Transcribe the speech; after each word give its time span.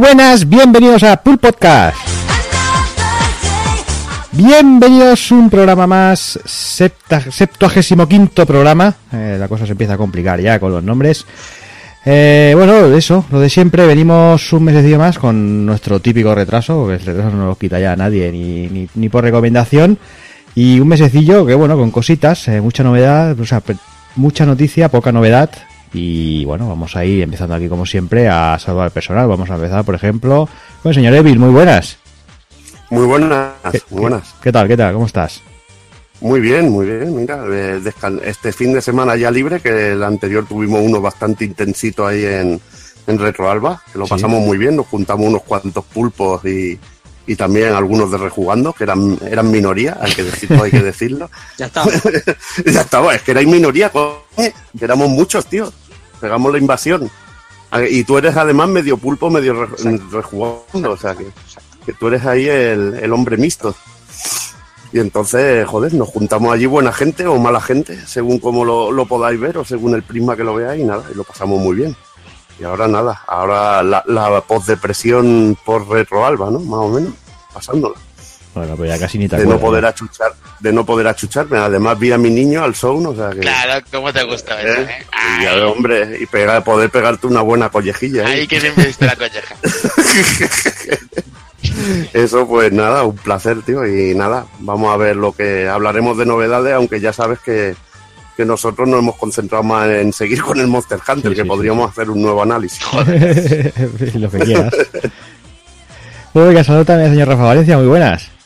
buenas, 0.00 0.48
bienvenidos 0.48 1.02
a 1.02 1.22
Pool 1.22 1.36
Podcast. 1.36 1.96
Bienvenidos 4.32 5.30
un 5.30 5.50
programa 5.50 5.86
más, 5.86 6.40
septuagésimo 6.44 8.08
quinto 8.08 8.46
programa. 8.46 8.94
Eh, 9.12 9.36
la 9.38 9.46
cosa 9.46 9.66
se 9.66 9.72
empieza 9.72 9.94
a 9.94 9.98
complicar 9.98 10.40
ya 10.40 10.58
con 10.58 10.72
los 10.72 10.82
nombres. 10.82 11.26
Eh, 12.06 12.54
bueno, 12.56 12.86
eso, 12.96 13.26
lo 13.30 13.40
de 13.40 13.50
siempre, 13.50 13.86
venimos 13.86 14.50
un 14.54 14.64
mesecillo 14.64 14.98
más 14.98 15.18
con 15.18 15.66
nuestro 15.66 16.00
típico 16.00 16.34
retraso, 16.34 16.86
que 16.86 16.94
el 16.94 17.00
retraso 17.00 17.36
no 17.36 17.48
lo 17.48 17.56
quita 17.56 17.78
ya 17.78 17.92
a 17.92 17.96
nadie 17.96 18.32
ni 18.94 19.08
por 19.10 19.22
recomendación. 19.22 19.98
Y 20.54 20.80
un 20.80 20.88
mesecillo 20.88 21.44
que, 21.44 21.54
bueno, 21.54 21.76
con 21.76 21.90
cositas, 21.90 22.48
eh, 22.48 22.62
mucha 22.62 22.82
novedad, 22.82 23.38
o 23.38 23.44
sea, 23.44 23.62
mucha 24.16 24.46
noticia, 24.46 24.88
poca 24.88 25.12
novedad. 25.12 25.50
Y 25.92 26.44
bueno, 26.44 26.68
vamos 26.68 26.94
a 26.96 27.04
ir 27.04 27.22
empezando 27.22 27.54
aquí 27.54 27.68
como 27.68 27.84
siempre 27.84 28.28
a 28.28 28.58
saludar 28.58 28.86
al 28.86 28.90
personal. 28.92 29.26
Vamos 29.28 29.50
a 29.50 29.56
empezar, 29.56 29.84
por 29.84 29.94
ejemplo, 29.94 30.48
con 30.82 30.90
el 30.90 30.94
señor 30.94 31.14
Evil, 31.14 31.38
muy 31.38 31.50
buenas. 31.50 31.98
Muy 32.90 33.06
buenas, 33.06 33.52
¿Qué, 33.70 33.82
muy 33.90 34.00
buenas. 34.02 34.34
¿Qué 34.42 34.52
tal, 34.52 34.66
qué 34.68 34.76
tal? 34.76 34.92
¿Cómo 34.94 35.06
estás? 35.06 35.42
Muy 36.20 36.40
bien, 36.40 36.70
muy 36.70 36.86
bien. 36.86 37.14
Mira, 37.16 37.44
eh, 37.50 37.80
este 38.24 38.52
fin 38.52 38.72
de 38.72 38.82
semana 38.82 39.16
ya 39.16 39.30
libre, 39.30 39.60
que 39.60 39.92
el 39.92 40.02
anterior 40.02 40.44
tuvimos 40.46 40.80
uno 40.82 41.00
bastante 41.00 41.44
intensito 41.44 42.06
ahí 42.06 42.24
en, 42.24 42.60
en 43.06 43.18
Retroalba, 43.18 43.82
que 43.92 43.98
lo 43.98 44.06
sí. 44.06 44.10
pasamos 44.10 44.40
muy 44.40 44.58
bien, 44.58 44.76
nos 44.76 44.86
juntamos 44.86 45.26
unos 45.26 45.42
cuantos 45.42 45.84
pulpos 45.84 46.44
y, 46.44 46.78
y 47.26 47.36
también 47.36 47.72
algunos 47.72 48.10
de 48.10 48.18
rejugando, 48.18 48.72
que 48.72 48.84
eran, 48.84 49.18
eran 49.24 49.50
minoría, 49.50 49.96
hay 50.00 50.12
que 50.12 50.24
decirlo, 50.24 50.62
hay 50.64 50.70
que 50.70 50.82
decirlo. 50.82 51.30
ya 51.56 51.66
está. 51.66 51.84
ya 52.66 52.80
estaba, 52.80 53.14
es 53.14 53.22
que 53.22 53.30
erais 53.30 53.46
minoría, 53.46 53.90
coño, 53.90 54.16
que 54.36 54.84
éramos 54.84 55.08
muchos, 55.08 55.46
tío. 55.46 55.72
Pegamos 56.20 56.52
la 56.52 56.58
invasión. 56.58 57.10
Y 57.88 58.04
tú 58.04 58.18
eres 58.18 58.36
además 58.36 58.68
medio 58.68 58.96
pulpo, 58.96 59.30
medio 59.30 59.64
re, 59.64 60.00
rejugando, 60.10 60.90
o 60.90 60.96
sea 60.96 61.14
que, 61.14 61.26
que, 61.86 61.92
tú 61.92 62.08
eres 62.08 62.26
ahí 62.26 62.48
el, 62.48 62.94
el 62.94 63.12
hombre 63.12 63.36
mixto. 63.36 63.74
Y 64.92 64.98
entonces, 64.98 65.66
joder, 65.68 65.94
nos 65.94 66.08
juntamos 66.08 66.52
allí 66.52 66.66
buena 66.66 66.92
gente 66.92 67.26
o 67.26 67.38
mala 67.38 67.60
gente, 67.60 68.04
según 68.06 68.40
como 68.40 68.64
lo, 68.64 68.90
lo, 68.90 69.06
podáis 69.06 69.38
ver 69.38 69.58
o 69.58 69.64
según 69.64 69.94
el 69.94 70.02
prisma 70.02 70.36
que 70.36 70.42
lo 70.42 70.54
veáis, 70.54 70.82
y 70.82 70.84
nada, 70.84 71.04
y 71.12 71.16
lo 71.16 71.22
pasamos 71.22 71.60
muy 71.60 71.76
bien. 71.76 71.96
Y 72.58 72.64
ahora 72.64 72.88
nada, 72.88 73.22
ahora 73.26 73.82
la, 73.84 74.02
la 74.06 74.40
postdepresión 74.40 75.56
por 75.64 75.88
retroalba, 75.88 76.50
¿no? 76.50 76.58
Más 76.58 76.80
o 76.80 76.88
menos, 76.88 77.12
pasándola. 77.54 77.94
Bueno, 78.54 78.76
pues 78.76 78.90
ya 78.90 78.98
casi 78.98 79.16
ni 79.16 79.28
te 79.28 79.36
de 79.36 79.42
acuerdas, 79.42 79.60
no 79.60 79.66
poder 79.66 79.82
¿no? 79.82 79.88
achuchar, 79.88 80.34
de 80.60 80.72
no 80.72 80.86
poder 80.86 81.08
achucharme. 81.08 81.58
Además 81.58 81.98
vi 81.98 82.12
a 82.12 82.18
mi 82.18 82.30
niño 82.30 82.62
al 82.62 82.74
sound, 82.74 83.06
o 83.08 83.14
sea 83.16 83.30
que. 83.30 83.40
Claro, 83.40 83.84
¿cómo 83.90 84.12
te 84.12 84.22
gusta 84.24 84.62
¿eh? 84.62 84.82
¿eh? 84.82 85.06
Y 85.38 85.44
ya, 85.44 85.66
hombre, 85.66 86.18
y 86.20 86.26
pegar, 86.26 86.62
poder 86.62 86.90
pegarte 86.90 87.26
una 87.26 87.40
buena 87.40 87.70
collejilla. 87.70 88.26
Ahí 88.26 88.46
que 88.46 88.60
siempre 88.60 88.86
viste 88.86 89.06
la 89.06 89.16
colleja. 89.16 89.56
Eso 92.12 92.46
pues 92.46 92.72
nada, 92.72 93.04
un 93.04 93.16
placer, 93.16 93.62
tío. 93.62 93.86
Y 93.86 94.14
nada, 94.14 94.46
vamos 94.60 94.92
a 94.92 94.96
ver 94.96 95.16
lo 95.16 95.32
que 95.32 95.68
hablaremos 95.68 96.16
de 96.18 96.26
novedades, 96.26 96.74
aunque 96.74 97.00
ya 97.00 97.12
sabes 97.12 97.38
que, 97.40 97.74
que 98.36 98.44
nosotros 98.44 98.88
nos 98.88 99.00
hemos 99.00 99.16
concentrado 99.16 99.64
más 99.64 99.88
en 99.88 100.12
seguir 100.12 100.42
con 100.42 100.58
el 100.58 100.66
Monster 100.66 100.98
Hunter, 100.98 101.32
Sí, 101.32 101.36
que 101.36 101.42
sí, 101.42 101.48
podríamos 101.48 101.90
hacer 101.90 102.10
un 102.10 102.22
nuevo 102.22 102.42
análisis. 102.42 102.80
lo 104.14 104.30
que 104.30 104.38
quieras. 104.38 104.74
Muy 106.32 106.52
bien, 106.52 106.64
saludos 106.64 106.86
también, 106.86 107.10
señor 107.10 107.28
Rafa 107.28 107.42
Valencia, 107.42 107.76
muy 107.76 107.88
buenas. 107.88 108.39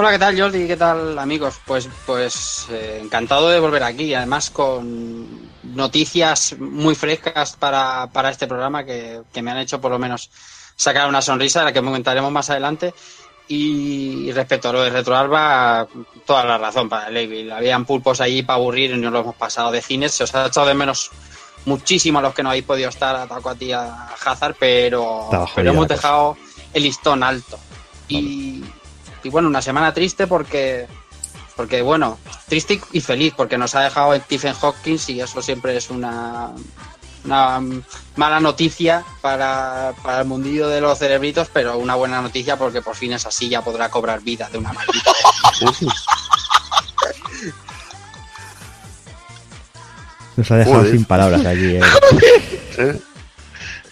Hola, 0.00 0.12
¿qué 0.12 0.18
tal 0.18 0.40
Jordi? 0.40 0.66
¿Qué 0.66 0.78
tal 0.78 1.18
amigos? 1.18 1.60
Pues, 1.66 1.86
pues 2.06 2.66
eh, 2.70 3.00
encantado 3.02 3.50
de 3.50 3.60
volver 3.60 3.82
aquí, 3.82 4.14
además 4.14 4.48
con 4.48 5.50
noticias 5.62 6.56
muy 6.58 6.94
frescas 6.94 7.54
para, 7.54 8.08
para 8.10 8.30
este 8.30 8.46
programa 8.46 8.82
que, 8.82 9.20
que, 9.30 9.42
me 9.42 9.50
han 9.50 9.58
hecho 9.58 9.78
por 9.78 9.90
lo 9.90 9.98
menos 9.98 10.30
sacar 10.74 11.06
una 11.06 11.20
sonrisa, 11.20 11.58
de 11.58 11.66
la 11.66 11.72
que 11.74 11.82
comentaremos 11.82 12.32
más 12.32 12.48
adelante. 12.48 12.94
Y 13.46 14.32
respecto 14.32 14.70
a 14.70 14.72
lo 14.72 14.80
de 14.80 14.88
Retroalba, 14.88 15.86
toda 16.24 16.44
la 16.44 16.56
razón 16.56 16.88
para 16.88 17.08
el 17.08 17.18
Evil. 17.18 17.52
Habían 17.52 17.84
pulpos 17.84 18.22
allí 18.22 18.42
para 18.42 18.56
aburrir 18.56 18.92
y 18.92 18.96
no 18.96 19.10
lo 19.10 19.20
hemos 19.20 19.34
pasado 19.34 19.70
de 19.70 19.82
cines. 19.82 20.12
Se 20.12 20.24
os 20.24 20.34
ha 20.34 20.46
echado 20.46 20.66
de 20.66 20.72
menos 20.72 21.10
muchísimo 21.66 22.20
a 22.20 22.22
los 22.22 22.32
que 22.32 22.42
no 22.42 22.48
habéis 22.48 22.64
podido 22.64 22.88
estar, 22.88 23.16
ataco 23.16 23.50
a 23.50 23.54
ti 23.54 23.70
a 23.72 24.06
Hazard, 24.24 24.56
pero, 24.58 25.28
pero 25.54 25.72
hemos 25.72 25.88
dejado 25.88 26.38
el 26.72 26.84
listón 26.84 27.22
alto. 27.22 27.58
Y, 28.08 28.64
y 29.22 29.28
bueno, 29.28 29.48
una 29.48 29.62
semana 29.62 29.92
triste 29.92 30.26
porque, 30.26 30.86
porque 31.56 31.82
bueno, 31.82 32.18
triste 32.48 32.80
y 32.92 33.00
feliz 33.00 33.34
porque 33.36 33.58
nos 33.58 33.74
ha 33.74 33.80
dejado 33.80 34.16
Stephen 34.16 34.54
Hawking 34.54 34.98
y 35.08 35.20
eso 35.20 35.42
siempre 35.42 35.76
es 35.76 35.90
una, 35.90 36.50
una 37.24 37.60
mala 38.16 38.40
noticia 38.40 39.04
para, 39.20 39.92
para, 40.02 40.20
el 40.20 40.26
mundillo 40.26 40.68
de 40.68 40.80
los 40.80 40.98
cerebritos, 40.98 41.48
pero 41.52 41.78
una 41.78 41.94
buena 41.94 42.20
noticia 42.20 42.56
porque 42.56 42.82
por 42.82 42.96
fin 42.96 43.12
esa 43.12 43.30
silla 43.30 43.62
podrá 43.62 43.90
cobrar 43.90 44.20
vida 44.20 44.48
de 44.50 44.58
una 44.58 44.72
maldita 44.72 45.12
Nos 50.36 50.50
ha 50.50 50.56
dejado 50.56 50.76
Joder. 50.76 50.92
sin 50.92 51.04
palabras 51.04 51.44
aquí. 51.44 51.76
Eh. 51.76 51.80
¿Eh? 52.78 53.00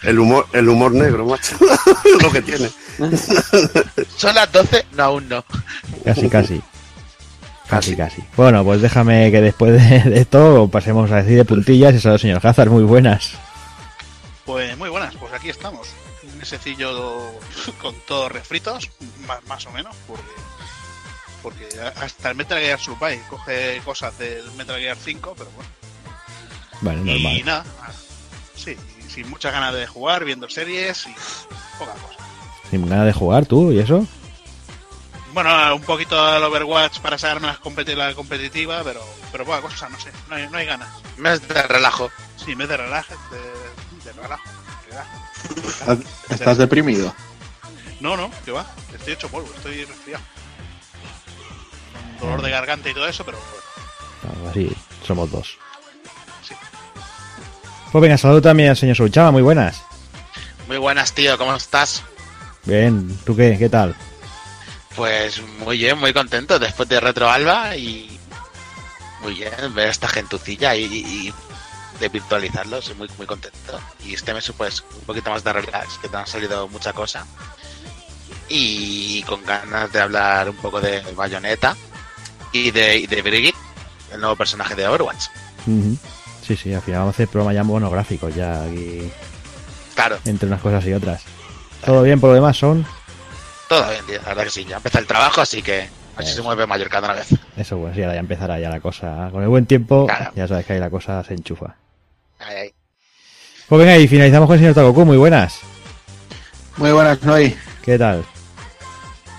El 0.01 0.19
humor, 0.19 0.47
el 0.53 0.69
humor 0.69 0.93
negro, 0.93 1.25
macho. 1.25 1.55
Lo 2.23 2.31
que 2.31 2.41
tiene. 2.41 2.71
Son 4.17 4.35
las 4.35 4.51
12, 4.51 4.85
no, 4.93 5.03
aún 5.03 5.29
no. 5.29 5.43
Casi, 6.03 6.29
casi. 6.29 6.61
Casi, 7.67 7.95
casi. 7.95 8.23
Bueno, 8.35 8.63
pues 8.63 8.81
déjame 8.81 9.31
que 9.31 9.41
después 9.41 9.73
de, 9.73 10.09
de 10.09 10.21
esto 10.21 10.67
pasemos 10.71 11.11
a 11.11 11.17
decir 11.17 11.37
de 11.37 11.45
puntillas 11.45 11.93
y 11.93 11.99
saludos, 11.99 12.21
señor 12.21 12.45
Hazard, 12.45 12.69
muy 12.69 12.83
buenas. 12.83 13.33
Pues 14.49 14.75
muy 14.77 14.89
buenas, 14.89 15.15
pues 15.15 15.31
aquí 15.31 15.49
estamos. 15.49 15.89
Un 16.23 16.39
mesecillo 16.39 17.31
con 17.79 17.93
todos 18.07 18.31
refritos, 18.31 18.89
más, 19.27 19.43
más, 19.45 19.65
o 19.67 19.71
menos, 19.71 19.95
porque, 20.07 20.23
porque 21.43 21.67
hasta 22.01 22.31
el 22.31 22.35
Metal 22.35 22.59
Gear 22.59 22.79
Survive 22.79 23.21
coge 23.29 23.79
cosas 23.85 24.17
del 24.17 24.51
Metal 24.53 24.79
Gear 24.79 24.97
5, 24.97 25.35
pero 25.37 25.51
bueno. 25.51 25.69
Bueno, 26.81 27.03
normal. 27.05 27.37
Y 27.37 27.43
nada, 27.43 27.65
sí, 28.55 28.75
sin 29.07 29.29
muchas 29.29 29.53
ganas 29.53 29.75
de 29.75 29.85
jugar, 29.85 30.25
viendo 30.25 30.49
series 30.49 31.05
y 31.05 31.13
poca 31.77 31.93
cosa. 31.93 32.18
¿Sin 32.69 32.87
ganas 32.87 33.05
de 33.05 33.13
jugar 33.13 33.45
tú 33.45 33.71
y 33.71 33.79
eso? 33.79 34.05
Bueno, 35.33 35.75
un 35.75 35.81
poquito 35.81 36.21
al 36.21 36.43
Overwatch 36.43 36.99
para 36.99 37.17
sacarme 37.17 37.47
la, 37.47 37.57
competi 37.57 37.95
la 37.95 38.13
competitiva, 38.13 38.81
pero, 38.83 39.01
pero 39.31 39.45
poca 39.45 39.61
cosa, 39.61 39.87
no 39.89 39.99
sé, 39.99 40.11
no 40.27 40.35
hay, 40.35 40.47
no 40.49 40.57
hay 40.57 40.65
ganas. 40.65 40.89
Mes 41.17 41.47
de 41.47 41.61
relajo. 41.63 42.09
Sí, 42.35 42.55
mes 42.55 42.67
de 42.67 42.77
relajo, 42.77 43.13
de, 43.31 44.05
de 44.05 44.21
relajo. 44.21 44.43
relajo. 44.89 46.03
¿Estás 46.29 46.57
deprimido? 46.57 47.13
No, 47.99 48.17
no, 48.17 48.31
que 48.45 48.51
va, 48.51 48.65
estoy 48.93 49.13
hecho 49.13 49.29
polvo, 49.29 49.49
estoy 49.55 49.85
resfriado. 49.85 50.23
Con 52.19 52.29
dolor 52.29 52.41
de 52.43 52.49
garganta 52.51 52.89
y 52.89 52.93
todo 52.93 53.07
eso, 53.07 53.23
pero 53.23 53.37
bueno. 53.37 54.49
Así, 54.49 54.71
somos 55.05 55.31
dos. 55.31 55.57
Sí. 56.47 56.55
Pues 57.91 58.01
venga, 58.01 58.17
saludo 58.17 58.41
también 58.41 58.69
al 58.69 58.77
señor 58.77 58.95
Souchama, 58.95 59.31
muy 59.31 59.41
buenas. 59.41 59.83
Muy 60.67 60.77
buenas, 60.77 61.13
tío, 61.13 61.37
¿cómo 61.37 61.55
estás? 61.55 62.03
Bien, 62.65 63.17
¿tú 63.25 63.35
qué? 63.35 63.57
¿Qué 63.57 63.69
tal? 63.69 63.95
Pues 64.95 65.41
muy 65.59 65.77
bien, 65.77 65.97
muy 65.97 66.13
contento 66.13 66.59
después 66.59 66.89
de 66.89 66.99
Retro 66.99 67.29
Alba 67.29 67.75
y 67.75 68.19
muy 69.21 69.33
bien 69.35 69.73
ver 69.73 69.87
a 69.87 69.91
esta 69.91 70.07
gentucilla 70.07 70.75
y, 70.75 70.83
y, 70.83 71.33
de 71.99 72.09
virtualizarlos, 72.09 72.95
muy 72.97 73.09
muy 73.17 73.27
contento. 73.27 73.79
Y 74.05 74.13
este 74.13 74.33
mes 74.33 74.51
pues 74.57 74.83
un 74.99 75.05
poquito 75.05 75.29
más 75.29 75.43
de 75.43 75.53
relax, 75.53 75.97
que 76.01 76.09
te 76.09 76.17
han 76.17 76.27
salido 76.27 76.67
mucha 76.67 76.93
cosa. 76.93 77.25
Y 78.47 79.21
con 79.23 79.45
ganas 79.45 79.91
de 79.91 79.99
hablar 80.01 80.49
un 80.49 80.55
poco 80.57 80.81
de 80.81 81.01
Bayonetta 81.15 81.75
y 82.51 82.71
de, 82.71 83.05
de 83.07 83.21
Brigitte, 83.21 83.57
el 84.11 84.19
nuevo 84.21 84.35
personaje 84.35 84.75
de 84.75 84.87
Overwatch. 84.87 85.27
Uh 85.67 85.71
-huh. 85.71 85.97
Sí, 86.45 86.55
sí, 86.55 86.73
al 86.73 86.81
final 86.81 87.01
vamos 87.01 87.13
a 87.13 87.15
hacer 87.15 87.27
programa 87.27 87.53
ya 87.53 87.63
monográfico 87.63 88.29
ya 88.29 88.63
aquí. 88.63 89.11
Claro. 89.93 90.17
Entre 90.25 90.47
unas 90.47 90.61
cosas 90.61 90.85
y 90.85 90.93
otras. 90.93 91.21
¿Todo 91.85 92.03
bien 92.03 92.19
por 92.19 92.29
lo 92.29 92.35
demás, 92.35 92.57
Son? 92.57 92.85
Todo 93.67 93.89
bien, 93.89 94.05
tío. 94.05 94.21
La 94.21 94.29
verdad 94.29 94.43
que 94.43 94.49
sí. 94.49 94.65
Ya 94.65 94.77
empieza 94.77 94.99
el 94.99 95.07
trabajo, 95.07 95.41
así 95.41 95.61
que 95.61 95.87
así 96.15 96.33
se 96.33 96.41
mueve 96.41 96.65
mayor 96.65 96.89
cada 96.89 97.13
vez. 97.13 97.29
Eso, 97.55 97.77
pues 97.77 97.95
sí, 97.95 98.01
ahora 98.01 98.15
ya 98.15 98.19
empezará 98.19 98.59
ya 98.59 98.69
la 98.69 98.79
cosa. 98.79 99.29
Con 99.31 99.43
el 99.43 99.49
buen 99.49 99.65
tiempo, 99.65 100.07
claro. 100.07 100.31
ya 100.35 100.47
sabes 100.47 100.65
que 100.65 100.73
ahí 100.73 100.79
la 100.79 100.89
cosa 100.89 101.23
se 101.23 101.33
enchufa. 101.33 101.75
Ahí, 102.39 102.55
ahí. 102.55 102.73
Pues 103.67 103.79
venga, 103.79 103.97
y 103.97 104.07
finalizamos 104.07 104.47
con 104.47 104.55
el 104.55 104.59
señor 104.59 104.75
Takoku. 104.75 105.05
Muy 105.05 105.17
buenas. 105.17 105.59
Muy 106.77 106.91
buenas, 106.91 107.21
Noy. 107.23 107.55
¿Qué 107.83 107.97
tal? 107.97 108.25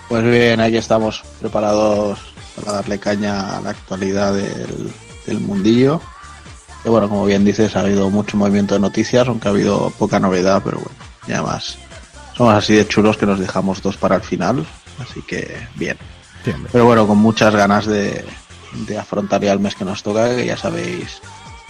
Pues 0.09 0.25
bien, 0.25 0.61
aquí 0.61 0.77
estamos, 0.77 1.23
preparados 1.41 2.19
para 2.57 2.73
darle 2.73 2.99
caña 2.99 3.57
a 3.57 3.61
la 3.61 3.71
actualidad 3.71 4.35
del, 4.35 4.93
del 5.27 5.41
mundillo. 5.41 6.01
Que 6.83 6.89
bueno, 6.89 7.09
como 7.09 7.27
bien 7.27 7.45
dices, 7.45 7.77
ha 7.77 7.81
habido 7.81 8.11
mucho 8.11 8.37
movimiento 8.37 8.75
de 8.75 8.81
noticias, 8.81 9.27
aunque 9.29 9.49
ha 9.49 9.51
habido 9.51 9.91
poca 9.99 10.19
novedad, 10.19 10.63
pero 10.65 10.79
bueno, 10.79 10.97
ya 11.27 11.43
más 11.43 11.77
somos 12.41 12.55
así 12.55 12.75
de 12.75 12.89
chulos 12.89 13.19
que 13.19 13.27
nos 13.27 13.39
dejamos 13.39 13.83
dos 13.83 13.99
para 13.99 14.17
el 14.17 14.23
final, 14.23 14.65
así 14.99 15.21
que 15.21 15.59
bien. 15.75 15.99
Sí, 16.43 16.55
Pero 16.73 16.87
bueno, 16.87 17.07
con 17.07 17.19
muchas 17.19 17.55
ganas 17.55 17.85
de, 17.85 18.25
de, 18.87 18.99
afrontar 18.99 19.43
ya 19.43 19.53
el 19.53 19.61
mes 19.61 19.75
que 19.75 19.85
nos 19.85 20.03
toca, 20.03 20.35
que 20.35 20.47
ya 20.47 20.57
sabéis 20.57 21.21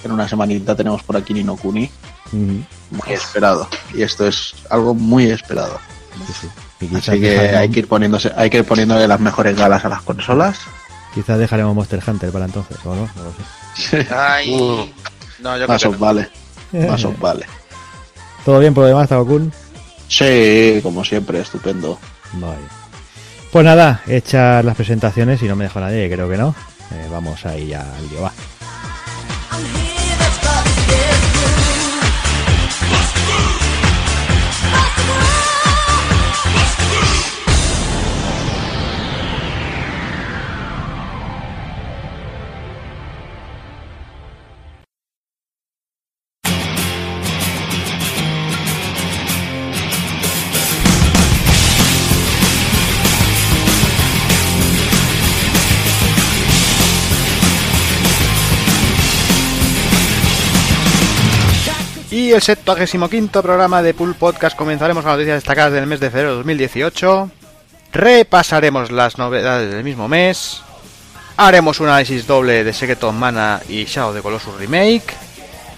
en 0.05 0.12
una 0.12 0.28
semanita 0.28 0.76
tenemos 0.76 1.02
por 1.02 1.17
aquí 1.17 1.34
Nino 1.34 1.56
Kuni. 1.56 1.90
Uh 2.31 2.37
-huh. 2.37 2.64
Muy 2.90 3.12
esperado. 3.12 3.69
Y 3.93 4.02
esto 4.02 4.28
es 4.28 4.55
algo 4.70 4.94
muy 4.94 5.25
esperado. 5.25 5.81
Sí, 6.28 6.32
sí. 6.43 6.49
Y 6.82 6.87
quizás, 6.87 7.08
Así 7.08 7.20
que 7.20 7.31
dejaremos, 7.31 7.56
hay 7.61 7.69
que 7.70 7.78
ir 7.81 7.88
poniéndose, 7.88 8.32
hay 8.37 8.49
que 8.49 8.58
ir 8.58 8.64
poniéndole 8.64 9.08
las 9.08 9.19
mejores 9.19 9.56
galas 9.56 9.84
a 9.84 9.88
las 9.88 10.02
consolas. 10.02 10.56
quizás 11.12 11.37
dejaremos 11.37 11.75
Monster 11.75 12.00
Hunter 12.06 12.31
para 12.31 12.44
entonces, 12.44 12.76
o 12.84 12.94
no, 12.94 13.11
no 13.17 13.25
lo 13.25 13.32
sé. 13.75 14.06
Ay. 14.17 14.55
No, 15.40 15.56
yo 15.58 15.67
creo 15.67 15.67
Más 15.67 15.82
que 15.82 15.88
os 15.88 15.94
no. 15.94 15.99
vale, 15.99 16.31
más 16.72 17.05
os 17.05 17.19
vale. 17.19 17.44
¿Todo 18.44 18.61
bien 18.61 18.72
por 18.72 18.84
lo 18.84 18.88
demás, 18.88 19.08
Tabakun? 19.08 19.52
Sí, 20.11 20.81
como 20.83 21.05
siempre, 21.05 21.41
estupendo. 21.41 21.99
Vale. 22.33 22.62
Pues 23.53 23.65
nada, 23.65 24.03
hechas 24.07 24.65
las 24.65 24.77
presentaciones 24.77 25.41
y 25.43 25.47
no 25.47 25.57
me 25.57 25.65
dejo 25.65 25.81
nadie, 25.81 26.11
creo 26.11 26.29
que 26.29 26.37
no. 26.37 26.55
Eh, 26.93 27.07
vamos 27.11 27.47
ahí 27.47 27.73
al 27.73 28.09
lío, 28.11 28.23
va. 28.23 28.33
Y 62.31 62.32
el 62.32 62.43
75 62.43 63.43
programa 63.43 63.82
de 63.82 63.93
Pool 63.93 64.15
Podcast 64.15 64.56
comenzaremos 64.56 65.03
con 65.03 65.15
noticias 65.15 65.38
destacadas 65.38 65.73
del 65.73 65.88
mes 65.88 65.99
de 65.99 66.11
febrero 66.11 66.31
de 66.31 66.37
2018. 66.37 67.29
Repasaremos 67.93 68.93
las 68.93 69.19
novedades 69.19 69.75
del 69.75 69.82
mismo 69.82 70.06
mes. 70.06 70.62
Haremos 71.37 71.81
un 71.81 71.88
análisis 71.88 72.29
doble 72.29 72.62
de 72.62 72.73
Secret 72.73 73.03
Mana 73.12 73.61
y 73.69 73.85
Shadow 73.85 74.15
the 74.15 74.23
Colossus 74.23 74.55
Remake. 74.61 75.12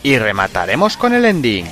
Y 0.03 0.19
remataremos 0.19 0.99
con 0.99 1.15
el 1.15 1.25
ending. 1.25 1.65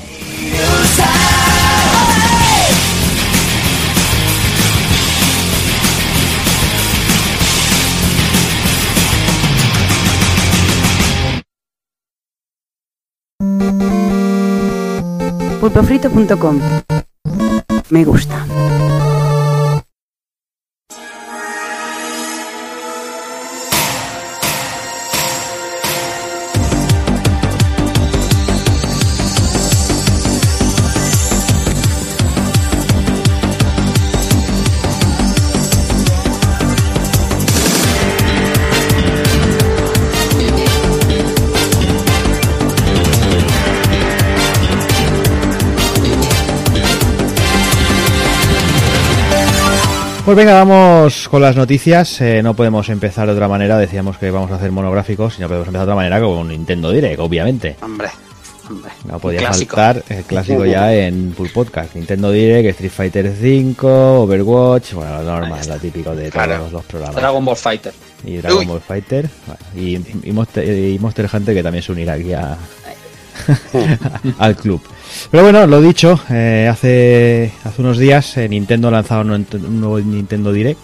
pulpofrito.com 15.70 16.61
Me 17.90 18.05
gusta. 18.05 19.00
Pues 50.31 50.37
venga, 50.37 50.62
vamos 50.62 51.29
con 51.29 51.43
las 51.43 51.56
noticias. 51.56 52.21
Eh, 52.21 52.41
no 52.41 52.55
podemos 52.55 52.88
empezar 52.88 53.27
de 53.27 53.32
otra 53.32 53.49
manera. 53.49 53.77
Decíamos 53.79 54.17
que 54.17 54.31
vamos 54.31 54.49
a 54.53 54.55
hacer 54.55 54.71
monográficos 54.71 55.37
y 55.37 55.41
no 55.41 55.49
podemos 55.49 55.67
empezar 55.67 55.87
de 55.87 55.91
otra 55.93 55.97
manera 55.97 56.21
con 56.21 56.29
un 56.38 56.49
Nintendo 56.50 56.93
Direct, 56.93 57.19
obviamente. 57.19 57.75
Hombre, 57.82 58.11
hombre. 58.69 58.93
No 59.06 59.19
podía 59.19 59.41
Clásico. 59.41 59.75
faltar 59.75 60.05
el 60.09 60.23
clásico 60.23 60.65
ya 60.65 60.94
en 60.94 61.35
Full 61.37 61.49
Podcast. 61.49 61.97
Nintendo 61.97 62.31
Direct, 62.31 62.69
Street 62.69 62.93
Fighter 62.93 63.35
5, 63.41 64.21
Overwatch, 64.23 64.93
bueno, 64.93 65.21
lo 65.21 65.41
normal, 65.41 65.67
lo 65.67 65.77
típico 65.79 66.15
de 66.15 66.31
Claro. 66.31 66.59
todos 66.59 66.73
los 66.75 66.85
programas. 66.85 67.17
Dragon 67.17 67.44
Ball 67.44 67.56
Fighter. 67.56 67.93
Y 68.25 68.37
Dragon 68.37 68.59
Uy. 68.61 68.67
Ball 68.67 68.81
Fighter. 68.82 69.29
bueno, 69.49 69.60
y, 69.75 70.29
y 70.29 70.32
Monster, 70.32 70.65
y 70.65 70.96
Monster 71.01 71.29
Hunter 71.32 71.55
que 71.56 71.63
también 71.65 71.82
se 71.82 71.91
unirá 71.91 72.13
aquí 72.13 72.32
a, 72.34 72.56
al 74.39 74.55
club. 74.55 74.81
Pero 75.31 75.43
bueno, 75.44 75.67
lo 75.67 75.81
dicho, 75.81 76.20
eh, 76.31 76.69
hace, 76.70 77.52
hace 77.64 77.82
unos 77.82 77.98
días 77.98 78.36
eh, 78.36 78.48
Nintendo 78.48 78.88
ha 78.88 78.93
lanzado 78.93 79.22
un, 79.22 79.31
un 79.31 79.81
nuevo 79.81 79.98
Nintendo 80.00 80.52
Direct. 80.52 80.81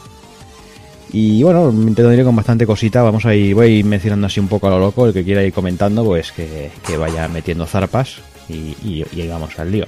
Y 1.12 1.42
bueno, 1.42 1.68
un 1.68 1.86
Nintendo 1.86 2.10
Direct 2.10 2.26
con 2.26 2.36
bastante 2.36 2.66
cosita. 2.66 3.02
Vamos 3.02 3.24
a 3.26 3.34
ir, 3.34 3.54
voy 3.54 3.66
a 3.66 3.68
ir 3.70 3.84
mencionando 3.84 4.26
así 4.26 4.40
un 4.40 4.48
poco 4.48 4.66
a 4.66 4.70
lo 4.70 4.78
loco. 4.78 5.06
El 5.06 5.12
que 5.12 5.24
quiera 5.24 5.42
ir 5.42 5.52
comentando, 5.52 6.04
pues 6.04 6.32
que, 6.32 6.70
que 6.86 6.96
vaya 6.96 7.28
metiendo 7.28 7.66
zarpas. 7.66 8.16
Y, 8.48 8.76
y, 8.84 9.04
y 9.12 9.20
ahí 9.22 9.28
vamos 9.28 9.58
al 9.58 9.70
lío. 9.70 9.86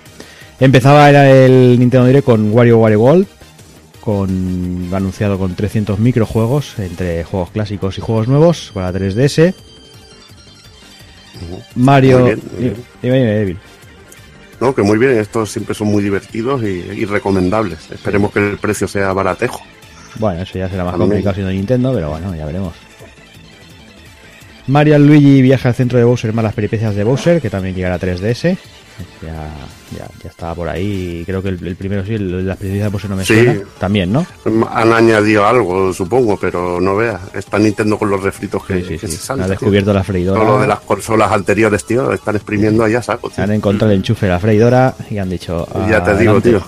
Empezaba 0.61 1.09
era 1.09 1.30
el 1.30 1.78
Nintendo 1.78 2.07
Direct 2.07 2.25
con 2.25 2.52
Wario 2.52 2.78
Wario 2.78 3.00
World. 3.00 3.26
Con, 4.00 4.88
anunciado 4.92 5.38
con 5.38 5.54
300 5.54 5.99
microjuegos 5.99 6.78
entre 6.78 7.25
juegos 7.25 7.50
clásicos 7.50 7.99
y 7.99 8.00
juegos 8.00 8.26
nuevos 8.26 8.71
para 8.73 8.92
3DS. 8.92 9.54
Mario. 11.75 12.21
Muy 12.21 12.37
bien, 12.61 12.76
muy 13.02 13.45
bien. 13.45 13.68
No, 14.61 14.75
que 14.75 14.83
muy 14.83 14.99
bien, 14.99 15.12
estos 15.19 15.50
siempre 15.50 15.75
son 15.75 15.88
muy 15.88 16.03
divertidos 16.03 16.62
y, 16.62 16.67
y 16.67 17.05
recomendables. 17.05 17.91
Esperemos 17.91 18.33
que 18.33 18.41
el 18.41 18.59
precio 18.59 18.88
sea 18.88 19.12
baratejo. 19.12 19.62
Bueno, 20.19 20.43
eso 20.43 20.59
ya 20.59 20.69
será 20.69 20.85
más 20.85 20.97
complicado 20.97 21.35
siendo 21.35 21.53
Nintendo, 21.53 21.93
pero 21.95 22.11
bueno, 22.11 22.35
ya 22.35 22.45
veremos. 22.45 22.75
Mario 24.67 24.99
Luigi 24.99 25.41
viaja 25.43 25.71
al 25.71 25.75
centro 25.75 25.99
de 25.99 26.05
Bowser 26.05 26.33
más 26.33 26.45
las 26.45 26.55
peripecias 26.55 26.95
de 26.95 27.05
Bowser, 27.05 27.41
que 27.41 27.50
también 27.50 27.75
llegará 27.75 27.95
a 27.95 28.00
3DS. 28.00 28.59
Ya, 29.23 29.49
ya, 29.97 30.07
ya 30.23 30.31
estaba 30.31 30.55
por 30.55 30.69
ahí. 30.69 31.23
Creo 31.26 31.43
que 31.43 31.50
el, 31.50 31.67
el 31.67 31.76
primero 31.76 32.05
sí, 32.05 32.14
el, 32.14 32.47
de 32.59 32.88
Bowser 32.88 33.11
no 33.11 33.17
me 33.17 33.25
Sí. 33.25 33.35
suena. 33.35 33.61
También, 33.78 34.12
¿no? 34.12 34.26
Han 34.73 34.93
añadido 34.93 35.47
algo, 35.47 35.93
supongo, 35.93 36.37
pero 36.37 36.81
no 36.81 36.97
veas. 36.97 37.21
Está 37.35 37.59
Nintendo 37.59 37.99
con 37.99 38.11
los 38.11 38.23
refritos 38.23 38.64
que, 38.64 38.75
Sí, 38.81 38.85
sí, 38.88 38.99
que 38.99 39.07
sí. 39.09 39.17
se 39.17 39.23
saltan. 39.23 39.45
Han 39.45 39.50
descubierto 39.50 39.93
la 39.93 40.02
freidora. 40.05 40.40
Todo 40.40 40.57
lo 40.57 40.61
de 40.62 40.67
las 40.69 40.81
consolas 40.81 41.31
anteriores, 41.33 41.85
tío, 41.85 42.12
están 42.12 42.37
exprimiendo 42.37 42.85
allá 42.85 42.99
a 42.99 43.02
saco, 43.02 43.31
tío. 43.31 43.45
Han 43.45 43.52
encontrado 43.52 43.93
el 43.93 43.99
enchufe 43.99 44.26
de 44.26 44.33
la 44.33 44.40
freidora 44.40 44.95
y 45.11 45.19
han 45.19 45.31
dicho. 45.31 45.67
Y 45.87 45.90
ya 45.90 46.02
te 46.02 46.17
digo, 46.17 46.33
"Adelante". 46.33 46.50
tío. 46.50 46.62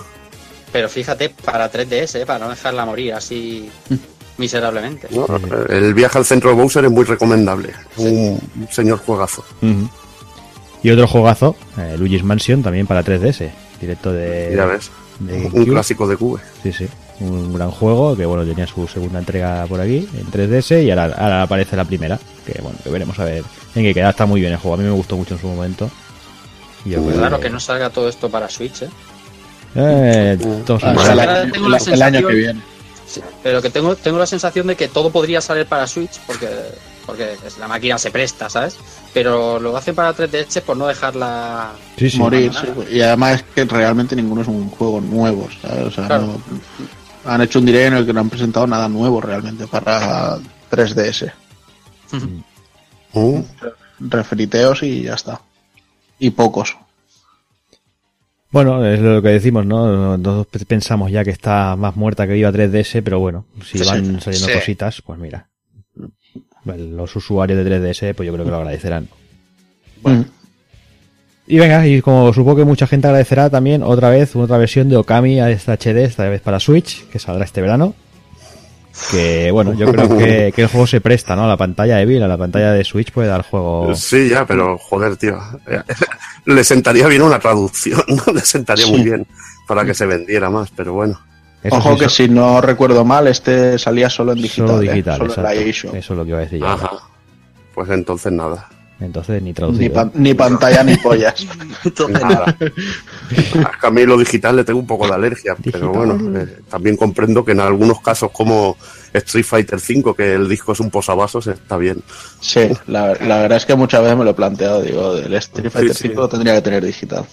Pero 0.71 0.87
fíjate, 0.87 1.29
para 1.43 1.69
3DS, 1.69 2.15
¿eh? 2.21 2.25
para 2.25 2.39
no 2.45 2.49
dejarla 2.49 2.85
morir 2.85 3.13
así 3.13 3.69
miserablemente. 4.37 5.07
¿no? 5.11 5.25
El 5.69 5.93
viaje 5.93 6.17
al 6.17 6.25
centro 6.25 6.49
de 6.51 6.55
Bowser 6.55 6.85
es 6.85 6.91
muy 6.91 7.03
recomendable. 7.03 7.73
Un 7.97 8.39
señor 8.71 8.99
juegazo. 8.99 9.43
Ujú. 9.61 9.89
Y 10.83 10.89
otro 10.89 11.07
juegazo, 11.07 11.55
eh, 11.77 11.95
Luigi's 11.97 12.23
Mansion, 12.23 12.63
también 12.63 12.87
para 12.87 13.03
3DS. 13.03 13.49
Directo 13.79 14.11
de. 14.11 14.53
ya 14.55 14.65
ves. 14.65 14.91
de 15.19 15.49
Un 15.53 15.65
clásico 15.65 16.07
de 16.07 16.17
Cube. 16.17 16.39
Sí, 16.63 16.71
sí. 16.73 16.87
Un 17.19 17.53
gran 17.53 17.69
juego 17.69 18.15
que, 18.17 18.25
bueno, 18.25 18.43
tenía 18.43 18.65
su 18.65 18.87
segunda 18.87 19.19
entrega 19.19 19.65
por 19.67 19.79
aquí, 19.79 20.07
en 20.17 20.25
3DS, 20.31 20.83
y 20.83 20.89
ahora, 20.89 21.13
ahora 21.17 21.43
aparece 21.43 21.75
la 21.75 21.85
primera. 21.85 22.19
Que, 22.45 22.59
bueno, 22.61 22.77
que 22.83 22.89
veremos 22.89 23.17
a 23.19 23.25
ver 23.25 23.43
en 23.75 23.83
qué 23.83 23.93
queda. 23.93 24.09
Está 24.09 24.25
muy 24.25 24.41
bien 24.41 24.53
el 24.53 24.57
juego. 24.57 24.73
A 24.75 24.77
mí 24.77 24.83
me 24.83 24.89
gustó 24.91 25.15
mucho 25.17 25.35
en 25.35 25.39
su 25.41 25.47
momento. 25.47 25.89
Y 26.83 26.89
yo 26.91 26.97
Muy 26.99 27.09
creo 27.09 27.19
Claro 27.19 27.39
que 27.39 27.49
no 27.51 27.59
salga 27.59 27.91
todo 27.91 28.09
esto 28.09 28.29
para 28.31 28.49
Switch, 28.49 28.81
¿eh? 28.81 28.89
Eh, 29.75 30.37
todos 30.65 30.83
Ah, 30.83 30.95
son- 30.95 31.11
el, 31.13 31.19
ahora 31.19 31.41
año, 31.43 31.51
tengo 31.53 31.69
la 31.69 31.77
el- 31.77 31.83
el 31.93 32.01
año 32.01 32.19
sensación- 32.19 32.27
que 32.27 32.35
viene. 32.35 32.61
Sí, 33.05 33.21
pero 33.43 33.61
que 33.61 33.69
tengo, 33.69 33.95
tengo 33.95 34.17
la 34.17 34.25
sensación 34.25 34.67
de 34.67 34.75
que 34.75 34.87
todo 34.87 35.11
podría 35.11 35.41
salir 35.41 35.65
para 35.65 35.85
Switch 35.85 36.19
porque, 36.25 36.47
porque 37.05 37.33
es- 37.45 37.57
la 37.57 37.67
máquina 37.67 37.97
se 37.97 38.09
presta, 38.09 38.49
¿sabes? 38.49 38.77
Pero 39.13 39.59
lo 39.59 39.75
hacen 39.75 39.93
para 39.93 40.15
3DS 40.15 40.61
por 40.61 40.77
no 40.77 40.87
dejarla... 40.87 41.71
Sí, 41.97 42.09
sí. 42.09 42.17
morir. 42.17 42.51
sí. 42.53 42.95
Y 42.95 43.01
además 43.01 43.35
es 43.35 43.43
que 43.43 43.65
realmente 43.65 44.15
ninguno 44.15 44.41
es 44.41 44.47
un 44.47 44.69
juego 44.69 45.01
nuevo. 45.01 45.49
¿sabes? 45.61 45.85
O 45.87 45.91
sea, 45.91 46.07
Claro. 46.07 46.27
no- 46.27 46.41
han 47.31 47.41
hecho 47.41 47.59
un 47.59 47.65
direct 47.65 47.87
en 47.87 47.93
el 47.95 48.05
que 48.05 48.13
no 48.13 48.21
han 48.21 48.29
presentado 48.29 48.65
nada 48.67 48.87
nuevo 48.87 49.19
realmente 49.21 49.67
para 49.67 50.37
3DS. 50.71 51.31
Mm. 52.11 53.39
Refriteos 54.09 54.81
y 54.83 55.03
ya 55.03 55.13
está. 55.15 55.41
Y 56.17 56.29
pocos. 56.31 56.77
Bueno, 58.49 58.85
es 58.85 58.99
lo 58.99 59.21
que 59.21 59.29
decimos, 59.29 59.65
¿no? 59.65 60.17
Pe- 60.49 60.65
pensamos 60.65 61.11
ya 61.11 61.23
que 61.23 61.29
está 61.29 61.75
más 61.77 61.95
muerta 61.95 62.25
que 62.27 62.33
viva 62.33 62.51
3DS, 62.51 63.01
pero 63.03 63.19
bueno, 63.19 63.45
si 63.65 63.77
van 63.79 64.19
saliendo 64.19 64.47
sí. 64.47 64.53
cositas, 64.53 65.01
pues 65.05 65.19
mira. 65.19 65.47
Los 66.65 67.15
usuarios 67.15 67.63
de 67.63 67.81
3DS, 67.81 68.13
pues 68.15 68.27
yo 68.27 68.33
creo 68.33 68.45
que 68.45 68.51
lo 68.51 68.57
agradecerán. 68.57 69.07
Bueno, 70.01 70.25
Y 71.47 71.57
venga, 71.57 71.85
y 71.85 72.01
como 72.01 72.31
supongo 72.33 72.57
que 72.57 72.65
mucha 72.65 72.87
gente 72.87 73.07
agradecerá 73.07 73.49
también 73.49 73.83
otra 73.83 74.09
vez, 74.09 74.35
otra 74.35 74.57
versión 74.57 74.89
de 74.89 74.97
Okami 74.97 75.39
a 75.39 75.49
esta 75.49 75.73
HD, 75.73 76.03
esta 76.03 76.29
vez 76.29 76.41
para 76.41 76.59
Switch, 76.59 77.07
que 77.09 77.19
saldrá 77.19 77.45
este 77.45 77.61
verano. 77.61 77.93
Que 79.09 79.51
bueno, 79.51 79.73
yo 79.73 79.91
creo 79.91 80.17
que, 80.17 80.51
que 80.55 80.61
el 80.63 80.67
juego 80.67 80.85
se 80.85 81.01
presta, 81.01 81.35
¿no? 81.35 81.45
A 81.45 81.47
la 81.47 81.57
pantalla 81.57 81.97
de 81.97 82.05
Bill, 82.05 82.23
a 82.23 82.27
la 82.27 82.37
pantalla 82.37 82.73
de 82.73 82.83
Switch 82.83 83.11
puede 83.11 83.27
dar 83.29 83.41
juego. 83.43 83.95
Sí, 83.95 84.29
ya, 84.29 84.45
pero 84.45 84.77
joder, 84.77 85.15
tío. 85.17 85.39
Le 86.45 86.63
sentaría 86.63 87.07
bien 87.07 87.21
una 87.21 87.39
traducción, 87.39 88.03
¿no? 88.07 88.23
Le 88.33 88.41
sentaría 88.41 88.87
muy 88.87 89.03
bien. 89.03 89.25
para 89.67 89.85
que 89.85 89.93
se 89.93 90.05
vendiera 90.05 90.49
más, 90.49 90.69
pero 90.75 90.93
bueno. 90.93 91.19
Eso 91.63 91.75
Ojo 91.77 91.93
sí, 91.93 91.99
que 91.99 92.05
eso- 92.05 92.15
si 92.15 92.29
no 92.29 92.59
recuerdo 92.61 93.05
mal, 93.05 93.27
este 93.27 93.77
salía 93.77 94.09
solo 94.09 94.31
en 94.33 94.41
digital. 94.41 94.67
solo 94.67 94.81
¿eh? 94.81 94.89
digital, 94.89 95.13
Solo 95.17 95.25
en 95.25 95.29
exacto. 95.31 95.91
la. 95.91 95.99
Eso 95.99 96.13
es 96.13 96.17
lo 96.17 96.23
que 96.23 96.29
iba 96.29 96.39
a 96.39 96.41
decir 96.41 96.59
yo. 96.59 96.67
Ajá. 96.67 96.91
Pues 97.75 97.89
entonces 97.89 98.31
nada. 98.31 98.67
Entonces 98.99 99.41
ni 99.41 99.49
Ni, 99.49 99.53
traducido. 99.55 99.93
pan- 99.93 100.11
ni 100.13 100.33
pantalla 100.35 100.83
ni 100.83 100.95
pollas. 100.97 101.47
Entonces, 101.83 102.21
Nada. 102.21 102.55
A 103.81 103.89
mí 103.89 104.05
lo 104.05 104.15
digital 104.15 104.55
le 104.55 104.63
tengo 104.63 104.79
un 104.79 104.85
poco 104.85 105.07
de 105.07 105.13
alergia, 105.15 105.55
pero 105.71 105.91
bueno, 105.91 106.39
eh, 106.39 106.59
también 106.69 106.97
comprendo 106.97 107.43
que 107.43 107.53
en 107.53 107.61
algunos 107.61 107.99
casos 108.01 108.29
como 108.31 108.77
Street 109.11 109.43
Fighter 109.45 109.79
V, 109.79 110.13
que 110.15 110.33
el 110.35 110.47
disco 110.47 110.73
es 110.73 110.79
un 110.81 110.91
posavasos, 110.91 111.47
está 111.47 111.77
bien. 111.77 112.03
Sí, 112.41 112.69
la, 112.85 113.15
la 113.15 113.39
verdad 113.41 113.57
es 113.57 113.65
que 113.65 113.73
muchas 113.75 114.01
veces 114.03 114.17
me 114.17 114.23
lo 114.23 114.29
he 114.31 114.35
planteado. 114.35 114.83
Digo, 114.83 115.15
el 115.15 115.33
Street 115.33 115.71
Fighter 115.71 115.95
Sí, 115.95 116.03
sí. 116.03 116.07
5 116.09 116.21
lo 116.21 116.29
tendría 116.29 116.53
que 116.53 116.61
tener 116.61 116.85
digital. 116.85 117.25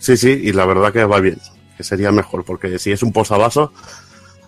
Sí, 0.00 0.18
sí, 0.18 0.28
y 0.44 0.52
la 0.52 0.66
verdad 0.66 0.92
que 0.92 1.04
va 1.06 1.18
bien, 1.20 1.38
que 1.80 1.84
sería 1.84 2.12
mejor, 2.12 2.44
porque 2.44 2.78
si 2.78 2.92
es 2.92 3.02
un 3.02 3.10
posavasos, 3.10 3.70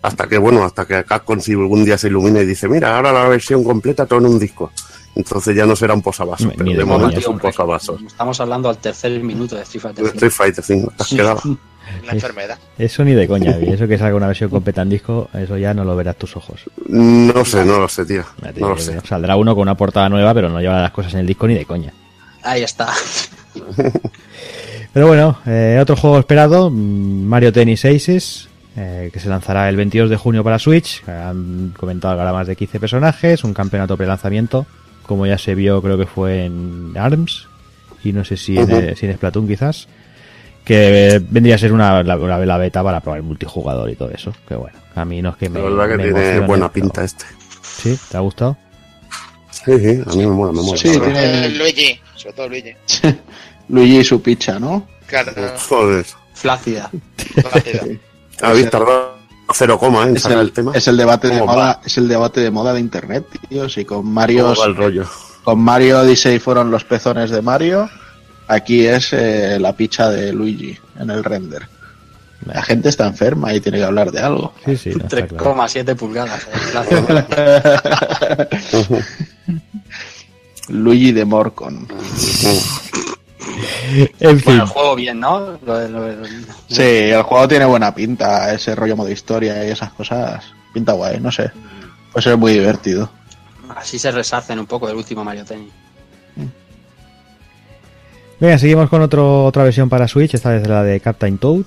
hasta 0.03 0.29
que, 0.29 0.37
bueno, 0.37 0.65
hasta 0.65 0.85
que 0.85 1.03
Capcom 1.05 1.41
si 1.41 1.53
algún 1.53 1.83
día 1.83 1.97
se 1.97 2.09
ilumina 2.09 2.41
y 2.41 2.47
dice, 2.47 2.69
mira, 2.69 2.95
ahora 2.95 3.11
la 3.11 3.27
versión 3.27 3.65
completa 3.65 4.05
todo 4.05 4.19
en 4.19 4.27
un 4.27 4.39
disco. 4.39 4.71
Entonces 5.15 5.57
ya 5.57 5.65
no 5.65 5.75
será 5.75 5.95
un 5.95 6.03
posavasos, 6.03 6.47
Ni 6.49 6.57
pero 6.57 6.71
de 6.71 6.77
de 6.77 6.83
coña. 6.83 6.93
momento 6.99 7.19
es 7.19 7.25
tío, 7.25 7.33
un 7.33 7.39
posavasos. 7.39 8.03
Estamos 8.03 8.39
hablando 8.41 8.69
al 8.69 8.77
tercer 8.79 9.19
minuto 9.23 9.57
de 9.57 9.63
Street 9.63 9.81
Fighter. 9.83 10.05
De 10.05 10.11
Street 10.11 10.33
Fighter 10.33 10.65
5, 10.65 10.93
te 10.97 11.03
has 11.03 11.09
quedado. 11.09 11.41
Una 12.03 12.13
enfermedad. 12.13 12.59
Eso 12.79 13.03
ni 13.05 13.13
de 13.13 13.27
coña. 13.27 13.59
y 13.61 13.71
eso 13.73 13.89
que 13.89 13.97
salga 13.99 14.15
una 14.17 14.29
versión 14.29 14.51
completa 14.51 14.83
en 14.83 14.91
disco, 14.91 15.29
eso 15.35 15.57
ya 15.59 15.75
no 15.75 15.85
lo 15.85 15.97
verás 15.97 16.17
tus 16.17 16.37
ojos. 16.37 16.61
No 16.87 17.45
sé, 17.45 17.65
no 17.65 17.79
lo 17.81 17.89
sé, 17.89 18.05
tío. 18.07 18.25
Te 18.41 18.61
No 18.61 18.71
lo 18.71 18.79
sé. 18.79 19.01
Saldrá 19.07 19.37
uno 19.37 19.55
con 19.55 19.63
una 19.63 19.77
portada 19.77 20.09
nueva, 20.09 20.33
pero 20.35 20.49
no 20.49 20.61
lleva 20.61 20.81
las 20.81 20.93
cosas 20.93 21.15
en 21.15 21.21
el 21.21 21.27
disco 21.27 21.47
ni 21.49 21.55
de 21.55 21.65
coña. 21.67 21.93
Ahí 22.43 22.63
está. 22.63 22.93
Pero 24.93 25.07
bueno, 25.07 25.39
eh, 25.47 25.79
otro 25.81 25.97
juego 25.97 26.19
esperado, 26.19 26.71
mm, 26.71 27.25
Mario 27.25 27.53
Tennis 27.53 27.85
Aces, 27.85 28.49
eh, 28.77 29.11
que 29.13 29.21
se 29.21 29.29
lanzará 29.29 29.69
el 29.69 29.77
22 29.77 30.11
de 30.11 30.17
junio 30.17 30.45
para 30.45 30.59
Switch. 30.59 31.03
Han 31.09 31.75
comentado 31.77 32.15
que 32.15 32.21
habrá 32.21 32.33
más 32.33 32.47
de 32.47 32.57
15 32.57 32.79
personajes, 32.79 33.43
un 33.45 33.55
campeonato 33.55 33.97
pre-lanzamiento, 33.97 34.67
como 35.07 35.27
ya 35.27 35.39
se 35.39 35.55
vio, 35.55 35.81
creo 35.81 35.97
que 35.97 36.07
fue 36.07 36.45
en 36.45 36.93
ARMS, 36.97 37.47
y 38.05 38.13
no 38.13 38.25
sé 38.25 38.37
si, 38.37 38.57
en, 38.59 38.65
Ujú. 38.65 38.77
eh, 38.77 38.95
si 38.97 39.07
en 39.07 39.15
Splatoon 39.15 39.49
quizás, 39.49 39.89
que 40.65 41.09
eh, 41.17 41.21
vendría 41.27 41.55
a 41.55 41.59
ser 41.59 41.73
una, 41.73 42.03
la, 42.03 42.59
beta 42.59 42.85
para 42.85 43.01
probar 43.01 43.19
el 43.19 43.25
multijugador 43.25 43.89
y 43.91 43.97
todo 43.97 44.11
eso. 44.11 44.33
Que 44.47 44.55
bueno, 44.55 44.77
a 44.95 45.05
mí 45.05 45.23
no 45.23 45.31
es 45.31 45.37
que 45.37 45.49
me. 45.49 45.59
La 45.61 45.69
verdad 45.71 45.97
que 45.97 46.03
tiene 46.05 46.41
buena 46.41 46.71
pero- 46.71 46.85
pinta 46.87 47.03
este. 47.05 47.25
¿Sí? 47.63 47.99
¿Te 48.11 48.17
ha 48.17 48.21
gustado? 48.21 48.57
Sí, 49.51 49.79
sí, 49.79 50.03
a 50.07 50.11
mí 50.15 50.27
me 50.27 50.33
mola, 50.33 50.53
me 50.53 50.63
mola. 50.63 50.77
Sí, 50.79 50.91
tiene- 50.91 51.47
Eh, 51.47 51.51
Luigi, 51.51 52.01
sobre 52.17 52.33
todo 52.35 52.49
Luigi. 52.49 52.73
Luigi 53.73 53.99
y 54.01 54.05
su 54.05 54.21
picha, 54.23 54.59
¿no? 54.61 54.87
Claro, 55.07 55.33
Joder. 55.69 56.07
Flácida. 56.35 56.91
rápido. 57.53 57.99
Habéis 58.43 58.71
tardado 58.71 59.17
cero 59.55 59.79
coma 59.79 60.05
¿eh? 60.05 60.09
en 60.11 60.17
Es 60.17 60.23
sacar 60.23 60.39
el, 60.39 60.45
el, 60.47 60.53
tema. 60.53 60.73
es 60.75 60.89
el 60.89 60.97
debate 60.97 61.29
de 61.29 61.43
moda, 61.43 61.81
es 61.85 61.97
el 61.99 62.07
debate 62.09 62.41
de 62.41 62.51
moda 62.51 62.73
de 62.75 62.81
internet, 62.81 63.25
tío. 63.49 63.69
Si 63.69 63.85
con 63.85 64.07
Mario, 64.07 64.55
con 65.43 65.59
Mario 65.61 66.01
Odyssey 66.01 66.39
fueron 66.39 66.71
los 66.71 66.85
pezones 66.85 67.31
de 67.31 67.41
Mario, 67.43 67.89
aquí 68.49 68.87
es 68.87 69.13
eh, 69.13 69.59
la 69.59 69.75
picha 69.75 70.11
de 70.11 70.33
Luigi 70.33 70.79
en 70.99 71.11
el 71.11 71.25
render. 71.25 71.67
La 72.45 72.63
gente 72.63 72.89
está 72.89 73.07
enferma 73.07 73.55
y 73.55 73.61
tiene 73.61 73.79
que 73.79 73.85
hablar 73.85 74.11
de 74.11 74.21
algo. 74.21 74.53
Sí, 74.67 74.77
sí, 74.77 74.91
no, 74.91 75.05
está 75.05 75.27
claro. 75.27 75.55
3,7 75.55 75.97
pulgadas. 75.97 76.43
eh, 76.43 76.59
flácida. 76.59 78.49
Luigi 80.69 81.13
de 81.13 81.25
Morcon. 81.25 81.87
En 84.21 84.37
fin, 84.39 84.43
Bueno, 84.45 84.63
el 84.63 84.69
juego 84.69 84.95
bien, 84.97 85.21
¿no? 85.21 85.41
Lo- 85.65 85.89
lo- 85.89 86.09
lo- 86.13 86.27
Sí, 86.69 86.83
el 86.83 87.23
juego 87.23 87.47
tiene 87.49 87.65
buena 87.65 87.95
pinta, 87.95 88.53
ese 88.53 88.75
rollo 88.75 88.97
modo 88.97 89.11
historia 89.11 89.67
y 89.67 89.71
esas 89.71 89.93
cosas. 89.93 90.45
Pinta 90.73 90.93
guay, 90.93 91.21
no 91.21 91.31
sé. 91.31 91.51
Puede 92.13 92.23
ser 92.25 92.37
muy 92.37 92.53
divertido. 92.53 93.11
Así 93.77 93.99
se 93.99 94.11
resarcen 94.11 94.59
un 94.59 94.67
poco 94.67 94.87
del 94.87 94.97
último 94.97 95.25
Mario 95.25 95.45
Tennis. 95.45 95.73
Venga, 98.41 98.59
seguimos 98.59 98.89
con 98.89 99.01
otro, 99.03 99.45
otra 99.45 99.63
versión 99.65 99.89
para 99.89 100.09
Switch, 100.09 100.35
esta 100.35 100.51
vez 100.51 100.67
la 100.67 100.83
de 100.83 100.99
Captain 101.01 101.39
Toad. 101.39 101.63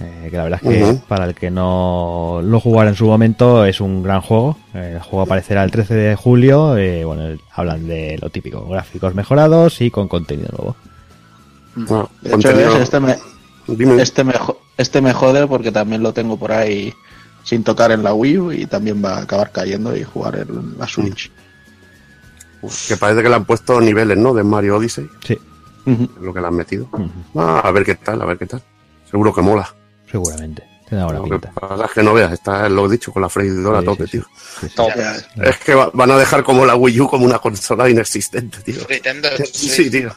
eh, 0.00 0.28
que 0.30 0.36
la 0.36 0.44
verdad 0.44 0.60
es 0.62 0.68
que 0.68 0.98
para 1.08 1.24
el 1.24 1.34
que 1.34 1.50
no 1.50 2.40
lo 2.44 2.60
jugara 2.60 2.90
en 2.90 2.96
su 2.96 3.06
momento 3.06 3.64
es 3.64 3.80
un 3.80 4.02
gran 4.02 4.20
juego. 4.20 4.58
Eh, 4.74 4.92
el 4.96 5.00
juego 5.00 5.22
aparecerá 5.22 5.64
el 5.64 5.70
13 5.70 5.94
de 5.94 6.16
julio. 6.16 6.76
eh, 6.76 7.04
bueno, 7.04 7.36
hablan 7.52 7.86
de 7.88 8.18
lo 8.20 8.28
típico, 8.28 8.66
gráficos 8.68 9.14
mejorados 9.14 9.80
y 9.80 9.90
con 9.90 10.06
contenido 10.06 10.50
nuevo. 10.56 10.76
Bueno, 11.86 12.10
De 12.22 12.28
hecho, 12.28 12.36
contenido- 12.48 12.72
ves, 12.74 12.82
este 12.82 13.00
me, 13.00 13.18
Dime. 13.68 14.02
este, 14.02 14.24
me, 14.24 14.34
este 14.76 15.00
me 15.00 15.12
jode 15.12 15.46
porque 15.46 15.70
también 15.72 16.02
lo 16.02 16.12
tengo 16.12 16.36
por 16.38 16.52
ahí 16.52 16.92
sin 17.44 17.62
tocar 17.64 17.92
en 17.92 18.02
la 18.02 18.12
Wii 18.14 18.38
U 18.38 18.52
y 18.52 18.66
también 18.66 19.02
va 19.04 19.16
a 19.18 19.22
acabar 19.22 19.50
cayendo 19.52 19.96
y 19.96 20.04
jugar 20.04 20.36
en 20.36 20.76
la 20.78 20.86
Switch. 20.86 21.30
Que 22.88 22.96
parece 22.96 23.22
que 23.22 23.28
le 23.28 23.36
han 23.36 23.44
puesto 23.44 23.80
niveles, 23.80 24.18
¿no? 24.18 24.34
De 24.34 24.42
Mario 24.42 24.76
Odyssey, 24.78 25.08
Sí, 25.26 25.38
lo 26.20 26.34
que 26.34 26.40
le 26.40 26.46
han 26.46 26.54
metido. 26.56 26.88
Ah, 27.36 27.60
a 27.64 27.70
ver 27.70 27.84
qué 27.84 27.94
tal, 27.94 28.20
a 28.20 28.24
ver 28.24 28.36
qué 28.38 28.46
tal. 28.46 28.62
Seguro 29.10 29.32
que 29.34 29.42
mola. 29.42 29.72
seguramente. 30.10 30.64
Tiene 30.88 31.04
buena 31.04 31.18
Lo 31.20 31.38
que 31.38 31.48
pasa 31.48 31.84
es 31.84 31.90
que 31.92 32.02
no 32.02 32.14
veas, 32.14 32.32
está 32.32 32.66
lo 32.70 32.88
dicho 32.88 33.12
con 33.12 33.20
la 33.20 33.28
freidora 33.28 33.80
Sí, 33.80 33.84
tope, 33.84 34.04
sí, 34.06 34.10
sí. 34.10 34.18
tío. 34.18 34.26
Sí, 34.60 34.68
sí. 34.70 34.74
Tope. 34.74 35.02
Es 35.50 35.58
que 35.58 35.74
va- 35.74 35.90
van 35.92 36.10
a 36.12 36.16
dejar 36.16 36.42
como 36.42 36.64
la 36.64 36.76
Wii 36.76 37.00
U 37.02 37.06
como 37.08 37.26
una 37.26 37.38
consola 37.38 37.90
inexistente, 37.90 38.58
tío. 38.62 38.80
Nintendo 38.88 39.28
Sí, 39.52 39.90
tío. 39.90 40.10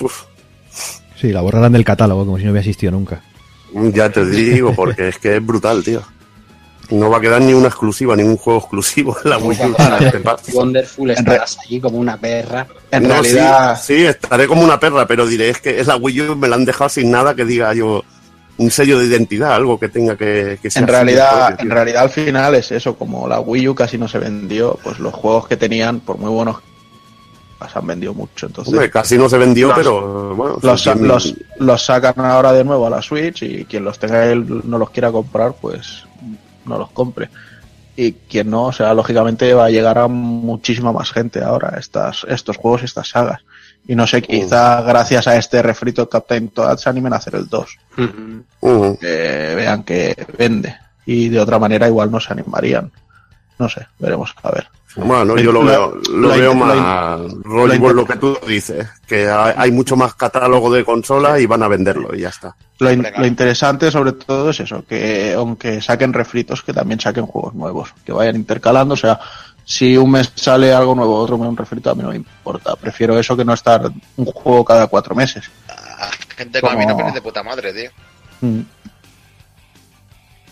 Uf, 0.00 0.22
Sí, 1.20 1.32
la 1.32 1.40
borrarán 1.40 1.72
del 1.72 1.84
catálogo 1.84 2.24
como 2.24 2.38
si 2.38 2.44
no 2.44 2.50
hubiera 2.50 2.60
existido 2.62 2.92
nunca. 2.92 3.22
ya 3.92 4.10
te 4.10 4.24
digo, 4.26 4.74
porque 4.74 5.08
es 5.08 5.18
que 5.18 5.36
es 5.36 5.44
brutal, 5.44 5.82
tío. 5.82 6.02
No 6.90 7.08
va 7.08 7.16
a 7.16 7.20
quedar 7.20 7.40
ni 7.40 7.54
una 7.54 7.68
exclusiva, 7.68 8.14
ningún 8.14 8.36
juego 8.36 8.60
exclusivo 8.60 9.16
en 9.24 9.30
la 9.30 9.38
Wii 9.38 9.58
U. 9.64 9.74
Wonderful 10.52 11.10
estarás 11.10 11.58
allí 11.64 11.80
como 11.80 11.98
una 11.98 12.16
perra. 12.18 12.66
En 12.90 13.04
No, 13.04 13.08
realidad, 13.22 13.80
sí, 13.80 13.96
sí, 13.96 14.04
estaré 14.04 14.46
como 14.46 14.62
una 14.62 14.78
perra, 14.78 15.06
pero 15.06 15.26
diré, 15.26 15.48
es 15.48 15.60
que 15.60 15.80
es 15.80 15.86
la 15.86 15.96
Wii 15.96 16.20
U, 16.22 16.36
me 16.36 16.46
la 16.48 16.56
han 16.56 16.64
dejado 16.66 16.90
sin 16.90 17.10
nada 17.10 17.34
que 17.34 17.44
diga 17.46 17.72
yo 17.72 18.04
un 18.58 18.70
sello 18.70 18.98
de 18.98 19.06
identidad, 19.06 19.54
algo 19.54 19.80
que 19.80 19.88
tenga 19.88 20.16
que, 20.16 20.58
que 20.60 20.70
ser 20.70 20.82
en 20.82 20.88
realidad, 20.88 21.58
en 21.58 21.70
realidad 21.70 22.02
al 22.02 22.10
final 22.10 22.54
es 22.54 22.70
eso, 22.70 22.96
como 22.96 23.26
la 23.26 23.40
Wii 23.40 23.68
U 23.68 23.74
casi 23.74 23.96
no 23.98 24.06
se 24.06 24.18
vendió, 24.18 24.78
pues 24.84 24.98
los 24.98 25.12
juegos 25.14 25.48
que 25.48 25.56
tenían, 25.56 26.00
por 26.00 26.18
muy 26.18 26.30
buenos, 26.30 26.58
las 27.64 27.76
han 27.76 27.86
vendido 27.86 28.14
mucho. 28.14 28.46
Entonces, 28.46 28.72
Hombre, 28.72 28.90
casi 28.90 29.16
no 29.18 29.28
se 29.28 29.38
vendió, 29.38 29.68
Los- 29.68 29.76
pero 29.76 30.34
bueno. 30.34 30.58
los, 30.62 30.82
sí, 30.82 30.90
los, 31.00 31.34
los 31.58 31.82
sacan 31.84 32.24
ahora 32.24 32.52
de 32.52 32.64
nuevo 32.64 32.86
a 32.86 32.90
la 32.90 33.02
Switch 33.02 33.42
y 33.42 33.64
quien 33.64 33.84
los 33.84 33.98
tenga 33.98 34.24
él 34.26 34.62
no 34.64 34.78
los 34.78 34.90
quiera 34.90 35.10
comprar, 35.10 35.54
pues 35.60 36.04
no 36.64 36.78
los 36.78 36.90
compre. 36.90 37.28
Y 37.96 38.12
quien 38.12 38.50
no, 38.50 38.64
o 38.66 38.72
sea, 38.72 38.92
lógicamente 38.94 39.54
va 39.54 39.66
a 39.66 39.70
llegar 39.70 39.98
a 39.98 40.08
muchísima 40.08 40.92
más 40.92 41.12
gente 41.12 41.42
ahora 41.44 41.76
estas, 41.78 42.24
estos 42.28 42.56
juegos 42.56 42.82
y 42.82 42.86
estas 42.86 43.08
sagas. 43.08 43.40
Y 43.86 43.94
no 43.94 44.06
sé, 44.06 44.22
quizá 44.22 44.80
gracias 44.82 45.28
a 45.28 45.36
este 45.36 45.62
refrito 45.62 46.08
Captain 46.08 46.48
Toad 46.48 46.78
se 46.78 46.88
animen 46.88 47.12
a 47.12 47.16
hacer 47.16 47.34
el 47.36 47.48
2. 47.48 47.78
Ujú. 47.98 48.44
Ujú. 48.60 48.98
Que 48.98 49.52
vean 49.54 49.82
que 49.84 50.26
vende. 50.38 50.74
Y 51.06 51.28
de 51.28 51.38
otra 51.38 51.58
manera 51.58 51.86
igual 51.86 52.10
no 52.10 52.18
se 52.18 52.32
animarían. 52.32 52.90
No 53.58 53.68
sé, 53.68 53.86
veremos 53.98 54.34
a 54.42 54.50
ver. 54.50 54.66
Bueno, 54.96 55.36
yo 55.36 55.50
lo, 55.50 55.64
veo, 55.64 55.96
lo 56.12 56.28
veo 56.28 56.54
más 56.54 57.18
rollo 57.42 57.74
lo 57.74 57.80
por 57.80 57.94
lo 57.94 58.04
que 58.06 58.16
tú 58.16 58.38
dices, 58.46 58.86
que 59.08 59.28
hay, 59.28 59.52
hay 59.56 59.70
mucho 59.72 59.96
más 59.96 60.14
catálogo 60.14 60.72
de 60.72 60.84
consolas 60.84 61.40
y 61.40 61.46
van 61.46 61.62
a 61.64 61.68
venderlo 61.68 62.14
y 62.14 62.20
ya 62.20 62.28
está. 62.28 62.54
Lo, 62.78 62.92
in- 62.92 63.04
interesante 63.24 63.90
sobre 63.90 64.12
todo 64.12 64.50
es 64.50 64.60
eso, 64.60 64.84
que 64.86 65.34
aunque 65.36 65.80
saquen 65.80 66.12
refritos, 66.12 66.62
que 66.62 66.72
también 66.72 67.00
saquen 67.00 67.26
juegos 67.26 67.54
nuevos, 67.54 67.92
que 68.04 68.12
vayan 68.12 68.36
intercalando, 68.36 68.94
o 68.94 68.96
sea, 68.96 69.18
si 69.64 69.96
un 69.96 70.12
mes 70.12 70.30
sale 70.36 70.72
algo 70.72 70.94
nuevo, 70.94 71.18
otro 71.18 71.38
mes 71.38 71.48
un 71.48 71.56
refrito, 71.56 71.90
a 71.90 71.94
mí 71.96 72.02
no 72.02 72.10
me 72.10 72.16
importa. 72.16 72.76
Prefiero 72.76 73.18
eso 73.18 73.36
que 73.36 73.44
no 73.44 73.54
estar 73.54 73.90
un 74.16 74.24
juego 74.26 74.64
cada 74.64 74.86
cuatro 74.86 75.14
meses. 75.16 75.50
A 75.68 76.10
gente 76.36 76.60
como 76.60 76.72
a 76.72 76.76
mí 76.76 76.82
no 76.86 76.92
Como- 76.92 77.04
viene 77.04 77.14
de 77.14 77.22
puta 77.22 77.42
madre, 77.42 77.72
tío. 77.72 77.90
Mm. 78.42 78.60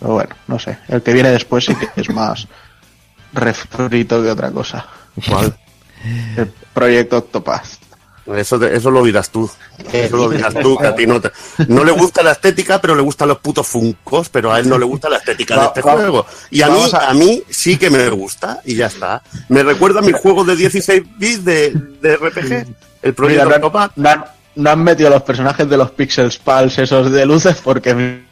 Pero 0.00 0.14
bueno, 0.14 0.34
no 0.48 0.58
sé. 0.58 0.78
El 0.88 1.02
que 1.02 1.12
viene 1.12 1.30
después 1.30 1.64
sí 1.64 1.74
que 1.76 2.00
es 2.00 2.10
más 2.10 2.48
refrito 3.32 4.22
que 4.22 4.30
otra 4.30 4.50
cosa. 4.50 4.86
¿Cuál? 5.28 5.56
El 6.36 6.52
proyecto 6.74 7.18
Octopath. 7.18 7.66
Eso, 8.36 8.56
te- 8.58 8.76
eso 8.76 8.88
lo 8.92 9.02
dirás 9.02 9.30
tú. 9.30 9.50
Eso 9.92 10.16
lo 10.16 10.28
dirás 10.30 10.54
tú, 10.54 10.78
que 10.78 10.86
a 10.86 10.94
ti 10.94 11.06
no 11.08 11.20
te... 11.20 11.32
No 11.66 11.82
le 11.82 11.90
gusta 11.90 12.22
la 12.22 12.30
estética, 12.32 12.80
pero 12.80 12.94
le 12.94 13.02
gustan 13.02 13.26
los 13.26 13.38
putos 13.38 13.66
funcos, 13.66 14.28
pero 14.28 14.52
a 14.52 14.60
él 14.60 14.68
no 14.68 14.78
le 14.78 14.84
gusta 14.84 15.08
la 15.08 15.16
estética 15.16 15.58
de 15.58 15.66
este 15.66 15.82
juego. 15.82 16.24
Y 16.50 16.62
a 16.62 16.68
mí, 16.68 16.80
a- 16.92 17.14
mí 17.14 17.42
sí 17.50 17.76
que 17.78 17.90
me 17.90 18.08
gusta, 18.10 18.60
y 18.64 18.76
ya 18.76 18.86
está. 18.86 19.22
Me 19.48 19.64
recuerda 19.64 19.98
a 19.98 20.02
mi 20.02 20.12
juego 20.12 20.44
de 20.44 20.54
16 20.54 21.02
bits 21.18 21.44
de, 21.44 21.70
de 22.00 22.16
RPG, 22.16 22.52
el 22.52 22.66
Mira, 23.02 23.14
proyecto 23.16 23.48
no, 23.48 23.56
Octopath. 23.56 23.92
no 23.96 24.08
han, 24.08 24.24
no 24.54 24.70
han 24.70 24.84
metido 24.84 25.10
los 25.10 25.22
personajes 25.22 25.68
de 25.68 25.76
los 25.76 25.90
Pixels 25.90 26.38
Pals 26.38 26.78
esos 26.78 27.10
de 27.10 27.26
luces 27.26 27.56
porque, 27.62 28.22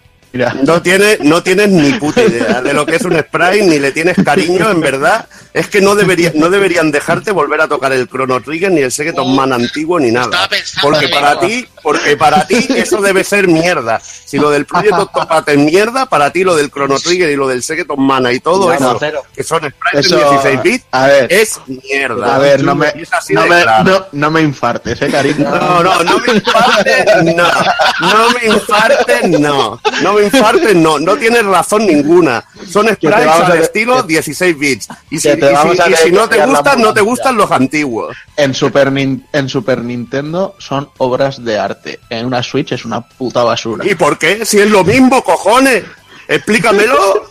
No 0.62 0.80
tienes, 0.80 1.20
no 1.20 1.42
tienes 1.42 1.68
ni 1.68 1.92
puta 1.94 2.22
idea 2.22 2.62
de 2.62 2.72
lo 2.72 2.87
que 2.87 2.96
es 2.96 3.02
un 3.02 3.18
sprite, 3.18 3.66
ni 3.66 3.78
le 3.78 3.90
tienes 3.92 4.16
cariño, 4.25 4.70
en 4.70 4.80
verdad. 4.80 5.26
Es 5.52 5.69
que 5.69 5.80
no, 5.80 5.95
debería, 5.95 6.33
no 6.35 6.49
deberían 6.50 6.90
dejarte 6.92 7.33
volver 7.33 7.61
a 7.61 7.69
tocar 7.69 7.92
el 7.92 8.09
Chrono 8.09 8.40
Trigger 8.40 8.71
ni 8.71 8.80
el 8.83 8.92
Secreton 8.92 9.35
Man 9.35 9.52
antiguo 9.52 9.99
ni 9.99 10.11
nada. 10.11 10.49
Porque 10.80 11.09
para 11.09 11.38
ti, 11.40 11.66
porque 11.83 12.16
para 12.16 12.47
ti 12.47 12.66
eso 12.76 13.00
debe 13.00 13.25
ser 13.25 13.49
mierda. 13.49 14.00
Si 14.00 14.38
lo 14.38 14.50
del 14.50 14.64
Project 14.66 14.92
Octopath 14.99 15.49
es 15.49 15.59
mierda, 15.59 16.07
para 16.07 16.30
ti 16.33 16.45
lo 16.45 16.54
del 16.54 16.71
Chrono 16.71 16.99
Trigger 17.00 17.30
y 17.30 17.37
lo 17.37 17.49
del 17.49 17.62
Secreton 17.62 18.00
Mana 18.00 18.33
y 18.33 18.40
todo 18.40 18.69
No, 18.69 18.73
eso, 18.97 18.99
que 19.35 19.42
son 19.42 19.59
sprites 19.61 20.07
Eso, 20.07 20.21
en 20.21 20.30
16 20.30 20.62
bits, 20.62 20.85
a 20.92 21.07
ver. 21.07 21.33
es 21.33 21.61
mierda. 21.66 22.37
A 22.37 22.38
ver, 22.38 22.62
no 22.62 22.75
me, 22.75 22.92
Y 22.97 23.02
es 23.02 23.12
así 23.12 23.35
no 23.35 23.47
me, 23.47 23.62
claro. 23.62 23.85
no, 23.90 24.07
no 24.12 24.30
me 24.30 24.40
infartes, 24.42 25.02
eh, 25.02 25.09
cariño. 25.11 25.50
No, 25.50 25.83
no, 25.83 26.04
no 26.04 26.19
me 26.21 26.33
infartes, 26.35 27.25
no. 27.35 27.50
No 28.00 28.30
me 28.30 28.47
infartes, 28.47 29.28
no. 29.40 29.80
No 30.02 30.12
me 30.14 30.23
infartes, 30.25 30.75
no. 30.76 30.99
No 30.99 31.16
tienes 31.16 31.45
razón 31.45 31.87
ninguna. 31.87 32.45
Son 32.71 32.87
te 32.87 32.95
sprites 32.95 33.26
al 33.26 33.52
de- 33.52 33.62
estilo 33.64 34.07
que- 34.07 34.12
16 34.14 34.59
bits. 34.59 34.88
Y 35.11 35.19
si, 35.19 35.28
te 35.40 35.50
y 35.50 35.54
vamos 35.54 35.76
si- 35.76 35.82
a 35.82 35.88
y 35.88 35.94
si 35.97 36.12
no 36.12 36.28
te 36.28 36.44
gustan, 36.47 36.80
no 36.80 36.94
te 36.94 37.00
gustan 37.00 37.37
los 37.37 37.50
antiguos. 37.50 38.16
En 38.37 38.54
Super, 38.54 38.92
Nin- 38.92 39.25
en 39.32 39.49
Super 39.49 39.78
Nintendo 39.82 40.54
son 40.59 40.88
obras 40.99 41.44
de 41.44 41.59
arte. 41.59 42.00
En 42.11 42.26
una 42.26 42.42
Switch 42.42 42.73
es 42.73 42.85
una 42.85 43.00
puta 43.00 43.42
basura. 43.42 43.85
¿Y 43.87 43.94
por 43.94 44.18
qué? 44.18 44.44
Si 44.44 44.59
es 44.59 44.70
lo 44.70 44.85
mismo, 44.85 45.23
cojones. 45.25 45.85
Explícamelo. 46.30 47.28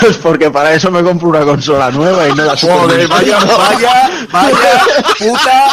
Pues 0.00 0.16
porque 0.16 0.50
para 0.50 0.74
eso 0.74 0.90
me 0.90 1.02
compro 1.04 1.28
una 1.28 1.44
consola 1.44 1.90
nueva 1.92 2.28
y 2.28 2.34
no 2.34 2.44
la 2.44 2.56
Joder, 2.56 3.06
vaya, 3.06 3.38
vaya, 3.38 4.26
vaya 4.32 4.84
puta 5.16 5.68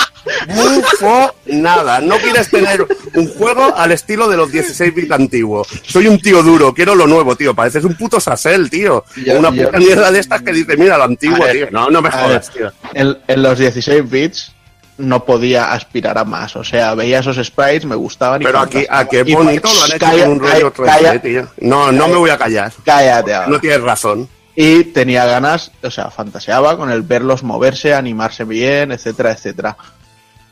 bufo 0.48 1.36
nada. 1.48 2.00
No 2.02 2.18
quieres 2.18 2.52
tener 2.52 2.86
un 3.16 3.28
juego 3.30 3.76
al 3.76 3.92
estilo 3.94 4.30
de 4.30 4.38
los 4.38 4.52
16 4.52 4.94
bits 4.94 5.12
antiguos. 5.12 5.68
Soy 5.88 6.06
un 6.06 6.20
tío 6.20 6.44
duro, 6.44 6.72
quiero 6.74 6.94
lo 6.94 7.08
nuevo, 7.08 7.36
tío. 7.36 7.56
Pareces 7.56 7.84
un 7.84 7.96
puto 7.96 8.20
sasel, 8.20 8.70
tío. 8.70 9.04
Ya, 9.26 9.40
Una 9.40 9.50
ya. 9.52 9.66
puta 9.66 9.80
mierda 9.80 10.12
de 10.12 10.20
estas 10.20 10.44
que 10.44 10.52
dice, 10.52 10.78
mira, 10.78 10.98
lo 11.00 11.06
antiguo, 11.06 11.40
ver, 11.40 11.56
tío. 11.56 11.68
No, 11.72 11.90
no 11.90 12.02
me 12.04 12.12
jodas, 12.12 12.54
ver, 12.54 12.72
tío. 12.72 12.74
En, 12.94 13.18
en 13.28 13.42
los 13.42 13.58
16 13.58 14.08
bits 14.08 14.54
no 15.00 15.26
podía 15.26 15.72
aspirar 15.74 16.18
a 16.18 16.24
más. 16.26 16.56
O 16.56 16.64
sea, 16.64 16.94
veía 16.94 17.20
esos 17.20 17.38
sprites, 17.44 17.86
me 17.86 17.96
gustaban 17.96 18.42
y 18.42 18.46
Pero 18.46 18.60
aquí, 18.60 18.86
es 19.12 19.28
Y- 19.28 19.34
bonito, 19.34 19.68
lo 19.74 19.84
han 19.84 19.90
hecho 19.92 20.00
Calla- 20.00 20.24
con 20.26 20.32
un 20.34 20.40
rollo 20.40 20.74
calla- 20.74 21.12
3D, 21.14 21.20
tío. 21.22 21.48
No, 21.62 21.92
no 21.92 22.08
me 22.08 22.16
voy 22.18 22.30
a 22.30 22.38
callar. 22.38 22.72
Cállate 22.86 23.34
ahora. 23.34 23.48
No 23.48 23.60
tienes 23.60 23.82
razón. 23.82 24.30
y 24.56 24.84
tenía 24.84 25.26
ganas, 25.26 25.72
o 25.84 25.90
sea, 25.90 26.10
fantaseaba 26.12 26.76
con 26.76 26.92
el 26.92 27.02
verlos 27.02 27.44
moverse, 27.44 27.94
animarse 27.94 28.44
bien, 28.44 28.92
etcétera, 28.92 29.32
etcétera. 29.32 29.78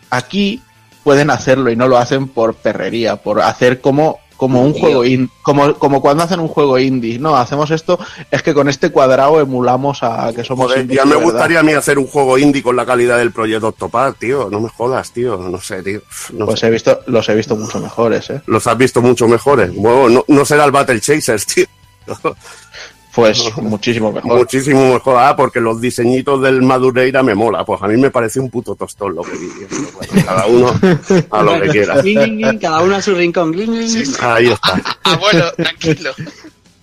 Aquí 0.10 0.62
pueden 1.04 1.30
hacerlo 1.30 1.70
y 1.72 1.76
no 1.76 1.90
lo 1.90 1.98
hacen 1.98 2.30
por 2.30 2.54
perrería, 2.56 3.18
por 3.18 3.42
hacer 3.42 3.82
como 3.82 4.20
como 4.38 4.62
un 4.62 4.72
Tío. 4.74 4.82
juego 4.82 5.04
indie, 5.06 5.30
como, 5.42 5.74
como 5.76 6.00
cuando 6.02 6.24
hacen 6.24 6.40
un 6.40 6.48
juego 6.48 6.78
indie, 6.80 7.20
no, 7.20 7.36
hacemos 7.36 7.72
esto, 7.72 8.00
es 8.32 8.42
que 8.44 8.54
con 8.54 8.70
este 8.70 8.92
cuadrado 8.92 9.40
emulamos 9.42 10.04
a 10.04 10.32
que 10.34 10.44
somos 10.44 10.68
Joder, 10.68 10.82
indies 10.82 10.98
ya 11.00 11.06
me 11.06 11.16
verdad. 11.16 11.24
gustaría 11.32 11.60
a 11.60 11.64
mí 11.64 11.74
hacer 11.74 11.98
un 12.00 12.08
juego 12.08 12.38
indie 12.38 12.64
con 12.64 12.76
la 12.76 12.86
calidad 12.86 13.18
del 13.18 13.32
proyecto 13.32 13.68
Octopath, 13.70 14.18
tío. 14.20 14.50
No 14.50 14.60
me 14.62 14.70
jodas, 14.70 15.12
tío. 15.12 15.38
No 15.38 15.60
sé, 15.60 15.84
tío. 15.84 16.02
No 16.34 16.46
Pues 16.46 16.60
sé. 16.62 16.68
he 16.68 16.70
visto, 16.70 17.02
los 17.08 17.28
he 17.28 17.36
visto 17.36 17.56
mucho 17.56 17.80
mejores, 17.80 18.30
eh. 18.30 18.42
Los 18.46 18.66
has 18.68 18.78
visto 18.78 19.02
mucho 19.02 19.28
mejores. 19.28 19.74
Bueno, 19.76 20.10
no, 20.10 20.26
no 20.28 20.46
será 20.46 20.64
el 20.66 20.72
Battle 20.72 21.02
Chasers, 21.02 21.46
tío. 21.48 21.66
Pues 23.18 23.58
muchísimo 23.58 24.12
mejor. 24.12 24.38
Muchísimo 24.38 24.94
mejor. 24.94 25.16
Ah, 25.18 25.36
porque 25.36 25.60
los 25.60 25.82
diseñitos 25.82 26.40
del 26.40 26.62
Madureira 26.62 27.24
me 27.24 27.34
mola. 27.34 27.66
Pues 27.66 27.82
a 27.82 27.88
mí 27.88 27.98
me 27.98 28.12
parece 28.12 28.40
un 28.40 28.52
puto 28.52 28.76
tostón 28.76 29.16
lo 29.16 29.24
que 29.24 29.32
vi. 29.32 29.48
Bueno, 29.96 30.24
cada 30.24 30.46
uno 30.46 30.80
a 31.32 31.42
lo 31.42 31.60
que 31.60 31.70
quiera. 31.70 31.96
Cada 32.62 32.84
uno 32.84 32.96
a 32.96 33.02
su 33.02 33.16
rincón. 33.16 33.56
Ahí 34.20 34.50
está. 34.50 34.80
Abuelo, 35.02 35.52
tranquilo. 35.54 36.12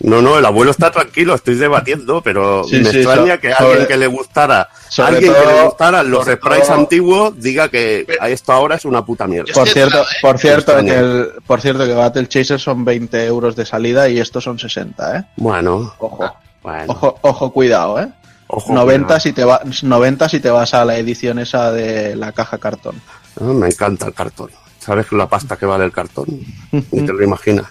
No, 0.04 0.20
no, 0.20 0.38
el 0.38 0.44
abuelo 0.44 0.70
está 0.70 0.90
tranquilo, 0.90 1.34
estoy 1.34 1.54
debatiendo, 1.54 2.20
pero 2.20 2.64
Sí, 2.64 2.76
me 2.76 2.90
sí, 2.90 2.98
extraña 2.98 3.36
so- 3.36 3.40
que 3.40 3.52
sobre- 3.54 3.70
alguien 3.70 3.86
que 3.88 3.96
le 3.96 4.06
gustara, 4.06 4.68
alguien 4.98 5.32
que 5.32 5.38
le 5.46 5.62
gustaran 5.64 6.10
los 6.10 6.26
sprites 6.26 6.66
todo- 6.68 6.76
antiguos, 6.76 7.40
diga 7.40 7.68
que 7.70 8.06
a 8.20 8.28
esto 8.28 8.52
ahora 8.52 8.74
es 8.76 8.84
una 8.84 9.04
puta 9.04 9.26
mierda. 9.26 9.48
Yo 9.48 9.54
Por 9.54 9.68
cierto, 9.68 10.02
¿eh? 10.02 10.06
por 10.20 10.38
cierto, 10.38 10.78
el, 10.78 11.28
por 11.46 11.60
cierto 11.62 11.86
que 11.86 11.94
Battle 11.94 12.28
Chaser 12.28 12.60
son 12.60 12.84
20 12.84 13.24
euros 13.24 13.56
de 13.56 13.64
salida 13.64 14.08
y 14.08 14.18
estos 14.20 14.44
son 14.44 14.58
60, 14.58 15.18
eh. 15.18 15.24
Bueno, 15.36 15.94
Ojo, 15.98 16.36
bueno. 16.62 16.84
ojo, 16.92 17.18
ojo, 17.22 17.52
cuidado, 17.52 17.98
eh. 18.00 18.08
ojo, 18.48 18.74
90 18.74 19.06
cuidado. 19.06 19.20
si 19.20 19.32
te 19.32 19.44
va, 19.44 19.62
90 19.82 20.28
si 20.28 20.40
te 20.40 20.50
vas 20.50 20.74
a 20.74 20.84
la 20.84 20.98
edición 20.98 21.38
esa 21.38 21.72
de 21.72 22.14
la 22.14 22.32
caja 22.32 22.58
cartón. 22.58 23.00
Ah, 23.40 23.44
me 23.44 23.68
encanta 23.68 24.06
el 24.06 24.12
cartón. 24.14 24.50
¿Sabes 24.80 25.10
la 25.12 25.26
pasta 25.26 25.56
que 25.56 25.64
vale 25.64 25.86
el 25.86 25.92
cartón? 25.92 26.26
Ni 26.70 27.06
te 27.06 27.12
lo 27.12 27.22
imaginas. 27.24 27.66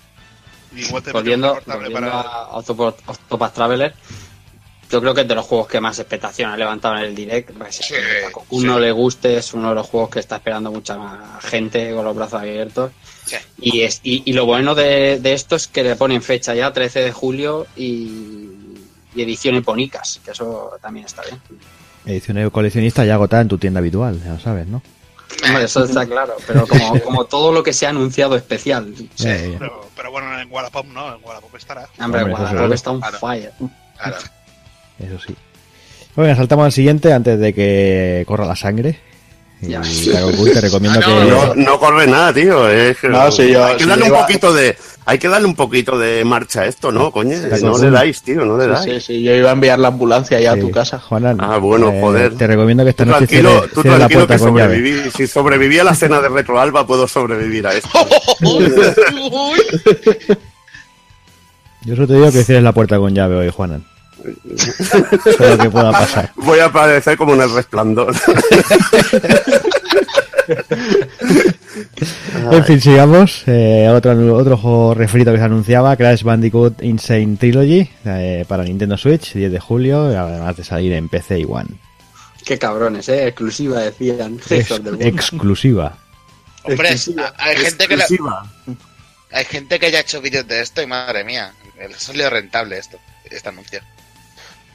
Igual 0.76 1.04
te 1.04 1.12
Volviendo, 1.12 1.60
para- 1.66 2.22
a 2.22 2.58
Octopath 2.58 3.00
Octopath 3.08 3.54
Traveler, 3.54 3.94
yo 4.92 5.02
creo 5.02 5.14
que 5.14 5.22
es 5.22 5.28
de 5.28 5.36
los 5.36 5.46
juegos 5.46 5.68
que 5.68 5.80
más 5.82 5.98
expectación 6.00 6.52
ha 6.52 6.58
levantado 6.58 6.98
en 6.98 7.04
el 7.06 7.16
direct. 7.16 7.52
Pues, 7.52 7.76
Sí, 7.78 7.94
a 7.96 8.30
uno 8.50 8.76
sí. 8.76 8.82
le 8.82 8.92
guste, 8.92 9.38
es 9.38 9.54
uno 9.54 9.70
de 9.70 9.76
los 9.76 9.88
juegos 9.88 10.10
que 10.12 10.20
está 10.20 10.36
esperando 10.36 10.72
mucha 10.72 10.98
más 10.98 11.44
gente 11.44 11.94
con 11.96 12.06
los 12.06 12.16
brazos 12.16 12.42
abiertos. 12.42 12.92
Sí. 13.26 13.38
Y, 13.60 13.82
es, 13.82 14.02
y, 14.04 14.22
y 14.26 14.34
lo 14.34 14.46
bueno 14.46 14.76
de, 14.76 15.20
de 15.20 15.34
esto 15.34 15.56
es 15.56 15.68
que 15.68 15.84
le 15.84 15.96
ponen 15.96 16.22
fecha 16.22 16.54
ya, 16.54 16.72
13 16.74 17.00
de 17.02 17.12
julio, 17.12 17.66
y, 17.76 18.50
y 19.16 19.22
edición 19.22 19.56
eponicas, 19.56 20.20
que 20.24 20.32
eso 20.32 20.72
también 20.82 21.06
está 21.06 21.24
bien. 21.24 21.40
Edición 22.06 22.50
coleccionista 22.50 23.06
ya 23.06 23.14
agotada 23.16 23.42
en 23.44 23.48
tu 23.48 23.58
tienda 23.58 23.80
habitual, 23.80 24.22
ya 24.24 24.34
lo 24.34 24.40
sabes, 24.40 24.68
¿no? 24.68 24.82
Hombre, 25.46 25.64
eso 25.66 25.84
está 25.84 26.06
claro, 26.08 26.36
pero 26.48 26.68
como, 26.68 27.00
como 27.02 27.26
todo 27.26 27.52
lo 27.52 27.64
que 27.64 27.74
se 27.74 27.86
ha 27.86 27.90
anunciado 27.90 28.36
especial. 28.36 28.94
Sí. 29.16 29.26
Ya. 29.26 29.38
Pero, 29.60 29.88
pero 29.96 30.12
bueno, 30.12 30.40
en 30.40 30.52
Wallapop 30.52 30.86
no, 30.88 31.16
en 31.16 31.24
Wallapop 31.24 31.56
estará. 31.56 31.88
Hombre, 32.00 32.24
Hombre, 32.24 32.34
Wallapop 32.44 32.72
está 32.74 32.92
un 32.92 33.00
Claro. 33.02 33.18
fire. 33.20 33.52
Claro. 33.98 34.18
Eso 35.00 35.20
sí. 35.28 35.36
Bueno, 36.16 36.36
saltamos 36.36 36.66
al 36.66 36.72
siguiente 36.72 37.12
antes 37.12 37.40
de 37.40 37.54
que 37.54 38.24
corra 38.28 38.46
la 38.46 38.56
sangre. 38.56 39.00
Y 39.64 39.70
Ya. 39.70 39.82
claro, 40.12 40.28
Gus, 40.36 40.52
te 40.54 40.62
recomiendo 40.62 41.00
Ah, 41.04 41.06
que. 41.06 41.12
no, 41.30 41.46
No, 41.48 41.56
no 41.56 41.80
corre 41.80 42.06
nada, 42.08 42.34
tío. 42.34 42.70
Es 42.70 42.98
que- 42.98 43.08
No, 43.10 43.32
si 43.32 43.50
yo- 43.52 43.64
hay 43.64 43.78
que 43.78 43.84
si 43.84 43.90
darle 43.90 44.06
un 44.06 44.12
poquito 44.20 44.54
de, 44.54 44.78
hay 45.06 45.18
que 45.20 45.28
darle 45.30 45.48
un 45.48 45.56
poquito 45.56 45.98
de 45.98 46.24
marcha 46.26 46.62
a 46.62 46.66
esto, 46.66 46.92
¿no, 46.92 47.12
coño? 47.12 47.38
No 47.62 47.78
le 47.78 47.90
dais, 47.92 48.22
tío, 48.22 48.44
no 48.46 48.58
le 48.58 48.68
dais. 48.68 48.84
sí, 48.84 49.00
sí, 49.00 49.24
yo 49.24 49.34
iba 49.34 49.50
a 49.50 49.54
enviar 49.54 49.80
la 49.80 49.88
ambulancia 49.90 50.40
ya 50.40 50.52
a 50.54 50.58
tu 50.60 50.70
casa. 50.72 51.00
Juanan, 51.00 51.38
Ah, 51.40 51.58
bueno, 51.58 51.90
eh, 51.92 52.00
joder. 52.02 52.36
Te 52.36 52.48
recomiendo 52.48 52.84
que 52.84 52.90
esta 52.92 53.04
Tú 53.06 53.12
noche 53.12 53.28
tranquilo, 53.28 53.50
cierre, 53.52 53.68
tú 53.74 53.82
cierre 53.82 53.90
la 54.00 54.08
tranquilo 54.08 54.20
puerta 54.28 54.36
que 54.36 54.40
con 54.50 54.58
llave. 54.58 54.76
sobreviví. 54.78 55.12
Si 55.16 55.28
sobreviví 55.28 55.80
a 55.80 55.84
la 55.86 55.96
cena 55.96 56.20
de 56.22 56.30
Retro 56.30 56.60
Alba, 56.60 56.86
puedo 56.86 57.08
sobrevivir 57.08 57.68
a 57.68 57.74
esto. 57.74 57.90
Yo 61.86 61.96
solo 61.96 62.08
te 62.08 62.14
digo 62.14 62.32
que 62.32 62.44
cierres 62.44 62.64
la 62.64 62.72
puerta 62.72 62.98
con 62.98 63.14
llave 63.14 63.36
hoy, 63.36 63.50
Juanan. 63.50 63.86
Eso 64.56 65.44
es 65.44 65.50
lo 65.50 65.58
que 65.58 65.70
pueda 65.70 65.92
pasar. 65.92 66.32
Voy 66.36 66.60
a 66.60 66.66
aparecer 66.66 67.18
como 67.18 67.34
en 67.34 67.42
el 67.42 67.54
resplandor. 67.54 68.14
En 72.52 72.64
fin, 72.66 72.82
sigamos. 72.82 73.44
Eh, 73.48 73.88
otro, 73.90 74.36
otro 74.36 74.58
juego 74.58 74.94
refrito 74.94 75.32
que 75.32 75.38
se 75.38 75.44
anunciaba, 75.44 75.96
Crash 75.96 76.24
Bandicoot 76.24 76.82
Insane 76.84 77.38
Trilogy, 77.38 77.90
eh, 78.06 78.46
para 78.48 78.64
Nintendo 78.64 78.98
Switch, 78.98 79.34
10 79.34 79.52
de 79.52 79.60
julio, 79.60 80.04
además 80.06 80.58
de 80.58 80.64
salir 80.64 80.94
en 80.94 81.10
PC 81.10 81.40
y 81.40 81.46
One. 81.46 81.70
Qué 82.46 82.58
cabrones, 82.60 83.08
¿eh? 83.10 83.28
Exclusiva, 83.28 83.80
decían. 83.80 84.38
Del 84.50 85.02
exclusiva. 85.02 85.98
Hombre, 86.64 86.90
Exclusiva. 86.92 87.34
hay 87.38 87.56
gente 87.58 87.88
que 87.88 87.98
la- 87.98 88.04
Exclusiva. 88.04 88.52
hay 89.32 89.46
gente 89.46 89.80
que 89.80 89.92
ya 89.92 89.98
ha 90.00 90.02
hecho 90.02 90.22
vídeos 90.22 90.48
de 90.48 90.62
esto 90.62 90.82
y 90.82 90.88
madre 90.88 91.24
mía, 91.24 91.54
ha 91.80 92.00
salido 92.00 92.30
rentable 92.30 92.78
esto, 92.78 92.98
este 93.30 93.50
anuncio. 93.50 93.80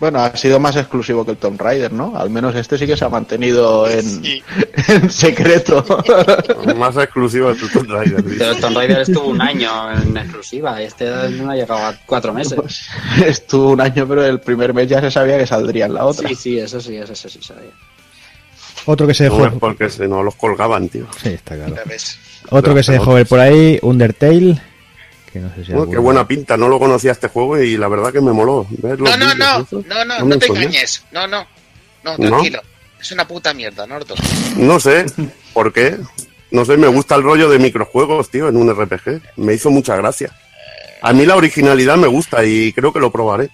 Bueno, 0.00 0.20
ha 0.20 0.36
sido 0.36 0.60
más 0.60 0.76
exclusivo 0.76 1.24
que 1.24 1.32
el 1.32 1.36
Tomb 1.38 1.60
Raider, 1.60 1.92
¿no? 1.92 2.16
Al 2.16 2.30
menos 2.30 2.54
este 2.54 2.78
sí 2.78 2.86
que 2.86 2.96
se 2.96 3.04
ha 3.04 3.08
mantenido 3.08 3.88
en, 3.90 4.02
Sí. 4.22 4.42
en 4.88 5.10
secreto. 5.10 5.84
Más 6.76 6.96
exclusiva 6.96 7.52
de 7.52 7.68
Tomb 7.68 7.90
Raider. 7.90 8.22
dice. 8.22 8.36
Pero 8.38 8.56
Tomb 8.56 8.76
Raider 8.76 9.00
estuvo 9.00 9.26
un 9.28 9.40
año 9.42 9.90
en 9.92 10.16
exclusiva. 10.16 10.80
Este 10.80 11.06
no 11.30 11.50
ha 11.50 11.56
llegado 11.56 11.84
a 11.84 11.94
cuatro 12.06 12.32
meses. 12.32 12.54
Pues, 12.54 12.86
estuvo 13.26 13.70
un 13.70 13.80
año, 13.80 14.06
pero 14.06 14.24
el 14.24 14.38
primer 14.40 14.72
mes 14.72 14.88
ya 14.88 15.00
se 15.00 15.10
sabía 15.10 15.36
que 15.36 15.46
saldría 15.46 15.86
en 15.86 15.94
la 15.94 16.04
otra. 16.04 16.28
Sí, 16.28 16.34
sí, 16.36 16.58
eso 16.60 16.80
sí, 16.80 16.94
eso 16.96 17.14
sí 17.16 17.40
sabía. 17.42 17.70
Otro 18.86 19.06
que 19.06 19.14
se 19.14 19.28
No, 19.28 19.34
dejó. 19.36 19.46
es 19.48 19.52
porque 19.58 19.90
si 19.90 20.02
no 20.06 20.22
los 20.22 20.36
colgaban, 20.36 20.88
tío. 20.88 21.06
Sí, 21.20 21.30
está 21.30 21.56
claro. 21.56 21.74
Otro 22.50 22.74
que 22.74 22.82
se 22.84 22.92
dejó 22.92 23.14
ver 23.14 23.26
por 23.26 23.40
ahí, 23.40 23.78
Undertale. 23.82 24.62
Que 25.38 25.44
no 25.44 25.54
sé 25.54 25.64
si 25.64 25.72
alguno- 25.72 25.90
qué 25.92 25.98
buena 25.98 26.26
pinta, 26.26 26.56
no 26.56 26.68
lo 26.68 26.78
conocía 26.80 27.12
este 27.12 27.28
juego 27.28 27.58
y 27.62 27.76
la 27.76 27.86
verdad 27.86 28.12
que 28.12 28.20
me 28.20 28.32
moló. 28.32 28.66
¿Ves 28.70 28.98
los 28.98 29.08
No, 29.10 29.16
no, 29.16 29.34
no, 29.34 29.66
no, 29.70 30.04
no, 30.04 30.24
No 30.24 30.38
te 30.38 30.46
engañes. 30.46 31.04
No, 31.12 31.28
no, 31.28 31.46
no, 32.02 32.18
¿No? 32.18 32.28
tranquilo. 32.28 32.60
Es 33.00 33.12
una 33.12 33.28
puta 33.28 33.54
mierda, 33.54 33.86
Nordo. 33.86 34.16
No 34.56 34.80
sé, 34.80 35.06
¿por 35.52 35.72
qué? 35.72 35.96
No 36.50 36.64
sé, 36.64 36.76
me 36.76 36.88
gusta 36.88 37.14
el 37.14 37.22
rollo 37.22 37.48
de 37.48 37.60
microjuegos, 37.60 38.30
tío, 38.30 38.48
en 38.48 38.56
un 38.56 38.68
RPG. 38.74 39.20
Me 39.36 39.54
hizo 39.54 39.70
mucha 39.70 39.94
gracia. 39.96 40.32
A 41.02 41.12
mí 41.12 41.24
la 41.24 41.36
originalidad 41.36 41.96
me 41.96 42.08
gusta 42.08 42.44
y 42.44 42.72
creo 42.72 42.92
que 42.92 42.98
lo 42.98 43.12
probaré. 43.12 43.44
Eh, 43.44 43.50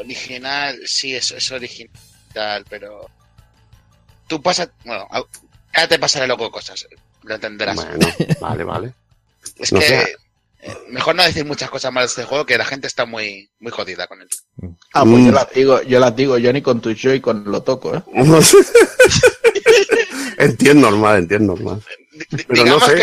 original, 0.00 0.78
sí, 0.84 1.16
es, 1.16 1.32
es 1.32 1.50
original, 1.50 2.64
pero. 2.68 3.10
Tú 4.28 4.40
pasas. 4.40 4.70
Bueno, 4.84 5.08
ya 5.74 5.88
te 5.88 5.98
pasaré 5.98 6.28
loco 6.28 6.52
cosas. 6.52 6.86
Lo 7.24 7.34
entenderás. 7.34 7.74
Bueno, 7.74 8.06
vale, 8.40 8.62
vale. 8.62 8.92
es 9.56 9.72
no 9.72 9.80
que. 9.80 10.14
Eh, 10.62 10.74
mejor 10.88 11.14
no 11.14 11.22
decir 11.22 11.44
muchas 11.44 11.70
cosas 11.70 11.92
malas 11.92 12.14
de 12.14 12.22
este 12.22 12.28
juego, 12.28 12.46
que 12.46 12.58
la 12.58 12.64
gente 12.64 12.86
está 12.86 13.04
muy, 13.06 13.50
muy 13.60 13.72
jodida 13.72 14.06
con 14.06 14.20
él. 14.22 14.28
Ah, 14.94 15.04
pues 15.04 15.20
Mm. 15.22 15.26
yo 15.26 15.32
las 15.32 15.50
digo, 15.54 15.82
yo 15.82 16.00
las 16.00 16.16
digo, 16.16 16.38
yo 16.38 16.52
ni 16.52 16.62
con 16.62 16.80
tu 16.80 16.92
Joy-Con 16.94 17.44
lo 17.50 17.62
toco, 17.62 17.94
¿eh? 17.96 18.02
entiendo 20.38 20.90
normal, 20.90 21.18
entiendo 21.20 21.54
normal. 21.54 21.82
No 22.48 22.54
Digamos 22.54 22.84
sé, 22.84 22.94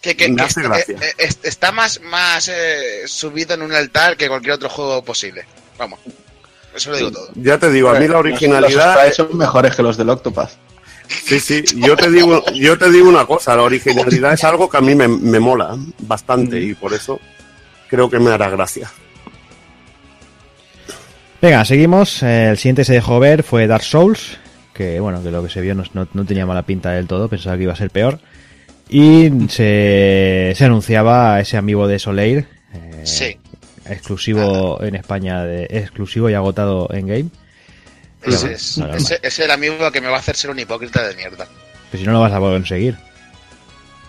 que, 0.00 0.16
que- 0.16 0.28
me 0.28 0.36
que 0.36 0.42
hace 0.42 0.60
está, 0.60 0.68
gracia. 0.74 0.96
eh, 1.00 1.12
eh, 1.18 1.28
está 1.42 1.72
más, 1.72 2.00
más 2.02 2.48
eh, 2.48 3.02
subido 3.06 3.54
en 3.54 3.62
un 3.62 3.72
altar 3.72 4.16
que 4.16 4.28
cualquier 4.28 4.54
otro 4.54 4.68
juego 4.68 5.04
posible. 5.04 5.44
Vamos, 5.78 6.00
eso 6.74 6.90
lo 6.90 6.96
digo 6.96 7.12
todo. 7.12 7.28
Ya 7.36 7.58
te 7.58 7.70
digo, 7.70 7.90
a 7.90 7.94
mí 7.94 8.06
la 8.06 8.14
Los 8.14 8.20
originalidad, 8.20 8.94
sprites 8.96 9.16
son 9.16 9.36
mejores 9.36 9.74
que 9.76 9.82
los 9.82 9.96
del 9.96 10.10
Octopath. 10.10 10.52
Sí, 11.08 11.40
sí, 11.40 11.62
yo 11.76 11.96
te 11.96 12.10
digo, 12.10 12.42
yo 12.54 12.76
te 12.78 12.90
digo 12.90 13.08
una 13.08 13.26
cosa, 13.26 13.54
la 13.56 13.62
originalidad 13.62 14.32
es 14.34 14.44
algo 14.44 14.68
que 14.68 14.76
a 14.76 14.80
mí 14.80 14.94
me, 14.94 15.08
me 15.08 15.38
mola 15.40 15.76
bastante 16.00 16.60
y 16.60 16.74
por 16.74 16.92
eso 16.92 17.20
creo 17.88 18.08
que 18.10 18.18
me 18.18 18.30
hará 18.30 18.48
gracia. 18.50 18.90
Venga, 21.40 21.64
seguimos. 21.64 22.22
El 22.22 22.56
siguiente 22.56 22.80
que 22.82 22.86
se 22.86 22.92
dejó 22.94 23.20
ver 23.20 23.42
fue 23.42 23.66
Dark 23.66 23.84
Souls, 23.84 24.38
que 24.72 24.98
bueno, 25.00 25.22
que 25.22 25.30
lo 25.30 25.42
que 25.42 25.50
se 25.50 25.60
vio 25.60 25.74
no, 25.74 25.84
no- 25.92 26.08
no 26.12 26.24
tenía 26.24 26.46
mala 26.46 26.62
pinta 26.62 26.92
del 26.92 27.06
todo, 27.06 27.28
pensaba 27.28 27.56
que 27.56 27.64
iba 27.64 27.72
a 27.72 27.76
ser 27.76 27.90
peor. 27.90 28.18
Y 28.88 29.30
se, 29.48 30.52
se 30.56 30.64
anunciaba 30.64 31.40
ese 31.40 31.56
amigo 31.56 31.86
de 31.86 31.98
Soleil, 31.98 32.46
eh, 32.72 33.02
Sí. 33.04 33.36
exclusivo 33.88 34.82
en 34.82 34.94
España, 34.94 35.44
de, 35.44 35.64
exclusivo 35.70 36.30
y 36.30 36.34
agotado 36.34 36.88
en 36.92 37.06
game. 37.06 37.26
Ese 38.26 38.52
es, 38.52 38.78
Nada 38.78 38.96
ese, 38.96 39.14
ese 39.16 39.26
es 39.26 39.38
el 39.40 39.50
amigo 39.50 39.90
que 39.92 40.00
me 40.00 40.08
va 40.08 40.16
a 40.16 40.20
hacer 40.20 40.36
ser 40.36 40.50
un 40.50 40.58
hipócrita 40.58 41.06
de 41.06 41.14
mierda. 41.16 41.46
Pues 41.90 42.00
si 42.00 42.06
no 42.06 42.12
lo 42.12 42.20
vas 42.20 42.32
a 42.32 42.38
poder 42.38 42.58
conseguir. 42.60 42.96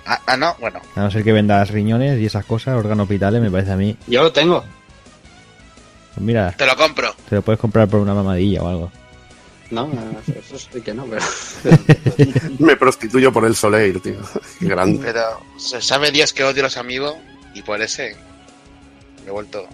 Ah, 0.05 0.21
ah, 0.27 0.37
no, 0.37 0.55
bueno. 0.59 0.81
A 0.95 1.01
no 1.01 1.11
ser 1.11 1.23
que 1.23 1.31
vendas 1.31 1.69
riñones 1.71 2.19
y 2.19 2.25
esas 2.25 2.45
cosas, 2.45 2.75
órganos 2.77 3.07
vitales, 3.09 3.41
me 3.41 3.49
parece 3.49 3.71
a 3.71 3.75
mí. 3.75 3.97
Yo 4.07 4.21
lo 4.23 4.31
tengo. 4.31 4.63
Pues 6.13 6.25
mira, 6.25 6.51
Te 6.51 6.65
lo 6.65 6.75
compro. 6.75 7.13
te 7.27 7.35
lo 7.35 7.41
puedes 7.41 7.59
comprar 7.59 7.87
por 7.87 7.99
una 7.99 8.13
mamadilla 8.13 8.61
o 8.61 8.67
algo. 8.67 8.91
No, 9.71 9.89
eso 10.27 10.59
sí 10.59 10.79
que 10.81 10.93
no, 10.93 11.05
pero. 11.05 11.23
Me 12.59 12.75
prostituyo 12.75 13.33
por 13.33 13.45
el 13.45 13.55
Soleil, 13.55 13.99
tío. 13.99 14.17
Qué 14.59 14.67
grande. 14.67 14.99
Pero 15.03 15.41
se 15.57 15.81
sabe 15.81 16.11
Dios 16.11 16.33
que 16.33 16.43
odio 16.43 16.61
a 16.61 16.65
los 16.65 16.77
amigos 16.77 17.15
y 17.55 17.63
por 17.63 17.81
ese 17.81 18.15
me 19.23 19.29
he 19.29 19.31
vuelto. 19.31 19.67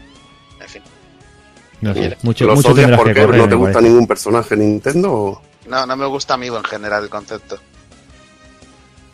No 1.81 1.93
sé, 1.93 2.17
mucho, 2.21 2.45
¿Los 2.45 2.55
mucho 2.57 2.69
odias 2.71 2.91
que 2.91 2.95
porque 2.97 3.13
correr. 3.21 3.39
no 3.41 3.49
te 3.49 3.55
gusta 3.55 3.73
parece. 3.73 3.89
ningún 3.89 4.07
personaje 4.07 4.55
Nintendo? 4.55 5.11
o- 5.11 5.41
No, 5.67 5.85
no 5.85 5.95
me 5.97 6.05
gusta 6.05 6.35
amigo 6.35 6.57
en 6.57 6.63
general 6.63 7.03
el 7.03 7.09
concepto. 7.09 7.57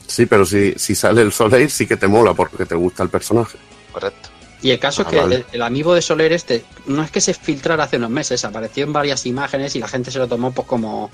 Sí, 0.05 0.25
pero 0.25 0.45
si, 0.45 0.73
si 0.77 0.95
sale 0.95 1.21
el 1.21 1.31
Soleil 1.31 1.69
sí 1.69 1.85
que 1.85 1.97
te 1.97 2.07
mola 2.07 2.33
porque 2.33 2.65
te 2.65 2.75
gusta 2.75 3.03
el 3.03 3.09
personaje. 3.09 3.57
Correcto. 3.91 4.29
Y 4.61 4.71
el 4.71 4.79
caso 4.79 5.01
Ah, 5.01 5.05
es 5.05 5.11
que 5.11 5.19
vale. 5.21 5.35
el, 5.35 5.45
el 5.53 5.61
amigo 5.61 5.93
de 5.93 6.01
Soler 6.01 6.33
este 6.33 6.65
no 6.87 7.03
es 7.03 7.11
que 7.11 7.21
se 7.21 7.33
filtrara 7.33 7.83
hace 7.83 7.97
unos 7.97 8.09
meses, 8.09 8.43
apareció 8.43 8.83
en 8.85 8.93
varias 8.93 9.25
imágenes 9.25 9.75
y 9.75 9.79
la 9.79 9.87
gente 9.87 10.09
se 10.11 10.17
lo 10.19 10.27
tomó 10.27 10.51
pues 10.51 10.67
como 10.67 11.11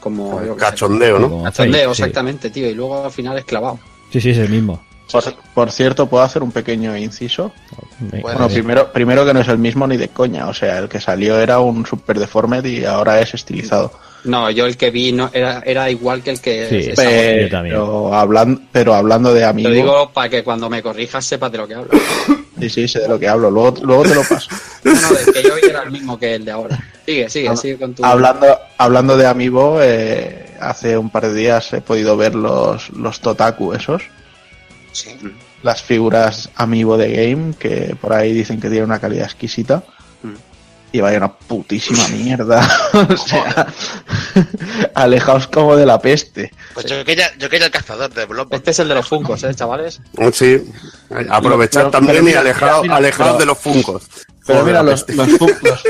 como 0.00 0.38
Cachondeo, 0.56 1.18
¿no? 1.18 1.42
Cachondeo, 1.44 1.94
sí. 1.94 2.02
exactamente, 2.02 2.50
tío, 2.50 2.68
y 2.68 2.74
luego 2.74 3.06
al 3.06 3.10
final 3.10 3.38
es 3.38 3.44
clavado. 3.46 3.80
Sí, 4.12 4.20
sí, 4.20 4.30
es 4.30 4.38
el 4.38 4.50
mismo. 4.50 4.84
Por, 5.12 5.22
por 5.54 5.70
cierto, 5.70 6.06
¿puedo 6.08 6.24
hacer 6.24 6.42
un 6.42 6.50
pequeño 6.50 6.96
inciso? 6.96 7.52
Bueno, 8.20 8.48
primero, 8.48 8.92
primero 8.92 9.24
que 9.24 9.34
no 9.34 9.40
es 9.40 9.48
el 9.48 9.58
mismo 9.58 9.86
ni 9.86 9.96
de 9.96 10.08
coña. 10.08 10.48
O 10.48 10.54
sea, 10.54 10.78
el 10.78 10.88
que 10.88 11.00
salió 11.00 11.38
era 11.38 11.60
un 11.60 11.86
super 11.86 12.18
deformed 12.18 12.64
y 12.64 12.84
ahora 12.84 13.20
es 13.20 13.34
estilizado. 13.34 13.92
No, 14.24 14.50
yo 14.50 14.64
el 14.64 14.76
que 14.78 14.90
vi 14.90 15.12
no 15.12 15.30
era, 15.32 15.62
era 15.66 15.90
igual 15.90 16.22
que 16.22 16.30
el 16.30 16.40
que 16.40 16.66
Sí. 16.68 16.92
Pero, 16.96 18.14
hablando, 18.14 18.60
pero 18.72 18.94
hablando 18.94 19.32
de 19.34 19.40
Te 19.40 19.46
amigo, 19.46 19.68
lo 19.68 19.74
digo 19.74 20.10
para 20.12 20.28
que 20.30 20.42
cuando 20.42 20.70
me 20.70 20.82
corrijas 20.82 21.24
sepas 21.24 21.52
de 21.52 21.58
lo 21.58 21.68
que 21.68 21.74
hablo. 21.74 21.90
sí, 22.60 22.70
sí, 22.70 22.88
sé 22.88 23.00
de 23.00 23.08
lo 23.08 23.18
que 23.18 23.28
hablo. 23.28 23.50
Luego, 23.50 23.74
luego 23.82 24.02
te 24.04 24.14
lo 24.14 24.22
paso. 24.22 24.48
No, 24.84 24.92
no, 24.92 25.08
el 25.18 25.32
que 25.32 25.42
yo 25.42 25.54
vi 25.56 25.68
era 25.68 25.82
el 25.82 25.90
mismo 25.90 26.18
que 26.18 26.34
el 26.36 26.44
de 26.44 26.50
ahora. 26.50 26.78
Sigue, 27.04 27.28
sigue, 27.28 27.48
Habla- 27.48 27.60
sigue 27.60 27.76
con 27.76 27.94
tu. 27.94 28.04
Hablando, 28.04 28.46
hablando 28.78 29.16
de 29.18 29.26
amigo, 29.26 29.78
eh, 29.82 30.56
hace 30.58 30.96
un 30.96 31.10
par 31.10 31.24
de 31.28 31.34
días 31.34 31.70
he 31.74 31.82
podido 31.82 32.16
ver 32.16 32.34
los, 32.34 32.88
los 32.90 33.20
Totaku 33.20 33.74
esos. 33.74 34.02
Sí. 34.94 35.10
las 35.62 35.82
figuras 35.82 36.48
amiibo 36.54 36.96
de 36.96 37.10
game 37.12 37.54
que 37.58 37.96
por 38.00 38.12
ahí 38.14 38.32
dicen 38.32 38.60
que 38.60 38.68
tienen 38.68 38.84
una 38.86 38.98
calidad 39.00 39.24
exquisita 39.26 39.82
Mm. 40.22 40.34
y 40.92 41.00
vaya 41.00 41.18
una 41.18 41.32
putísima 41.36 42.06
mierda 42.08 42.66
o 42.94 43.16
sea 43.16 43.66
alejaos 44.94 45.46
como 45.48 45.76
de 45.76 45.84
la 45.86 46.00
peste 46.00 46.50
Pues 46.72 46.86
yo 46.86 47.04
quería, 47.04 47.30
yo 47.38 47.50
quería 47.50 47.66
el 47.66 47.72
cazador 47.72 48.12
de 48.12 48.24
Bloodborne. 48.24 48.56
Este 48.56 48.70
es 48.70 48.78
el 48.78 48.88
de 48.88 48.94
los 48.94 49.06
Funcos, 49.08 49.42
¿eh, 49.44 49.54
chavales? 49.54 50.00
Sí, 50.32 50.62
aprovechar 51.28 51.82
Pero- 51.84 51.90
también 51.90 52.12
pero 52.16 52.22
y 52.22 52.26
mira, 52.28 52.40
alejados 52.40 52.82
mira, 52.82 52.96
alejados 52.96 53.32
pero- 53.32 53.38
de 53.40 53.46
los 53.46 53.58
funcos. 53.58 54.02
pero 54.46 54.60
Joder, 54.60 54.64
mira 54.64 54.82
los, 54.82 55.08
los, 55.10 55.28
los 55.28 55.82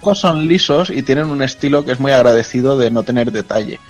Funkos 0.00 0.18
son 0.20 0.46
lisos 0.46 0.90
y 0.90 1.02
tienen 1.02 1.26
un 1.26 1.42
estilo 1.42 1.84
que 1.84 1.92
es 1.92 2.00
muy 2.00 2.12
agradecido 2.12 2.78
de 2.78 2.90
no 2.90 3.02
tener 3.02 3.32
detalle 3.32 3.80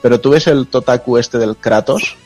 pero 0.00 0.20
tú 0.20 0.30
ves 0.30 0.46
el 0.46 0.66
Totaku 0.68 1.18
este 1.18 1.38
del 1.38 1.56
Kratos 1.56 2.16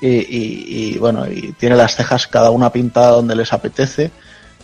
y, 0.00 0.08
y- 0.08 0.64
y, 0.94 0.98
bueno 0.98 1.26
y 1.30 1.52
tiene 1.58 1.76
las 1.76 1.96
cejas 1.96 2.26
cada 2.26 2.50
una 2.50 2.70
pintada 2.70 3.12
donde 3.12 3.34
les 3.36 3.52
apetece 3.52 4.10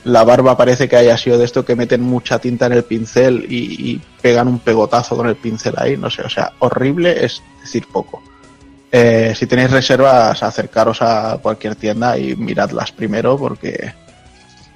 la 0.04 0.24
barba 0.24 0.56
parece 0.56 0.88
que 0.88 0.96
haya 0.96 1.16
sido 1.16 1.38
de 1.38 1.44
esto 1.44 1.64
que 1.64 1.76
meten 1.76 2.02
mucha 2.02 2.38
tinta 2.38 2.66
en 2.66 2.72
el 2.72 2.84
pincel 2.84 3.46
y, 3.48 4.00
pegan 4.20 4.48
un 4.48 4.58
pegotazo 4.58 5.16
con 5.16 5.28
el 5.28 5.36
pincel 5.36 5.74
ahí, 5.76 5.96
no 5.96 6.08
sé, 6.10 6.22
o 6.22 6.28
sea, 6.28 6.52
horrible 6.60 7.24
es 7.24 7.42
decir 7.60 7.86
poco. 7.92 8.22
Eh, 8.90 9.32
si 9.36 9.46
tenéis 9.46 9.70
reservas, 9.70 10.42
acercaros 10.42 11.02
a 11.02 11.38
cualquier 11.42 11.74
tienda 11.76 12.16
y 12.18 12.36
miradlas 12.36 12.92
primero 12.92 13.36
porque 13.36 13.94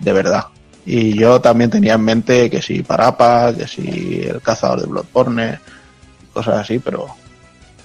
de 0.01 0.13
verdad. 0.13 0.47
Y 0.85 1.15
yo 1.19 1.41
también 1.41 1.71
tenía 1.71 1.95
en 1.95 2.03
mente 2.03 2.49
que 2.51 2.63
si 2.63 2.83
Parapa, 2.83 3.53
que 3.53 3.67
si 3.69 4.23
el 4.29 4.41
cazador 4.41 4.81
de 4.81 4.87
Bloodborne, 4.87 5.59
cosas 6.33 6.59
así, 6.61 6.79
pero 6.79 7.07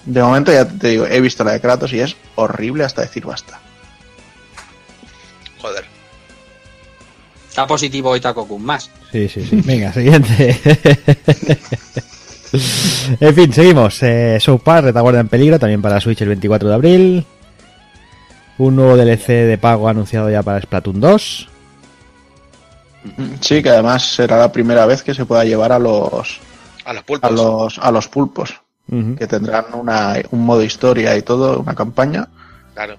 de 0.04 0.22
momento 0.22 0.52
ya 0.52 0.66
te 0.66 0.88
digo, 0.88 1.06
he 1.06 1.20
visto 1.20 1.44
la 1.44 1.52
de 1.52 1.60
Kratos 1.60 1.92
y 1.92 2.00
es 2.00 2.16
horrible 2.34 2.84
hasta 2.84 3.02
decir 3.02 3.24
basta. 3.24 3.60
Joder. 5.60 5.84
Está 7.48 7.66
positivo 7.66 8.10
hoy 8.10 8.20
Takokun 8.20 8.64
más. 8.64 8.90
Sí, 9.12 9.28
sí, 9.28 9.44
sí. 9.44 9.60
Venga, 9.64 9.92
siguiente. 9.92 10.58
en 13.20 13.34
fin, 13.34 13.52
seguimos. 13.52 14.02
Eh, 14.02 14.38
South 14.40 14.62
Park, 14.64 14.86
Retaguardia 14.86 15.20
en 15.20 15.28
peligro, 15.28 15.58
también 15.58 15.82
para 15.82 16.00
Switch 16.00 16.22
el 16.22 16.28
24 16.28 16.68
de 16.68 16.74
abril. 16.74 17.26
Un 18.58 18.76
nuevo 18.76 18.96
DLC 18.96 19.26
de 19.28 19.58
pago 19.58 19.88
anunciado 19.88 20.30
ya 20.30 20.42
para 20.42 20.60
Splatoon 20.62 21.00
2. 21.00 21.48
Sí, 23.40 23.62
que 23.62 23.68
además 23.70 24.04
será 24.14 24.38
la 24.38 24.52
primera 24.52 24.86
vez 24.86 25.02
que 25.02 25.12
se 25.14 25.24
pueda 25.26 25.44
llevar 25.44 25.72
a 25.72 25.78
los 25.78 26.40
A 26.84 26.92
los 26.92 27.02
pulpos. 27.02 27.30
a 27.30 27.32
los 27.34 27.78
a 27.78 27.90
los 27.90 28.08
pulpos, 28.08 28.54
Que 29.16 29.26
tendrán 29.26 29.66
una, 29.74 30.16
un 30.32 30.44
modo 30.44 30.62
historia 30.62 31.16
y 31.16 31.22
todo, 31.22 31.60
una 31.60 31.74
campaña, 31.74 32.28
Claro. 32.74 32.96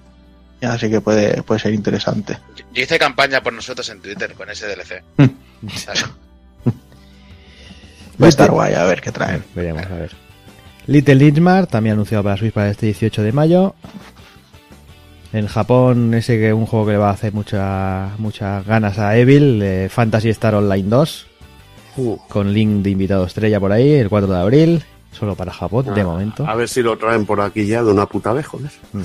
así 0.62 0.90
que 0.90 1.00
puede, 1.00 1.42
puede 1.44 1.60
ser 1.60 1.72
interesante. 1.72 2.36
Yo- 2.56 2.64
Yo 2.74 2.82
hice 2.82 2.98
campaña 2.98 3.40
por 3.42 3.52
nosotros 3.52 3.88
en 3.90 4.00
Twitter 4.00 4.34
con 4.34 4.50
ese 4.50 4.66
DLC. 4.66 5.02
Claro. 5.16 6.08
Va 8.22 8.26
a 8.26 8.28
estar 8.28 8.50
guay, 8.50 8.74
a 8.74 8.84
ver 8.84 9.00
qué 9.00 9.12
traen. 9.12 9.44
Veremos, 9.54 9.86
a 9.86 9.94
ver. 9.94 10.10
Little 10.86 11.14
Lichmar, 11.14 11.66
también 11.66 11.94
anunciado 11.94 12.22
para 12.24 12.36
Switch 12.36 12.52
para 12.52 12.70
este 12.70 12.86
18 12.86 13.22
de 13.22 13.32
mayo. 13.32 13.74
En 15.32 15.46
Japón, 15.48 16.12
ese 16.14 16.36
que 16.38 16.48
es 16.48 16.54
un 16.54 16.66
juego 16.66 16.86
que 16.86 16.92
le 16.92 16.98
va 16.98 17.10
a 17.10 17.12
hacer 17.14 17.32
mucha- 17.32 18.10
muchas 18.18 18.64
ganas 18.66 18.98
a 18.98 19.16
Evil, 19.16 19.60
eh, 19.62 19.88
Fantasy 19.90 20.28
Star 20.30 20.54
Online 20.56 20.88
2, 20.88 21.26
Uh, 21.96 22.16
con 22.28 22.52
link 22.52 22.82
de 22.82 22.90
invitado 22.90 23.24
estrella 23.24 23.60
por 23.60 23.70
ahí, 23.70 23.92
el 23.92 24.08
4 24.08 24.28
de 24.32 24.38
abril, 24.40 24.84
solo 25.14 25.34
para 25.34 25.52
Japón, 25.52 25.94
de 25.94 26.04
momento. 26.04 26.46
A 26.46 26.54
ver 26.54 26.68
si 26.68 26.82
lo 26.82 26.96
traen 26.98 27.24
por 27.26 27.40
aquí 27.40 27.66
ya 27.66 27.82
de 27.82 27.90
una 27.92 28.06
puta 28.06 28.32
vez, 28.32 28.46
joder. 28.46 28.70
Mm. 28.92 29.02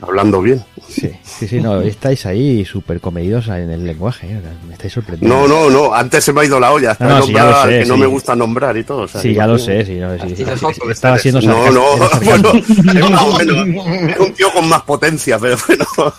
Hablando 0.00 0.40
bien. 0.40 0.64
Sí, 0.88 1.10
sí, 1.22 1.46
sí, 1.46 1.60
no, 1.60 1.82
estáis 1.82 2.24
ahí 2.24 2.64
súper 2.64 3.02
comedidos 3.02 3.48
en 3.48 3.68
el 3.70 3.84
lenguaje, 3.84 4.26
eh, 4.32 4.40
me 4.66 4.72
estáis 4.72 4.94
sorprendiendo. 4.94 5.46
No, 5.46 5.46
no, 5.46 5.68
no, 5.68 5.94
antes 5.94 6.24
se 6.24 6.32
me 6.32 6.40
ha 6.40 6.44
ido 6.46 6.58
la 6.58 6.72
olla. 6.72 6.96
No, 6.98 7.08
no, 7.10 7.22
sí, 7.22 7.34
ya 7.34 7.62
sé, 7.64 7.80
que 7.80 7.84
no 7.84 7.94
sí. 7.96 8.00
me 8.00 8.06
gusta 8.06 8.34
nombrar 8.34 8.76
y 8.78 8.84
todo. 8.84 9.02
o 9.02 9.08
sea, 9.08 9.20
Sí, 9.20 9.34
ya 9.34 9.46
lo 9.46 9.58
sé, 9.58 9.84
sí, 9.84 9.96
no, 9.96 10.14
sí, 10.18 10.34
sí, 10.34 10.36
sí, 10.36 10.44
"Joder, 10.58 10.90
estaba 10.90 11.18
siendo 11.18 11.42
No, 11.42 11.70
no, 11.70 11.84
bueno, 12.24 12.52
es 12.54 13.10
más 13.10 13.22
o 13.22 13.38
menos, 13.38 14.10
es 14.10 14.18
un 14.18 14.32
tío 14.32 14.50
con 14.54 14.68
más 14.70 14.82
potencia, 14.82 15.38
pero 15.38 15.58
bueno. 15.66 16.14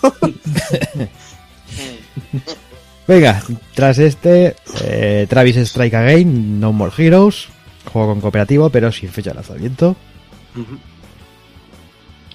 Venga, 3.08 3.42
tras 3.74 3.98
este, 3.98 4.54
eh, 4.84 5.26
Travis 5.28 5.56
Strike 5.56 5.94
Again, 5.94 6.60
No 6.60 6.72
More 6.72 6.92
Heroes, 6.96 7.48
juego 7.92 8.08
con 8.08 8.20
cooperativo, 8.20 8.70
pero 8.70 8.90
sin 8.92 9.08
fecha 9.10 9.30
de 9.30 9.34
lanzamiento. 9.36 9.96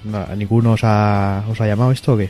No, 0.04 0.18
¿A 0.20 0.36
ninguno 0.36 0.74
os 0.74 0.82
ha, 0.84 1.44
os 1.50 1.60
ha 1.60 1.68
llamado 1.68 1.92
esto 1.92 2.14
o 2.14 2.18
qué? 2.18 2.30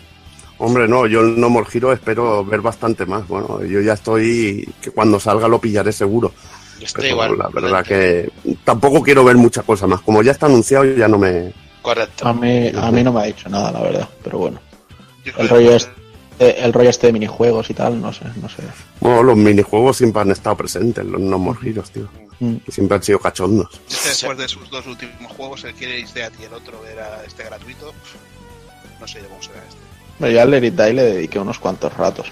Hombre, 0.58 0.88
no, 0.88 1.06
yo 1.06 1.20
el 1.20 1.38
No 1.40 1.50
More 1.50 1.68
Hero 1.74 1.92
espero 1.92 2.46
ver 2.46 2.62
bastante 2.62 3.06
más. 3.06 3.28
Bueno, 3.28 3.62
yo 3.66 3.82
ya 3.82 3.94
estoy, 3.94 4.68
que 4.82 4.92
cuando 4.92 5.20
salga 5.20 5.48
lo 5.50 5.60
pillaré 5.60 5.92
seguro. 5.92 6.32
Yo 6.80 6.86
estoy 6.86 7.04
Pero 7.04 7.14
igual. 7.16 7.38
la 7.38 7.50
verdad 7.50 7.86
que 7.86 8.30
tampoco 8.64 9.02
quiero 9.02 9.26
ver 9.26 9.36
mucha 9.36 9.64
cosa 9.64 9.86
más. 9.88 10.00
Como 10.02 10.22
ya 10.24 10.32
está 10.32 10.46
anunciado, 10.46 10.86
ya 10.86 11.08
no 11.10 11.18
me... 11.18 11.52
Correcto. 11.82 12.28
A 12.28 12.34
mí, 12.34 12.70
a 12.74 12.90
mí 12.92 13.04
no 13.04 13.12
me 13.12 13.22
ha 13.22 13.24
dicho 13.26 13.50
nada, 13.50 13.72
la 13.72 13.82
verdad, 13.82 14.10
pero 14.24 14.38
bueno. 14.40 14.60
El 15.38 15.50
rollo 15.50 15.76
es- 15.76 15.90
el 16.40 16.74
rollo 16.74 16.90
este 16.90 17.08
de 17.08 17.14
minijuegos 17.14 17.70
y 17.70 17.74
tal, 17.74 18.02
no 18.02 18.12
sé, 18.12 18.26
no 18.42 18.50
sé. 18.50 18.64
Bueno, 19.00 19.24
los 19.24 19.38
minijuegos 19.38 19.98
siempre 19.98 20.22
han 20.22 20.32
estado 20.32 20.58
presentes, 20.58 21.06
los 21.06 21.22
no 21.22 21.38
more 21.40 21.58
heroes, 21.68 21.92
tío. 21.92 22.08
Mm. 22.40 22.56
Que 22.58 22.72
siempre 22.72 22.98
han 22.98 23.04
sido 23.04 23.20
cachondos. 23.20 23.70
Este, 23.90 24.10
después 24.10 24.38
de 24.38 24.48
sus 24.50 24.70
dos 24.70 24.86
últimos 24.88 25.32
juegos, 25.32 25.64
el 25.64 25.74
Killer 25.74 26.00
is 26.00 26.14
Dead 26.14 26.32
y 26.42 26.44
el 26.44 26.54
otro 26.54 26.86
era 26.86 27.24
este 27.26 27.44
gratuito. 27.44 27.94
No 29.00 29.08
sé 29.08 29.20
cómo 29.20 29.42
será 29.42 29.60
este. 29.68 29.80
Pero 30.20 30.32
ya 30.34 30.42
al 30.44 30.52
Let 30.52 30.66
It 30.66 30.74
Die 30.76 30.94
le 30.94 31.04
dediqué 31.04 31.40
unos 31.40 31.60
cuantos 31.60 31.94
ratos. 31.96 32.28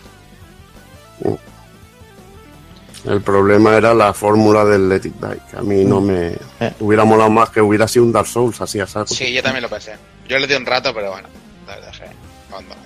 El 3.06 3.22
problema 3.22 3.76
era 3.76 3.94
la 3.94 4.14
fórmula 4.14 4.64
del 4.64 4.88
Let 4.88 5.02
It 5.06 5.16
Die, 5.16 5.40
que 5.52 5.58
a 5.58 5.62
mí 5.62 5.84
no 5.84 6.00
me 6.00 6.38
Eh. 6.60 6.74
hubiera 6.80 7.04
molado 7.04 7.30
más 7.30 7.50
que 7.50 7.62
hubiera 7.62 7.86
sido 7.88 8.06
un 8.06 8.14
Dark 8.14 8.28
Souls 8.28 8.62
así 8.62 8.80
a 8.80 8.88
saco. 8.88 9.08
Sí, 9.14 9.34
yo 9.34 9.44
también 9.44 9.64
lo 9.64 9.70
pensé. 9.70 9.94
Yo 10.30 10.40
le 10.40 10.48
di 10.48 10.54
un 10.54 10.66
rato, 10.66 10.94
pero 10.94 11.12
bueno, 11.12 11.28
la 11.68 11.80
dejé. 11.82 12.06
abandonado. 12.50 12.83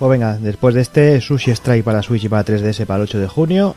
Pues 0.00 0.10
venga, 0.10 0.36
después 0.38 0.74
de 0.74 0.80
este, 0.80 1.20
Sushi 1.20 1.52
Strike 1.52 1.84
para 1.84 2.02
Switch 2.02 2.24
y 2.24 2.28
para 2.28 2.44
3DS 2.44 2.86
para 2.86 2.96
el 2.96 3.02
8 3.04 3.18
de 3.20 3.28
junio. 3.28 3.76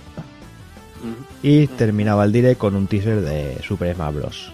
Y 1.44 1.68
terminaba 1.68 2.24
el 2.24 2.32
direct 2.32 2.58
con 2.60 2.76
un 2.76 2.88
teaser 2.88 3.20
de 3.22 3.58
Super 3.62 3.94
Smash 3.94 4.16
Bros. 4.16 4.52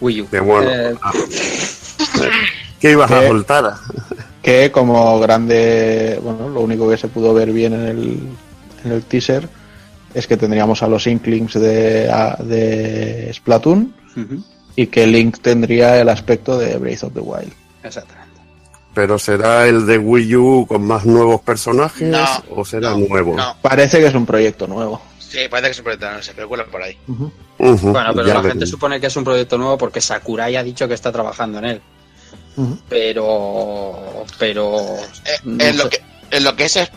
Wii 0.00 0.22
U. 0.22 0.28
Que 0.28 0.40
bueno. 0.40 0.70
Eh, 0.70 0.94
Ah. 1.00 1.12
¿Qué 2.80 2.92
ibas 2.92 3.10
a 3.10 3.20
¿Qué? 3.20 3.26
soltar? 3.28 3.74
Que 4.42 4.70
como 4.72 5.18
grande, 5.20 6.18
bueno, 6.22 6.48
lo 6.48 6.60
único 6.60 6.88
que 6.88 6.96
se 6.96 7.08
pudo 7.08 7.34
ver 7.34 7.52
bien 7.52 7.72
en 7.74 7.86
el, 7.86 8.20
en 8.84 8.92
el 8.92 9.02
teaser 9.04 9.48
es 10.14 10.26
que 10.26 10.36
tendríamos 10.36 10.82
a 10.82 10.88
los 10.88 11.06
Inklings 11.06 11.54
de, 11.54 12.08
a- 12.10 12.36
de 12.42 13.30
Splatoon 13.34 13.92
y 14.76 14.86
que 14.88 15.06
Link 15.06 15.38
tendría 15.40 16.00
el 16.00 16.08
aspecto 16.08 16.56
de 16.58 16.76
Breath 16.78 17.04
of 17.04 17.12
the 17.14 17.20
Wild. 17.20 17.52
Exactamente. 17.82 18.27
¿Pero 18.98 19.16
será 19.16 19.64
el 19.68 19.86
de 19.86 19.96
Wii 19.96 20.34
U 20.34 20.66
con 20.66 20.82
más 20.82 21.06
nuevos 21.06 21.40
personajes 21.42 22.08
No, 22.08 22.26
o 22.50 22.64
será 22.64 22.90
no, 22.90 22.98
nuevo? 22.98 23.36
No, 23.36 23.56
Parece 23.62 24.00
que 24.00 24.08
es 24.08 24.14
un 24.14 24.26
proyecto 24.26 24.66
nuevo. 24.66 25.00
sí, 25.20 25.38
parece 25.48 25.68
que 25.68 25.74
se 25.74 25.82
proyectan, 25.84 26.20
se 26.20 26.32
especulan 26.32 26.66
por 26.68 26.82
ahí. 26.82 26.98
Bueno, 27.06 28.12
pero 28.12 28.26
ya 28.26 28.34
la 28.34 28.42
gente 28.42 28.66
supone 28.66 29.00
que 29.00 29.06
es 29.06 29.14
un 29.14 29.22
proyecto 29.22 29.56
nuevo 29.56 29.78
porque 29.78 30.00
Sakurai 30.00 30.56
ha 30.56 30.64
dicho 30.64 30.88
que 30.88 30.94
está 30.94 31.12
trabajando 31.12 31.60
en 31.60 31.64
él. 31.66 31.82
Pero. 32.88 34.24
Pero. 34.36 34.96
Eh, 34.96 35.38
no 35.44 35.64
en, 35.64 35.78
lo 35.78 35.88
que, 35.88 36.02
en 36.32 36.42
lo 36.42 36.56
que 36.56 36.64
es 36.64 36.76
eh, 36.76 36.88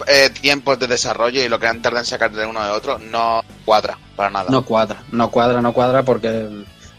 tiempos 0.41 0.79
de 0.79 0.87
desarrollo 0.87 1.43
y 1.43 1.49
lo 1.49 1.59
que 1.59 1.67
han 1.67 1.83
tardado 1.83 2.01
en 2.03 2.07
sacar 2.07 2.31
de 2.31 2.47
uno 2.47 2.63
de 2.63 2.71
otro, 2.71 2.97
no 2.97 3.43
cuadra 3.63 3.95
para 4.15 4.31
nada. 4.31 4.49
No 4.49 4.65
cuadra, 4.65 5.03
no 5.11 5.29
cuadra, 5.29 5.61
no 5.61 5.71
cuadra 5.71 6.01
porque 6.01 6.49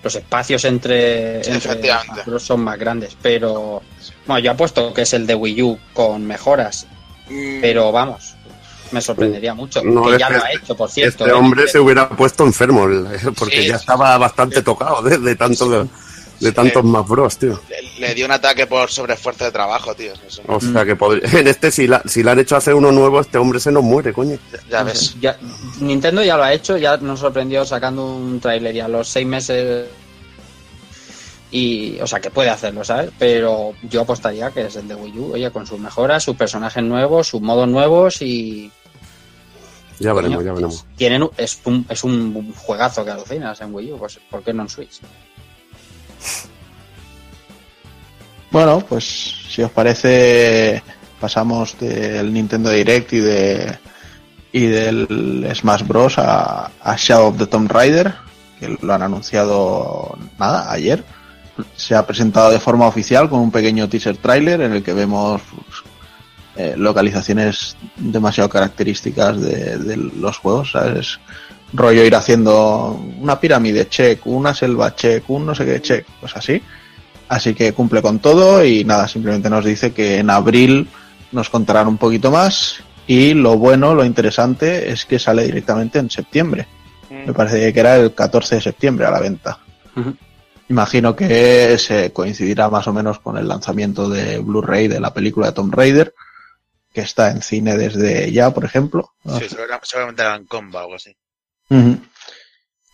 los 0.02 0.14
espacios 0.14 0.64
entre, 0.64 1.36
entre 1.48 1.90
los 2.26 2.42
son 2.42 2.60
más 2.62 2.78
grandes. 2.78 3.16
Pero. 3.20 3.82
Bueno, 4.26 4.40
yo 4.40 4.50
apuesto 4.50 4.92
que 4.92 5.02
es 5.02 5.12
el 5.12 5.26
de 5.26 5.34
Wii 5.34 5.62
U 5.62 5.78
con 5.92 6.26
mejoras. 6.26 6.86
Mm, 7.28 7.60
Pero 7.60 7.92
vamos, 7.92 8.34
me 8.90 9.00
sorprendería 9.00 9.54
mucho. 9.54 9.82
No, 9.82 10.04
que 10.04 10.12
es 10.14 10.18
ya 10.18 10.28
que 10.28 10.34
lo 10.34 10.44
ha 10.44 10.52
hecho, 10.52 10.76
por 10.76 10.90
cierto. 10.90 11.24
Este 11.24 11.34
¿eh? 11.34 11.38
hombre 11.38 11.68
se 11.68 11.78
hubiera 11.78 12.08
puesto 12.08 12.44
enfermo 12.44 12.86
porque 13.38 13.62
Sí, 13.62 13.68
ya 13.68 13.76
estaba 13.76 14.18
bastante 14.18 14.62
tocado 14.62 15.02
de, 15.02 15.18
de 15.18 15.36
tanto 15.36 15.68
de, 15.70 15.88
de 16.42 16.52
tantos 16.52 16.84
más 16.84 17.06
bros, 17.08 17.38
tío. 17.38 17.60
le, 17.68 18.06
le 18.08 18.14
dio 18.14 18.26
un 18.26 18.32
ataque 18.32 18.66
por 18.66 18.90
sobreesfuerzo 18.90 19.44
de 19.44 19.52
trabajo, 19.52 19.94
tío. 19.94 20.12
Eso, 20.26 20.42
O 20.46 20.60
sea 20.60 20.84
que 20.84 20.96
podría, 20.96 21.28
en 21.40 21.46
este 21.48 21.70
si 21.70 21.86
la, 21.86 22.02
si 22.06 22.22
le 22.22 22.30
han 22.30 22.38
hecho 22.38 22.56
hacer 22.56 22.74
uno 22.74 22.90
nuevo, 22.92 23.20
este 23.20 23.38
hombre 23.38 23.60
se 23.60 23.70
nos 23.72 23.82
muere, 23.82 24.12
coño. 24.12 24.38
ya 24.70 24.82
ves. 24.82 25.16
Ya- 25.20 25.38
Nintendo 25.80 26.22
ya 26.22 26.36
lo 26.36 26.44
ha 26.44 26.52
hecho, 26.52 26.76
ya 26.76 26.96
nos 26.98 27.20
sorprendió 27.20 27.64
sacando 27.64 28.04
un 28.16 28.40
tráiler 28.40 28.74
y 28.76 28.80
a 28.80 28.88
los 28.88 29.08
seis 29.08 29.26
meses. 29.26 29.86
Y, 31.50 32.00
o 32.00 32.06
sea, 32.06 32.18
que 32.18 32.30
puede 32.30 32.48
hacerlo, 32.48 32.82
¿sabes? 32.82 33.10
Pero 33.18 33.74
yo 33.82 34.00
apostaría 34.00 34.50
que 34.50 34.66
es 34.66 34.76
el 34.76 34.88
de 34.88 34.94
Wii 34.94 35.18
U, 35.18 35.32
oye, 35.34 35.50
con 35.50 35.66
sus 35.66 35.78
mejoras, 35.78 36.22
sus 36.24 36.34
personajes 36.34 36.82
nuevos, 36.82 37.28
sus 37.28 37.42
modos 37.42 37.68
nuevos 37.68 38.22
y. 38.22 38.72
Ya 39.98 40.14
veremos, 40.14 40.38
coño, 40.38 40.46
ya 40.46 40.52
veremos. 40.54 40.86
Tienen, 40.96 41.28
es, 41.36 41.60
un, 41.66 41.84
es 41.90 42.02
un 42.04 42.52
juegazo 42.54 43.04
que 43.04 43.10
alucinas 43.10 43.60
en 43.60 43.72
Wii 43.74 43.92
U, 43.92 43.98
pues 43.98 44.18
¿por 44.30 44.42
qué 44.42 44.52
no 44.54 44.62
en 44.62 44.68
Switch? 44.70 45.00
Bueno, 48.50 48.80
pues 48.86 49.04
si 49.48 49.62
os 49.62 49.70
parece, 49.70 50.82
pasamos 51.18 51.78
del 51.78 52.32
Nintendo 52.32 52.70
Direct 52.70 53.12
y 53.14 53.20
de 53.20 53.78
y 54.52 54.66
del 54.66 55.50
Smash 55.54 55.82
Bros. 55.86 56.18
a, 56.18 56.70
a 56.80 56.96
Shadow 56.96 57.28
of 57.28 57.38
the 57.38 57.46
Tomb 57.46 57.70
Raider, 57.70 58.14
que 58.60 58.76
lo 58.80 58.92
han 58.92 59.02
anunciado 59.02 60.16
nada 60.38 60.70
ayer. 60.70 61.02
Se 61.76 61.94
ha 61.94 62.06
presentado 62.06 62.50
de 62.50 62.60
forma 62.60 62.86
oficial 62.86 63.28
con 63.28 63.40
un 63.40 63.50
pequeño 63.50 63.88
teaser 63.88 64.16
trailer 64.18 64.60
en 64.60 64.72
el 64.72 64.82
que 64.82 64.92
vemos 64.92 65.40
pues, 65.50 65.82
eh, 66.56 66.74
localizaciones 66.76 67.76
demasiado 67.96 68.50
características 68.50 69.40
de, 69.40 69.78
de 69.78 69.96
los 69.96 70.38
juegos, 70.38 70.72
¿sabes? 70.72 71.18
Rollo 71.72 72.04
ir 72.04 72.14
haciendo 72.14 73.00
una 73.18 73.40
pirámide 73.40 73.88
check, 73.88 74.26
una 74.26 74.54
selva 74.54 74.94
check, 74.94 75.28
un 75.30 75.46
no 75.46 75.54
sé 75.54 75.64
qué 75.64 75.80
check, 75.80 76.06
pues 76.20 76.36
así. 76.36 76.62
Así 77.28 77.54
que 77.54 77.72
cumple 77.72 78.02
con 78.02 78.18
todo 78.18 78.64
y 78.64 78.84
nada, 78.84 79.08
simplemente 79.08 79.48
nos 79.48 79.64
dice 79.64 79.92
que 79.92 80.18
en 80.18 80.28
abril 80.28 80.88
nos 81.32 81.48
contarán 81.48 81.88
un 81.88 81.96
poquito 81.96 82.30
más 82.30 82.82
y 83.06 83.34
lo 83.34 83.56
bueno, 83.56 83.94
lo 83.94 84.04
interesante 84.04 84.90
es 84.90 85.06
que 85.06 85.18
sale 85.18 85.44
directamente 85.44 85.98
en 85.98 86.10
septiembre. 86.10 86.66
Me 87.10 87.32
parece 87.32 87.72
que 87.72 87.80
era 87.80 87.96
el 87.96 88.14
14 88.14 88.56
de 88.56 88.60
septiembre 88.60 89.06
a 89.06 89.10
la 89.10 89.20
venta. 89.20 89.58
Imagino 90.68 91.14
que 91.14 91.76
se 91.78 92.12
coincidirá 92.12 92.70
más 92.70 92.86
o 92.86 92.92
menos 92.92 93.18
con 93.18 93.36
el 93.36 93.48
lanzamiento 93.48 94.08
de 94.08 94.38
Blu-ray 94.38 94.88
de 94.88 95.00
la 95.00 95.12
película 95.12 95.48
de 95.48 95.52
Tomb 95.52 95.74
Raider, 95.74 96.14
que 96.92 97.02
está 97.02 97.30
en 97.30 97.42
cine 97.42 97.76
desde 97.76 98.32
ya, 98.32 98.50
por 98.52 98.64
ejemplo. 98.64 99.12
Sí, 99.38 99.48
seguramente, 99.48 100.22
eran 100.22 100.46
combo 100.46 100.78
o 100.78 100.80
algo 100.80 100.94
así. 100.94 101.14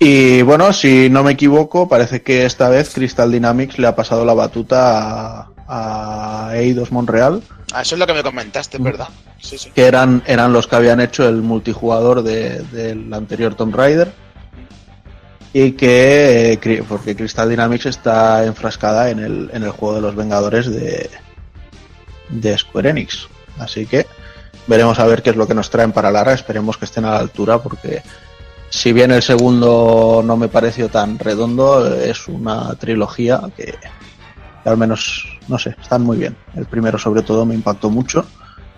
Y 0.00 0.42
bueno, 0.42 0.72
si 0.72 1.10
no 1.10 1.24
me 1.24 1.32
equivoco, 1.32 1.88
parece 1.88 2.22
que 2.22 2.44
esta 2.46 2.68
vez 2.68 2.90
Crystal 2.94 3.30
Dynamics 3.32 3.78
le 3.78 3.88
ha 3.88 3.96
pasado 3.96 4.24
la 4.24 4.34
batuta 4.34 5.40
a, 5.66 6.48
a 6.48 6.56
Eidos 6.56 6.92
Montreal, 6.92 7.42
Ah, 7.72 7.82
eso 7.82 7.96
es 7.96 7.98
lo 7.98 8.06
que 8.06 8.14
me 8.14 8.22
comentaste, 8.22 8.78
¿verdad? 8.78 9.08
Sí, 9.42 9.58
sí. 9.58 9.70
que 9.74 9.84
eran, 9.84 10.22
eran 10.26 10.54
los 10.54 10.66
que 10.66 10.76
habían 10.76 11.00
hecho 11.00 11.28
el 11.28 11.42
multijugador 11.42 12.22
de- 12.22 12.60
del 12.72 13.12
anterior 13.12 13.54
Tomb 13.54 13.74
Raider. 13.76 14.10
Y 15.52 15.72
que, 15.72 16.52
eh, 16.54 16.84
porque 16.88 17.14
Crystal 17.14 17.46
Dynamics 17.48 17.84
está 17.86 18.44
enfrascada 18.46 19.10
en 19.10 19.18
el, 19.18 19.50
en 19.52 19.64
el 19.64 19.70
juego 19.70 19.96
de 19.96 20.00
los 20.00 20.14
Vengadores 20.14 20.70
de, 20.70 21.10
de 22.30 22.56
Square 22.56 22.88
Enix. 22.88 23.28
Así 23.58 23.84
que 23.84 24.06
veremos 24.66 24.98
a 24.98 25.04
ver 25.06 25.22
qué 25.22 25.30
es 25.30 25.36
lo 25.36 25.46
que 25.46 25.54
nos 25.54 25.68
traen 25.68 25.92
para 25.92 26.10
Lara. 26.10 26.32
Esperemos 26.32 26.78
que 26.78 26.86
estén 26.86 27.04
a 27.04 27.10
la 27.10 27.18
altura 27.18 27.58
porque 27.58 28.02
si 28.70 28.92
bien 28.92 29.10
el 29.10 29.22
segundo 29.22 30.22
no 30.24 30.36
me 30.36 30.48
pareció 30.48 30.88
tan 30.88 31.18
redondo, 31.18 31.94
es 31.94 32.28
una 32.28 32.74
trilogía 32.74 33.40
que, 33.56 33.64
que 34.62 34.68
al 34.68 34.76
menos, 34.76 35.26
no 35.48 35.58
sé, 35.58 35.74
están 35.80 36.02
muy 36.02 36.18
bien. 36.18 36.36
El 36.54 36.66
primero 36.66 36.98
sobre 36.98 37.22
todo 37.22 37.46
me 37.46 37.54
impactó 37.54 37.90
mucho 37.90 38.26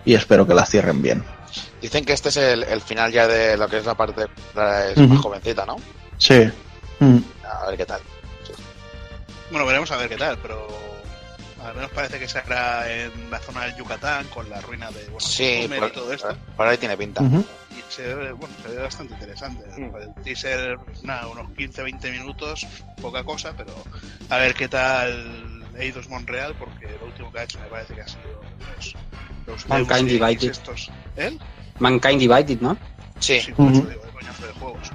y 0.05 0.13
espero 0.13 0.47
que 0.47 0.53
la 0.53 0.65
cierren 0.65 1.01
bien. 1.01 1.23
Dicen 1.81 2.05
que 2.05 2.13
este 2.13 2.29
es 2.29 2.37
el, 2.37 2.63
el 2.63 2.81
final 2.81 3.11
ya 3.11 3.27
de 3.27 3.57
lo 3.57 3.67
que 3.67 3.79
es 3.79 3.85
la 3.85 3.95
parte 3.95 4.27
es 4.95 4.97
más 4.97 5.19
jovencita, 5.19 5.65
¿no? 5.65 5.77
Sí. 6.17 6.49
Mm. 6.99 7.17
A 7.43 7.67
ver 7.67 7.77
qué 7.77 7.85
tal. 7.85 8.01
Bueno, 9.49 9.65
veremos 9.65 9.91
a 9.91 9.97
ver 9.97 10.07
qué 10.07 10.15
tal, 10.15 10.37
pero 10.41 10.67
al 11.65 11.75
menos 11.75 11.91
parece 11.91 12.19
que 12.19 12.27
será 12.27 12.91
en 12.91 13.29
la 13.29 13.39
zona 13.39 13.65
del 13.65 13.75
Yucatán 13.75 14.25
con 14.27 14.49
la 14.49 14.59
ruina 14.61 14.89
de 14.91 15.03
bueno, 15.05 15.19
Sí, 15.19 15.69
por, 15.77 15.87
y 15.89 15.91
todo 15.91 16.13
esto. 16.13 16.35
por 16.57 16.67
ahí 16.67 16.77
tiene 16.77 16.97
pinta. 16.97 17.21
Ujú. 17.21 17.45
Y 17.71 17.91
se 17.91 18.13
ve, 18.13 18.31
bueno, 18.33 18.53
se 18.61 18.69
ve 18.69 18.81
bastante 18.81 19.13
interesante. 19.13 19.63
Mm. 19.81 19.95
El 19.95 20.13
teaser, 20.23 20.77
nada, 21.03 21.27
unos 21.27 21.47
15-20 21.49 22.11
minutos, 22.11 22.67
poca 23.01 23.23
cosa, 23.23 23.53
pero 23.55 23.73
a 24.29 24.37
ver 24.37 24.53
qué 24.53 24.67
tal 24.67 25.63
Eidos 25.77 26.09
Montreal, 26.09 26.55
porque 26.59 26.87
lo 26.99 27.05
último 27.07 27.31
que 27.31 27.39
ha 27.39 27.43
hecho 27.43 27.59
me 27.59 27.67
parece 27.67 27.93
que 27.95 28.01
ha 28.01 28.07
sido 28.07 28.41
los, 28.75 28.95
los 29.47 29.67
Mankind 29.69 30.09
Divided. 30.09 30.51
estos. 30.51 30.89
¿Él? 31.15 31.39
Mankind 31.79 32.19
Divided, 32.19 32.59
¿no? 32.61 32.77
Sí, 33.19 33.39
Sí, 33.39 33.51
por 33.53 33.71
eso 33.71 33.79
Ujú. 33.81 33.89
digo, 33.89 34.03
de 34.05 34.11
coñazo 34.11 34.45
de 34.47 34.53
juegos. 34.53 34.91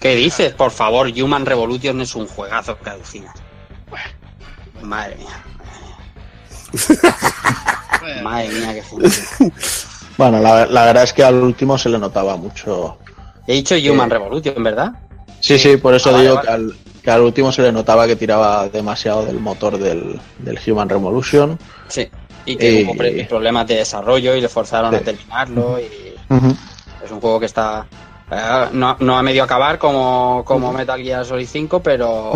¿Qué 0.00 0.14
dices? 0.14 0.52
Por 0.54 0.70
favor, 0.70 1.08
Human 1.08 1.44
Revolution 1.46 2.00
es 2.00 2.14
un 2.14 2.26
juegazo 2.28 2.78
que 2.78 2.90
alucina. 2.90 3.32
Madre 4.82 5.16
mía, 5.16 5.26
Bueno, 5.26 5.57
madre 8.22 8.48
mía, 8.48 8.74
que 8.74 8.82
genial. 8.82 9.52
Bueno, 10.16 10.40
la, 10.40 10.66
la 10.66 10.84
verdad 10.86 11.04
es 11.04 11.12
que 11.12 11.22
al 11.24 11.36
último 11.42 11.78
se 11.78 11.88
le 11.88 11.98
notaba 11.98 12.36
mucho. 12.36 12.98
He 13.46 13.54
dicho 13.54 13.74
Human 13.76 14.10
Revolution, 14.10 14.62
¿verdad? 14.62 14.92
Sí, 15.40 15.58
sí, 15.58 15.76
por 15.76 15.94
eso 15.94 16.14
Ah, 16.14 16.20
digo 16.20 16.34
vale. 16.34 16.46
Que, 16.46 16.52
al, 16.52 16.74
que 17.02 17.10
al 17.10 17.20
último 17.22 17.52
se 17.52 17.62
le 17.62 17.72
notaba 17.72 18.06
que 18.06 18.16
tiraba 18.16 18.68
demasiado 18.68 19.24
del 19.24 19.38
motor 19.38 19.78
del, 19.78 20.20
del 20.38 20.58
Human 20.66 20.88
Revolution. 20.88 21.58
Sí. 21.88 22.08
Y 22.44 22.56
que 22.56 22.80
Eh, 22.80 22.84
hubo 22.84 22.96
pre- 22.96 23.24
problemas 23.24 23.66
de 23.68 23.76
desarrollo 23.76 24.34
y 24.34 24.40
le 24.40 24.48
forzaron 24.48 24.94
a 24.94 24.98
terminarlo. 25.00 25.78
Y 25.78 25.84
es 27.04 27.10
un 27.10 27.20
juego 27.20 27.38
que 27.40 27.46
está. 27.46 27.86
eh, 28.30 28.66
no, 28.72 28.96
no 29.00 29.16
a 29.16 29.22
medio 29.22 29.44
acabar 29.44 29.78
como, 29.78 30.42
como 30.44 30.72
Metal 30.72 31.00
Gear 31.00 31.24
Solid 31.24 31.46
5, 31.48 31.80
pero. 31.80 32.32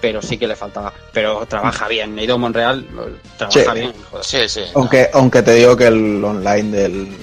Pero 0.00 0.22
sí 0.22 0.38
que 0.38 0.46
le 0.46 0.54
faltaba. 0.56 0.92
Pero 1.12 1.44
trabaja 1.46 1.88
bien. 1.88 2.18
Eido 2.18 2.38
Monreal 2.38 2.80
eh, 2.80 3.16
trabaja 3.36 3.72
Sí. 3.74 3.78
bien. 3.80 3.92
joder. 4.10 4.24
Sí, 4.24 4.38
sí. 4.48 4.60
Aunque, 4.74 5.08
aunque 5.12 5.42
te 5.42 5.54
digo 5.54 5.76
que 5.76 5.86
el 5.88 6.22
online 6.24 6.76
del, 6.76 7.16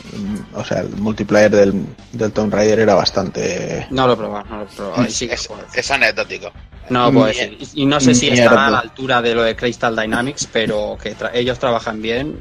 o 0.53 0.63
sea, 0.63 0.79
el 0.81 0.89
multiplayer 0.97 1.51
del, 1.51 1.85
del 2.11 2.31
Tomb 2.31 2.53
Raider 2.53 2.79
era 2.79 2.95
bastante... 2.95 3.87
No 3.91 4.07
lo 4.07 4.13
he 4.13 4.17
probado, 4.17 4.45
no 4.49 4.57
lo 4.57 4.63
he 4.63 4.67
probado. 4.67 5.05
Sí 5.09 5.29
Es, 5.73 5.91
anecdótico. 5.91 6.51
No 6.89 7.11
decir. 7.25 7.57
Y 7.73 7.85
no 7.85 7.99
sé 7.99 8.13
si 8.13 8.29
Mierda. 8.29 8.43
estará 8.43 8.67
a 8.67 8.71
la 8.71 8.79
altura 8.79 9.21
de 9.21 9.33
lo 9.33 9.41
de 9.43 9.55
Crystal 9.55 9.95
Dynamics, 9.95 10.47
pero 10.51 10.97
que 11.01 11.17
tra- 11.17 11.31
ellos 11.33 11.57
trabajan 11.57 12.01
bien. 12.01 12.39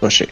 Pues 0.00 0.14
sí. 0.16 0.26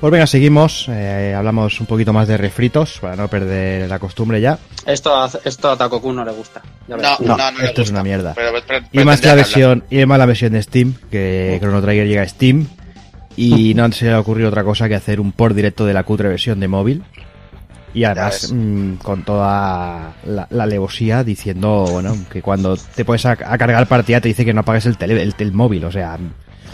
Pues 0.00 0.10
venga, 0.10 0.26
seguimos. 0.26 0.86
eh, 0.90 1.34
hablamos 1.36 1.80
un 1.80 1.86
poquito 1.86 2.12
más 2.12 2.28
de 2.28 2.36
refritos 2.36 2.98
para 3.00 3.16
no 3.16 3.28
perder 3.28 3.88
la 3.88 3.98
costumbre 3.98 4.40
ya. 4.40 4.58
Esto, 4.86 5.14
a- 5.16 5.30
esto 5.44 5.70
a 5.70 5.76
Takoku 5.78 6.12
no 6.12 6.24
le 6.24 6.32
gusta. 6.32 6.60
ya. 6.86 6.96
No, 6.96 7.02
no, 7.20 7.36
No, 7.36 7.50
no, 7.52 7.58
le 7.58 7.64
esto 7.66 7.82
es 7.82 7.90
una 7.90 8.02
mierda. 8.02 8.34
Pero- 8.34 8.50
pero- 8.66 8.86
Y 8.92 8.98
más 9.04 9.24
la 9.24 9.34
versión, 9.34 9.84
y 9.90 10.04
más 10.04 10.18
la 10.18 10.26
versión 10.26 10.52
de 10.52 10.62
Steam, 10.62 10.94
que 11.10 11.56
Chrono 11.60 11.80
Trigger 11.80 12.06
llega 12.06 12.22
a 12.22 12.28
Steam. 12.28 12.66
Y 13.36 13.74
no 13.74 13.90
se 13.92 14.04
le 14.06 14.12
ha 14.12 14.20
ocurrido 14.20 14.48
otra 14.50 14.62
cosa 14.62 14.88
que 14.88 14.94
hacer 14.94 15.18
un 15.20 15.32
port 15.32 15.56
directo 15.56 15.86
de 15.86 15.94
la 15.94 16.02
cutre 16.04 16.28
versión 16.28 16.60
de 16.60 16.68
móvil. 16.68 17.02
Y 17.94 18.04
además 18.04 18.42
ves. 18.42 18.52
mm, 18.52 18.94
con 18.96 19.24
toda 19.24 20.14
la, 20.26 20.46
la 20.50 20.64
alevosía 20.64 21.24
diciendo, 21.24 21.86
bueno, 21.90 22.14
que 22.30 22.42
cuando 22.42 22.76
te 22.76 23.04
pones 23.04 23.24
a, 23.26 23.30
a 23.32 23.56
cargar 23.58 23.86
partida 23.86 24.20
te 24.20 24.28
dice 24.28 24.44
que 24.44 24.52
no 24.52 24.60
apagues 24.60 24.84
el, 24.86 24.98
tele, 24.98 25.20
el, 25.22 25.34
el 25.38 25.52
móvil. 25.52 25.84
O 25.84 25.90
sea, 25.92 26.18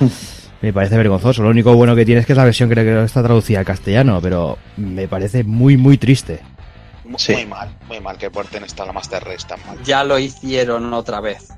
me 0.62 0.72
parece 0.72 0.96
vergonzoso. 0.96 1.42
Lo 1.42 1.50
único 1.50 1.74
bueno 1.74 1.94
que 1.96 2.04
tiene 2.04 2.20
es 2.20 2.26
que 2.26 2.32
esa 2.34 2.44
versión 2.44 2.68
creo 2.68 2.84
que 2.84 3.04
está 3.04 3.22
traducida 3.22 3.60
al 3.60 3.64
castellano, 3.64 4.20
pero 4.22 4.58
me 4.76 5.08
parece 5.08 5.44
muy, 5.44 5.76
muy 5.76 5.98
triste. 5.98 6.40
Muy, 7.04 7.18
Sí. 7.18 7.32
muy 7.32 7.46
mal, 7.46 7.76
muy 7.88 8.00
mal 8.00 8.16
que 8.18 8.30
porten 8.30 8.62
esta 8.64 8.84
la 8.84 8.92
Master 8.92 9.24
Race 9.24 9.46
tan 9.48 9.58
mal. 9.66 9.82
Ya 9.82 10.04
lo 10.04 10.18
hicieron 10.18 10.92
otra 10.94 11.20
vez. 11.20 11.48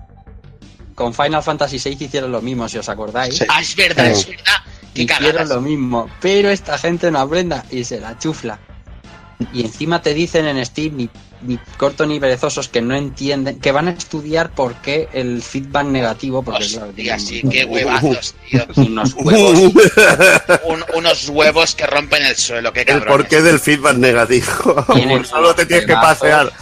Con 0.95 1.13
Final 1.15 1.43
Fantasy 1.43 1.79
VI 1.79 2.05
hicieron 2.05 2.33
lo 2.33 2.41
mismo, 2.43 2.69
si 2.69 2.79
os 2.79 2.89
acordáis. 2.89 3.37
Sí. 3.39 3.45
Ah, 3.49 3.61
es 3.61 3.75
verdad, 3.77 4.07
es 4.07 4.27
verdad. 4.29 4.45
Qué 4.95 5.03
Hicieron 5.03 5.27
cagadas. 5.33 5.49
lo 5.49 5.61
mismo, 5.63 6.09
pero 6.21 6.51
esta 6.51 6.77
gente 6.79 7.11
no 7.11 7.19
aprenda 7.19 7.65
y 7.71 7.83
se 7.85 7.99
la 8.01 8.19
chufla. 8.19 8.59
Y 9.53 9.63
encima 9.63 10.01
te 10.03 10.15
dicen 10.15 10.47
en 10.47 10.65
Steam, 10.65 10.97
ni, 10.97 11.11
ni 11.43 11.59
corto 11.77 12.07
ni 12.07 12.19
perezosos, 12.21 12.69
que 12.69 12.81
no 12.83 12.95
entienden, 12.95 13.59
que 13.61 13.73
van 13.73 13.89
a 13.89 13.91
estudiar 13.93 14.51
por 14.51 14.75
qué 14.77 15.09
el 15.13 15.43
feedback 15.43 15.87
negativo, 15.87 16.43
porque 16.43 16.67
claro, 16.67 16.89
Hostia, 16.89 17.17
tienen 17.17 17.21
sí, 17.21 17.43
qué 17.51 17.65
huevazos, 17.65 18.35
tío. 18.51 18.65
unos 18.77 19.15
huevos. 19.17 19.73
Un- 20.65 20.85
unos 20.95 21.29
huevos 21.29 21.75
que 21.75 21.87
rompen 21.87 22.25
el 22.25 22.37
suelo, 22.37 22.73
qué 22.73 22.83
El 22.87 23.03
porqué 23.03 23.43
del 23.43 23.59
feedback 23.61 23.97
negativo. 23.97 24.47
Solo 25.25 25.55
te 25.55 25.67
tienes 25.67 25.87
que 25.87 25.95
pasear. 25.95 26.53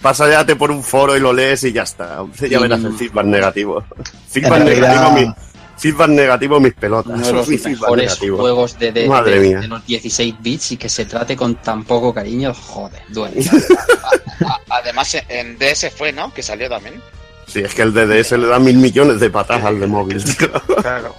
Paseate 0.00 0.56
por 0.56 0.70
un 0.70 0.82
foro 0.82 1.16
y 1.16 1.20
lo 1.20 1.32
lees 1.32 1.62
y 1.64 1.72
ya 1.72 1.82
está. 1.82 2.24
Ya 2.48 2.58
verás 2.58 2.82
el 2.84 2.94
feedback 2.94 3.24
negativo. 3.26 3.84
Feedback 4.30 4.62
realidad- 4.64 5.12
negativo, 5.12 5.12
mi, 5.28 5.34
feedback 5.80 6.08
negativo 6.10 6.60
mis 6.60 6.74
pelotas. 6.74 7.12
Uno 7.14 7.26
de 7.26 7.32
los 7.32 7.48
mejores 7.64 8.04
negativo. 8.10 8.38
juegos 8.38 8.78
de, 8.78 8.92
de- 8.92 9.08
Madre 9.08 9.40
de- 9.40 9.48
mía. 9.48 9.60
de 9.60 9.68
los 9.68 9.86
16 9.86 10.34
bits 10.40 10.72
y 10.72 10.76
que 10.76 10.88
se 10.88 11.06
trate 11.06 11.36
con 11.36 11.56
tan 11.56 11.84
poco 11.84 12.12
cariño, 12.14 12.52
joder, 12.54 13.02
duele. 13.08 13.42
Además, 14.68 15.16
en 15.28 15.58
DS 15.58 15.90
fue, 15.96 16.12
¿no? 16.12 16.32
Que 16.32 16.42
salió 16.42 16.68
también. 16.68 17.00
Sí, 17.46 17.60
es 17.60 17.74
que 17.74 17.82
el 17.82 17.92
DDS 17.92 18.32
le 18.32 18.46
da 18.46 18.58
mil 18.58 18.76
millones 18.76 19.18
de 19.20 19.28
patas 19.30 19.64
al 19.64 19.80
de 19.80 19.86
móvil. 19.86 20.22
Claro. 20.82 21.14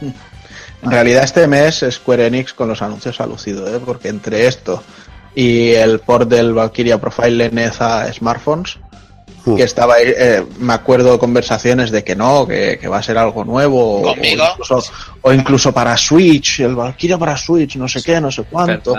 En 0.83 0.89
realidad 0.89 1.23
este 1.23 1.45
mes 1.47 1.85
Square 1.91 2.25
Enix 2.27 2.53
con 2.53 2.67
los 2.67 2.81
anuncios 2.81 3.21
ha 3.21 3.27
lucido, 3.27 3.67
¿eh? 3.67 3.79
porque 3.85 4.07
entre 4.07 4.47
esto 4.47 4.81
y 5.35 5.71
el 5.73 5.99
port 5.99 6.27
del 6.27 6.53
Valkyria 6.53 6.99
Profile 6.99 7.51
NES 7.51 7.79
a 7.81 8.11
smartphones, 8.11 8.79
Hmm. 9.43 9.55
que 9.55 9.63
estaba 9.63 9.95
ahí, 9.95 10.03
eh, 10.15 10.45
me 10.59 10.73
acuerdo 10.73 11.17
conversaciones 11.17 11.89
de 11.89 12.03
que 12.03 12.15
no, 12.15 12.47
que, 12.47 12.77
que 12.79 12.87
va 12.87 12.99
a 12.99 13.03
ser 13.03 13.17
algo 13.17 13.43
nuevo, 13.43 14.01
o- 14.01 14.03
Conmigo. 14.03 14.43
O, 14.43 14.51
incluso, 14.51 14.83
o 15.21 15.33
incluso 15.33 15.73
para 15.73 15.97
Switch, 15.97 16.59
el 16.59 16.75
Valkyria 16.75 17.17
para 17.17 17.35
Switch, 17.37 17.75
no 17.77 17.87
sé 17.87 18.03
qué, 18.03 18.21
no 18.21 18.29
sé 18.31 18.43
cuánto. 18.43 18.95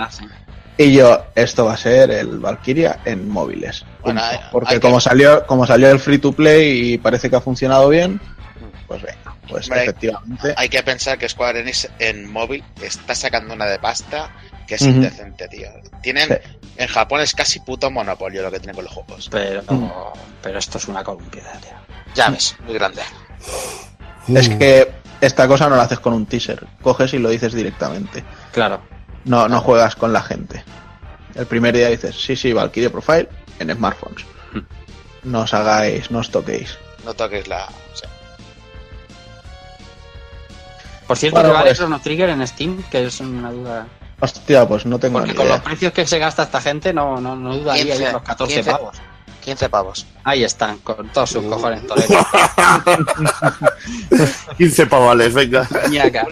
Y 0.77 0.91
yo, 0.93 1.25
esto 1.35 1.65
va 1.65 1.73
a 1.73 1.77
ser 1.77 2.09
el 2.11 2.39
Valkyria 2.39 2.99
en 3.05 3.29
móviles. 3.29 3.85
Bueno, 4.01 4.21
porque 4.51 4.75
que- 4.75 4.79
como 4.81 4.99
salió, 4.99 5.45
como 5.45 5.65
salió 5.65 5.89
el 5.91 5.99
free 5.99 6.17
to 6.17 6.31
play 6.33 6.93
y 6.93 6.97
parece 6.97 7.29
que 7.29 7.35
ha 7.35 7.41
funcionado 7.41 7.87
bien, 7.89 8.19
pues 8.87 9.01
venga, 9.01 9.35
pues 9.47 9.67
Hombre, 9.67 9.83
efectivamente. 9.83 10.53
Hay 10.57 10.67
que 10.69 10.83
pensar 10.83 11.17
que 11.17 11.29
Square 11.29 11.61
Enix 11.61 11.87
en 11.99 12.29
móvil 12.29 12.63
está 12.81 13.15
sacando 13.15 13.53
una 13.53 13.65
de 13.65 13.79
pasta 13.79 14.29
que 14.67 14.75
es 14.75 14.81
indecente, 14.83 15.47
tío. 15.47 15.69
Tienen, 16.01 16.27
Sí. 16.27 16.35
en 16.77 16.87
Japón 16.87 17.21
es 17.21 17.33
casi 17.33 17.59
puto 17.59 17.89
monopolio 17.91 18.41
lo 18.43 18.51
que 18.51 18.59
tienen 18.59 18.75
con 18.75 18.85
los 18.85 18.93
juegos. 18.93 19.27
Pero, 19.29 19.61
Mm. 19.67 19.89
pero 20.41 20.59
esto 20.59 20.77
es 20.77 20.87
una 20.87 21.03
columpiedad, 21.03 21.59
tío. 21.59 21.71
Ya 22.15 22.29
ves, 22.29 22.55
muy 22.65 22.73
grande. 22.75 23.01
Es 24.27 24.49
que 24.49 24.91
esta 25.21 25.47
cosa 25.47 25.67
no 25.69 25.75
la 25.75 25.83
haces 25.83 25.99
con 25.99 26.13
un 26.13 26.25
teaser, 26.25 26.65
coges 26.81 27.13
y 27.13 27.19
lo 27.19 27.29
dices 27.29 27.53
directamente. 27.53 28.23
Claro. 28.51 28.81
No, 29.25 29.47
no 29.47 29.61
juegas 29.61 29.95
con 29.95 30.11
la 30.13 30.21
gente. 30.21 30.63
El 31.35 31.45
primer 31.47 31.75
día 31.75 31.89
dices, 31.89 32.15
sí, 32.15 32.35
sí, 32.35 32.53
Valkyrie 32.53 32.89
Profile 32.89 33.29
en 33.59 33.73
smartphones. 33.73 34.25
No 35.23 35.41
os 35.41 35.53
hagáis, 35.53 36.11
no 36.11 36.19
os 36.19 36.29
toquéis. 36.29 36.77
No 37.05 37.13
toques 37.13 37.47
la. 37.47 37.65
o 37.65 37.95
sea, 37.95 38.09
Por 41.07 41.17
cierto, 41.17 41.35
Bueno, 41.37 41.49
que 41.49 41.53
vale 41.55 41.69
pues- 41.69 41.77
Chrono 41.79 41.99
Trigger 42.01 42.29
en 42.29 42.47
Steam, 42.47 42.83
que 42.89 43.05
es 43.05 43.19
una 43.19 43.51
duda. 43.51 43.87
Hostia, 44.19 44.67
pues 44.67 44.85
no 44.85 44.99
tengo 44.99 45.19
Porque 45.19 45.31
ni 45.31 45.37
con 45.37 45.47
los 45.47 45.57
idea. 45.57 45.63
precios 45.65 45.93
que 45.93 46.07
se 46.07 46.19
gasta 46.19 46.43
esta 46.43 46.61
gente, 46.61 46.93
no, 46.93 47.19
no, 47.19 47.35
no 47.35 47.57
dudaría 47.57 47.83
15, 47.83 47.99
yo 48.01 48.07
en 48.07 48.13
los 48.13 48.21
14 48.23 48.55
15. 48.55 48.71
pavos. 48.71 48.97
15 49.43 49.69
pavos. 49.69 50.05
Ahí 50.23 50.43
están, 50.45 50.77
con 50.79 51.09
todos 51.09 51.29
sus 51.31 51.43
cojones 51.43 51.85
toleros. 51.85 52.09
15 54.57 54.85
pavales, 54.87 55.33
venga. 55.33 55.67
Ñaca. 55.89 56.25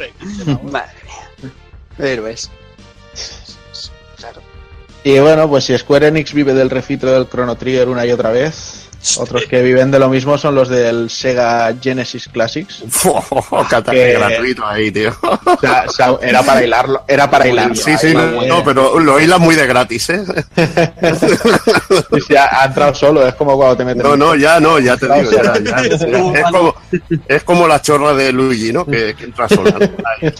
Madre 0.64 0.92
mía. 1.04 1.52
Héroes. 1.98 2.50
Claro. 4.18 4.42
Y 5.04 5.20
bueno, 5.20 5.50
pues 5.50 5.66
si 5.66 5.78
Square 5.78 6.08
Enix 6.08 6.34
vive 6.34 6.54
del 6.54 6.70
refito 6.70 7.08
del 7.08 7.28
Chrono 7.28 7.56
Trigger 7.56 7.90
una 7.90 8.06
y 8.06 8.12
otra 8.12 8.32
vez, 8.32 8.88
otros 9.18 9.46
que 9.46 9.62
viven 9.62 9.92
de 9.92 10.00
lo 10.00 10.10
mismo 10.10 10.38
son 10.38 10.56
los 10.56 10.70
del 10.70 11.10
Sega 11.10 11.74
Genesis 11.82 12.30
Classics. 12.32 12.84
Que- 13.92 14.14
gratuito 14.14 14.66
ahí, 14.66 14.92
tío. 14.92 15.16
O 15.22 15.92
sea, 15.92 16.16
era 16.22 16.42
para 16.44 16.64
hilarlo, 16.64 17.04
era 17.08 17.30
para 17.30 17.48
hilarlo. 17.48 17.76
Sí, 17.76 17.98
sí, 17.98 18.14
no, 18.14 18.46
no, 18.46 18.64
pero 18.64 19.00
lo 19.00 19.20
hilas 19.20 19.40
muy 19.40 19.56
de 19.56 19.68
gratis, 19.68 20.10
¿eh? 20.10 20.24
sí, 22.28 22.36
ha, 22.36 22.66
entrado 22.66 22.94
solo, 22.94 23.28
es 23.28 23.36
como 23.36 23.56
cuando 23.58 23.78
te 23.78 23.86
meten 23.86 24.04
No, 24.04 24.16
no, 24.16 24.36
ya 24.36 24.60
no, 24.60 24.80
ya 24.80 24.98
te 24.98 25.08
digo. 25.12 25.32
ya, 25.32 25.54
ya. 25.60 25.82
Es, 25.82 26.44
como, 26.52 26.76
es 27.28 27.44
como 27.44 27.68
la 27.68 27.82
chorra 27.82 28.14
de 28.14 28.32
Luigi, 28.32 28.72
¿no? 28.72 28.86
Que, 28.86 29.16
que 29.16 29.26
entra 29.26 29.50
sola. 29.50 29.72
¿no? 29.72 29.88
Ahí. 30.06 30.34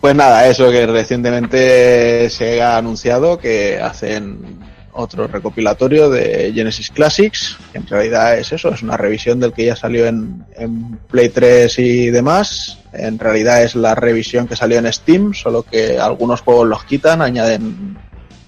Pues 0.00 0.14
nada, 0.14 0.46
eso 0.46 0.70
que 0.70 0.86
recientemente 0.86 2.30
se 2.30 2.62
ha 2.62 2.76
anunciado 2.76 3.38
que 3.38 3.80
hacen 3.80 4.60
otro 4.98 5.28
recopilatorio 5.28 6.10
de 6.10 6.52
Genesis 6.52 6.90
Classics, 6.90 7.56
que 7.72 7.78
en 7.78 7.86
realidad 7.86 8.38
es 8.38 8.52
eso, 8.52 8.70
es 8.70 8.82
una 8.82 8.96
revisión 8.96 9.38
del 9.38 9.52
que 9.52 9.66
ya 9.66 9.76
salió 9.76 10.06
en, 10.06 10.44
en 10.56 10.98
Play 11.08 11.28
3 11.28 11.78
y 11.78 12.10
demás. 12.10 12.78
En 12.92 13.18
realidad 13.18 13.62
es 13.62 13.76
la 13.76 13.94
revisión 13.94 14.48
que 14.48 14.56
salió 14.56 14.78
en 14.78 14.92
Steam, 14.92 15.34
solo 15.34 15.62
que 15.62 15.98
algunos 15.98 16.40
juegos 16.40 16.66
los 16.66 16.84
quitan, 16.84 17.22
añaden 17.22 17.96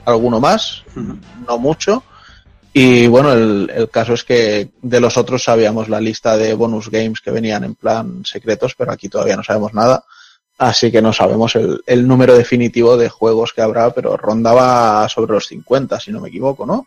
alguno 0.05 0.41
más, 0.41 0.83
no 1.47 1.59
mucho. 1.59 2.03
Y 2.73 3.07
bueno, 3.07 3.33
el, 3.33 3.71
el 3.75 3.89
caso 3.89 4.15
es 4.15 4.25
que 4.25 4.71
de 4.83 5.01
los 5.01 5.17
otros 5.17 5.45
sabíamos 5.45 5.89
la 5.89 6.01
lista 6.01 6.37
de 6.37 6.55
bonus 6.55 6.91
games 6.91 7.21
que 7.21 7.31
venían 7.31 7.65
en 7.65 7.75
plan 7.75 8.25
secretos, 8.25 8.75
pero 8.77 8.93
aquí 8.93 9.09
todavía 9.09 9.37
no 9.37 9.45
sabemos 9.45 9.73
nada. 9.73 10.05
Así 10.61 10.93
que 10.93 11.01
no 11.01 11.13
sabemos 11.15 11.57
el, 11.57 11.83
el 11.87 12.07
número 12.07 12.37
definitivo 12.37 12.99
de 12.99 13.09
juegos 13.09 13.55
que 13.55 13.63
habrá, 13.63 13.91
pero 13.95 14.17
rondaba 14.19 15.09
sobre 15.09 15.33
los 15.33 15.47
50, 15.47 15.99
si 15.99 16.13
no 16.13 16.21
me 16.21 16.29
equivoco, 16.29 16.67
¿no? 16.67 16.87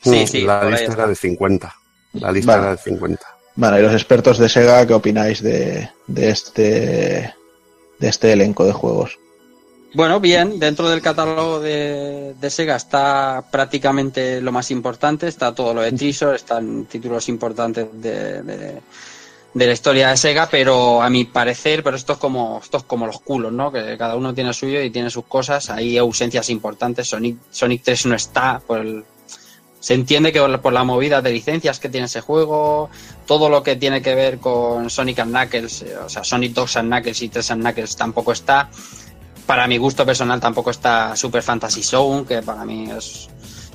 Sí, 0.00 0.24
sí, 0.26 0.42
La 0.42 0.62
lista 0.64 0.82
está. 0.84 0.92
era 0.94 1.06
de 1.08 1.16
50. 1.16 1.74
La 2.12 2.30
lista 2.30 2.52
Vale. 2.52 2.62
era 2.62 2.76
de 2.76 2.82
50. 2.82 3.26
Bueno, 3.56 3.78
y 3.78 3.82
los 3.82 3.92
expertos 3.92 4.38
de 4.38 4.48
Sega, 4.48 4.86
¿qué 4.86 4.94
opináis 4.94 5.42
de, 5.42 5.90
de 6.06 6.30
este 6.30 7.34
de 7.98 8.08
este 8.08 8.32
elenco 8.32 8.64
de 8.64 8.72
juegos? 8.72 9.18
Bueno, 9.94 10.20
bien, 10.20 10.60
dentro 10.60 10.88
del 10.88 11.02
catálogo 11.02 11.58
de, 11.58 12.34
de 12.40 12.50
Sega 12.50 12.76
está 12.76 13.42
prácticamente 13.50 14.40
lo 14.40 14.52
más 14.52 14.70
importante, 14.70 15.26
está 15.26 15.52
todo 15.52 15.74
lo 15.74 15.80
de 15.80 15.90
Trisor, 15.90 16.36
están 16.36 16.84
títulos 16.84 17.28
importantes 17.28 17.88
de, 17.94 18.42
de- 18.44 18.80
de 19.58 19.66
la 19.66 19.72
historia 19.72 20.10
de 20.10 20.16
Sega, 20.16 20.48
pero 20.48 21.02
a 21.02 21.10
mi 21.10 21.24
parecer, 21.24 21.82
pero 21.82 21.96
esto 21.96 22.12
es 22.12 22.18
como, 22.20 22.60
esto 22.62 22.76
es 22.76 22.84
como 22.84 23.06
los 23.06 23.20
culos, 23.20 23.52
¿no? 23.52 23.72
Que 23.72 23.96
cada 23.98 24.14
uno 24.14 24.32
tiene 24.32 24.52
suyo 24.52 24.80
y 24.80 24.90
tiene 24.90 25.10
sus 25.10 25.24
cosas, 25.24 25.68
hay 25.68 25.98
ausencias 25.98 26.48
importantes, 26.48 27.08
Sonic, 27.08 27.38
Sonic 27.50 27.82
3 27.82 28.06
no 28.06 28.14
está 28.14 28.62
se 29.80 29.94
entiende 29.94 30.32
que 30.32 30.40
por 30.58 30.72
la- 30.72 30.84
movida 30.84 31.22
de 31.22 31.32
licencias 31.32 31.80
que 31.80 31.88
tiene 31.88 32.06
ese 32.06 32.20
juego, 32.20 32.88
todo 33.26 33.48
lo 33.48 33.62
que 33.62 33.74
tiene 33.76 34.00
que 34.00 34.14
ver 34.14 34.38
con 34.38 34.90
Sonic 34.90 35.18
and 35.20 35.30
Knuckles, 35.32 35.82
eh, 35.82 35.96
o 35.96 36.08
sea, 36.08 36.22
Sonic 36.24 36.52
2 36.52 36.76
and 36.76 36.88
Knuckles 36.92 37.22
y 37.22 37.28
3 37.28 37.50
and 37.52 37.62
Knuckles 37.62 37.96
tampoco 37.96 38.32
está. 38.32 38.68
Para 39.46 39.66
mi 39.66 39.78
gusto 39.78 40.04
personal 40.04 40.40
tampoco 40.40 40.70
está 40.70 41.16
Super 41.16 41.42
Fantasy 41.42 41.82
Zone, 41.82 42.24
que 42.26 42.42
para 42.42 42.64
mí 42.64 42.90
es, 42.90 43.28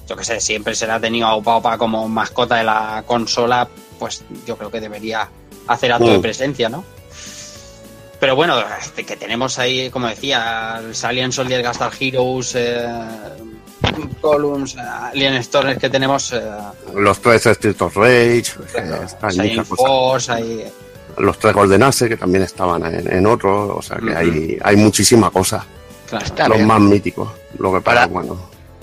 yo 0.07 0.15
que 0.15 0.23
sé, 0.23 0.39
siempre 0.39 0.75
se 0.75 0.85
le 0.87 0.93
ha 0.93 0.99
tenido 0.99 1.25
a 1.27 1.35
Opa 1.35 1.55
Opa 1.55 1.77
como 1.77 2.07
mascota 2.07 2.55
de 2.57 2.63
la 2.65 3.03
consola, 3.07 3.67
pues 3.97 4.23
yo 4.45 4.57
creo 4.57 4.69
que 4.69 4.81
debería 4.81 5.29
hacer 5.67 5.91
acto 5.93 6.07
de 6.11 6.17
Mm. 6.17 6.21
presencia, 6.21 6.69
¿no? 6.69 6.83
Pero 8.19 8.35
bueno, 8.37 8.55
este, 8.81 9.05
que 9.05 9.17
tenemos 9.17 9.59
ahí, 9.59 9.89
como 9.89 10.07
decía, 10.07 10.79
el 10.81 10.93
Alien 11.05 11.31
Soldier, 11.31 11.61
Gastar 11.61 11.91
Heroes, 11.99 12.53
eh, 12.55 12.87
Columns, 14.21 14.77
Alien 14.77 15.43
Stormers 15.43 15.77
que 15.79 15.89
tenemos, 15.89 16.31
eh, 16.31 16.41
Los 16.95 17.19
tres 17.19 17.45
Street 17.47 17.75
of 17.81 17.95
Rage, 17.97 18.43
eh, 18.75 19.07
hay. 19.39 19.59
Force, 19.59 20.31
hay... 20.31 20.71
Los 21.17 21.37
tres 21.37 21.53
Golden 21.53 21.83
Axe, 21.83 22.07
que 22.09 22.17
también 22.17 22.43
estaban 22.43 22.83
en, 22.85 23.11
en 23.13 23.27
otro, 23.27 23.75
o 23.77 23.81
sea 23.81 23.97
que 23.97 24.15
hay, 24.15 24.57
hay 24.63 24.75
muchísima 24.77 25.29
cosa. 25.29 25.63
Claro, 26.09 26.49
los 26.49 26.57
bien. 26.57 26.67
más 26.67 26.79
míticos. 26.79 27.29
Lo 27.59 27.73
que 27.73 27.81
pasa, 27.81 27.95
Para- 28.01 28.07
bueno. 28.07 28.39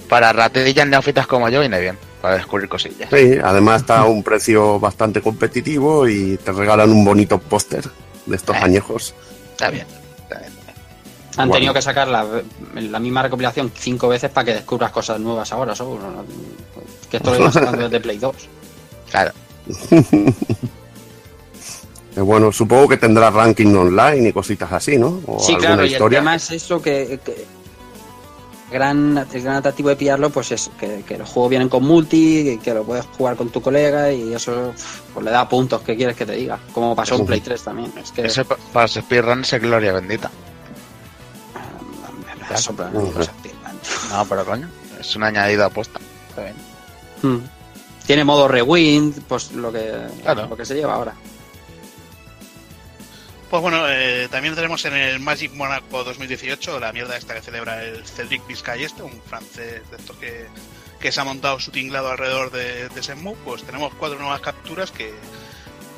Para 0.09 0.33
ratillas 0.33 0.87
neófitas 0.87 1.27
como 1.27 1.49
yo 1.49 1.61
viene 1.61 1.81
bien, 1.81 1.99
para 2.21 2.37
descubrir 2.37 2.69
cosillas. 2.69 3.09
Sí, 3.11 3.35
además 3.43 3.83
está 3.83 4.01
a 4.01 4.05
un 4.07 4.23
precio 4.23 4.79
bastante 4.79 5.21
competitivo 5.21 6.07
y 6.09 6.37
te 6.39 6.53
regalan 6.53 6.91
un 6.91 7.05
bonito 7.05 7.39
póster 7.39 7.85
de 8.27 8.37
estos 8.37 8.57
Eh. 8.57 8.61
añejos. 8.61 9.15
Está 9.53 9.71
bien. 9.71 9.87
Está 10.23 10.39
bien. 10.39 10.53
Han 11.37 11.49
Bueno. 11.49 11.53
tenido 11.55 11.75
que 11.75 11.83
sacar 11.83 12.09
la, 12.09 12.27
la 12.75 12.99
misma 12.99 13.23
recopilación 13.23 13.71
cinco 13.75 14.09
veces 14.09 14.31
para 14.31 14.45
que 14.47 14.55
descubras 14.55 14.91
cosas 14.91 15.19
nuevas 15.21 15.51
ahora, 15.53 15.75
seguro. 15.75 16.11
¿no? 16.11 16.25
Que 17.11 17.17
esto 17.19 17.31
lo 17.31 17.39
iban 17.39 17.53
sacando 17.53 17.83
desde 17.85 18.01
Play 18.01 18.19
2. 18.19 18.37
Claro. 19.11 19.33
Eh, 22.17 22.21
bueno, 22.21 22.51
supongo 22.51 22.89
que 22.89 22.97
tendrá 22.97 23.31
ranking 23.31 23.73
online 23.73 24.31
y 24.31 24.33
cositas 24.33 24.73
así, 24.73 24.99
¿no? 24.99 25.21
O 25.27 25.39
Sí, 25.39 25.55
claro, 25.57 25.85
y 25.87 25.95
el 25.95 26.09
tema 26.09 26.35
es 26.35 26.51
eso 26.51 26.83
que, 26.83 27.21
que 27.25 27.47
gran, 28.71 29.27
el 29.33 29.43
gran 29.43 29.57
atractivo 29.57 29.89
de 29.91 29.97
pillarlo, 29.97 30.31
pues 30.31 30.53
es 30.53 30.71
que, 30.79 31.03
que 31.07 31.19
los 31.19 31.29
juegos 31.29 31.51
vienen 31.51 31.69
con 31.69 31.83
multi, 31.85 32.45
que, 32.45 32.59
que 32.59 32.75
lo 32.75 32.85
puedes 32.85 33.05
jugar 33.07 33.37
con 33.37 33.51
tu 33.51 33.61
colega 33.61 34.13
y 34.13 34.33
eso 34.33 34.73
pues, 35.13 35.25
le 35.25 35.31
da 35.31 35.49
puntos, 35.49 35.83
¿qué 35.83 35.97
quieres 35.97 36.17
que 36.17 36.25
te 36.27 36.33
diga? 36.33 36.59
Como 36.73 36.95
pasó 36.97 37.17
en. 37.17 37.27
Play 37.27 37.41
3 37.41 37.63
también. 37.63 37.93
Es 37.97 38.11
que 38.13 38.23
para 38.73 38.85
los 38.85 38.93
speedruns 38.95 39.53
es 39.53 39.61
gloria 39.63 39.93
bendita. 39.93 40.31
me 42.51 42.57
soplan 42.57 42.97
Ujú. 42.97 43.19
los 43.19 43.27
speedrun. 43.27 43.61
No, 44.11 44.25
pero 44.27 44.45
coño, 44.45 44.69
es 44.99 45.17
un 45.17 45.23
añadido 45.25 45.65
apuesta. 45.65 46.01
Está 46.31 46.43
bien. 46.43 46.55
Mm. 47.23 47.39
Tiene 48.07 48.25
modo 48.25 48.49
rewind, 48.49 49.21
pues 49.29 49.53
lo 49.53 49.71
que, 49.73 49.93
Claro. 50.23 50.47
lo 50.49 50.57
que 50.57 50.65
se 50.65 50.75
lleva 50.75 50.95
ahora. 50.95 51.15
Pues 53.51 53.63
bueno, 53.63 53.83
eh, 53.89 54.29
también 54.31 54.55
tenemos 54.55 54.85
en 54.85 54.95
el 54.95 55.19
Magic 55.19 55.53
Monaco 55.55 56.05
2018 56.05 56.79
la 56.79 56.93
mierda 56.93 57.17
esta 57.17 57.35
que 57.35 57.43
celebra 57.43 57.83
el 57.83 58.07
Cedric 58.07 58.47
Vizcay 58.47 58.85
este, 58.85 59.03
un 59.03 59.21
francés 59.23 59.83
de 59.91 59.97
estos 59.97 60.17
que, 60.19 60.47
que 61.01 61.11
se 61.11 61.21
ha 61.21 61.25
montado 61.25 61.59
su 61.59 61.73
tinglado 61.73 62.11
alrededor 62.11 62.53
de, 62.53 62.89
de 62.89 63.01
Shenmue. 63.01 63.35
Pues 63.45 63.65
tenemos 63.65 63.93
cuatro 63.95 64.21
nuevas 64.21 64.41
capturas 64.41 64.93
que 64.93 65.13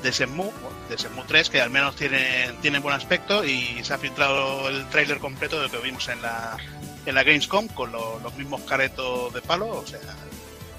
de 0.03 0.11
Shenmue, 0.11 0.51
de 0.89 0.97
Shenmue 0.97 1.25
3, 1.29 1.51
que 1.51 1.61
al 1.61 1.69
menos 1.69 1.95
tienen, 1.95 2.57
tienen 2.63 2.81
buen 2.83 2.95
aspecto 2.95 3.45
y 3.45 3.85
se 3.85 3.93
ha 3.93 3.99
filtrado 3.99 4.71
el 4.71 4.89
tráiler 4.89 5.19
completo 5.19 5.57
de 5.61 5.67
lo 5.69 5.71
que 5.71 5.79
vimos 5.87 6.09
en 6.09 6.23
la, 6.23 6.57
en 7.05 7.15
la 7.15 7.23
Gamescom 7.23 7.69
con 7.69 7.93
lo- 7.93 8.19
los 8.21 8.35
mismos 8.35 8.63
caretos 8.63 9.33
de 9.35 9.43
palo, 9.43 9.69
o 9.69 9.87
sea, 9.87 10.01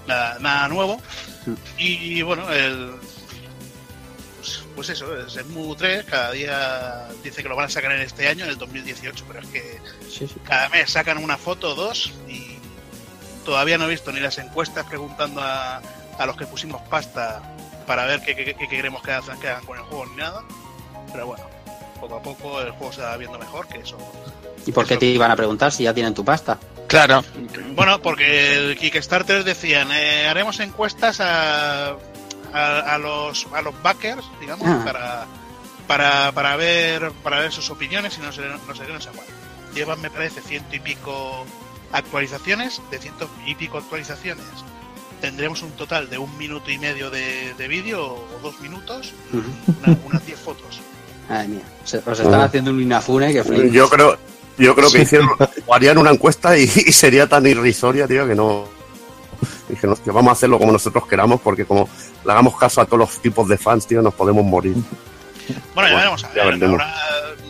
nada, 0.08 0.40
nada 0.40 0.68
nuevo. 0.70 1.00
Y 1.78 2.22
bueno, 2.24 2.52
el, 2.52 2.94
pues, 4.76 4.90
eso, 4.90 5.14
el 5.16 5.28
Shenmue 5.28 5.76
3 5.76 6.06
cada 6.06 6.32
día 6.32 7.08
dice 7.24 7.42
que 7.44 7.50
lo 7.50 7.56
van 7.56 7.66
a 7.66 7.70
sacar 7.70 7.92
en 7.92 8.02
este 8.02 8.28
año, 8.28 8.44
en 8.46 8.50
el 8.52 8.58
2018, 8.58 9.26
pero 9.28 9.40
es 9.40 9.48
que 9.48 9.80
Sí, 10.10 10.28
sí. 10.28 10.36
cada 10.44 10.70
mes 10.70 10.90
sacan 10.92 11.18
una 11.18 11.38
foto 11.38 11.72
o 11.72 11.76
dos 11.76 12.12
y 12.28 12.58
todavía 13.46 13.78
no 13.78 13.86
he 13.86 13.90
visto 13.90 14.12
ni 14.12 14.20
las 14.20 14.38
encuestas 14.38 14.86
preguntando 14.86 15.42
a, 15.42 15.82
a 16.18 16.26
los 16.26 16.38
que 16.38 16.46
pusimos 16.46 16.82
pasta 16.84 17.42
para 17.88 18.06
ver 18.06 18.22
qué, 18.22 18.36
qué- 18.36 18.46
qué- 18.46 18.56
qué 18.56 18.68
queremos 18.68 19.04
que 19.04 19.12
hagan, 19.12 19.40
que 19.40 19.50
hagan 19.50 19.66
con 19.66 19.78
el 19.78 19.84
juego 19.84 20.06
ni 20.08 20.16
nada. 20.18 20.42
Pero 21.12 21.28
bueno, 21.28 21.44
poco 22.00 22.16
a 22.16 22.22
poco 22.22 22.62
el 22.62 22.72
juego 22.72 22.94
se 22.94 23.02
va 23.02 23.18
viendo 23.18 23.38
mejor 23.38 23.68
que 23.68 23.80
eso. 23.80 23.98
¿Y 24.66 24.72
por 24.72 24.88
qué 24.88 24.96
te 24.98 25.06
iban 25.08 25.30
a 25.32 25.36
preguntar 25.36 25.72
si 25.74 25.84
ya 25.84 25.94
tienen 25.94 26.14
tu 26.14 26.24
pasta? 26.24 26.58
Claro. 26.88 27.24
Bueno, 27.76 28.02
porque 28.02 28.56
el 28.56 28.78
Kickstarter 28.78 29.44
decían, 29.44 29.90
eh, 29.92 30.28
haremos 30.28 30.60
encuestas 30.62 31.20
a, 31.20 31.98
a, 32.54 32.80
a 32.94 32.98
los 32.98 33.48
a 33.54 33.62
los 33.62 33.74
backers, 33.82 34.24
digamos, 34.40 34.68
Ah. 34.68 34.82
para, 34.86 35.26
para, 35.88 36.32
para 36.32 36.56
ver 36.56 37.12
para 37.24 37.40
ver 37.40 37.52
sus 37.52 37.70
opiniones 37.70 38.18
y 38.18 38.22
no 38.22 38.32
sé, 38.32 38.42
no 38.68 38.76
sé 38.76 38.86
qué, 38.86 38.94
no 38.94 39.02
sé 39.02 39.10
cuál. 39.14 39.28
Llevan, 39.74 40.00
me 40.02 40.10
parece, 40.12 40.42
ciento 40.42 40.76
y 40.76 40.80
pico 40.80 41.46
actualizaciones, 41.92 42.82
de 42.92 43.00
ciento 43.00 43.30
y 43.46 43.56
pico 43.56 43.78
actualizaciones. 43.78 44.46
Tendremos 45.22 45.62
un 45.62 45.72
total 45.72 46.10
de 46.10 46.18
un 46.18 46.38
minuto 46.38 46.70
y 46.70 46.78
medio 46.78 47.10
de, 47.10 47.54
de 47.58 47.68
vídeo 47.68 48.04
o 48.14 48.40
dos 48.42 48.60
minutos, 48.62 49.14
unas 50.06 50.26
10 50.26 50.40
fotos. 50.40 50.82
Madre 51.30 51.48
mía, 51.48 51.62
se- 51.86 52.00
os 52.06 52.20
están 52.20 52.42
Ah. 52.42 52.46
haciendo 52.46 52.72
un 52.72 52.82
Inafune 52.82 53.32
que 53.32 53.44
flipas. 53.44 53.72
Yo 53.72 53.90
creo, 53.90 54.18
yo 54.58 54.76
creo 54.76 54.92
que 54.92 55.02
hicieron, 55.04 55.30
o 55.66 55.74
harían 55.74 55.98
una 55.98 56.12
encuesta 56.12 56.58
y, 56.58 56.64
y 56.64 56.92
sería 56.92 57.28
tan 57.28 57.46
irrisoria, 57.48 58.08
tío, 58.08 58.28
que 58.28 58.36
no. 58.36 58.66
Dije, 59.76 59.88
vamos 60.12 60.30
a 60.30 60.32
hacerlo 60.34 60.58
como 60.60 60.72
nosotros 60.72 61.08
queramos, 61.08 61.42
porque 61.42 61.66
como 61.66 61.90
le 62.26 62.32
hagamos 62.32 62.58
caso 62.58 62.82
a 62.82 62.86
todos 62.86 63.00
los 63.00 63.20
tipos 63.22 63.48
de 63.48 63.58
fans, 63.58 63.86
tío, 63.88 64.02
nos 64.02 64.14
podemos 64.14 64.44
morir. 64.46 64.76
Bueno, 65.76 65.90
ya 65.90 65.96
Bueno, 65.96 65.98
veremos 65.98 66.24
a 66.24 66.30
ver. 66.30 66.64
Ahora 66.64 66.96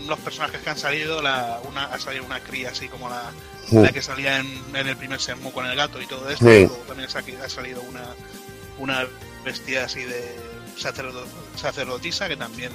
los 0.08 0.18
personajes 0.20 0.62
que 0.62 0.70
han 0.72 0.78
salido, 0.80 1.22
la, 1.22 1.60
una, 1.70 1.86
ha 1.86 2.00
salido 2.00 2.26
una 2.26 2.40
cría 2.40 2.72
así 2.72 2.88
como 2.88 3.08
la, 3.08 3.32
la 3.72 3.92
que 3.92 4.02
salía 4.02 4.40
en, 4.40 4.64
en 4.74 4.88
el 4.88 4.98
primer 4.98 5.20
Shenmue 5.20 5.52
con 5.52 5.66
el 5.68 5.76
gato 5.76 6.02
y 6.02 6.08
todo 6.08 6.28
esto. 6.30 6.44
Sí. 6.44 6.66
Luego 6.66 6.76
también 6.88 7.08
ha 7.44 7.50
salido 7.50 7.82
una, 7.84 8.02
una 8.80 9.06
bestia 9.46 9.86
así 9.86 10.02
de 10.04 10.36
sacerdo- 10.76 11.26
sacerdotisa 11.56 12.28
que 12.28 12.36
también 12.36 12.72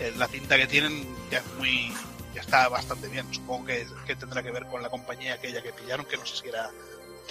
eh, 0.00 0.12
la 0.16 0.26
cinta 0.26 0.56
que 0.56 0.66
tienen 0.66 1.06
ya 1.30 1.38
es 1.38 1.44
muy 1.56 1.92
ya 2.34 2.40
está 2.40 2.68
bastante 2.68 3.06
bien. 3.06 3.26
Supongo 3.32 3.66
que, 3.66 3.86
que 4.06 4.16
tendrá 4.16 4.42
que 4.42 4.50
ver 4.50 4.66
con 4.66 4.82
la 4.82 4.88
compañía 4.90 5.34
aquella 5.34 5.62
que 5.62 5.72
pillaron, 5.72 6.04
que 6.06 6.16
no 6.16 6.26
sé 6.26 6.36
si 6.42 6.48
era 6.48 6.70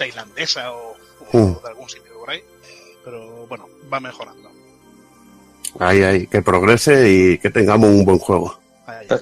tailandesa 0.00 0.72
o, 0.72 0.92
o 1.32 1.38
Mm. 1.38 1.62
de 1.62 1.68
algún 1.68 1.88
sitio 1.88 2.12
por 2.18 2.30
ahí. 2.30 2.40
Pero 3.04 3.46
bueno, 3.46 3.66
va 3.92 4.00
mejorando. 4.00 4.50
Ahí, 5.78 6.02
ahí, 6.02 6.26
que 6.26 6.42
progrese 6.42 7.08
y 7.08 7.38
que 7.38 7.50
tengamos 7.50 7.88
un 7.90 8.04
buen 8.04 8.18
juego. 8.18 8.58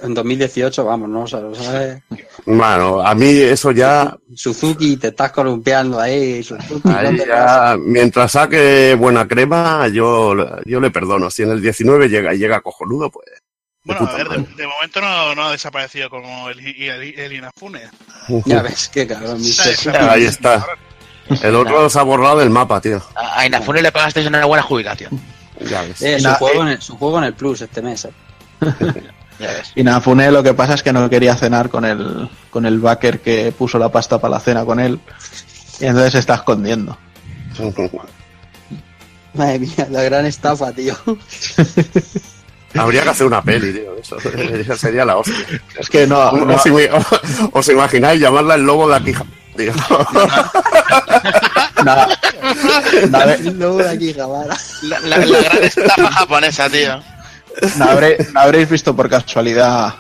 En 0.02 0.14
2018, 0.14 0.84
vamos, 0.84 1.08
¿no? 1.08 1.22
O 1.22 1.26
sea, 1.26 1.40
¿sabes? 1.54 2.02
Bueno, 2.46 3.00
a 3.00 3.14
mí 3.14 3.28
eso 3.28 3.70
ya, 3.70 4.16
Suzuki, 4.34 4.96
te 4.96 5.08
estás 5.08 5.30
columpiando 5.32 6.00
ahí. 6.00 6.42
Suzuki, 6.42 6.88
ya 7.26 7.76
mientras 7.78 8.32
saque 8.32 8.94
buena 8.98 9.28
crema, 9.28 9.86
yo, 9.88 10.34
yo 10.64 10.80
le 10.80 10.90
perdono. 10.90 11.30
Si 11.30 11.42
en 11.42 11.50
el 11.50 11.60
19 11.60 12.08
llega 12.08 12.34
y 12.34 12.38
llega 12.38 12.60
cojonudo, 12.60 13.10
pues. 13.10 13.26
Bueno, 13.88 14.00
puta 14.02 14.12
a 14.12 14.16
ver, 14.16 14.28
de, 14.46 14.66
momento 14.66 15.00
no, 15.00 15.34
no 15.34 15.44
ha 15.44 15.52
desaparecido 15.52 16.10
como 16.10 16.50
el, 16.50 16.58
el, 16.60 17.18
el 17.18 17.32
Inafune. 17.32 17.80
Ya 18.44 18.60
ves, 18.60 18.88
qué 18.92 19.06
cabrón. 19.06 19.40
Ahí 20.10 20.24
está. 20.24 20.64
El 21.42 21.54
otro 21.56 21.88
se 21.88 21.98
ha 21.98 22.02
borrado 22.02 22.38
del 22.38 22.50
mapa, 22.50 22.80
tío. 22.82 23.02
A 23.16 23.40
a 23.40 23.46
Inafune 23.46 23.80
le 23.80 23.90
pagasteis 23.90 24.26
una 24.26 24.44
buena 24.44 24.62
jubilación. 24.62 25.18
Ya 25.68 25.82
ves. 25.82 26.02
Eh, 26.02 26.18
su, 26.20 26.28
Na- 26.28 26.34
juego 26.34 26.62
en 26.62 26.68
el, 26.68 26.82
su 26.82 26.96
juego 26.98 27.18
en 27.18 27.24
el 27.24 27.34
Plus 27.34 27.62
este 27.62 27.80
mes. 27.82 28.04
eh. 28.04 28.12
Ya 29.38 29.52
ves. 29.52 29.72
Y 29.76 29.84
Nafune 29.84 30.32
lo 30.32 30.42
que 30.42 30.52
pasa 30.52 30.74
es 30.74 30.82
que 30.82 30.92
no 30.92 31.08
quería 31.08 31.34
cenar 31.36 31.70
con 31.70 31.84
el, 31.84 32.28
con 32.50 32.66
el 32.66 32.80
backer 32.80 33.20
que 33.20 33.52
puso 33.56 33.78
la 33.78 33.88
pasta 33.88 34.20
para 34.20 34.32
la 34.34 34.40
cena 34.40 34.64
con 34.64 34.80
él. 34.80 35.00
Y 35.80 35.86
entonces 35.86 36.12
se 36.12 36.18
está 36.18 36.34
escondiendo. 36.34 36.98
Madre 39.34 39.58
mía, 39.60 39.86
la 39.90 40.02
gran 40.02 40.26
estafa, 40.26 40.72
tío. 40.72 40.94
Habría 42.74 43.02
que 43.02 43.08
hacer 43.10 43.26
una 43.26 43.42
peli, 43.42 43.72
tío. 43.72 43.96
Eso, 43.98 44.16
sería 44.76 45.04
la 45.04 45.16
hostia. 45.16 45.34
Es 45.78 45.88
que 45.88 46.06
no, 46.06 46.30
no- 46.32 46.54
¿Os, 46.54 46.66
ima- 46.66 47.06
os 47.52 47.68
imagináis 47.68 48.20
llamarla 48.20 48.54
el 48.56 48.62
lobo 48.62 48.88
de 48.88 48.96
aquí? 48.96 49.12
Tío. 49.56 49.72
nada, 51.84 52.08
nada- 53.10 53.36
Luego 53.38 53.78
de 53.78 53.88
aquí, 53.88 54.14
Javara. 54.14 54.56
La, 54.82 55.00
la- 55.00 55.18
la 55.18 55.40
gran 55.40 55.64
estafa 55.64 56.10
japonesa, 56.12 56.68
tío. 56.70 57.00
¿No, 57.76 57.84
habré- 57.86 58.28
no 58.32 58.40
habréis 58.40 58.68
visto 58.70 58.94
por 58.94 59.08
casualidad 59.08 59.94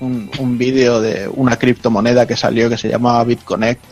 un, 0.00 0.30
un 0.38 0.58
vídeo 0.58 1.00
de 1.00 1.28
una 1.28 1.56
criptomoneda 1.56 2.26
que 2.26 2.36
salió 2.36 2.68
que 2.68 2.78
se 2.78 2.88
llamaba 2.88 3.24
BitConnect? 3.24 3.82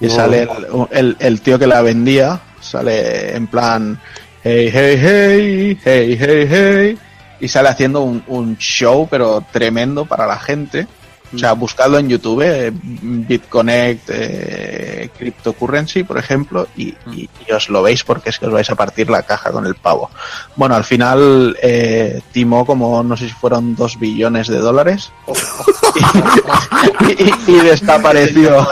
Y 0.00 0.06
No. 0.06 0.14
sale 0.14 0.42
el, 0.42 0.48
el- 0.90 1.16
el 1.18 1.40
tío 1.40 1.58
que 1.58 1.66
la 1.66 1.82
vendía, 1.82 2.40
sale 2.60 3.36
en 3.36 3.46
plan, 3.46 4.00
hey, 4.44 4.70
hey, 4.72 4.96
hey, 5.00 5.78
hey, 5.84 6.16
hey, 6.20 6.46
hey, 6.50 6.98
y 7.40 7.48
sale 7.48 7.68
haciendo 7.70 8.02
un, 8.02 8.22
un 8.28 8.56
show, 8.58 9.08
pero 9.10 9.44
tremendo 9.52 10.04
para 10.04 10.26
la 10.26 10.38
gente. 10.38 10.86
O 11.34 11.38
sea, 11.38 11.52
buscadlo 11.54 11.98
en 11.98 12.08
YouTube, 12.08 12.42
eh, 12.42 12.70
BitConnect, 12.72 14.08
eh, 14.12 15.10
Cryptocurrency, 15.18 16.04
por 16.04 16.16
ejemplo, 16.16 16.68
y, 16.76 16.94
y- 17.12 17.28
y 17.48 17.52
os 17.52 17.68
lo 17.70 17.82
veis 17.82 18.04
porque 18.04 18.30
es 18.30 18.38
que 18.38 18.46
os 18.46 18.52
vais 18.52 18.70
a 18.70 18.76
partir 18.76 19.10
la 19.10 19.22
caja 19.24 19.50
con 19.50 19.66
el 19.66 19.74
pavo. 19.74 20.10
Bueno, 20.54 20.76
al 20.76 20.84
final 20.84 21.56
eh, 21.60 22.20
timó 22.30 22.64
como 22.64 23.02
no 23.02 23.16
sé 23.16 23.26
si 23.26 23.34
fueron 23.34 23.74
dos 23.74 23.98
billones 23.98 24.46
de 24.46 24.58
dólares 24.58 25.10
y, 27.08 27.24
y- 27.24 27.34
y 27.48 27.60
desapareció. 27.64 28.66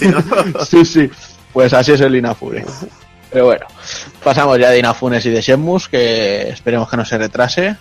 Tío. 0.00 0.24
sí, 0.68 0.84
sí. 0.84 1.10
Pues 1.52 1.72
así 1.72 1.92
es 1.92 2.00
el 2.00 2.16
Inafune. 2.16 2.64
Pero 3.30 3.46
bueno, 3.46 3.66
pasamos 4.22 4.58
ya 4.58 4.70
de 4.70 4.78
Inafunes 4.78 5.24
y 5.26 5.30
de 5.30 5.40
Shenmue, 5.40 5.80
que 5.90 6.48
esperemos 6.48 6.88
que 6.90 6.96
no 6.96 7.04
se 7.04 7.18
retrase. 7.18 7.76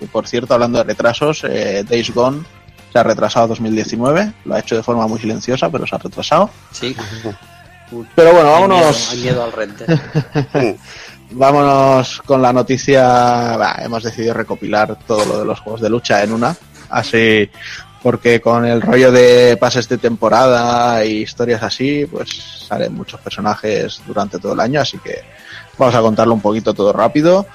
Y 0.00 0.06
por 0.06 0.26
cierto, 0.26 0.54
hablando 0.54 0.78
de 0.78 0.84
retrasos, 0.84 1.44
eh, 1.44 1.84
Days 1.88 2.12
Gone 2.12 2.42
se 2.92 2.98
ha 2.98 3.02
retrasado 3.02 3.44
a 3.44 3.48
2019. 3.48 4.32
Lo 4.44 4.54
ha 4.54 4.60
hecho 4.60 4.76
de 4.76 4.82
forma 4.82 5.06
muy 5.06 5.20
silenciosa, 5.20 5.70
pero 5.70 5.86
se 5.86 5.94
ha 5.94 5.98
retrasado. 5.98 6.50
Sí. 6.72 6.94
Pero 8.14 8.32
bueno, 8.32 8.48
miedo, 8.48 8.52
vámonos. 8.52 9.10
hay 9.10 9.18
miedo 9.18 9.44
al 9.44 9.52
rente. 9.52 9.84
Vámonos 11.32 12.22
con 12.22 12.42
la 12.42 12.52
noticia. 12.52 13.56
Bah, 13.56 13.76
hemos 13.82 14.02
decidido 14.02 14.34
recopilar 14.34 14.98
todo 15.06 15.24
lo 15.24 15.38
de 15.38 15.44
los 15.44 15.60
juegos 15.60 15.80
de 15.80 15.90
lucha 15.90 16.22
en 16.22 16.32
una. 16.32 16.56
Así, 16.88 17.48
porque 18.02 18.40
con 18.40 18.64
el 18.64 18.80
rollo 18.80 19.12
de 19.12 19.56
pases 19.58 19.88
de 19.88 19.98
temporada 19.98 21.04
y 21.04 21.22
historias 21.22 21.62
así, 21.62 22.06
pues 22.10 22.64
salen 22.66 22.94
muchos 22.94 23.20
personajes 23.20 24.00
durante 24.06 24.38
todo 24.38 24.54
el 24.54 24.60
año. 24.60 24.80
Así 24.80 24.98
que 24.98 25.22
vamos 25.76 25.94
a 25.94 26.00
contarlo 26.00 26.34
un 26.34 26.40
poquito 26.40 26.72
todo 26.72 26.92
rápido. 26.92 27.46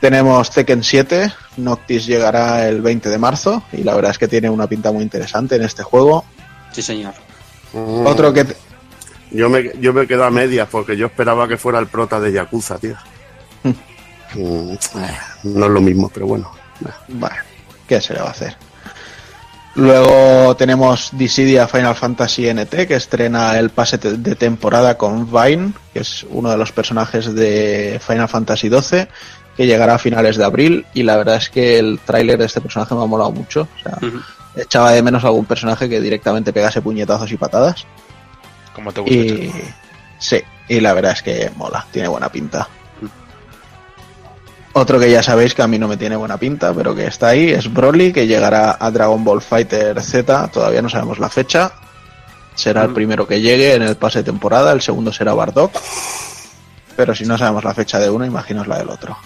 Tenemos 0.00 0.50
Tekken 0.50 0.84
7. 0.84 1.32
Noctis 1.56 2.06
llegará 2.06 2.68
el 2.68 2.80
20 2.80 3.08
de 3.08 3.18
marzo. 3.18 3.62
Y 3.72 3.82
la 3.82 3.94
verdad 3.94 4.12
es 4.12 4.18
que 4.18 4.28
tiene 4.28 4.48
una 4.48 4.68
pinta 4.68 4.92
muy 4.92 5.02
interesante 5.02 5.56
en 5.56 5.62
este 5.62 5.82
juego. 5.82 6.24
Sí, 6.72 6.82
señor. 6.82 7.14
Otro 7.72 8.32
que. 8.32 8.46
Yo 9.30 9.50
me, 9.50 9.72
yo 9.78 9.92
me 9.92 10.06
quedo 10.06 10.24
a 10.24 10.30
medias 10.30 10.68
porque 10.70 10.96
yo 10.96 11.06
esperaba 11.06 11.46
que 11.48 11.58
fuera 11.58 11.78
el 11.78 11.86
prota 11.86 12.18
de 12.18 12.32
Yakuza, 12.32 12.78
tío. 12.78 12.96
Mm, 14.34 14.72
eh, 14.72 15.18
no 15.42 15.66
es 15.66 15.70
lo 15.70 15.80
mismo, 15.80 16.08
pero 16.08 16.26
bueno. 16.26 16.50
Bueno, 17.08 17.36
¿qué 17.86 18.00
se 18.00 18.14
le 18.14 18.20
va 18.20 18.28
a 18.28 18.30
hacer? 18.30 18.56
Luego 19.78 20.56
tenemos 20.56 21.10
Dissidia 21.12 21.68
Final 21.68 21.94
Fantasy 21.94 22.52
NT, 22.52 22.88
que 22.88 22.96
estrena 22.96 23.56
el 23.60 23.70
pase 23.70 23.96
de 23.96 24.34
temporada 24.34 24.98
con 24.98 25.30
Vine, 25.30 25.72
que 25.92 26.00
es 26.00 26.26
uno 26.30 26.50
de 26.50 26.56
los 26.56 26.72
personajes 26.72 27.32
de 27.32 28.00
Final 28.04 28.28
Fantasy 28.28 28.68
XII, 28.68 29.06
que 29.56 29.66
llegará 29.66 29.94
a 29.94 29.98
finales 29.98 30.36
de 30.36 30.44
abril. 30.44 30.84
Y 30.94 31.04
la 31.04 31.16
verdad 31.16 31.36
es 31.36 31.48
que 31.48 31.78
el 31.78 32.00
tráiler 32.04 32.38
de 32.38 32.46
este 32.46 32.60
personaje 32.60 32.92
me 32.96 33.04
ha 33.04 33.06
molado 33.06 33.30
mucho. 33.30 33.68
O 33.78 33.80
sea, 33.80 33.98
echaba 34.56 34.90
de 34.90 35.00
menos 35.00 35.22
algún 35.22 35.44
personaje 35.44 35.88
que 35.88 36.00
directamente 36.00 36.52
pegase 36.52 36.82
puñetazos 36.82 37.30
y 37.30 37.36
patadas. 37.36 37.86
Como 38.74 38.92
te 38.92 39.00
gusta. 39.00 39.14
Y 39.14 39.52
sí, 40.18 40.40
y 40.68 40.80
la 40.80 40.92
verdad 40.92 41.12
es 41.12 41.22
que 41.22 41.52
mola, 41.54 41.86
tiene 41.92 42.08
buena 42.08 42.28
pinta. 42.32 42.68
Otro 44.72 45.00
que 45.00 45.10
ya 45.10 45.22
sabéis 45.22 45.54
que 45.54 45.62
a 45.62 45.66
mí 45.66 45.78
no 45.78 45.88
me 45.88 45.96
tiene 45.96 46.16
buena 46.16 46.36
pinta, 46.36 46.72
pero 46.72 46.94
que 46.94 47.06
está 47.06 47.28
ahí, 47.28 47.50
es 47.50 47.72
Broly, 47.72 48.12
que 48.12 48.26
llegará 48.26 48.76
a 48.78 48.90
Dragon 48.90 49.24
Ball 49.24 49.40
Fighter 49.40 50.00
Z, 50.00 50.48
todavía 50.48 50.82
no 50.82 50.88
sabemos 50.88 51.18
la 51.18 51.28
fecha. 51.28 51.72
Será 52.54 52.84
el 52.84 52.92
primero 52.92 53.26
que 53.26 53.40
llegue 53.40 53.74
en 53.74 53.82
el 53.82 53.96
pase 53.96 54.18
de 54.18 54.24
temporada, 54.24 54.72
el 54.72 54.82
segundo 54.82 55.12
será 55.12 55.32
Bardock. 55.32 55.72
Pero 56.96 57.14
si 57.14 57.24
no 57.24 57.38
sabemos 57.38 57.64
la 57.64 57.74
fecha 57.74 57.98
de 57.98 58.10
uno, 58.10 58.26
imaginaos 58.26 58.66
la 58.66 58.78
del 58.78 58.90
otro. 58.90 59.16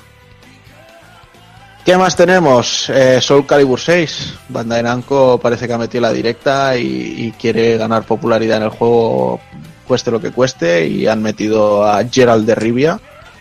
¿Qué 1.85 1.97
más 1.97 2.15
tenemos? 2.15 2.89
Eh, 2.91 3.21
Soul 3.21 3.47
Calibur 3.47 3.81
6. 3.81 4.35
Bandai 4.51 4.83
Namco 4.83 5.41
parece 5.41 5.67
que 5.67 5.73
ha 5.73 5.79
metido 5.79 6.03
la 6.03 6.13
directa 6.13 6.77
y, 6.77 7.15
y 7.27 7.33
quiere 7.33 7.77
ganar 7.77 8.05
popularidad 8.05 8.59
en 8.59 8.65
el 8.65 8.69
juego, 8.69 9.41
cueste 9.89 10.11
lo 10.11 10.21
que 10.21 10.31
cueste, 10.31 10.87
y 10.87 11.09
han 11.09 11.23
metido 11.23 11.85
a 11.85 12.05
Gerald 12.05 12.47
de 12.47 12.55
Rivia. 12.55 13.01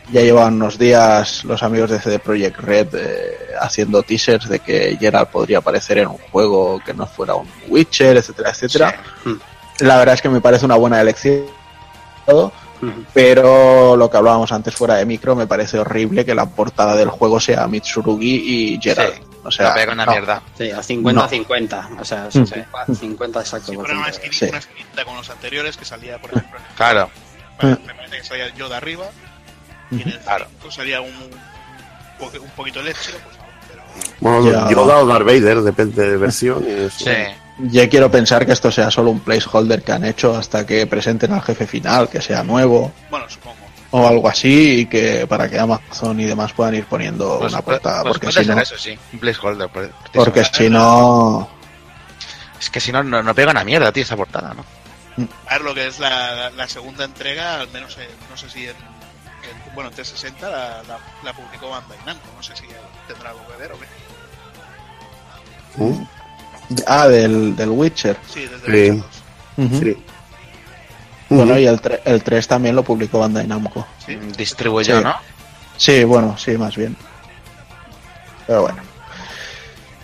Ya 0.09 0.21
llevan 0.21 0.55
unos 0.55 0.77
días 0.77 1.45
los 1.45 1.63
amigos 1.63 1.89
de 1.89 1.99
CD 1.99 2.19
Projekt 2.19 2.57
Red 2.59 2.87
eh, 2.95 3.37
haciendo 3.61 4.03
teasers 4.03 4.49
de 4.49 4.59
que 4.59 4.97
Gerald 4.99 5.27
podría 5.29 5.59
aparecer 5.59 5.99
en 5.99 6.07
un 6.07 6.17
juego 6.31 6.81
que 6.85 6.93
no 6.93 7.05
fuera 7.07 7.35
un 7.35 7.47
Witcher, 7.69 8.17
etcétera, 8.17 8.49
etcétera. 8.49 9.01
La 9.79 9.97
verdad 9.97 10.15
es 10.15 10.21
que 10.21 10.29
me 10.29 10.41
parece 10.41 10.65
una 10.65 10.75
buena 10.75 10.99
elección. 10.99 11.45
Todo, 12.25 12.51
Ujú. 12.81 13.05
pero 13.13 13.95
lo 13.95 14.09
que 14.09 14.17
hablábamos 14.17 14.51
antes 14.51 14.75
fuera 14.75 14.95
de 14.95 15.05
micro, 15.05 15.35
me 15.35 15.47
parece 15.47 15.79
horrible 15.79 16.25
que 16.25 16.35
la 16.35 16.45
portada 16.45 16.95
del 16.95 17.09
juego 17.09 17.39
sea 17.39 17.67
Mitsurugi 17.67 18.73
y 18.75 18.79
Gerald. 18.81 19.15
Sí, 19.15 19.21
o 19.43 19.49
sea, 19.51 19.69
la 19.69 19.73
pega 19.75 19.93
una 19.93 20.05
no. 20.05 20.11
mierda. 20.11 20.41
Sí, 20.57 20.69
a 20.71 20.83
50 20.83 21.21
No. 21.23 21.27
50. 21.29 21.89
O 21.99 22.05
sea, 22.05 22.29
Sí. 22.29 22.45
50, 22.45 22.93
50 22.95 23.39
exacto. 23.39 23.71
Sí, 23.71 23.77
pero 23.81 23.93
una 23.97 24.11
ciento. 24.11 24.27
esquinita, 24.27 24.37
Sí. 24.45 24.49
una 24.49 24.59
esquinita 24.59 25.05
con 25.05 25.15
los 25.15 25.29
anteriores 25.29 25.77
que 25.77 25.85
salía, 25.85 26.19
por 26.19 26.31
ejemplo, 26.31 26.59
en 26.59 26.65
el, 26.65 26.75
Claro. 26.75 27.09
bueno, 27.61 27.79
me 27.87 27.93
parece 27.95 28.17
que 28.17 28.23
salía 28.23 28.49
yo 28.55 28.69
de 28.69 28.75
arriba 28.75 29.05
y 29.91 30.01
en 30.01 30.07
el 30.09 30.19
Claro. 30.19 30.47
5 30.61 30.71
salía 30.71 31.01
un, 31.01 31.09
un 31.09 32.49
poquito 32.55 32.81
leche, 32.81 33.11
pues 33.23 33.37
pero 33.69 33.83
Bueno, 34.19 34.51
Ya. 34.51 34.69
Yoda 34.69 34.97
o 34.99 35.05
Darth 35.05 35.25
Vader, 35.25 35.61
depende 35.61 36.09
de 36.09 36.17
versión. 36.17 36.63
y 36.67 36.71
eso. 36.85 37.05
Sí. 37.05 37.11
Yo 37.63 37.87
quiero 37.89 38.09
pensar 38.09 38.45
que 38.45 38.53
esto 38.53 38.71
sea 38.71 38.89
solo 38.89 39.11
un 39.11 39.19
placeholder 39.19 39.83
que 39.83 39.91
han 39.91 40.03
hecho 40.05 40.35
hasta 40.35 40.65
que 40.65 40.87
presenten 40.87 41.31
al 41.33 41.41
jefe 41.43 41.67
final, 41.67 42.09
que 42.09 42.19
sea 42.21 42.43
nuevo 42.43 42.91
bueno, 43.11 43.29
supongo. 43.29 43.57
o 43.91 44.07
algo 44.07 44.27
así, 44.29 44.79
y 44.79 44.85
que 44.87 45.27
para 45.27 45.47
que 45.49 45.59
Amazon 45.59 46.19
y 46.19 46.25
demás 46.25 46.53
puedan 46.53 46.73
ir 46.75 46.85
poniendo 46.85 47.37
Pues, 47.39 47.53
una 47.53 47.61
portada, 47.61 48.01
pues 48.03 48.17
porque 48.17 48.31
si 48.31 48.45
no, 48.49 48.59
eso, 48.59 48.77
sí. 48.77 48.97
Un 49.13 49.19
placeholder. 49.19 49.69
por- 49.69 49.91
porque 50.13 50.43
si 50.45 50.69
no, 50.69 51.49
Es 52.59 52.69
que 52.69 52.79
si 52.79 52.91
no, 52.91 53.03
no, 53.03 53.21
no 53.21 53.35
pega 53.35 53.51
una 53.51 53.63
mierda, 53.63 53.91
tío, 53.91 54.03
esa 54.03 54.15
portada, 54.15 54.53
¿no? 54.55 54.63
A 55.47 55.53
ver 55.55 55.61
lo 55.61 55.73
que 55.75 55.87
es 55.87 55.99
la, 55.99 56.51
segunda 56.67 57.03
entrega, 57.05 57.59
al 57.59 57.67
menos 57.69 57.95
en- 57.97 58.07
no 58.29 58.37
sé 58.37 58.49
si 58.49 58.65
en, 58.67 58.75
en- 59.49 59.73
bueno, 59.75 59.89
en 59.89 59.95
360 59.95 60.49
la, 60.49 60.83
la, 60.83 60.97
la 61.23 61.33
publicó 61.33 61.69
Bandai 61.69 61.97
Namco, 62.05 62.27
no 62.35 62.43
sé 62.43 62.55
si 62.55 62.63
tendrá 63.07 63.29
algo 63.31 63.41
que 63.47 63.57
ver 63.61 63.71
o 63.73 63.79
qué. 63.79 63.85
¿Mm? 65.77 66.05
ah, 66.87 67.07
del, 67.07 67.55
del 67.55 67.69
Witcher. 67.69 68.17
Sí, 68.27 68.45
desde 68.47 68.93
Sí. 68.97 69.03
Sí. 69.79 70.03
Bueno, 71.29 71.57
y 71.57 71.65
el, 71.65 71.81
tre- 71.81 72.01
el 72.03 72.23
3 72.23 72.47
también 72.47 72.75
lo 72.75 72.83
publicó 72.83 73.19
Bandai 73.19 73.47
Namco. 73.47 73.85
Sí. 74.05 74.17
Mm, 74.17 74.31
Distribuyó, 74.33 74.97
Sí. 74.97 75.03
¿no? 75.03 75.15
Sí, 75.77 76.03
bueno, 76.03 76.37
sí, 76.37 76.57
más 76.57 76.75
bien. 76.75 76.95
Pero 78.47 78.63
bueno. 78.63 78.81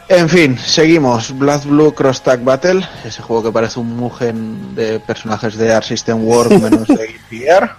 En 0.10 0.30
fin, 0.30 0.58
seguimos. 0.58 1.38
Black 1.38 1.66
Blue 1.66 1.94
Cross 1.94 2.22
Tag 2.24 2.42
Battle, 2.42 2.88
ese 3.04 3.22
juego 3.22 3.44
que 3.44 3.52
parece 3.52 3.80
un 3.80 3.94
mugen 3.98 4.74
de 4.74 5.02
personajes 5.02 5.58
de 5.58 5.74
Art 5.74 5.86
System 5.86 6.24
World 6.26 6.62
menos 6.64 6.88
de 6.88 7.20
Gear. 7.30 7.76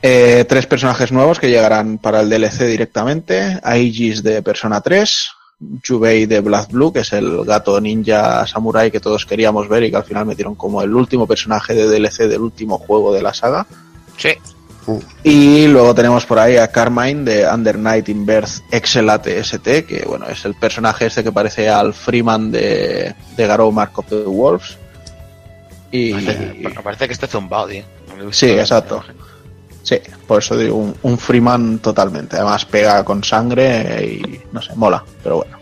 Eh, 0.00 0.44
tres 0.48 0.66
personajes 0.66 1.10
nuevos 1.10 1.40
que 1.40 1.50
llegarán 1.50 1.98
para 1.98 2.20
el 2.20 2.30
DLC 2.30 2.66
directamente. 2.66 3.58
Aegis 3.62 4.22
de 4.22 4.42
Persona 4.42 4.80
3, 4.80 5.28
Jubei 5.86 6.26
de 6.26 6.40
Black 6.40 6.70
Blue, 6.70 6.92
que 6.92 7.00
es 7.00 7.12
el 7.12 7.44
gato 7.44 7.80
ninja 7.80 8.46
samurai 8.46 8.90
que 8.90 9.00
todos 9.00 9.26
queríamos 9.26 9.68
ver 9.68 9.82
y 9.82 9.90
que 9.90 9.96
al 9.96 10.04
final 10.04 10.26
metieron 10.26 10.54
como 10.54 10.82
el 10.82 10.94
último 10.94 11.26
personaje 11.26 11.74
de 11.74 11.88
DLC 11.88 12.28
del 12.28 12.42
último 12.42 12.78
juego 12.78 13.12
de 13.12 13.22
la 13.22 13.34
saga. 13.34 13.66
Sí. 14.16 14.30
Y 15.22 15.66
luego 15.66 15.94
tenemos 15.94 16.24
por 16.24 16.38
ahí 16.38 16.56
a 16.56 16.68
Carmine 16.68 17.24
de 17.24 17.46
Under 17.46 17.78
Night 17.78 18.08
in 18.08 18.24
Birth 18.24 18.62
Excelate 18.70 19.38
ST, 19.40 19.84
que 19.84 20.04
bueno, 20.06 20.26
es 20.26 20.44
el 20.44 20.54
personaje 20.54 21.06
este 21.06 21.22
que 21.22 21.32
parece 21.32 21.68
al 21.68 21.92
Freeman 21.92 22.50
de, 22.50 23.14
de 23.36 23.46
Garou 23.46 23.70
Mark 23.70 23.92
of 23.96 24.06
the 24.08 24.22
Wolves. 24.22 24.78
Y 25.90 26.12
Parece, 26.12 26.54
me 26.54 26.70
parece 26.82 27.06
que 27.06 27.12
esté 27.12 27.26
zumbado, 27.26 27.68
tío. 27.68 27.84
Sí, 28.30 28.50
exacto. 28.50 29.04
Sí, 29.88 30.00
por 30.26 30.38
eso 30.42 30.56
digo, 30.56 30.76
un, 30.76 30.94
un 31.02 31.18
Freeman 31.18 31.78
totalmente. 31.78 32.36
Además 32.36 32.64
pega 32.64 33.04
con 33.04 33.22
sangre 33.24 34.04
y 34.04 34.40
no 34.52 34.60
sé, 34.62 34.74
mola, 34.76 35.02
pero 35.22 35.36
bueno. 35.36 35.56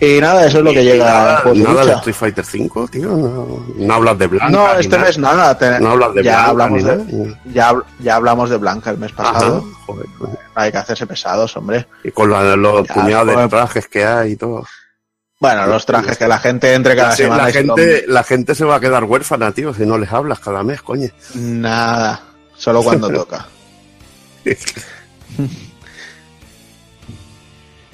Y 0.00 0.20
nada, 0.20 0.46
eso 0.46 0.58
es 0.58 0.64
lo 0.64 0.70
que 0.70 0.84
llega 0.84 1.04
nada, 1.06 1.42
de 1.42 1.54
nada 1.60 1.80
de 1.80 1.86
lucha. 1.86 1.98
Street 1.98 2.14
Fighter 2.14 2.44
5, 2.44 2.86
tío. 2.88 3.08
No, 3.08 3.66
no 3.74 3.94
hablas 3.94 4.16
de 4.16 4.26
Blanca. 4.28 4.48
No, 4.48 4.72
este 4.74 4.96
nada. 4.96 5.08
mes 5.08 5.18
nada. 5.18 5.58
te- 5.58 5.80
No 5.80 5.90
hablas 5.90 6.14
de 6.14 6.22
ya 6.22 6.32
Blanca. 6.34 6.50
hablamos 6.50 6.84
de, 6.84 7.36
ya, 7.52 7.74
ya 7.98 8.14
hablamos 8.14 8.48
de 8.50 8.56
Blanca 8.58 8.90
el 8.90 8.98
mes 8.98 9.12
Ajá, 9.16 9.32
pasado. 9.32 9.64
joder, 9.86 10.06
joder. 10.16 10.38
Hay 10.54 10.70
que 10.70 10.78
hacerse 10.78 11.04
pesados, 11.08 11.56
hombre. 11.56 11.86
Y 12.04 12.12
con 12.12 12.30
la- 12.30 12.54
los 12.54 12.86
Ya, 12.86 12.94
puñados 12.94 13.36
de 13.36 13.48
trajes 13.48 13.88
que 13.88 14.04
hay 14.04 14.32
y 14.32 14.36
todo. 14.36 14.64
Bueno, 15.40 15.66
los 15.68 15.86
trajes 15.86 16.18
que 16.18 16.26
la 16.26 16.38
gente 16.38 16.74
entre 16.74 16.96
cada 16.96 17.14
semana 17.14 17.44
la 17.44 17.52
gente, 17.52 18.04
la 18.08 18.24
gente 18.24 18.54
se 18.56 18.64
va 18.64 18.76
a 18.76 18.80
quedar 18.80 19.04
huérfana, 19.04 19.52
tío, 19.52 19.72
si 19.72 19.86
no 19.86 19.96
les 19.96 20.12
hablas 20.12 20.40
cada 20.40 20.64
mes, 20.64 20.82
coño. 20.82 21.08
Nada, 21.36 22.20
solo 22.56 22.82
cuando 22.82 23.08
toca. 23.12 23.46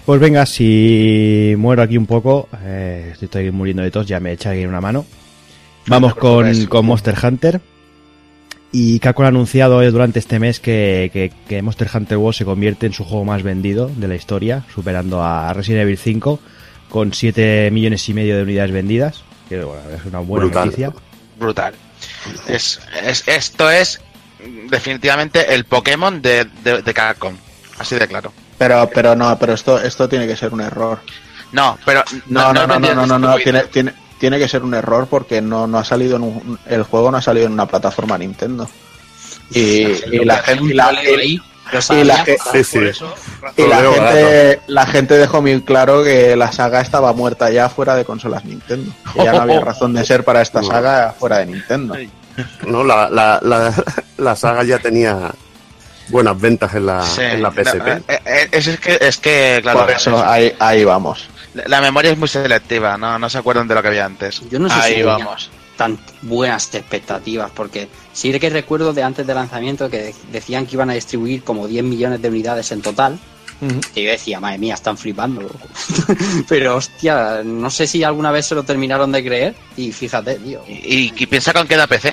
Pues 0.06 0.20
venga, 0.20 0.44
si 0.44 1.54
muero 1.56 1.80
aquí 1.82 1.96
un 1.96 2.04
poco, 2.04 2.46
eh, 2.62 3.14
estoy 3.18 3.50
muriendo 3.50 3.82
de 3.82 3.90
tos, 3.90 4.06
ya 4.06 4.20
me 4.20 4.32
echa 4.32 4.50
aquí 4.50 4.66
una 4.66 4.78
mano. 4.82 5.06
Vamos 5.86 6.14
No 6.14 6.20
con, 6.20 6.66
con 6.66 6.84
Monster 6.84 7.14
Hunter. 7.22 7.58
Y 8.70 8.98
Capcom 8.98 9.24
ha 9.24 9.28
anunciado 9.28 9.80
durante 9.90 10.18
este 10.18 10.38
mes 10.38 10.60
que, 10.60 11.08
que- 11.10 11.32
que 11.48 11.62
Monster 11.62 11.88
Hunter 11.94 12.18
World 12.18 12.36
se 12.36 12.44
convierte 12.44 12.84
en 12.84 12.92
su 12.92 13.02
juego 13.04 13.24
más 13.24 13.42
vendido 13.42 13.90
de 13.96 14.06
la 14.08 14.14
historia, 14.14 14.64
superando 14.74 15.22
a 15.22 15.50
Resident 15.54 15.84
Evil 15.84 15.96
5 15.96 16.38
con 16.94 17.12
7 17.12 17.70
millones 17.72 18.08
y 18.08 18.14
medio 18.14 18.36
de 18.36 18.44
unidades 18.44 18.70
vendidas. 18.70 19.24
Que 19.48 19.64
bueno, 19.64 19.82
es 19.92 20.04
una 20.04 20.20
buena 20.20 20.44
Brutal. 20.46 20.66
noticia. 20.66 20.92
Brutal. 21.40 21.74
Es, 22.46 22.80
es, 23.04 23.26
esto 23.26 23.68
es 23.68 24.00
mm, 24.38 24.68
definitivamente 24.68 25.52
el 25.56 25.64
Pokémon 25.64 26.22
de, 26.22 26.44
de, 26.62 26.82
de 26.82 26.94
Capcom. 26.94 27.34
Así 27.80 27.96
de 27.96 28.06
claro. 28.06 28.32
Pero, 28.58 28.88
pero 28.94 29.16
no, 29.16 29.36
pero 29.40 29.54
esto, 29.54 29.80
esto 29.80 30.08
tiene 30.08 30.28
que 30.28 30.36
ser 30.36 30.52
un 30.52 30.60
error. 30.60 31.00
No, 31.50 31.76
pero 31.84 32.04
No, 32.28 32.52
no, 32.52 32.64
no, 32.64 32.78
no, 32.78 32.94
no, 32.94 33.06
no, 33.08 33.18
no, 33.18 33.36
tiene, 33.38 33.62
tiene, 33.64 33.92
tiene 34.20 34.38
que 34.38 34.46
ser 34.46 34.62
un 34.62 34.74
error 34.74 35.08
porque 35.10 35.42
no, 35.42 35.66
no 35.66 35.78
ha 35.78 35.84
salido 35.84 36.14
en 36.14 36.22
un- 36.22 36.60
el 36.66 36.84
juego 36.84 37.10
no 37.10 37.16
ha 37.16 37.22
salido 37.22 37.46
en 37.46 37.54
una 37.54 37.66
plataforma 37.66 38.16
Nintendo. 38.16 38.70
Y, 39.50 39.60
y 40.12 40.24
la 40.24 40.36
gente 40.38 40.64
y 40.72 40.74
la, 40.74 40.92
lo 40.92 41.00
y 41.72 41.74
la 41.74 41.80
sabía. 41.82 42.24
ge- 42.24 42.38
Sí, 42.52 42.64
sí. 42.64 42.78
Por 42.78 42.86
eso, 42.86 43.14
y 43.56 43.62
la 43.62 43.78
Troleo 43.78 43.92
gente, 43.94 44.60
la 44.66 44.86
gente 44.86 45.18
dejó 45.18 45.42
muy 45.42 45.60
claro 45.62 46.02
que 46.04 46.36
la 46.36 46.52
saga 46.52 46.80
estaba 46.80 47.12
muerta 47.12 47.50
ya 47.50 47.68
fuera 47.68 47.94
de 47.94 48.04
consolas 48.04 48.44
Nintendo. 48.44 48.92
Que 49.14 49.24
ya 49.24 49.32
no 49.32 49.42
había 49.42 49.60
razón 49.64 49.92
de 49.94 50.04
ser 50.04 50.24
para 50.24 50.42
esta 50.42 50.62
saga 50.62 51.14
fuera 51.18 51.38
de 51.38 51.46
Nintendo. 51.46 51.96
No, 52.66 52.82
la, 52.84 53.08
la, 53.10 53.38
la, 53.42 53.72
la 54.18 54.36
saga 54.36 54.64
ya 54.64 54.78
tenía 54.78 55.30
buenas 56.08 56.38
ventas 56.40 56.74
en 56.74 56.86
la, 56.86 57.02
Sí, 57.06 57.22
en 57.22 57.42
la 57.42 57.50
PSP. 57.50 57.76
no, 57.78 57.86
eh, 57.92 58.02
eh, 58.26 58.48
es, 58.52 58.66
es 58.66 58.80
que, 58.80 58.98
es 59.00 59.16
que, 59.18 59.60
claro, 59.62 59.80
Por 59.80 59.90
eso, 59.90 60.22
ahí, 60.24 60.52
ahí 60.58 60.84
vamos. 60.84 61.28
la, 61.54 61.80
memoria 61.80 62.10
es 62.10 62.18
muy 62.18 62.28
selectiva, 62.28 62.98
no, 62.98 63.18
no 63.18 63.30
se 63.30 63.38
acuerdan 63.38 63.68
de 63.68 63.74
lo 63.76 63.82
que 63.82 63.88
había 63.88 64.04
antes. 64.04 64.42
Yo 64.50 64.58
no 64.58 64.68
sé 64.68 64.74
Ahí 64.74 64.94
si 64.96 65.02
vamos. 65.02 65.50
tan 65.76 65.96
buenas 66.22 66.74
expectativas, 66.74 67.50
porque 67.54 67.88
sí 68.14 68.32
que 68.38 68.48
recuerdo 68.48 68.94
de 68.94 69.02
antes 69.02 69.26
del 69.26 69.36
lanzamiento 69.36 69.90
que 69.90 69.98
de- 70.02 70.14
decían 70.32 70.64
que 70.66 70.76
iban 70.76 70.88
a 70.88 70.94
distribuir 70.94 71.42
como 71.44 71.66
10 71.68 71.84
millones 71.84 72.22
de 72.22 72.28
unidades 72.28 72.72
en 72.72 72.80
total. 72.80 73.18
Y 73.94 74.02
yo 74.04 74.10
decía, 74.10 74.40
madre 74.40 74.58
mía, 74.58 74.74
están 74.74 74.98
flipando. 74.98 75.50
Pero 76.48 76.76
hostia, 76.76 77.40
no 77.44 77.70
sé 77.70 77.86
si 77.86 78.02
alguna 78.04 78.30
vez 78.30 78.44
se 78.46 78.54
lo 78.54 78.62
terminaron 78.62 79.10
de 79.12 79.24
creer. 79.24 79.54
Y 79.76 79.90
fíjate, 79.90 80.34
tío. 80.36 80.62
Y, 80.68 81.12
y 81.16 81.26
piensa 81.26 81.52
con 81.54 81.66
qué 81.66 81.76
da 81.76 81.86
PC. 81.86 82.12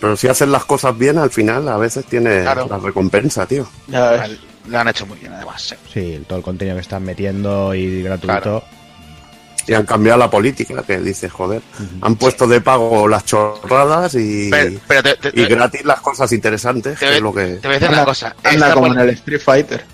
Pero 0.00 0.16
si 0.16 0.28
hacen 0.28 0.52
las 0.52 0.64
cosas 0.64 0.96
bien, 0.96 1.18
al 1.18 1.30
final 1.30 1.68
a 1.68 1.76
veces 1.76 2.04
tiene 2.06 2.42
Claro. 2.42 2.66
la 2.70 2.78
recompensa, 2.78 3.46
tío. 3.46 3.66
Lo 3.88 4.78
han 4.80 4.88
hecho 4.88 5.06
muy 5.06 5.18
bien, 5.18 5.32
además. 5.32 5.74
sí. 5.92 6.22
Todo 6.26 6.38
el 6.38 6.44
contenido 6.44 6.76
que 6.76 6.82
están 6.82 7.02
metiendo 7.04 7.74
y 7.74 8.02
gratuito. 8.02 8.26
Claro. 8.40 8.64
Y 9.68 9.74
han 9.74 9.84
cambiado 9.84 10.18
la 10.18 10.30
política, 10.30 10.82
que 10.86 10.98
dice, 10.98 11.28
joder, 11.28 11.60
han 12.00 12.14
puesto 12.16 12.46
de 12.46 12.60
pago 12.60 13.08
las 13.08 13.24
chorradas 13.24 14.14
y, 14.14 14.48
Pero, 14.50 14.78
pero 14.86 15.02
te, 15.02 15.14
te- 15.16 15.40
y 15.40 15.44
gratis 15.46 15.84
las 15.84 16.00
cosas 16.00 16.30
interesantes, 16.32 16.98
te 16.98 17.06
que 17.06 17.16
es 17.16 17.20
lo 17.20 17.34
que... 17.34 17.44
te 17.56 17.66
voy 17.66 17.76
a 17.76 17.78
decir 17.80 17.88
una 17.88 18.04
cosa. 18.04 18.36
Anda 18.44 18.72
como 18.74 18.86
en 18.92 18.98
el 19.00 19.10
Street 19.10 19.40
Fighter. 19.40 19.84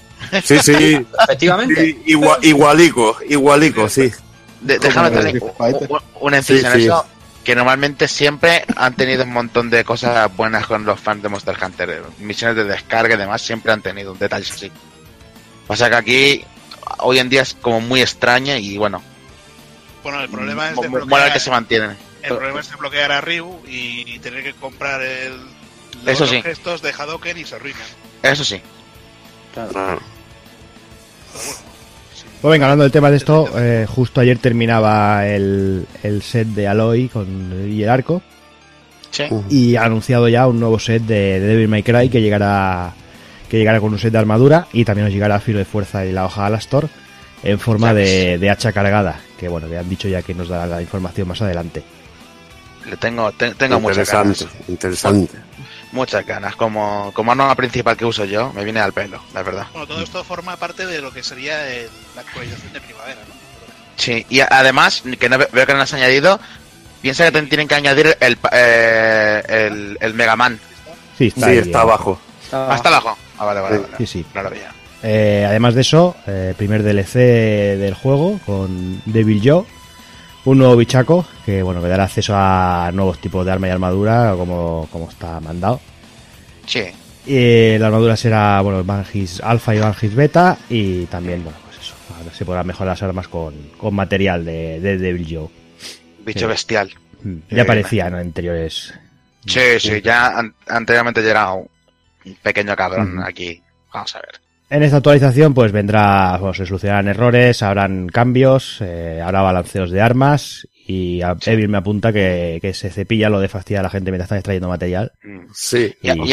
Sí, 0.44 0.58
sí, 0.60 1.06
Efectivamente. 1.24 1.80
sí, 1.84 2.02
igualico, 2.06 3.16
igualico, 3.28 3.88
sí. 3.88 4.10
de- 4.60 4.78
déjame 4.78 5.08
un- 5.40 6.00
una 6.20 6.36
incisión 6.38 6.72
Sí, 6.72 6.78
sí. 6.80 6.84
eso. 6.86 7.06
Que 7.44 7.56
normalmente 7.56 8.06
siempre 8.06 8.64
han 8.76 8.94
tenido 8.94 9.24
un 9.24 9.32
montón 9.32 9.68
de 9.68 9.82
cosas 9.84 10.30
buenas 10.36 10.64
con 10.68 10.84
los 10.84 11.00
fans 11.00 11.22
de 11.24 11.28
Monster 11.28 11.56
Hunter. 11.60 12.02
Misiones 12.20 12.56
de 12.56 12.64
descarga 12.64 13.14
y 13.14 13.18
demás 13.18 13.42
siempre 13.42 13.72
han 13.72 13.82
tenido 13.82 14.14
detalles 14.14 14.52
así. 14.52 14.70
Pasa 15.66 15.90
que 15.90 15.96
aquí 15.96 16.44
hoy 16.98 17.18
en 17.18 17.28
día 17.28 17.42
es 17.42 17.54
como 17.54 17.80
muy 17.80 18.00
extraña 18.00 18.58
y 18.58 18.78
bueno, 18.78 19.02
Bueno, 20.02 20.20
el 20.22 20.28
problema 20.28 20.70
es 20.70 20.80
desbloquear, 20.80 21.32
que 21.32 21.40
se 21.40 21.50
mantienen. 21.50 21.96
el 22.22 22.36
problema 22.36 22.60
es 22.60 22.68
desbloquear 22.70 23.12
a 23.12 23.20
Ryu 23.20 23.60
y 23.66 24.18
tener 24.18 24.42
que 24.42 24.52
comprar 24.54 25.00
el, 25.02 25.32
los 26.04 26.08
Eso 26.14 26.26
sí. 26.26 26.42
gestos 26.42 26.82
de 26.82 26.92
Hadoken 26.92 27.38
y 27.38 27.44
se 27.44 27.54
arruinan. 27.56 27.82
Eso 28.22 28.44
sí. 28.44 28.60
Ah, 29.56 29.66
Pero 29.72 29.84
bueno, 29.84 30.00
sí. 32.14 32.24
Pues 32.40 32.52
venga, 32.52 32.66
hablando 32.66 32.82
del 32.84 32.92
tema 32.92 33.10
de 33.10 33.16
esto, 33.16 33.48
eh, 33.56 33.86
justo 33.88 34.20
ayer 34.20 34.38
terminaba 34.38 35.26
el, 35.28 35.86
el 36.02 36.22
set 36.22 36.48
de 36.48 36.66
Aloy 36.66 37.08
con, 37.08 37.70
y 37.70 37.82
el 37.82 37.88
arco. 37.88 38.22
Sí. 39.10 39.24
y 39.50 39.76
ha 39.76 39.84
anunciado 39.84 40.26
ya 40.26 40.46
un 40.46 40.58
nuevo 40.58 40.78
set 40.78 41.02
de, 41.02 41.38
de 41.38 41.46
Devil 41.48 41.68
May 41.68 41.82
Cry 41.82 42.08
que 42.08 42.22
llegará 42.22 42.94
que 43.50 43.58
llegará 43.58 43.78
con 43.78 43.92
un 43.92 43.98
set 43.98 44.10
de 44.10 44.16
armadura 44.16 44.68
y 44.72 44.86
también 44.86 45.04
nos 45.04 45.12
llegará 45.12 45.38
filo 45.38 45.58
de 45.58 45.66
fuerza 45.66 46.06
y 46.06 46.12
la 46.12 46.24
hoja 46.24 46.46
Alastor 46.46 46.88
en 47.44 47.58
forma 47.60 47.92
de, 47.92 48.38
de 48.38 48.48
hacha 48.48 48.72
cargada 48.72 49.20
que 49.42 49.48
bueno 49.48 49.68
que 49.68 49.76
han 49.76 49.88
dicho 49.88 50.06
ya 50.06 50.22
que 50.22 50.34
nos 50.34 50.48
dará 50.48 50.66
la 50.66 50.80
información 50.80 51.26
más 51.26 51.42
adelante 51.42 51.82
Le 52.86 52.96
tengo, 52.96 53.32
te- 53.32 53.54
tengo 53.56 53.80
muchas 53.80 54.08
ganas. 54.10 54.46
interesante. 54.68 55.36
Muchas 55.92 56.24
ganas. 56.26 56.54
Como, 56.56 57.10
como 57.14 57.32
arma 57.32 57.54
principal 57.54 57.96
que 57.96 58.04
uso 58.04 58.24
yo, 58.24 58.52
me 58.54 58.62
viene 58.64 58.80
al 58.80 58.92
pelo, 58.92 59.20
la 59.34 59.42
verdad. 59.42 59.66
Bueno, 59.72 59.86
todo 59.86 60.00
esto 60.02 60.22
forma 60.24 60.56
parte 60.56 60.86
de 60.86 61.00
lo 61.00 61.12
que 61.12 61.22
sería 61.22 61.68
el- 61.68 61.90
la 62.14 62.22
actualización 62.22 62.72
de 62.72 62.80
primavera, 62.80 63.20
¿no? 63.28 63.34
Sí, 63.96 64.24
y 64.30 64.40
además, 64.40 65.02
que 65.20 65.28
no 65.28 65.38
ve- 65.38 65.48
veo 65.52 65.66
que 65.66 65.74
no 65.74 65.82
has 65.82 65.92
añadido, 65.92 66.40
piensa 67.02 67.24
que 67.24 67.32
te- 67.32 67.46
tienen 67.46 67.68
que 67.68 67.74
añadir 67.74 68.16
el, 68.20 68.36
pa- 68.36 68.50
eh, 68.52 69.42
el, 69.48 69.98
el 70.00 70.14
Mega 70.14 70.34
Man. 70.36 70.58
sí 71.18 71.26
está, 71.26 71.46
Sí, 71.46 71.52
ahí, 71.52 71.58
está 71.58 71.78
eh. 71.78 71.82
abajo. 71.82 72.18
Hasta 72.52 72.88
abajo. 72.88 73.16
Ah, 73.38 73.44
vale, 73.44 73.60
vale, 73.60 73.76
Sí, 73.76 73.82
vale. 73.82 73.96
sí 73.98 74.06
sí 74.06 74.26
No 74.34 74.42
lo 74.44 74.50
veía. 74.50 74.72
Eh, 75.02 75.44
además 75.48 75.74
de 75.74 75.80
eso 75.80 76.14
eh, 76.26 76.54
primer 76.56 76.82
DLC 76.82 77.14
del 77.78 77.94
juego 77.94 78.38
con 78.46 79.02
Devil 79.06 79.40
Joe 79.44 79.64
un 80.44 80.58
nuevo 80.58 80.76
bichaco 80.76 81.26
que 81.44 81.62
bueno 81.62 81.82
que 81.82 81.88
dará 81.88 82.04
acceso 82.04 82.34
a 82.36 82.90
nuevos 82.92 83.18
tipos 83.20 83.44
de 83.44 83.50
arma 83.52 83.66
y 83.66 83.70
armadura 83.70 84.34
como, 84.36 84.88
como 84.92 85.08
está 85.10 85.40
mandado 85.40 85.80
Sí. 86.66 86.84
Y 87.26 87.78
la 87.78 87.86
armadura 87.86 88.16
será, 88.16 88.60
bueno, 88.62 88.82
Vangis 88.84 89.40
Alpha 89.40 89.74
y 89.74 89.78
Vangis 89.78 90.14
Beta. 90.14 90.56
Y 90.68 91.06
también, 91.06 91.42
bueno, 91.44 91.56
pues 91.64 91.78
eso. 91.78 91.94
Ahora 92.16 92.32
se 92.34 92.44
podrán 92.44 92.66
mejorar 92.66 92.92
las 92.94 93.02
armas 93.04 93.28
con, 93.28 93.54
con 93.78 93.94
material 93.94 94.44
de, 94.44 94.80
de 94.80 94.98
Devil 94.98 95.26
Joe. 95.28 95.48
Bicho 96.24 96.40
Sí. 96.40 96.46
bestial. 96.46 96.90
Mm, 97.22 97.36
Ya 97.50 97.62
aparecía 97.62 98.06
en 98.08 98.14
anteriores. 98.14 98.92
Sí, 99.46 99.60
sí, 99.78 100.00
ya 100.02 100.38
an- 100.38 100.54
anteriormente 100.68 101.22
ya 101.22 101.30
era 101.30 101.52
un 101.52 101.68
pequeño 102.42 102.74
cabrón 102.76 103.20
aquí. 103.24 103.60
Vamos 103.92 104.14
a 104.16 104.20
ver. 104.20 104.40
En 104.74 104.82
esta 104.82 104.96
actualización, 104.96 105.52
pues 105.52 105.70
vendrá, 105.70 106.38
bueno, 106.38 106.54
se 106.54 106.64
solucionarán 106.64 107.08
errores, 107.08 107.62
habrán 107.62 108.08
cambios, 108.08 108.78
eh, 108.80 109.20
habrá 109.22 109.42
balanceos 109.42 109.90
de 109.90 110.00
armas. 110.00 110.66
Y 110.86 111.20
a 111.22 111.36
Evil 111.44 111.68
me 111.68 111.76
apunta 111.78 112.10
que, 112.12 112.58
que 112.60 112.72
se 112.72 112.88
cepilla 112.90 113.28
lo 113.28 113.38
de 113.38 113.48
fastidiar 113.48 113.80
a 113.80 113.82
la 113.84 113.90
gente 113.90 114.10
mientras 114.10 114.26
están 114.26 114.38
extrayendo 114.38 114.68
material. 114.68 115.12
Mm. 115.22 115.40
Sí. 115.54 115.94
Y, 116.00 116.08
Y 116.10 116.12
y- 116.12 116.28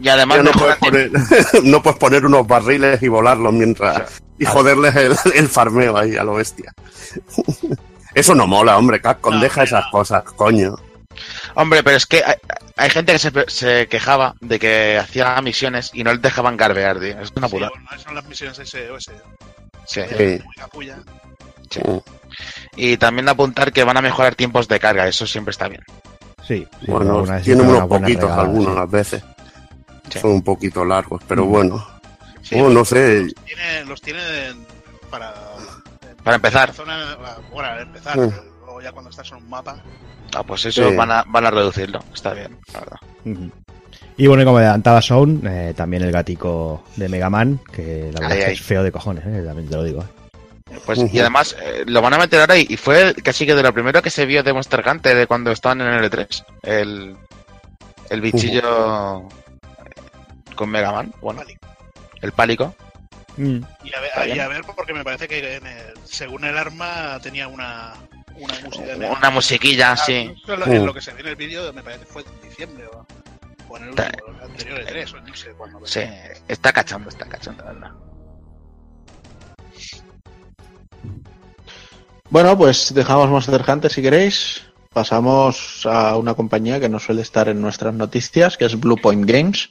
y- 0.00 0.08
además 0.08 0.44
no, 0.44 0.52
puedes 0.52 0.76
poner, 0.76 1.10
no 1.64 1.82
puedes 1.82 1.98
poner 1.98 2.24
unos 2.24 2.46
barriles 2.46 3.02
y 3.02 3.08
volarlos 3.08 3.52
mientras. 3.52 4.22
Y 4.38 4.44
joderles 4.44 4.94
el, 4.96 5.12
el 5.34 5.48
farmeo 5.48 5.96
ahí 5.96 6.16
a 6.16 6.22
lo 6.22 6.34
bestia. 6.34 6.72
Eso 8.14 8.34
no 8.34 8.46
mola, 8.46 8.78
hombre, 8.78 9.00
Capcom, 9.00 9.34
No, 9.34 9.40
deja 9.40 9.64
esas 9.64 9.86
cosas, 9.90 10.22
coño. 10.22 10.74
Hombre, 11.54 11.82
pero 11.82 11.96
es 11.96 12.06
que 12.06 12.22
hay, 12.24 12.34
hay 12.76 12.90
gente 12.90 13.12
que 13.12 13.18
se, 13.18 13.32
se 13.48 13.88
quejaba 13.88 14.34
de 14.40 14.58
que 14.58 14.98
hacía 14.98 15.40
misiones 15.42 15.90
y 15.94 16.04
no 16.04 16.12
les 16.12 16.22
dejaban 16.22 16.56
garbear, 16.56 16.98
tío. 17.00 17.18
Es 17.20 17.32
una 17.36 17.48
Sí, 17.48 17.54
puta. 17.54 17.70
bueno, 17.70 18.02
son 18.02 18.14
las 18.14 18.24
misiones 18.26 18.56
SOS. 18.58 19.10
Sí. 19.86 20.00
Sí. 20.16 20.42
Sí. 21.70 21.80
Mm. 21.84 21.98
Y 22.76 22.96
también 22.96 23.28
apuntar 23.28 23.72
que 23.72 23.84
van 23.84 23.96
a 23.96 24.02
mejorar 24.02 24.34
tiempos 24.34 24.68
de 24.68 24.78
carga, 24.78 25.06
eso 25.08 25.26
siempre 25.26 25.50
está 25.52 25.68
bien. 25.68 25.82
Sí. 26.46 26.66
sí, 26.80 26.86
Bueno, 26.90 27.24
tienen 27.42 27.66
unos 27.68 27.88
poquitos 27.88 28.22
regada, 28.24 28.42
algunos 28.42 28.72
sí. 28.72 28.78
las 28.78 28.90
veces. 28.90 29.22
Sí. 30.10 30.18
Son 30.20 30.30
un 30.32 30.42
poquito 30.44 30.84
largos, 30.84 31.20
pero 31.26 31.44
Mm. 31.44 31.48
bueno. 31.48 31.88
Sí, 32.42 32.54
Oh, 32.60 32.68
no 32.68 32.84
sé. 32.84 33.22
Los 33.24 33.34
tiene, 33.44 33.84
los 33.86 34.00
tiene 34.00 34.20
para... 35.10 35.34
Para 36.22 36.36
empezar. 36.36 36.72
Zona, 36.72 37.16
bueno, 37.50 37.80
empezar, 37.80 38.16
Mm. 38.18 38.28
pero 38.30 38.55
luego 38.76 38.80
ya 38.82 38.92
cuando 38.92 39.10
estás 39.10 39.30
en 39.30 39.38
un 39.38 39.48
mapa... 39.48 39.82
Ah, 40.34 40.42
pues 40.42 40.64
eso 40.66 40.88
Sí. 40.90 40.96
van, 40.96 41.10
a, 41.10 41.24
van 41.26 41.46
a 41.46 41.50
reducirlo, 41.50 42.00
está 42.12 42.34
bien, 42.34 42.58
la 42.72 42.80
verdad. 42.80 42.96
Ujú. 43.24 43.50
Y 44.18 44.26
bueno, 44.26 44.42
y 44.42 44.46
como 44.46 44.58
adelantaba 44.58 45.00
Sound, 45.02 45.46
eh, 45.46 45.74
también 45.76 46.02
el 46.02 46.12
gatico 46.12 46.82
de 46.96 47.08
Mega 47.08 47.30
Man, 47.30 47.60
que 47.72 48.10
la 48.12 48.20
verdad 48.20 48.32
Ay, 48.32 48.38
es 48.40 48.46
ay. 48.46 48.52
es 48.54 48.60
feo 48.62 48.82
de 48.82 48.92
cojones, 48.92 49.24
eh, 49.26 49.42
también 49.46 49.68
te 49.68 49.76
lo 49.76 49.84
digo. 49.84 50.02
eh. 50.02 50.78
Pues. 50.84 50.98
Y 51.12 51.20
además 51.20 51.56
eh, 51.62 51.84
lo 51.86 52.02
van 52.02 52.14
a 52.14 52.18
meter 52.18 52.40
ahora 52.40 52.56
y, 52.58 52.66
y 52.68 52.76
fue 52.76 53.14
casi 53.22 53.46
que 53.46 53.54
de 53.54 53.62
lo 53.62 53.72
primero 53.72 54.02
que 54.02 54.10
se 54.10 54.26
vio 54.26 54.42
de 54.42 54.52
Monster 54.52 54.84
Hunter 54.86 55.16
de 55.16 55.26
cuando 55.26 55.50
estaban 55.52 55.80
en 55.80 55.88
el 55.88 56.10
L3. 56.10 56.44
El, 56.62 57.16
el 58.10 58.20
bichillo 58.20 59.26
con 60.54 60.68
Mega 60.70 60.92
Man, 60.92 61.12
bueno, 61.22 61.42
el 62.20 62.32
pálico. 62.32 62.74
Mm. 63.36 63.58
Y 63.84 63.94
a 63.94 64.00
ver, 64.00 64.08
Está 64.08 64.26
y 64.28 64.32
bien. 64.32 64.40
a 64.44 64.48
ver 64.48 64.62
porque 64.74 64.94
me 64.94 65.04
parece 65.04 65.28
que 65.28 65.56
en 65.56 65.66
el- 65.66 65.94
según 66.04 66.44
el 66.44 66.56
arma 66.56 67.18
tenía 67.22 67.48
una, 67.48 67.92
una 68.38 68.54
música. 68.64 68.84
de- 68.96 69.10
Una 69.10 69.30
musiquilla, 69.30 69.92
Ah, 69.92 69.96
sí. 69.96 70.12
en 70.46 70.60
lo- 70.60 70.66
en 70.66 70.86
lo 70.86 70.94
que 70.94 71.00
se 71.00 71.12
ve 71.12 71.20
en 71.20 71.26
el 71.28 71.36
vídeo 71.36 71.72
me 71.72 71.82
parece 71.82 72.04
que 72.04 72.12
fue 72.12 72.22
en 72.22 72.48
diciembre 72.48 72.86
o, 72.86 73.06
o 73.68 73.76
en 73.76 73.82
el 73.84 73.88
Está- 73.90 74.04
último, 74.06 74.28
el 74.38 74.50
anterior 74.50 74.78
de 74.78 74.84
tres 74.84 75.12
o 75.14 75.20
no 75.20 75.34
sé 75.36 75.50
cuándo. 75.52 75.86
Sí, 75.86 76.00
está 76.48 76.72
cachando, 76.72 77.08
está 77.08 77.26
cachando, 77.26 77.64
la 77.64 77.72
verdad. 77.72 77.90
Bueno, 82.28 82.56
pues 82.58 82.92
dejamos 82.92 83.30
Monster 83.30 83.62
Hunter 83.66 83.90
si 83.92 84.02
queréis. 84.02 84.62
Pasamos 84.92 85.84
a 85.84 86.16
una 86.16 86.34
compañía 86.34 86.80
que 86.80 86.88
no 86.88 86.98
suele 86.98 87.22
estar 87.22 87.48
en 87.48 87.60
nuestras 87.60 87.92
noticias, 87.94 88.56
que 88.56 88.64
es 88.64 88.78
Blue 88.80 88.96
Point 88.96 89.28
Games. 89.30 89.70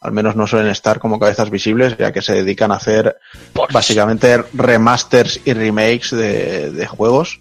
Al 0.00 0.12
menos 0.12 0.34
no 0.34 0.46
suelen 0.46 0.70
estar 0.70 0.98
como 0.98 1.18
cabezas 1.18 1.50
visibles, 1.50 1.96
ya 1.98 2.10
que 2.12 2.22
se 2.22 2.32
dedican 2.34 2.72
a 2.72 2.76
hacer 2.76 3.18
básicamente 3.72 4.38
remasters 4.54 5.40
y 5.44 5.52
remakes 5.52 6.10
de, 6.12 6.70
de 6.70 6.86
juegos. 6.86 7.40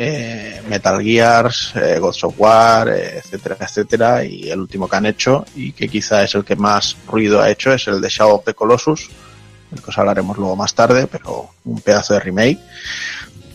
Eh, 0.00 0.62
Metal 0.68 1.02
Gears, 1.02 1.72
eh, 1.74 1.98
God 1.98 2.14
of 2.22 2.34
War, 2.38 2.88
eh, 2.88 3.18
etcétera, 3.18 3.56
etcétera. 3.60 4.24
Y 4.24 4.48
el 4.48 4.60
último 4.60 4.88
que 4.88 4.94
han 4.94 5.06
hecho, 5.06 5.44
y 5.56 5.72
que 5.72 5.88
quizá 5.88 6.22
es 6.22 6.36
el 6.36 6.44
que 6.44 6.54
más 6.54 6.96
ruido 7.08 7.40
ha 7.40 7.50
hecho, 7.50 7.72
es 7.72 7.88
el 7.88 8.00
de 8.00 8.08
Shadow 8.08 8.36
of 8.36 8.44
the 8.44 8.54
Colossus, 8.54 9.10
del 9.72 9.82
que 9.82 9.90
os 9.90 9.98
hablaremos 9.98 10.38
luego 10.38 10.54
más 10.54 10.72
tarde, 10.72 11.08
pero 11.08 11.50
un 11.64 11.80
pedazo 11.80 12.14
de 12.14 12.20
remake. 12.20 12.60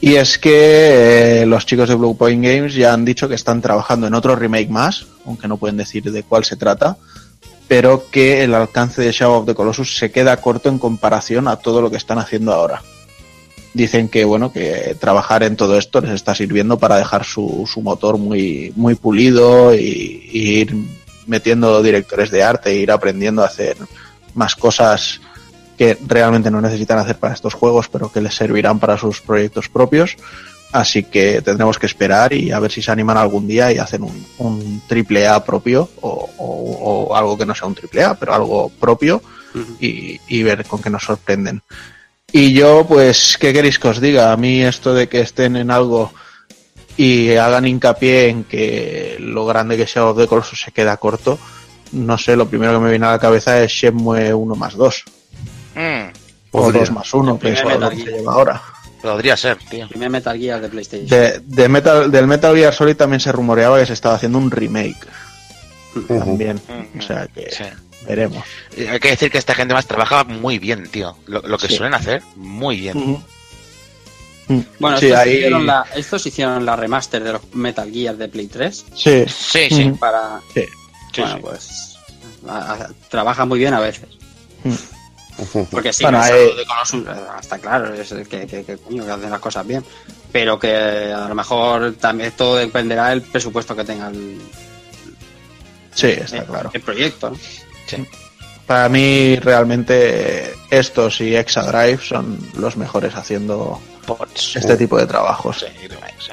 Y 0.01 0.15
es 0.15 0.37
que 0.37 1.43
eh, 1.43 1.45
los 1.45 1.65
chicos 1.65 1.87
de 1.87 1.95
Blue 1.95 2.17
Point 2.17 2.43
Games 2.43 2.75
ya 2.75 2.91
han 2.91 3.05
dicho 3.05 3.29
que 3.29 3.35
están 3.35 3.61
trabajando 3.61 4.05
en 4.05 4.13
otro 4.13 4.35
remake 4.35 4.69
más, 4.69 5.05
aunque 5.25 5.47
no 5.47 5.55
pueden 5.55 5.77
decir 5.77 6.03
de 6.03 6.23
cuál 6.23 6.43
se 6.43 6.57
trata, 6.57 6.97
pero 7.69 8.11
que 8.11 8.43
el 8.43 8.53
alcance 8.53 9.01
de 9.01 9.13
Shadow 9.13 9.39
of 9.39 9.45
the 9.45 9.55
Colossus 9.55 9.95
se 9.95 10.11
queda 10.11 10.35
corto 10.41 10.67
en 10.67 10.77
comparación 10.77 11.47
a 11.47 11.55
todo 11.55 11.81
lo 11.81 11.89
que 11.89 11.95
están 11.95 12.19
haciendo 12.19 12.51
ahora. 12.51 12.81
Dicen 13.73 14.07
que 14.07 14.23
bueno, 14.23 14.51
que 14.51 14.95
trabajar 14.99 15.41
en 15.43 15.55
todo 15.55 15.77
esto 15.79 15.99
les 16.01 16.11
está 16.11 16.35
sirviendo 16.35 16.77
para 16.77 16.97
dejar 16.97 17.23
su, 17.25 17.67
su 17.71 17.81
motor 17.81 18.17
muy, 18.19 18.71
muy 18.75 18.93
pulido 18.95 19.73
y, 19.73 20.29
y 20.31 20.59
ir 20.59 20.75
metiendo 21.25 21.81
directores 21.81 22.29
de 22.29 22.43
arte 22.43 22.69
e 22.69 22.75
ir 22.75 22.91
aprendiendo 22.91 23.41
a 23.41 23.47
hacer 23.47 23.75
más 24.35 24.55
cosas 24.55 25.21
que 25.77 25.97
realmente 26.05 26.51
no 26.51 26.61
necesitan 26.61 26.99
hacer 26.99 27.17
para 27.17 27.33
estos 27.33 27.55
juegos, 27.55 27.89
pero 27.89 28.11
que 28.11 28.21
les 28.21 28.35
servirán 28.35 28.77
para 28.79 28.95
sus 28.97 29.21
proyectos 29.21 29.69
propios. 29.69 30.17
Así 30.71 31.03
que 31.03 31.41
tendremos 31.41 31.79
que 31.79 31.85
esperar 31.87 32.33
y 32.33 32.51
a 32.51 32.59
ver 32.59 32.71
si 32.71 32.81
se 32.81 32.91
animan 32.91 33.17
algún 33.17 33.47
día 33.47 33.71
y 33.71 33.77
hacen 33.79 34.03
un, 34.03 34.25
un 34.39 34.81
triple 34.87 35.27
A 35.27 35.43
propio 35.43 35.89
o, 36.01 36.29
o- 36.37 37.07
o 37.09 37.15
algo 37.15 37.37
que 37.37 37.45
no 37.45 37.53
sea 37.55 37.67
un 37.67 37.75
triple 37.75 38.03
A, 38.03 38.13
pero 38.15 38.33
algo 38.35 38.69
propio 38.69 39.21
y, 39.79 40.19
y 40.27 40.41
ver 40.43 40.65
con 40.65 40.81
qué 40.81 40.89
nos 40.89 41.03
sorprenden. 41.03 41.61
Y 42.35 42.51
yo, 42.53 42.83
pues, 42.87 43.37
¿qué 43.39 43.53
queréis 43.53 43.77
que 43.77 43.87
os 43.87 44.01
diga? 44.01 44.31
A 44.31 44.37
mí 44.37 44.61
esto 44.63 44.93
de 44.93 45.07
que 45.07 45.21
estén 45.21 45.55
en 45.55 45.69
algo 45.69 46.11
y 46.97 47.35
hagan 47.35 47.67
hincapié 47.67 48.29
en 48.29 48.43
que 48.43 49.17
lo 49.19 49.45
grande 49.45 49.77
que 49.77 49.85
sea 49.87 50.11
de 50.13 50.27
Colossus 50.27 50.59
se 50.61 50.71
queda 50.71 50.97
corto, 50.97 51.37
no 51.91 52.17
sé, 52.17 52.35
lo 52.35 52.47
primero 52.47 52.73
que 52.73 52.79
me 52.79 52.89
viene 52.89 53.05
a 53.05 53.11
la 53.11 53.19
cabeza 53.19 53.61
es 53.61 53.71
Shenmue 53.71 54.33
1 54.33 54.55
más 54.55 54.73
2 54.75 55.03
Mm, 55.75 56.09
o 56.51 56.61
Podría. 56.61 56.81
2 56.81 56.91
más 56.91 57.13
1, 57.13 57.39
que 57.39 57.53
es 57.53 57.63
lo 57.63 57.89
que 57.89 57.95
se 57.97 58.05
lleva 58.11 58.33
ahora. 58.33 58.61
podría 59.01 59.35
ser, 59.37 59.57
tío. 59.69 59.87
Primer 59.87 60.09
Metal 60.09 60.37
Gear 60.37 60.61
de 60.61 60.69
PlayStation. 60.69 61.07
De, 61.09 61.39
de 61.43 61.69
Metal, 61.69 62.11
del 62.11 62.25
Metal 62.27 62.55
Gear 62.55 62.73
Solid 62.73 62.95
también 62.95 63.19
se 63.19 63.31
rumoreaba 63.31 63.79
que 63.79 63.85
se 63.87 63.93
estaba 63.93 64.15
haciendo 64.15 64.37
un 64.39 64.49
remake 64.51 65.05
también, 66.07 66.59
o 66.97 67.01
sea 67.01 67.27
que 67.27 67.51
Sí. 67.51 67.63
Veremos. 68.05 68.43
Y 68.77 68.85
Hay 68.87 68.99
que 68.99 69.09
decir 69.09 69.31
que 69.31 69.37
esta 69.37 69.55
gente 69.55 69.73
más 69.73 69.85
trabaja 69.87 70.23
muy 70.23 70.59
bien, 70.59 70.87
tío. 70.89 71.17
Lo, 71.25 71.41
lo 71.41 71.57
que 71.57 71.67
Sí. 71.67 71.75
suelen 71.77 71.93
hacer, 71.93 72.21
muy 72.35 72.77
bien. 72.77 72.97
Ujú. 72.97 73.23
Bueno, 74.79 74.97
sí, 74.97 75.05
estos, 75.07 75.19
ahí- 75.19 75.33
hicieron 75.37 75.65
la, 75.65 75.85
estos 75.95 76.25
hicieron 76.25 76.65
la 76.65 76.75
remaster 76.75 77.23
de 77.23 77.31
los 77.33 77.41
Metal 77.53 77.89
Gear 77.91 78.17
de 78.17 78.27
Play 78.27 78.47
3 78.47 78.85
Sí, 78.93 79.25
Sí, 79.27 79.67
sí. 79.69 79.91
Para... 79.99 80.41
Sí. 80.53 80.65
Sí, 81.13 81.21
bueno, 81.21 81.35
sí. 81.35 81.41
pues... 81.41 81.97
a- 82.47 82.73
a- 82.73 82.89
trabaja 83.09 83.45
muy 83.45 83.59
bien 83.59 83.73
a 83.73 83.79
veces. 83.79 84.05
Ujú. 84.63 85.65
Porque 85.71 85.91
sí, 85.91 86.03
Bueno, 86.03 86.23
eh, 86.25 86.53
de 86.57 86.65
Colossus, 86.65 87.07
eh, 87.07 87.21
está 87.41 87.57
claro, 87.57 87.93
es 87.93 88.11
el 88.11 88.27
que, 88.27 88.45
que, 88.45 88.63
que, 88.63 88.77
coño, 88.77 89.03
que 89.05 89.11
hacen 89.11 89.31
las 89.31 89.39
cosas 89.39 89.65
bien. 89.65 89.83
Pero 90.31 90.59
que 90.59 90.75
a 90.75 91.27
lo 91.27 91.35
mejor 91.35 91.93
también 91.93 92.31
todo 92.37 92.57
dependerá 92.57 93.09
del 93.09 93.21
presupuesto 93.23 93.75
que 93.75 93.83
tenga 93.83 94.09
el, 94.09 94.39
sí, 95.95 96.07
está 96.07 96.37
el- 96.37 96.45
claro. 96.45 96.69
el 96.73 96.81
proyecto. 96.81 97.29
¿no? 97.31 97.37
Para 98.65 98.87
mí 98.89 99.35
realmente 99.37 100.53
estos 100.69 101.19
y 101.21 101.35
Exadrive 101.35 101.99
son 102.01 102.39
los 102.55 102.77
mejores 102.77 103.15
haciendo 103.15 103.79
Pots. 104.05 104.55
este 104.55 104.77
tipo 104.77 104.97
de 104.97 105.05
trabajos. 105.05 105.59
Sí, 105.59 105.87
sí. 106.19 106.31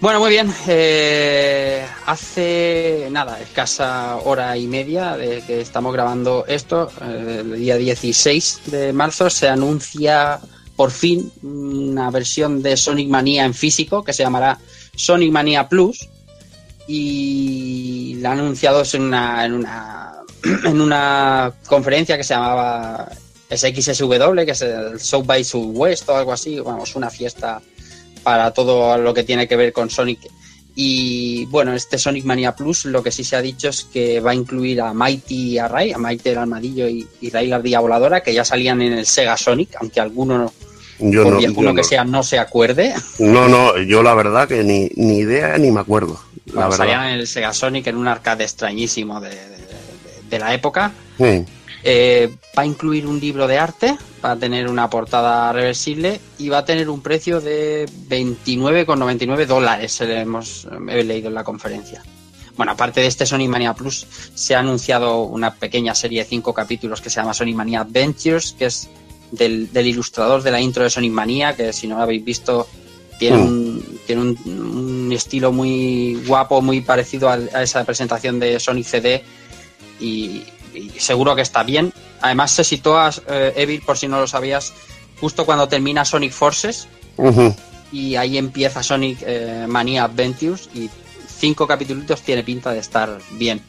Bueno, 0.00 0.20
muy 0.20 0.30
bien. 0.30 0.52
eh, 0.68 1.84
hace 2.04 3.08
nada, 3.10 3.40
escasa 3.40 4.16
hora 4.24 4.56
y 4.56 4.66
media 4.66 5.16
de 5.16 5.42
que 5.42 5.60
estamos 5.62 5.92
grabando 5.92 6.44
esto, 6.46 6.90
eh, 7.02 7.38
el 7.42 7.58
día 7.58 7.76
16 7.76 8.60
de 8.66 8.92
marzo, 8.92 9.30
se 9.30 9.48
anuncia 9.48 10.38
por 10.76 10.90
fin 10.90 11.32
una 11.42 12.10
versión 12.10 12.62
de 12.62 12.76
Sonic 12.76 13.08
Mania 13.08 13.46
en 13.46 13.54
físico 13.54 14.04
que 14.04 14.12
se 14.12 14.22
llamará 14.22 14.58
Sonic 14.96 15.30
Mania 15.30 15.68
Plus 15.68 16.08
y 16.88 18.16
la 18.20 18.32
han 18.32 18.40
anunciado 18.40 18.82
en 18.92 19.02
una, 19.02 19.44
en 19.44 19.52
una, 19.52 20.12
en 20.64 20.80
una 20.80 21.52
conferencia 21.66 22.16
que 22.16 22.24
se 22.24 22.34
llamaba 22.34 23.08
SXSW, 23.50 24.44
que 24.44 24.52
es 24.52 24.62
el 24.62 25.00
South 25.00 25.26
by 25.26 25.44
Southwest 25.44 26.08
o 26.08 26.16
algo 26.16 26.32
así, 26.32 26.58
vamos, 26.60 26.96
una 26.96 27.10
fiesta 27.10 27.60
para 28.22 28.52
todo 28.52 28.98
lo 28.98 29.14
que 29.14 29.22
tiene 29.22 29.46
que 29.46 29.56
ver 29.56 29.72
con 29.72 29.88
Sonic. 29.88 30.20
Y 30.78 31.46
bueno, 31.46 31.72
este 31.72 31.96
Sonic 31.96 32.24
Mania 32.24 32.54
Plus 32.54 32.84
lo 32.84 33.02
que 33.02 33.10
sí 33.10 33.24
se 33.24 33.36
ha 33.36 33.40
dicho 33.40 33.70
es 33.70 33.84
que 33.84 34.20
va 34.20 34.32
a 34.32 34.34
incluir 34.34 34.82
a 34.82 34.92
Mighty 34.92 35.52
y 35.52 35.58
a 35.58 35.68
Ray, 35.68 35.92
a 35.92 35.98
Mighty 35.98 36.28
el 36.28 36.38
armadillo 36.38 36.86
y, 36.86 37.06
y 37.20 37.30
Ray 37.30 37.46
la 37.46 37.56
ardilla 37.56 37.80
voladora, 37.80 38.22
que 38.22 38.34
ya 38.34 38.44
salían 38.44 38.82
en 38.82 38.92
el 38.92 39.06
Sega 39.06 39.38
Sonic, 39.38 39.76
aunque 39.80 40.00
alguno, 40.00 40.52
Yo 40.98 41.24
por 41.24 41.32
no, 41.34 41.40
yo 41.40 41.54
que 41.54 41.62
no. 41.82 41.84
sea, 41.84 42.04
no 42.04 42.22
se 42.22 42.38
acuerde. 42.38 42.94
No, 43.18 43.48
no, 43.48 43.76
yo 43.82 44.02
la 44.02 44.14
verdad 44.14 44.48
que 44.48 44.62
ni, 44.64 44.88
ni 44.96 45.18
idea 45.18 45.58
ni 45.58 45.70
me 45.70 45.80
acuerdo. 45.80 46.20
La 46.54 46.70
salían 46.70 47.04
en 47.08 47.14
el 47.20 47.26
Sega 47.26 47.52
Sonic 47.52 47.86
en 47.88 47.96
un 47.96 48.06
arcade 48.08 48.44
extrañísimo 48.44 49.20
de, 49.20 49.30
de- 50.30 50.38
la 50.38 50.54
época. 50.54 50.92
Sí. 51.18 51.44
Eh, 51.82 52.34
va 52.58 52.62
a 52.62 52.66
incluir 52.66 53.06
un 53.06 53.20
libro 53.20 53.46
de 53.46 53.58
arte, 53.58 53.96
va 54.24 54.32
a 54.32 54.36
tener 54.36 54.68
una 54.68 54.90
portada 54.90 55.52
reversible 55.52 56.20
y 56.38 56.48
va 56.48 56.58
a 56.58 56.64
tener 56.64 56.88
un 56.90 57.00
precio 57.00 57.40
de 57.40 57.86
29,99 58.08 59.46
dólares, 59.46 60.00
hemos 60.00 60.66
he 60.88 61.04
leído 61.04 61.28
en 61.28 61.34
la 61.34 61.44
conferencia. 61.44 62.02
Bueno, 62.56 62.72
aparte 62.72 63.00
de 63.02 63.06
este 63.06 63.26
Sonic 63.26 63.48
Mania 63.50 63.74
Plus, 63.74 64.06
se 64.34 64.54
ha 64.54 64.60
anunciado 64.60 65.22
una 65.24 65.54
pequeña 65.54 65.94
serie 65.94 66.22
de 66.22 66.28
cinco 66.28 66.54
capítulos 66.54 67.00
que 67.00 67.10
se 67.10 67.20
llama 67.20 67.34
Sonic 67.34 67.54
Mania 67.54 67.80
Adventures, 67.82 68.54
que 68.58 68.66
es 68.66 68.88
del, 69.30 69.72
del 69.72 69.86
ilustrador 69.86 70.42
de 70.42 70.50
la 70.50 70.60
intro 70.60 70.82
de 70.84 70.90
Sonic 70.90 71.12
Mania, 71.12 71.56
que 71.56 71.72
si 71.72 71.86
no 71.86 71.96
lo 71.96 72.02
habéis 72.02 72.24
visto, 72.24 72.66
tiene, 73.18 73.36
Mm. 73.38 73.46
un, 73.46 74.00
tiene 74.06 74.22
un, 74.22 74.38
un 75.06 75.12
estilo 75.12 75.52
muy 75.52 76.20
guapo, 76.26 76.60
muy 76.60 76.80
parecido 76.82 77.28
a, 77.28 77.34
a 77.54 77.62
esa 77.62 77.84
presentación 77.84 78.38
de 78.38 78.60
Sonic 78.60 78.84
CD 78.86 79.24
y, 80.00 80.42
y 80.74 80.90
seguro 80.98 81.34
que 81.34 81.42
está 81.42 81.62
bien. 81.62 81.92
Además 82.20 82.50
se 82.52 82.64
sitúa, 82.64 83.10
eh, 83.28 83.52
Evil, 83.56 83.82
por 83.82 83.96
si 83.96 84.08
no 84.08 84.20
lo 84.20 84.26
sabías, 84.26 84.72
justo 85.20 85.46
cuando 85.46 85.66
termina 85.68 86.04
Sonic 86.04 86.32
Forces 86.32 86.88
y 87.92 88.16
ahí 88.16 88.36
empieza 88.36 88.82
Sonic 88.82 89.18
eh, 89.26 89.64
Mania 89.68 90.04
Adventures 90.04 90.68
y 90.74 90.90
cinco 91.38 91.66
capítulos 91.66 92.20
tiene 92.22 92.42
pinta 92.42 92.72
de 92.72 92.80
estar 92.80 93.18
bien. 93.32 93.62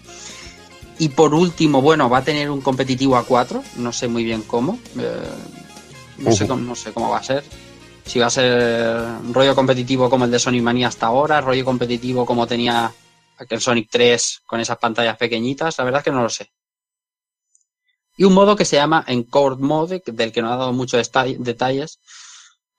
Y 0.99 1.09
por 1.09 1.33
último, 1.33 1.81
bueno, 1.81 2.09
va 2.09 2.19
a 2.19 2.23
tener 2.23 2.49
un 2.49 2.61
competitivo 2.61 3.15
a 3.17 3.23
4, 3.25 3.63
no 3.77 3.93
sé 3.93 4.07
muy 4.07 4.23
bien 4.23 4.41
cómo, 4.43 4.79
eh, 4.99 5.21
no, 6.17 6.31
sé 6.31 6.47
cómo, 6.47 6.61
no 6.63 6.75
sé 6.75 6.91
cómo 6.91 7.09
va 7.09 7.17
a 7.19 7.23
ser. 7.23 7.43
Si 8.05 8.19
va 8.19 8.27
a 8.27 8.31
ser 8.31 9.05
rollo 9.31 9.53
competitivo 9.53 10.09
como 10.09 10.25
el 10.25 10.31
de 10.31 10.39
Sonic 10.39 10.63
Mania 10.63 10.87
hasta 10.87 11.07
ahora, 11.07 11.41
rollo 11.41 11.63
competitivo 11.65 12.25
como 12.25 12.47
tenía 12.47 12.91
aquel 13.37 13.61
Sonic 13.61 13.89
3 13.91 14.41
con 14.45 14.59
esas 14.59 14.77
pantallas 14.77 15.17
pequeñitas, 15.17 15.77
la 15.77 15.83
verdad 15.83 15.99
es 15.99 16.05
que 16.05 16.11
no 16.11 16.23
lo 16.23 16.29
sé. 16.29 16.51
Y 18.15 18.23
un 18.23 18.33
modo 18.33 18.55
que 18.55 18.65
se 18.65 18.77
llama 18.77 19.03
Encore 19.07 19.57
Mode, 19.57 20.01
del 20.07 20.31
que 20.31 20.41
no 20.41 20.51
ha 20.51 20.57
dado 20.57 20.73
muchos 20.73 21.11
detalles. 21.37 21.99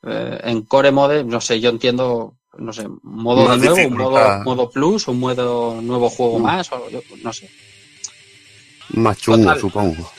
Eh, 0.02 0.40
Encore 0.44 0.90
Mode, 0.90 1.22
no 1.22 1.40
sé, 1.40 1.60
yo 1.60 1.70
entiendo, 1.70 2.34
no 2.56 2.72
sé, 2.72 2.86
un 2.88 3.00
modo 3.02 3.42
de 3.52 3.58
nuevo, 3.58 3.76
un 3.86 3.96
modo, 3.98 4.16
modo 4.44 4.70
plus, 4.70 5.06
un 5.06 5.20
modo 5.20 5.80
nuevo 5.80 6.10
juego 6.10 6.40
más, 6.40 6.72
o 6.72 6.90
yo- 6.90 7.02
no 7.22 7.32
sé. 7.32 7.48
Más 8.90 9.18
chungo, 9.18 9.38
Total. 9.44 9.60
supongo. 9.60 10.12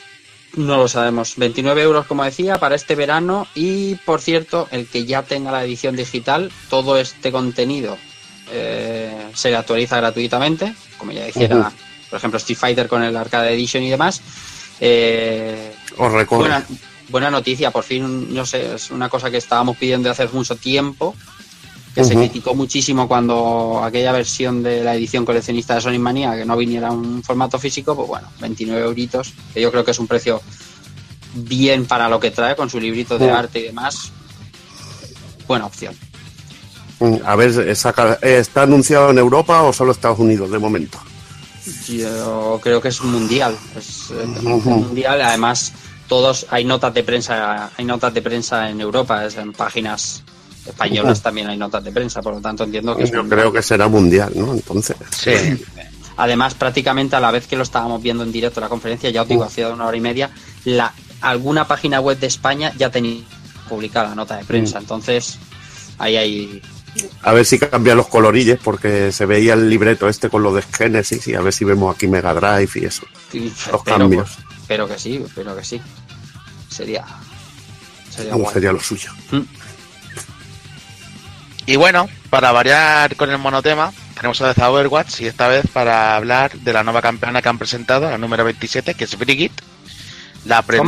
No 0.56 0.76
lo 0.78 0.88
sabemos. 0.88 1.34
29 1.36 1.82
euros, 1.82 2.06
como 2.06 2.24
decía, 2.24 2.58
para 2.58 2.74
este 2.74 2.94
verano. 2.96 3.46
Y 3.54 3.94
por 3.96 4.20
cierto, 4.20 4.68
el 4.70 4.86
que 4.88 5.04
ya 5.04 5.22
tenga 5.22 5.52
la 5.52 5.64
edición 5.64 5.94
digital, 5.96 6.50
todo 6.68 6.98
este 6.98 7.30
contenido 7.30 7.96
eh, 8.50 9.12
se 9.34 9.54
actualiza 9.54 9.96
gratuitamente. 9.98 10.74
Como 10.98 11.12
ya 11.12 11.26
Ujú. 11.28 11.64
por 12.10 12.16
ejemplo, 12.18 12.38
Street 12.38 12.58
Fighter 12.58 12.88
con 12.88 13.02
el 13.04 13.16
Arcade 13.16 13.54
Edition 13.54 13.82
y 13.84 13.90
demás. 13.90 14.20
Eh, 14.80 15.72
Os 15.96 16.12
recuerdo. 16.12 16.42
buena, 16.44 16.66
buena 17.08 17.30
noticia, 17.30 17.70
por 17.70 17.84
fin, 17.84 18.34
no 18.34 18.44
sé, 18.46 18.74
es 18.74 18.90
una 18.90 19.08
cosa 19.08 19.30
que 19.30 19.36
estábamos 19.36 19.76
pidiendo 19.76 20.10
hace 20.10 20.26
mucho 20.28 20.56
tiempo. 20.56 21.14
Que 21.94 22.04
se 22.04 22.14
criticó 22.14 22.54
muchísimo 22.54 23.08
cuando 23.08 23.80
aquella 23.82 24.12
versión 24.12 24.62
de 24.62 24.84
la 24.84 24.94
edición 24.94 25.24
coleccionista 25.24 25.74
de 25.74 25.80
Sonic 25.80 26.00
Mania, 26.00 26.36
que 26.36 26.44
no 26.44 26.56
viniera 26.56 26.92
un 26.92 27.22
formato 27.22 27.58
físico, 27.58 27.96
pues 27.96 28.06
bueno, 28.06 28.28
29 28.40 28.84
euritos, 28.84 29.32
que 29.52 29.60
yo 29.60 29.72
creo 29.72 29.84
que 29.84 29.90
es 29.90 29.98
un 29.98 30.06
precio 30.06 30.40
bien 31.34 31.86
para 31.86 32.08
lo 32.08 32.20
que 32.20 32.30
trae, 32.30 32.54
con 32.54 32.70
su 32.70 32.78
librito 32.78 33.18
de 33.18 33.30
arte 33.30 33.58
y 33.58 33.62
demás. 33.62 34.12
Buena 35.48 35.66
opción. 35.66 35.96
A 37.24 37.34
ver, 37.34 37.68
¿está 37.68 38.62
anunciado 38.62 39.10
en 39.10 39.18
Europa 39.18 39.62
o 39.62 39.72
solo 39.72 39.92
Estados 39.92 40.18
Unidos 40.18 40.50
de 40.50 40.58
momento? 40.58 40.98
Yo 41.88 42.60
creo 42.62 42.80
que 42.80 42.88
es 42.88 43.02
mundial, 43.02 43.56
es 43.76 44.10
eh, 44.10 44.26
Ujú. 44.44 44.70
mundial. 44.70 45.20
Además, 45.22 45.72
todos 46.08 46.46
hay 46.50 46.64
notas 46.64 46.92
de 46.94 47.02
prensa, 47.02 47.70
hay 47.76 47.84
notas 47.84 48.12
de 48.12 48.22
prensa 48.22 48.68
en 48.70 48.80
Europa, 48.80 49.24
es 49.24 49.36
en 49.36 49.52
páginas 49.52 50.22
españolas 50.66 51.22
también 51.22 51.48
hay 51.48 51.56
notas 51.56 51.82
de 51.84 51.92
prensa, 51.92 52.22
por 52.22 52.34
lo 52.34 52.40
tanto 52.40 52.64
entiendo 52.64 52.96
que 52.96 53.04
es 53.04 53.10
Yo 53.10 53.26
creo 53.28 53.52
que 53.52 53.62
será 53.62 53.88
mundial, 53.88 54.32
¿no? 54.34 54.52
Entonces. 54.52 54.96
Sí. 55.10 55.32
Además, 56.16 56.54
prácticamente 56.54 57.16
a 57.16 57.20
la 57.20 57.30
vez 57.30 57.46
que 57.46 57.56
lo 57.56 57.62
estábamos 57.62 58.02
viendo 58.02 58.22
en 58.22 58.32
directo 58.32 58.60
la 58.60 58.68
conferencia, 58.68 59.10
ya 59.10 59.22
os 59.22 59.28
digo, 59.28 59.44
hacía 59.44 59.68
una 59.70 59.86
hora 59.86 59.96
y 59.96 60.00
media, 60.00 60.30
la 60.64 60.92
alguna 61.20 61.66
página 61.66 62.00
web 62.00 62.18
de 62.18 62.26
España 62.26 62.72
ya 62.76 62.90
tenía 62.90 63.22
publicada 63.68 64.10
la 64.10 64.14
nota 64.14 64.36
de 64.36 64.44
prensa. 64.44 64.78
Entonces, 64.78 65.38
ahí 65.98 66.16
hay. 66.16 66.62
A 67.22 67.32
ver 67.32 67.46
si 67.46 67.58
cambian 67.58 67.96
los 67.96 68.08
colorillos, 68.08 68.58
porque 68.62 69.12
se 69.12 69.24
veía 69.24 69.54
el 69.54 69.70
libreto 69.70 70.08
este 70.08 70.28
con 70.28 70.42
lo 70.42 70.52
de 70.52 70.62
Genesis 70.62 71.28
y 71.28 71.34
a 71.34 71.40
ver 71.40 71.52
si 71.52 71.64
vemos 71.64 71.94
aquí 71.94 72.08
Mega 72.08 72.34
Drive 72.34 72.70
y 72.74 72.84
eso. 72.84 73.02
Los 73.70 73.84
cambios. 73.84 74.38
Espero 74.60 74.88
que 74.88 74.98
sí, 74.98 75.22
espero 75.24 75.56
que 75.56 75.64
sí. 75.64 75.80
Sería. 76.68 77.04
Sería, 78.10 78.36
No 78.36 78.50
sería 78.50 78.72
lo 78.72 78.80
suyo. 78.80 79.10
Y 81.66 81.76
bueno, 81.76 82.08
para 82.30 82.50
variar 82.52 83.14
con 83.16 83.30
el 83.30 83.38
monotema, 83.38 83.92
tenemos 84.14 84.40
a 84.40 84.52
The 84.54 84.62
Overwatch 84.64 85.20
y 85.20 85.26
esta 85.26 85.46
vez 85.48 85.64
para 85.72 86.16
hablar 86.16 86.52
de 86.52 86.72
la 86.72 86.82
nueva 86.82 87.00
campeona 87.02 87.40
que 87.42 87.48
han 87.48 87.58
presentado, 87.58 88.10
la 88.10 88.18
número 88.18 88.44
27, 88.44 88.94
que 88.94 89.04
es 89.04 89.16
Brigitte. 89.18 89.62
La 90.46 90.62
te- 90.62 90.80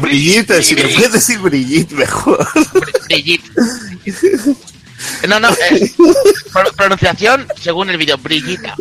Brigitte, 0.00 0.62
si 0.62 0.74
le 0.74 0.88
puedes 0.88 1.12
decir 1.12 1.38
Brigitte 1.38 1.92
mejor. 1.92 2.46
Brigitte. 3.08 3.50
No, 5.28 5.38
no, 5.40 5.48
es 5.48 5.92
pro- 6.52 6.72
pronunciación 6.76 7.46
según 7.60 7.90
el 7.90 7.96
vídeo, 7.98 8.18
Brigitte. 8.18 8.72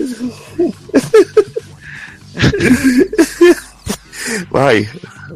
Ay, 4.54 4.88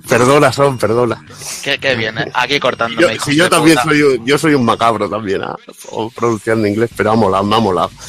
perdona, 0.08 0.52
son, 0.52 0.78
perdona. 0.78 1.24
Qué, 1.64 1.78
qué 1.78 1.96
bien, 1.96 2.18
¿eh? 2.18 2.32
aquí 2.34 2.54
Yo, 2.56 2.60
cortándome. 2.60 3.14
hijos 3.16 3.26
si 3.26 3.36
yo 3.36 3.50
también 3.50 3.76
puta. 3.78 3.90
soy, 3.90 4.02
un- 4.04 4.26
yo 4.26 4.38
soy 4.38 4.54
un 4.54 4.66
macabro 4.66 5.10
también, 5.10 5.42
ah, 5.44 5.56
o 5.92 6.10
pronunciando 6.10 6.68
inglés, 6.68 6.90
pero 6.96 7.12
ha 7.12 7.16
molado, 7.16 7.44
me 7.44 7.56
ha 7.56 7.60
molado. 7.60 7.92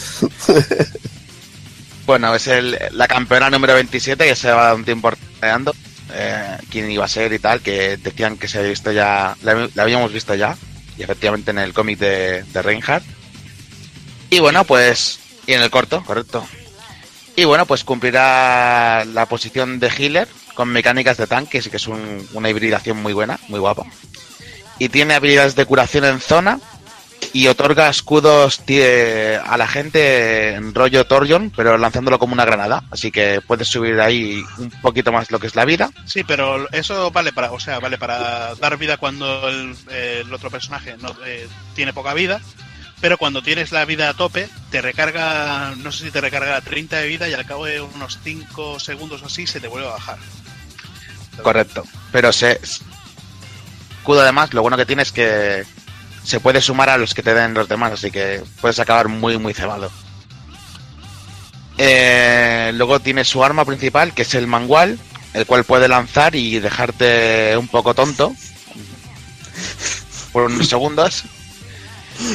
Bueno, 2.07 2.35
es 2.37 2.47
el, 2.47 2.79
la 2.93 3.09
campeona 3.09 3.51
número 3.51 3.75
27 3.75 4.25
que 4.29 4.37
se 4.37 4.51
va 4.53 4.75
un 4.75 4.85
tiempo 4.85 5.11
creando. 5.41 5.75
Eh, 6.13 6.57
quién 6.71 6.89
iba 6.89 7.05
a 7.05 7.09
ser 7.09 7.33
y 7.33 7.41
tal, 7.41 7.61
que 7.61 7.97
decían 7.97 8.37
que 8.37 8.47
se 8.47 8.59
había 8.59 8.71
visto 8.71 8.93
ya, 8.93 9.37
la, 9.43 9.69
la 9.75 9.83
habíamos 9.83 10.13
visto 10.13 10.33
ya, 10.37 10.57
y 10.97 11.03
efectivamente 11.03 11.51
en 11.51 11.59
el 11.59 11.73
cómic 11.73 11.99
de, 11.99 12.45
de 12.45 12.63
Reinhardt. 12.63 13.05
Y 14.31 14.39
bueno, 14.39 14.63
pues, 14.63 15.19
y 15.49 15.55
en 15.55 15.63
el 15.63 15.71
corto, 15.71 16.05
correcto. 16.05 16.47
Y 17.35 17.45
bueno, 17.45 17.67
pues 17.67 17.83
cumplirá 17.83 19.05
la 19.05 19.27
posición 19.27 19.81
de 19.81 19.89
healer 19.89 20.29
con 20.57 20.69
mecánicas 20.71 21.17
de 21.19 21.29
tanque, 21.29 21.63
sí 21.63 21.71
que 21.71 21.77
es 21.77 21.87
un- 21.87 22.27
una 22.33 22.51
hibridación 22.51 22.97
muy 23.01 23.13
buena, 23.13 23.39
muy 23.47 23.61
guapa. 23.61 23.85
Y 24.81 24.89
tiene 24.89 25.15
habilidades 25.15 25.55
de 25.55 25.65
curación 25.67 26.05
en 26.05 26.19
zona 26.21 26.59
y 27.33 27.47
otorga 27.49 27.89
escudos 27.89 28.65
tie- 28.67 29.41
a 29.45 29.57
la 29.57 29.67
gente 29.67 30.55
en 30.55 30.75
rollo 30.75 31.07
Torjon, 31.07 31.53
pero 31.55 31.77
lanzándolo 31.79 32.19
como 32.19 32.33
una 32.35 32.45
granada. 32.45 32.85
Así 32.91 33.11
que 33.11 33.41
puedes 33.47 33.69
subir 33.69 34.01
ahí 34.01 34.43
un 34.59 34.71
poquito 34.83 35.13
más 35.13 35.31
lo 35.31 35.39
que 35.39 35.47
es 35.47 35.55
la 35.55 35.65
vida. 35.65 35.91
Sí, 36.07 36.25
pero 36.25 36.69
eso 36.73 37.11
vale 37.11 37.33
para, 37.33 37.53
o 37.53 37.61
sea, 37.61 37.79
vale 37.79 37.99
para 37.99 38.55
dar 38.57 38.77
vida 38.79 38.97
cuando 38.97 39.49
el, 39.49 39.75
eh, 39.91 40.23
el 40.27 40.33
otro 40.33 40.51
personaje 40.51 40.97
no, 41.01 41.15
eh, 41.27 41.47
tiene 41.75 41.93
poca 41.93 42.13
vida, 42.15 42.41
pero 43.01 43.19
cuando 43.19 43.43
tienes 43.43 43.73
la 43.73 43.85
vida 43.85 44.09
a 44.09 44.15
tope, 44.15 44.49
te 44.71 44.81
recarga, 44.81 45.75
no 45.77 45.93
sé 45.93 46.05
si 46.07 46.11
te 46.11 46.21
recarga 46.21 46.61
30 46.61 46.97
de 46.97 47.09
vida 47.09 47.29
y 47.29 47.35
al 47.35 47.47
cabo 47.47 47.67
de 47.67 47.81
unos 47.81 48.19
5 48.25 48.81
segundos 48.81 49.23
o 49.23 49.27
así 49.27 49.47
se 49.47 49.61
te 49.61 49.69
vuelve 49.69 49.89
a 49.89 49.93
bajar. 49.93 50.19
Correcto. 51.43 51.85
Pero 52.11 52.33
se 52.33 52.61
escudo 53.99 54.23
además, 54.23 54.55
lo 54.55 54.63
bueno 54.63 54.77
que 54.77 54.87
tiene 54.87 55.03
es 55.03 55.13
que 55.13 55.65
se 56.25 56.41
puede 56.41 56.61
sumar 56.61 56.89
a 56.89 56.99
los 56.99 57.15
que 57.15 57.23
te 57.23 57.35
den 57.35 57.55
los 57.55 57.69
demás, 57.69 57.93
así 57.93 58.11
que 58.11 58.43
puedes 58.61 58.79
acabar 58.79 59.09
muy 59.09 59.39
muy 59.39 59.53
cebado. 59.53 59.91
Eh, 61.79 62.73
luego 62.75 63.01
tiene 63.01 63.25
su 63.25 63.45
arma 63.45 63.65
principal, 63.65 64.15
que 64.15 64.23
es 64.23 64.35
el 64.35 64.47
mangual, 64.47 64.99
el 65.35 65.45
cual 65.45 65.65
puede 65.65 65.89
lanzar 65.89 66.35
y 66.35 66.59
dejarte 66.59 67.57
un 67.59 67.69
poco 67.69 67.93
tonto 67.93 68.33
por 70.33 70.45
unos 70.45 70.69
segundos. 70.69 71.25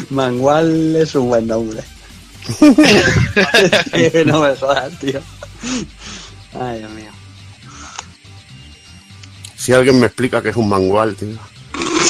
Mangual 0.10 0.96
es 0.96 1.16
un 1.16 1.30
buen 1.30 1.48
nombre. 1.48 1.84
no 4.26 4.42
me 4.42 4.56
jodas, 4.56 5.00
tío. 5.00 5.22
Ay, 6.60 6.80
Dios 6.80 6.92
mío. 6.92 7.12
Si 9.56 9.74
alguien 9.74 10.00
me 10.00 10.08
explica 10.08 10.42
que 10.42 10.50
es 10.50 10.56
un 10.56 10.70
mangual, 10.70 11.16
tío. 11.16 11.38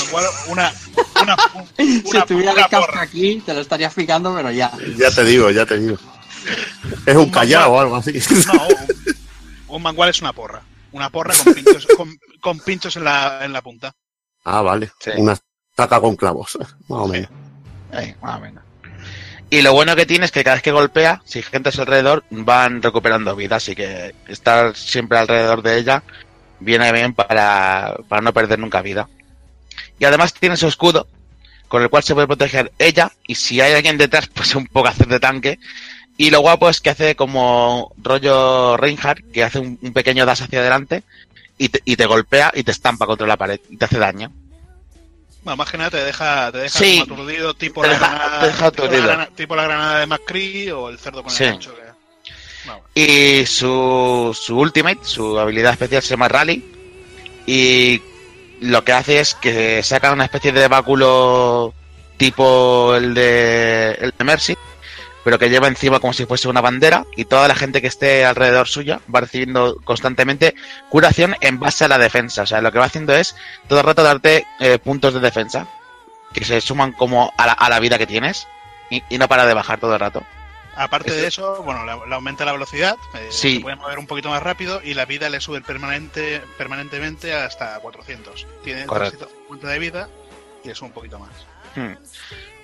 Igual 0.07 0.25
una, 0.47 0.73
una, 1.21 1.37
si 1.77 2.01
una, 2.05 2.19
estuviera 2.19 2.53
aquí, 2.99 3.41
te 3.45 3.53
lo 3.53 3.61
estaría 3.61 3.87
explicando, 3.87 4.33
pero 4.33 4.51
ya. 4.51 4.71
Ya 4.97 5.11
te 5.11 5.23
digo, 5.23 5.51
ya 5.51 5.65
te 5.65 5.77
digo. 5.77 5.97
Es 7.05 7.15
un 7.15 7.29
callao 7.29 7.73
o 7.73 7.79
algo 7.79 7.95
así. 7.97 8.13
No, 8.47 8.67
un, 8.67 9.75
un 9.75 9.81
mangual 9.81 10.09
es 10.09 10.21
una 10.21 10.33
porra. 10.33 10.63
Una 10.91 11.09
porra 11.09 11.33
con 11.43 11.53
pinchos, 11.53 11.87
con, 11.95 12.19
con 12.41 12.59
pinchos 12.59 12.95
en 12.97 13.05
la, 13.05 13.45
en 13.45 13.53
la 13.53 13.61
punta. 13.61 13.93
Ah, 14.43 14.61
vale. 14.61 14.91
Sí. 14.99 15.11
Una 15.17 15.37
taca 15.75 16.01
con 16.01 16.15
clavos, 16.15 16.57
más 16.87 16.99
o 16.99 17.07
menos. 17.07 17.29
Y 19.49 19.61
lo 19.61 19.73
bueno 19.73 19.97
que 19.97 20.05
tiene 20.05 20.23
es 20.23 20.31
que 20.31 20.45
cada 20.45 20.55
vez 20.55 20.63
que 20.63 20.71
golpea, 20.71 21.21
si 21.25 21.41
gente 21.41 21.69
a 21.69 21.71
su 21.73 21.81
alrededor, 21.81 22.23
van 22.29 22.81
recuperando 22.81 23.35
vida, 23.35 23.57
así 23.57 23.75
que 23.75 24.15
estar 24.29 24.75
siempre 24.77 25.17
alrededor 25.17 25.61
de 25.61 25.77
ella 25.77 26.03
viene 26.61 26.89
bien 26.93 27.13
para, 27.13 27.97
para 28.07 28.21
no 28.21 28.31
perder 28.31 28.59
nunca 28.59 28.81
vida. 28.81 29.09
Y 29.99 30.05
además 30.05 30.33
tiene 30.33 30.55
su 30.55 30.67
escudo, 30.67 31.05
con 31.67 31.81
el 31.81 31.89
cual 31.89 32.03
se 32.03 32.13
puede 32.13 32.27
proteger 32.27 32.71
ella, 32.79 33.11
y 33.27 33.35
si 33.35 33.59
hay 33.59 33.73
alguien 33.73 33.97
detrás, 33.97 34.27
pues 34.33 34.55
un 34.55 34.67
poco 34.67 34.87
hacer 34.87 35.07
de 35.07 35.19
tanque. 35.19 35.59
Y 36.15 36.29
lo 36.29 36.39
guapo 36.39 36.69
es 36.69 36.79
que 36.79 36.91
hace 36.91 37.15
como 37.17 37.93
rollo 37.97 38.77
Reinhardt, 38.77 39.31
que 39.33 39.43
hace 39.43 39.59
un, 39.59 39.77
un 39.81 39.91
pequeño 39.91 40.25
dash 40.25 40.43
hacia 40.43 40.59
adelante, 40.59 41.03
y 41.57 41.67
te, 41.67 41.81
y 41.83 41.97
te 41.97 42.05
golpea 42.05 42.53
y 42.55 42.63
te 42.63 42.71
estampa 42.71 43.05
contra 43.05 43.27
la 43.27 43.37
pared, 43.37 43.59
y 43.69 43.75
te 43.75 43.83
hace 43.83 43.99
daño. 43.99 44.31
Bueno, 45.43 45.57
más 45.57 45.71
que 45.71 45.77
nada 45.77 45.89
te 45.89 45.97
deja, 46.03 46.51
te 46.51 46.57
deja 46.59 46.77
Sí. 46.79 46.99
como 47.07 47.13
aturdido, 47.23 47.53
tipo 47.55 47.81
Te 47.81 47.87
la, 47.87 47.93
deja- 47.95 48.07
granada, 48.09 48.45
deja 48.47 48.71
tipo, 48.71 48.85
la 48.85 48.91
granada, 48.99 49.29
tipo 49.35 49.55
la 49.55 49.63
granada 49.63 49.99
de 49.99 50.05
McCree 50.07 50.71
o 50.71 50.89
el 50.89 50.99
cerdo 50.99 51.23
con 51.23 51.31
Sí. 51.31 51.43
el 51.45 51.49
gancho. 51.51 51.73
Que... 51.75 51.81
Y 53.41 53.45
su, 53.47 54.37
su 54.39 54.57
ultimate, 54.59 54.99
su 55.03 55.39
habilidad 55.39 55.71
especial 55.73 56.03
se 56.03 56.09
llama 56.09 56.27
Rally. 56.27 56.63
Y 57.47 58.01
lo 58.61 58.83
que 58.83 58.93
hace 58.93 59.19
es 59.19 59.33
que 59.33 59.81
saca 59.81 60.11
una 60.11 60.25
especie 60.25 60.51
de 60.51 60.67
báculo 60.67 61.73
tipo 62.17 62.93
el 62.95 63.15
de, 63.15 63.97
el 63.99 64.13
de 64.15 64.23
Mercy, 64.23 64.55
pero 65.23 65.37
que 65.39 65.49
lleva 65.49 65.67
encima 65.67 65.99
como 65.99 66.13
si 66.13 66.25
fuese 66.25 66.47
una 66.49 66.61
bandera. 66.61 67.05
Y 67.15 67.25
toda 67.25 67.47
la 67.47 67.55
gente 67.55 67.81
que 67.81 67.87
esté 67.87 68.25
alrededor 68.25 68.67
suya 68.67 68.99
va 69.13 69.21
recibiendo 69.21 69.77
constantemente 69.83 70.55
curación 70.89 71.35
en 71.41 71.59
base 71.59 71.85
a 71.85 71.87
la 71.87 71.97
defensa. 71.97 72.43
O 72.43 72.45
sea, 72.47 72.61
lo 72.61 72.71
que 72.71 72.79
va 72.79 72.85
haciendo 72.85 73.13
es 73.15 73.35
todo 73.67 73.79
el 73.79 73.85
rato 73.85 74.03
darte 74.03 74.45
eh, 74.59 74.79
puntos 74.79 75.13
de 75.13 75.19
defensa 75.19 75.67
que 76.33 76.45
se 76.45 76.61
suman 76.61 76.93
como 76.93 77.33
a 77.37 77.45
la, 77.45 77.53
a 77.53 77.69
la 77.69 77.79
vida 77.79 77.97
que 77.97 78.07
tienes. 78.07 78.47
Y, 78.89 79.03
y 79.09 79.17
no 79.17 79.27
para 79.27 79.45
de 79.45 79.53
bajar 79.53 79.79
todo 79.79 79.93
el 79.93 79.99
rato. 79.99 80.23
Aparte 80.75 81.11
de 81.13 81.27
eso, 81.27 81.61
bueno, 81.63 81.85
le, 81.85 82.07
le 82.07 82.15
aumenta 82.15 82.45
la 82.45 82.53
velocidad, 82.53 82.95
eh, 83.13 83.27
Sí. 83.29 83.55
se 83.55 83.61
puede 83.61 83.75
mover 83.75 83.99
un 83.99 84.07
poquito 84.07 84.29
más 84.29 84.41
rápido 84.41 84.81
y 84.83 84.93
la 84.93 85.05
vida 85.05 85.29
le 85.29 85.41
sube 85.41 85.61
permanente, 85.61 86.41
permanentemente 86.57 87.33
hasta 87.33 87.77
400. 87.79 88.47
Tiene 88.63 88.85
Correcto. 88.85 89.25
250 89.25 89.67
de 89.67 89.79
vida 89.79 90.09
y 90.63 90.69
es 90.69 90.81
un 90.81 90.91
poquito 90.91 91.19
más. 91.19 91.29
Hmm. 91.75 91.93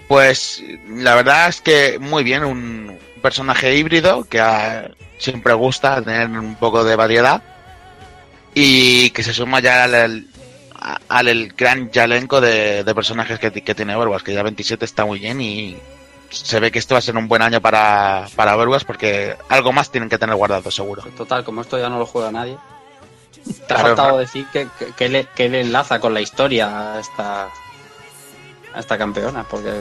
Pues 0.08 0.64
la 0.90 1.16
verdad 1.16 1.50
es 1.50 1.62
que 1.62 1.98
muy 2.00 2.24
bien, 2.24 2.44
un 2.46 2.98
personaje 3.22 3.76
híbrido 3.76 4.24
que 4.24 4.40
a- 4.40 4.90
siempre 5.18 5.54
gusta 5.54 6.02
tener 6.02 6.30
un 6.30 6.56
poco 6.56 6.84
de 6.84 6.96
variedad 6.96 7.42
y 8.54 9.10
que 9.12 9.24
se 9.24 9.34
suma 9.34 9.60
ya 9.60 9.84
al, 9.84 10.28
al- 11.10 11.48
gran 11.50 11.92
ya 11.92 12.06
elenco 12.06 12.40
de, 12.40 12.84
de 12.84 12.96
personajes 12.96 13.40
que, 13.40 13.52
que 13.52 13.76
tiene 13.76 13.96
Overwatch, 13.96 14.24
que 14.24 14.34
ya 14.34 14.44
27 14.44 14.86
está 14.86 15.06
muy 15.06 15.20
bien 15.20 15.42
y 15.42 15.78
se 16.30 16.60
ve 16.60 16.72
que 16.72 16.80
esto 16.80 16.94
va 16.96 17.00
a 17.00 17.02
ser 17.02 17.16
un 17.18 17.28
buen 17.28 17.42
año 17.42 17.60
para, 17.62 18.28
para 18.36 18.56
Overwatch 18.56 18.84
porque 18.86 19.36
algo 19.50 19.72
más 19.74 19.92
tienen 19.92 20.10
que 20.10 20.18
tener 20.18 20.36
guardado 20.36 20.70
seguro. 20.72 21.04
Total, 21.18 21.44
como 21.44 21.62
esto 21.62 21.78
ya 21.80 21.90
no 21.90 22.00
lo 22.00 22.06
juega 22.06 22.32
nadie. 22.32 22.58
Te 23.68 23.74
ha 23.74 23.78
faltado 23.80 24.18
decir 24.18 24.46
que, 24.52 24.68
que, 24.78 24.88
que 24.94 25.10
le, 25.10 25.26
que 25.36 25.48
le 25.50 25.62
enlaza 25.62 26.00
con 26.00 26.14
la 26.14 26.20
historia 26.22 26.94
a 26.96 27.00
esta, 27.00 27.50
a 28.78 28.80
esta 28.80 28.98
campeona, 28.98 29.44
porque 29.44 29.72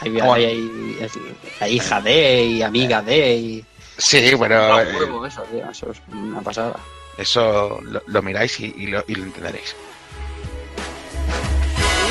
hay, 0.00 0.10
Bueno. 0.10 0.34
hay- 0.34 0.44
hay- 0.44 0.98
es 1.00 1.12
la 1.60 1.68
hija 1.68 2.00
de 2.00 2.44
y 2.44 2.62
amiga 2.62 3.02
de 3.02 3.34
y... 3.34 3.64
Sí, 3.96 4.18
Ah, 4.18 4.82
eh, 4.82 4.96
huevo, 4.96 5.26
eso, 5.26 5.42
tío, 5.50 5.68
eso 5.70 5.90
es 5.90 5.98
una 6.12 6.40
pasada. 6.40 6.76
eso 7.16 7.80
lo, 7.82 8.00
lo 8.06 8.22
miráis 8.22 8.60
y, 8.60 8.72
y 8.76 8.86
lo, 8.86 9.02
y 9.08 9.14
lo 9.16 9.24
entenderéis. 9.24 9.74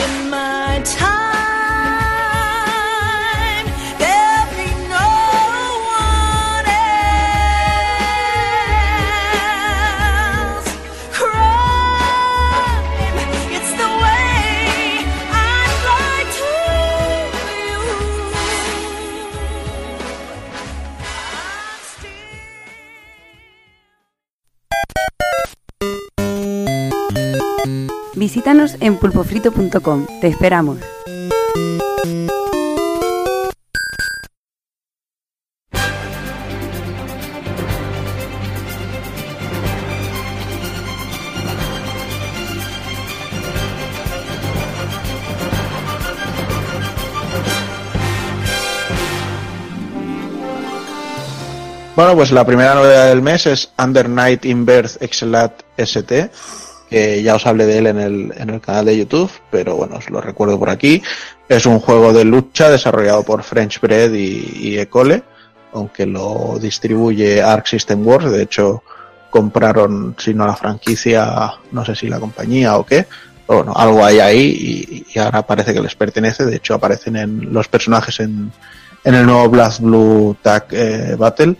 In 0.03 0.30
my 0.30 0.82
time, 0.84 1.46
Visítanos 28.18 28.78
en 28.80 28.97
pulpofrito.com. 28.97 30.07
Te 30.22 30.28
esperamos. 30.28 30.80
Bueno, 51.95 52.15
pues 52.15 52.32
la 52.32 52.45
primera 52.45 52.76
novedad 52.76 53.09
del 53.09 53.24
mes 53.24 53.47
es 53.47 53.72
Under 53.84 54.07
Night 54.07 54.45
in 54.45 54.65
Birth 54.68 55.01
Excelat 55.01 55.63
ST, 55.78 56.32
que 56.89 57.21
ya 57.21 57.35
os 57.35 57.45
hablé 57.45 57.65
de 57.65 57.77
él 57.79 57.88
en 57.88 57.99
el, 57.99 58.33
en 58.38 58.49
el 58.49 58.61
canal 58.61 58.85
de 58.85 58.97
YouTube, 58.97 59.31
pero 59.51 59.75
bueno, 59.75 59.97
os 59.97 60.09
lo 60.09 60.21
recuerdo 60.21 60.57
por 60.57 60.69
aquí. 60.69 61.01
Es 61.49 61.65
un 61.65 61.79
juego 61.79 62.13
de 62.13 62.23
lucha 62.23 62.69
desarrollado 62.69 63.23
por 63.23 63.43
French 63.43 63.79
Bread 63.81 64.13
y, 64.13 64.51
y 64.59 64.79
Ecole, 64.79 65.23
aunque 65.73 66.05
lo 66.05 66.57
distribuye 66.59 67.41
Arc 67.41 67.67
System 67.67 68.05
Works, 68.05 68.31
de 68.31 68.43
hecho 68.43 68.83
compraron, 69.29 70.15
si 70.17 70.33
no 70.33 70.47
la 70.47 70.55
franquicia, 70.55 71.53
no 71.71 71.83
sé 71.83 71.95
si 71.95 72.07
la 72.07 72.19
compañía 72.19 72.77
o 72.77 72.85
qué, 72.85 73.05
pero 73.45 73.59
bueno, 73.59 73.73
algo 73.75 74.03
hay 74.03 74.19
ahí 74.19 74.39
y, 74.39 75.05
y 75.13 75.19
ahora 75.19 75.45
parece 75.45 75.73
que 75.73 75.81
les 75.81 75.95
pertenece, 75.95 76.45
de 76.45 76.55
hecho 76.55 76.73
aparecen 76.73 77.15
en 77.17 77.53
los 77.53 77.67
personajes 77.67 78.19
en, 78.21 78.51
en 79.03 79.15
el 79.15 79.25
nuevo 79.25 79.49
Blast 79.49 79.81
Blue 79.81 80.35
Tag 80.41 80.67
eh, 80.71 81.15
Battle. 81.17 81.55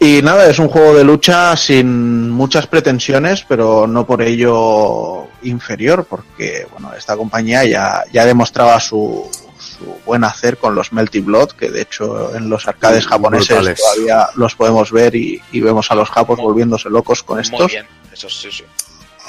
Y 0.00 0.22
nada, 0.22 0.46
es 0.48 0.58
un 0.60 0.68
juego 0.68 0.94
de 0.94 1.02
lucha 1.02 1.56
sin 1.56 2.30
muchas 2.30 2.68
pretensiones, 2.68 3.44
pero 3.48 3.86
no 3.88 4.06
por 4.06 4.22
ello 4.22 5.26
inferior, 5.42 6.04
porque 6.08 6.66
bueno, 6.72 6.92
esta 6.96 7.16
compañía 7.16 7.64
ya, 7.64 8.04
ya 8.12 8.24
demostraba 8.24 8.78
su, 8.78 9.28
su 9.58 9.96
buen 10.06 10.22
hacer 10.22 10.56
con 10.56 10.76
los 10.76 10.92
Melty 10.92 11.18
Blood, 11.20 11.50
que 11.52 11.70
de 11.70 11.82
hecho 11.82 12.32
en 12.36 12.48
los 12.48 12.68
arcades 12.68 13.06
japoneses 13.08 13.48
Brutales. 13.48 13.80
todavía 13.80 14.28
los 14.36 14.54
podemos 14.54 14.92
ver 14.92 15.16
y, 15.16 15.42
y 15.50 15.60
vemos 15.60 15.90
a 15.90 15.96
los 15.96 16.08
japos 16.08 16.38
volviéndose 16.38 16.88
locos 16.90 17.24
con 17.24 17.36
Muy 17.38 17.42
estos. 17.42 17.66
bien, 17.72 17.86
eso 18.12 18.28
sí, 18.30 18.50
sí. 18.52 18.64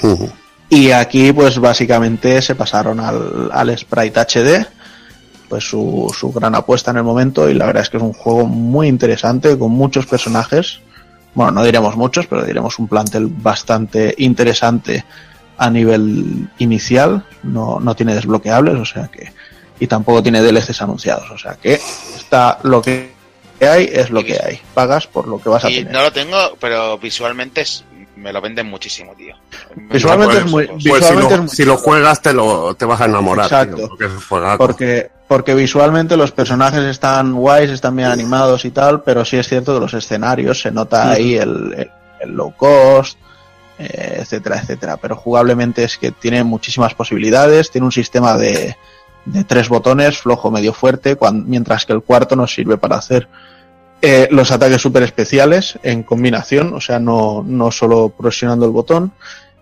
Ujú. 0.06 0.30
Y 0.68 0.92
aquí, 0.92 1.32
pues 1.32 1.58
básicamente 1.58 2.40
se 2.42 2.54
pasaron 2.54 3.00
al, 3.00 3.50
al 3.52 3.76
Sprite 3.76 4.20
HD, 4.20 4.66
pues 5.50 5.64
su, 5.68 6.10
su 6.18 6.32
gran 6.32 6.54
apuesta 6.54 6.92
en 6.92 6.96
el 6.98 7.02
momento. 7.02 7.50
Y 7.50 7.54
la 7.54 7.66
verdad 7.66 7.82
es 7.82 7.90
que 7.90 7.98
es 7.98 8.02
un 8.02 8.14
juego 8.14 8.46
muy 8.46 8.86
interesante, 8.88 9.58
con 9.58 9.72
muchos 9.72 10.06
personajes. 10.06 10.80
Bueno, 11.34 11.50
no 11.52 11.64
diremos 11.64 11.96
muchos, 11.96 12.26
pero 12.26 12.44
diremos 12.44 12.78
un 12.78 12.88
plantel 12.88 13.26
bastante 13.26 14.14
interesante 14.18 15.04
a 15.58 15.68
nivel 15.68 16.48
inicial. 16.58 17.26
No, 17.42 17.80
no 17.80 17.94
tiene 17.94 18.14
desbloqueables, 18.14 18.76
o 18.76 18.84
sea 18.86 19.08
que. 19.08 19.32
Y 19.80 19.86
tampoco 19.86 20.22
tiene 20.22 20.40
DLCs 20.40 20.82
anunciados, 20.82 21.30
o 21.30 21.38
sea 21.38 21.54
que 21.56 21.74
está 22.16 22.58
lo 22.62 22.80
que 22.82 23.12
hay, 23.60 23.88
es 23.92 24.10
lo 24.10 24.22
que 24.22 24.34
hay. 24.42 24.60
Pagas 24.74 25.06
por 25.06 25.26
lo 25.26 25.38
que 25.40 25.48
vas 25.48 25.64
a 25.64 25.70
Y 25.70 25.78
tener. 25.78 25.92
no 25.92 26.02
lo 26.02 26.12
tengo, 26.12 26.36
pero 26.60 26.96
visualmente 26.98 27.62
es- 27.62 27.84
me 28.16 28.32
lo 28.32 28.40
venden 28.40 28.66
muchísimo, 28.68 29.12
tío. 29.14 29.34
Visualmente 29.76 30.34
Pues- 30.34 30.44
es 30.46 30.50
muy, 30.50 30.66
Pues 30.66 30.82
si 30.82 30.90
visualmente 30.90 31.28
lo, 31.28 31.34
es 31.34 31.40
muy 31.40 31.48
si 31.56 31.64
lo 31.64 31.76
juegas 31.76 32.20
te 32.22 32.32
lo 32.32 32.74
te 32.74 32.84
vas 32.84 33.00
a 33.00 33.04
enamorar. 33.06 33.46
Exacto. 33.46 33.76
tío, 33.76 33.88
porque 33.88 34.04
es. 34.06 34.10
Porque, 34.58 35.10
porque 35.28 35.54
visualmente 35.54 36.16
los 36.16 36.32
personajes 36.32 36.82
están 36.84 37.32
guays, 37.34 37.70
están 37.70 37.96
bien 37.96 38.08
animados 38.08 38.64
y 38.64 38.70
tal, 38.70 39.02
pero 39.02 39.24
sí 39.24 39.36
es 39.36 39.48
cierto 39.48 39.74
que 39.74 39.80
los 39.80 39.94
escenarios 39.94 40.60
se 40.60 40.70
nota 40.70 41.10
ahí 41.10 41.36
el, 41.36 41.74
el- 41.76 41.90
el 42.20 42.30
low 42.32 42.52
cost, 42.56 43.16
eh, 43.78 44.18
etcétera, 44.20 44.58
etcétera. 44.60 44.96
Pero 44.98 45.16
jugablemente 45.16 45.84
es 45.84 45.96
que 45.96 46.10
tiene 46.10 46.44
muchísimas 46.44 46.92
posibilidades, 46.94 47.70
tiene 47.70 47.86
un 47.86 47.92
sistema 47.92 48.36
de, 48.36 48.76
de 49.24 49.44
tres 49.44 49.68
botones, 49.70 50.18
flojo, 50.18 50.50
medio, 50.50 50.74
fuerte, 50.74 51.16
cuan- 51.16 51.44
mientras 51.48 51.86
que 51.86 51.92
el 51.94 52.02
cuarto 52.02 52.36
nos 52.36 52.52
sirve 52.52 52.76
para 52.76 52.96
hacer 52.96 53.26
eh, 54.02 54.28
los 54.30 54.50
ataques 54.50 54.80
super 54.80 55.02
especiales 55.02 55.78
en 55.82 56.02
combinación, 56.02 56.74
o 56.74 56.80
sea, 56.80 56.98
no, 56.98 57.44
no 57.46 57.70
solo 57.70 58.08
presionando 58.08 58.64
el 58.64 58.72
botón, 58.72 59.12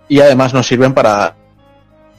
y 0.08 0.20
además 0.20 0.54
nos 0.54 0.66
sirven 0.66 0.94
para 0.94 1.34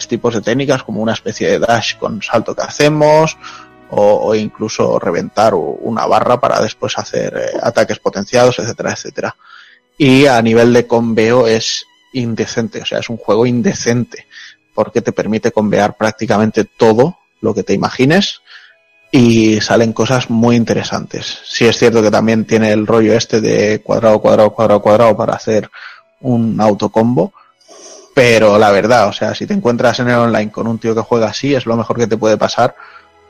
tipos 0.07 0.33
de 0.33 0.41
técnicas 0.41 0.83
como 0.83 1.01
una 1.01 1.13
especie 1.13 1.49
de 1.49 1.59
dash 1.59 1.97
con 1.97 2.21
salto 2.21 2.55
que 2.55 2.61
hacemos 2.61 3.37
o, 3.91 4.35
incluso 4.35 4.99
reventar 4.99 5.55
una 5.55 6.05
barra 6.05 6.39
para 6.39 6.61
después 6.61 6.95
hacer 6.97 7.35
eh, 7.35 7.57
ataques 7.61 7.97
potenciados, 7.97 8.59
etcétera, 8.59 8.91
etcétera. 8.91 9.35
Y 9.97 10.27
a 10.27 10.39
nivel 10.43 10.73
de 10.73 10.85
conveo 10.85 11.47
es 11.47 11.85
indecente, 12.13 12.81
o 12.81 12.85
sea, 12.85 12.99
es 12.99 13.09
un 13.09 13.17
juego 13.17 13.47
indecente 13.47 14.27
porque 14.75 15.01
te 15.01 15.11
permite 15.11 15.51
convear 15.51 15.97
prácticamente 15.97 16.65
todo 16.65 17.17
lo 17.41 17.55
que 17.55 17.63
te 17.63 17.73
imagines 17.73 18.41
y 19.11 19.59
salen 19.61 19.93
cosas 19.93 20.29
muy 20.29 20.55
interesantes. 20.55 21.39
Sí 21.45 21.65
es 21.65 21.77
cierto 21.77 22.01
que 22.01 22.11
también 22.11 22.45
tiene 22.45 22.71
el 22.71 22.85
rollo 22.85 23.13
este 23.13 23.41
de 23.41 23.81
cuadrado, 23.81 24.19
cuadrado, 24.19 24.51
cuadrado, 24.51 24.81
cuadrado 24.81 25.17
para 25.17 25.33
hacer 25.33 25.69
un 26.21 26.59
autocombo, 26.61 27.33
pero 28.13 28.57
la 28.57 28.71
verdad, 28.71 29.07
o 29.07 29.13
sea, 29.13 29.33
si 29.33 29.47
te 29.47 29.53
encuentras 29.53 29.99
en 29.99 30.09
el 30.09 30.15
online 30.15 30.51
con 30.51 30.67
un 30.67 30.77
tío 30.79 30.93
que 30.93 31.01
juega 31.01 31.27
así, 31.27 31.55
es 31.55 31.65
lo 31.65 31.75
mejor 31.77 31.97
que 31.97 32.07
te 32.07 32.17
puede 32.17 32.37
pasar 32.37 32.75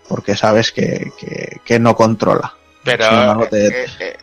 porque 0.08 0.36
sabes 0.36 0.72
que, 0.72 1.12
que, 1.20 1.62
que 1.64 1.80
no 1.80 1.96
controla. 1.96 2.54
Pero 2.84 3.06
Sin 3.10 3.20
embargo, 3.20 3.48
te- 3.48 3.68
eh, 3.68 3.88
eh, 4.00 4.18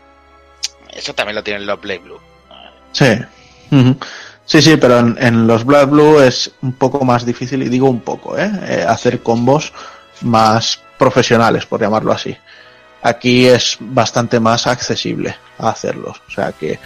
eso 0.94 1.14
también 1.14 1.36
lo 1.36 1.44
tiene 1.44 1.60
el 1.60 1.66
Love 1.66 1.80
Play 1.80 1.98
Blue. 1.98 2.18
Sí. 2.92 3.06
Sí, 4.44 4.62
sí, 4.62 4.76
pero 4.76 4.98
en, 4.98 5.16
en 5.20 5.46
los 5.46 5.64
Blood 5.64 5.88
Blue 5.88 6.20
es 6.20 6.52
un 6.62 6.72
poco 6.72 7.04
más 7.04 7.24
difícil, 7.26 7.62
y 7.62 7.68
digo 7.68 7.88
un 7.90 8.00
poco, 8.00 8.38
¿eh? 8.38 8.50
Eh, 8.68 8.84
hacer 8.88 9.22
combos 9.22 9.72
más 10.22 10.80
profesionales, 10.98 11.66
por 11.66 11.80
llamarlo 11.80 12.12
así. 12.12 12.36
Aquí 13.02 13.46
es 13.46 13.76
bastante 13.80 14.40
más 14.40 14.66
accesible 14.66 15.36
a 15.58 15.70
hacerlos. 15.70 16.20
O 16.26 16.30
sea 16.30 16.52
que 16.52 16.78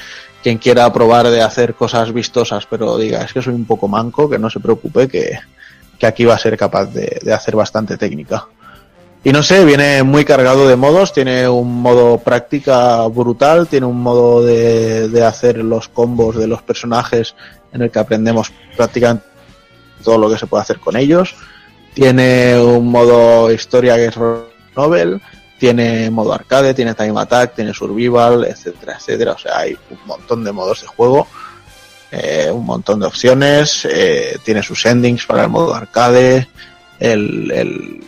quien 0.42 0.58
quiera 0.58 0.92
probar 0.92 1.28
de 1.28 1.42
hacer 1.42 1.74
cosas 1.74 2.12
vistosas, 2.12 2.66
pero 2.66 2.96
diga, 2.96 3.22
es 3.22 3.32
que 3.32 3.42
soy 3.42 3.54
un 3.54 3.64
poco 3.64 3.88
manco, 3.88 4.28
que 4.28 4.38
no 4.38 4.50
se 4.50 4.60
preocupe, 4.60 5.08
que, 5.08 5.38
que 5.98 6.06
aquí 6.06 6.24
va 6.24 6.34
a 6.34 6.38
ser 6.38 6.56
capaz 6.56 6.86
de, 6.86 7.20
de 7.22 7.32
hacer 7.32 7.56
bastante 7.56 7.96
técnica. 7.96 8.46
Y 9.22 9.32
no 9.32 9.42
sé, 9.42 9.66
viene 9.66 10.02
muy 10.02 10.24
cargado 10.24 10.66
de 10.66 10.76
modos, 10.76 11.12
tiene 11.12 11.46
un 11.46 11.82
modo 11.82 12.18
práctica 12.18 13.06
brutal, 13.08 13.66
tiene 13.66 13.84
un 13.84 14.00
modo 14.00 14.42
de, 14.42 15.08
de 15.08 15.24
hacer 15.24 15.58
los 15.58 15.88
combos 15.88 16.36
de 16.36 16.46
los 16.46 16.62
personajes 16.62 17.34
en 17.72 17.82
el 17.82 17.90
que 17.90 17.98
aprendemos 17.98 18.50
prácticamente 18.76 19.26
todo 20.02 20.16
lo 20.16 20.30
que 20.30 20.38
se 20.38 20.46
puede 20.46 20.62
hacer 20.62 20.78
con 20.80 20.96
ellos. 20.96 21.34
Tiene 21.94 22.60
un 22.60 22.88
modo 22.90 23.50
historia 23.50 23.96
que 23.96 24.06
es 24.06 24.16
novel, 24.76 25.20
tiene 25.60 26.10
modo 26.10 26.32
arcade, 26.32 26.72
tiene 26.72 26.94
time 26.94 27.20
attack, 27.20 27.54
tiene 27.54 27.74
survival, 27.74 28.44
etcétera, 28.44 28.96
etcétera. 28.96 29.32
O 29.32 29.38
sea, 29.38 29.58
hay 29.58 29.76
un 29.90 29.98
montón 30.06 30.42
de 30.42 30.52
modos 30.52 30.80
de 30.80 30.86
juego, 30.86 31.26
eh, 32.10 32.50
un 32.50 32.64
montón 32.64 33.00
de 33.00 33.06
opciones, 33.06 33.86
eh, 33.90 34.38
tiene 34.42 34.62
sus 34.62 34.86
endings 34.86 35.26
para 35.26 35.44
el 35.44 35.50
modo 35.50 35.74
arcade, 35.74 36.48
el, 36.98 38.02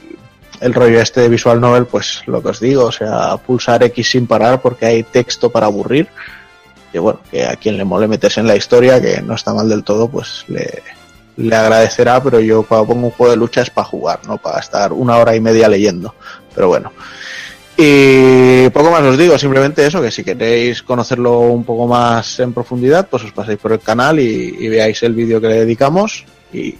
el, 0.61 0.75
rollo 0.75 1.01
este 1.01 1.21
de 1.21 1.29
visual 1.29 1.61
novel, 1.61 1.85
pues 1.85 2.23
lo 2.27 2.43
que 2.43 2.49
os 2.49 2.61
digo, 2.61 2.85
o 2.85 2.93
sea, 2.93 3.37
pulsar 3.37 3.83
X 3.85 4.11
sin 4.11 4.27
parar 4.27 4.63
porque 4.63 4.87
hay 4.87 5.03
texto 5.03 5.51
para 5.51 5.67
aburrir. 5.67 6.09
Que 6.91 6.99
bueno, 6.99 7.21
que 7.31 7.47
a 7.47 7.57
quien 7.57 7.79
le 7.79 7.85
mole 7.85 8.07
meterse 8.07 8.41
en 8.41 8.47
la 8.47 8.57
historia, 8.57 9.01
que 9.01 9.23
no 9.23 9.35
está 9.35 9.55
mal 9.55 9.69
del 9.69 9.83
todo, 9.83 10.09
pues 10.09 10.45
le, 10.49 10.83
le 11.37 11.57
agradecerá, 11.57 12.23
pero 12.23 12.41
yo 12.41 12.63
cuando 12.63 12.89
pongo 12.89 13.07
un 13.07 13.13
juego 13.13 13.31
de 13.31 13.37
lucha 13.37 13.63
es 13.63 13.71
para 13.71 13.87
jugar, 13.87 14.21
no 14.27 14.39
para 14.39 14.61
estar 14.61 14.93
una 14.93 15.17
hora 15.17 15.35
y 15.35 15.41
media 15.41 15.69
leyendo. 15.69 16.15
Pero 16.55 16.69
bueno. 16.69 16.93
Y 17.77 18.69
poco 18.71 18.91
más 18.91 19.03
os 19.03 19.17
digo, 19.17 19.39
simplemente 19.39 19.87
eso, 19.87 20.03
que 20.03 20.11
si 20.11 20.23
queréis 20.23 20.83
conocerlo 20.83 21.41
un 21.41 21.65
poco 21.65 21.87
más 21.87 22.39
en 22.41 22.53
profundidad, 22.53 23.09
pues 23.09 23.25
os 23.25 23.33
paséis 23.33 23.59
por 23.59 23.73
el 23.73 23.81
canal 23.81 24.21
y, 24.21 24.57
y 24.59 24.69
veáis 24.69 25.03
el 25.03 25.15
vídeo 25.15 25.41
que 25.41 25.49
le 25.49 25.61
dedicamos 25.61 26.25
y 26.53 26.75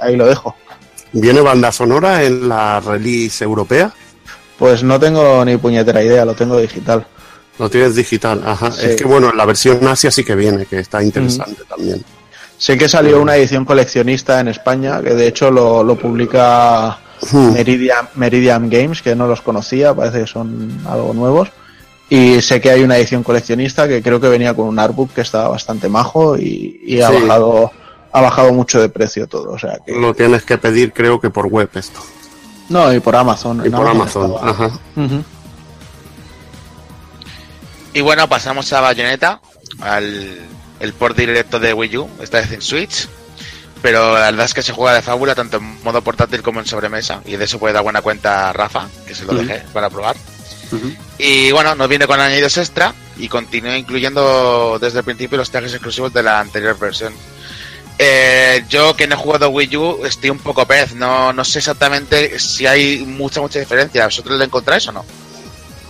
ahí 0.00 0.16
lo 0.16 0.26
dejo. 0.26 0.56
¿Viene 1.12 1.42
banda 1.42 1.70
sonora 1.70 2.24
en 2.24 2.48
la 2.48 2.80
release 2.80 3.44
europea? 3.44 3.92
Pues 4.58 4.82
no 4.82 4.98
tengo 4.98 5.44
ni 5.44 5.56
puñetera 5.58 6.02
idea, 6.02 6.24
lo 6.24 6.34
tengo 6.34 6.58
digital. 6.58 7.06
Lo 7.58 7.68
tienes 7.68 7.94
digital, 7.94 8.42
ajá. 8.46 8.70
Sí. 8.70 8.86
Es 8.86 8.96
que 8.96 9.04
bueno, 9.04 9.30
en 9.30 9.36
la 9.36 9.44
versión 9.44 9.86
Asia 9.86 10.10
sí 10.10 10.24
que 10.24 10.34
viene, 10.34 10.64
que 10.64 10.78
está 10.78 11.02
interesante 11.02 11.62
también. 11.68 12.02
Sé 12.62 12.78
que 12.78 12.88
salió 12.88 13.20
una 13.20 13.34
edición 13.34 13.64
coleccionista 13.64 14.38
en 14.38 14.46
España, 14.46 15.00
que 15.02 15.14
de 15.14 15.26
hecho 15.26 15.50
lo, 15.50 15.82
lo 15.82 15.96
publica 15.96 16.96
Hmm. 17.32 17.52
Meridian, 17.54 18.08
Meridian 18.16 18.68
Games, 18.70 19.00
que 19.02 19.14
no 19.16 19.26
los 19.26 19.40
conocía, 19.42 19.92
parece 19.94 20.20
que 20.20 20.26
son 20.28 20.80
algo 20.88 21.12
nuevos. 21.12 21.48
Y 22.08 22.40
sé 22.40 22.60
que 22.60 22.70
hay 22.70 22.82
una 22.82 22.96
edición 22.96 23.22
coleccionista 23.24 23.88
que 23.88 24.00
creo 24.02 24.20
que 24.20 24.28
venía 24.28 24.54
con 24.54 24.66
un 24.66 24.78
artbook 24.78 25.12
que 25.12 25.20
estaba 25.22 25.48
bastante 25.48 25.88
majo 25.88 26.36
y, 26.38 26.80
y 26.84 27.00
ha 27.00 27.08
Sí. 27.08 27.14
bajado 27.14 27.70
ha 28.12 28.20
bajado 28.20 28.52
mucho 28.52 28.80
de 28.80 28.88
precio 28.88 29.26
todo. 29.26 29.52
O 29.52 29.58
sea 29.58 29.78
que. 29.84 29.92
Lo 29.92 30.14
tienes 30.14 30.42
que 30.44 30.56
pedir 30.58 30.92
creo 30.92 31.20
que 31.20 31.30
por 31.30 31.46
web 31.46 31.68
esto. 31.74 32.00
No, 32.68 32.92
y 32.92 33.00
por 33.00 33.16
Amazon. 33.16 33.62
Y 33.66 33.70
por 33.70 33.86
Amazon, 33.88 34.32
estaba. 34.32 34.50
ajá. 34.50 34.70
Y 37.94 38.00
bueno, 38.00 38.28
pasamos 38.28 38.72
a 38.72 38.80
Bayonetta, 38.80 39.40
al 39.80 40.38
el 40.82 40.92
port 40.92 41.16
directo 41.16 41.60
de 41.60 41.72
Wii 41.72 41.96
U, 41.96 42.10
esta 42.20 42.40
vez 42.40 42.52
en 42.52 42.60
Switch. 42.60 43.08
pero 43.80 44.14
la 44.14 44.30
verdad 44.30 44.46
es 44.46 44.54
que 44.54 44.62
se 44.62 44.72
juega 44.72 44.94
de 44.94 45.02
fábula 45.02 45.34
tanto 45.34 45.56
en 45.56 45.82
modo 45.82 46.02
portátil 46.02 46.42
como 46.42 46.60
en 46.60 46.66
sobremesa. 46.66 47.22
Y 47.24 47.36
de 47.36 47.44
eso 47.44 47.58
puede 47.58 47.72
dar 47.72 47.82
buena 47.82 48.02
cuenta 48.02 48.52
Rafa, 48.52 48.88
que 49.06 49.14
se 49.14 49.24
lo 49.24 49.34
dejé 49.34 49.62
para 49.72 49.88
probar. 49.88 50.16
Y 51.18 51.52
bueno, 51.52 51.74
nos 51.74 51.88
viene 51.88 52.06
con 52.06 52.18
añadidos 52.18 52.56
extra 52.58 52.94
y 53.18 53.28
continúa 53.28 53.76
incluyendo 53.76 54.78
desde 54.80 54.98
el 54.98 55.04
principio 55.04 55.38
los 55.38 55.50
trajes 55.50 55.72
exclusivos 55.72 56.12
de 56.12 56.22
la 56.22 56.40
anterior 56.40 56.78
versión. 56.78 57.12
Eh, 57.98 58.64
yo 58.68 58.96
que 58.96 59.06
no 59.06 59.14
he 59.14 59.18
jugado 59.18 59.50
Wii 59.50 59.76
U 59.76 60.00
estoy 60.04 60.30
un 60.30 60.38
poco 60.38 60.66
pez, 60.66 60.94
no, 60.94 61.32
no 61.32 61.44
sé 61.44 61.58
exactamente 61.58 62.38
si 62.38 62.66
hay 62.66 63.04
mucha, 63.06 63.40
mucha 63.40 63.60
diferencia. 63.60 64.04
¿Vosotros 64.06 64.38
lo 64.38 64.44
encontráis 64.44 64.88
o 64.88 64.92
no? 64.92 65.04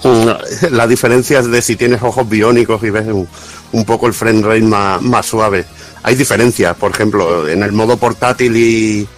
La 0.70 0.86
diferencia 0.86 1.38
es 1.38 1.50
de 1.50 1.62
si 1.62 1.76
tienes 1.76 2.02
ojos 2.02 2.28
biónicos 2.28 2.82
y 2.82 2.90
ves 2.90 3.06
un, 3.06 3.28
un 3.72 3.84
poco 3.84 4.06
el 4.06 4.14
frame 4.14 4.42
rate 4.42 4.62
más, 4.62 5.02
más 5.02 5.26
suave. 5.26 5.64
Hay 6.02 6.14
diferencias, 6.14 6.76
por 6.76 6.90
ejemplo, 6.90 7.48
en 7.48 7.62
el 7.62 7.72
modo 7.72 7.96
portátil 7.96 8.56
y, 8.56 9.08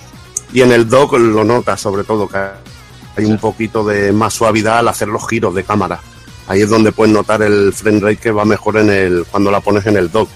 y 0.52 0.60
en 0.60 0.72
el 0.72 0.88
dock 0.88 1.14
lo 1.14 1.44
notas 1.44 1.80
sobre 1.80 2.04
todo 2.04 2.28
que 2.28 2.38
hay 3.16 3.24
un 3.24 3.38
poquito 3.38 3.84
de 3.84 4.12
más 4.12 4.34
suavidad 4.34 4.78
al 4.78 4.88
hacer 4.88 5.08
los 5.08 5.26
giros 5.28 5.54
de 5.54 5.64
cámara. 5.64 6.00
Ahí 6.46 6.62
es 6.62 6.68
donde 6.68 6.92
puedes 6.92 7.12
notar 7.12 7.42
el 7.42 7.72
frame 7.72 8.00
rate 8.00 8.16
que 8.16 8.30
va 8.30 8.44
mejor 8.44 8.76
en 8.78 8.90
el 8.90 9.24
cuando 9.30 9.50
la 9.50 9.60
pones 9.60 9.86
en 9.86 9.96
el 9.96 10.10
dock. 10.10 10.28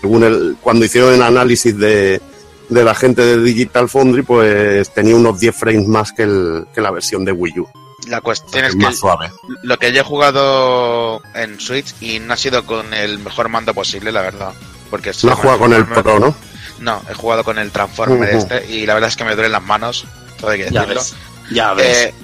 Según 0.00 0.22
el, 0.22 0.56
cuando 0.60 0.84
hicieron 0.84 1.14
el 1.14 1.22
análisis 1.22 1.76
de, 1.76 2.20
de 2.68 2.84
la 2.84 2.94
gente 2.94 3.22
de 3.22 3.42
Digital 3.42 3.88
Foundry, 3.88 4.22
pues 4.22 4.92
tenía 4.92 5.16
unos 5.16 5.40
10 5.40 5.56
frames 5.56 5.88
más 5.88 6.12
que, 6.12 6.22
el, 6.22 6.66
que 6.74 6.80
la 6.80 6.90
versión 6.90 7.24
de 7.24 7.32
Wii 7.32 7.60
U. 7.60 7.85
La 8.06 8.20
cuestión 8.20 8.64
es 8.64 8.72
que 8.72 8.82
más 8.82 8.98
suave. 8.98 9.30
lo 9.62 9.78
que 9.78 9.92
yo 9.92 10.00
he 10.00 10.04
jugado 10.04 11.22
en 11.34 11.58
Switch 11.60 11.94
y 12.00 12.18
no 12.20 12.34
ha 12.34 12.36
sido 12.36 12.64
con 12.64 12.94
el 12.94 13.18
mejor 13.18 13.48
mando 13.48 13.74
posible, 13.74 14.12
la 14.12 14.22
verdad. 14.22 14.52
Porque 14.90 15.12
No 15.24 15.32
has 15.32 15.38
jugado 15.38 15.58
con 15.58 15.72
el 15.72 15.84
Pro, 15.86 16.18
¿no? 16.20 16.34
No, 16.78 17.02
he 17.10 17.14
jugado 17.14 17.42
con 17.42 17.58
el 17.58 17.70
Transformer 17.72 18.28
este 18.30 18.66
y 18.70 18.86
la 18.86 18.94
verdad 18.94 19.08
es 19.08 19.16
que 19.16 19.24
me 19.24 19.34
duelen 19.34 19.52
las 19.52 19.62
manos, 19.62 20.04
todo 20.38 20.50
hay 20.50 20.58
que 20.58 20.70
Ya 20.70 20.80
decirlo. 20.82 21.00
ves. 21.00 21.14
Ya 21.50 21.72
ves. 21.74 21.96
Eh, 22.06 22.14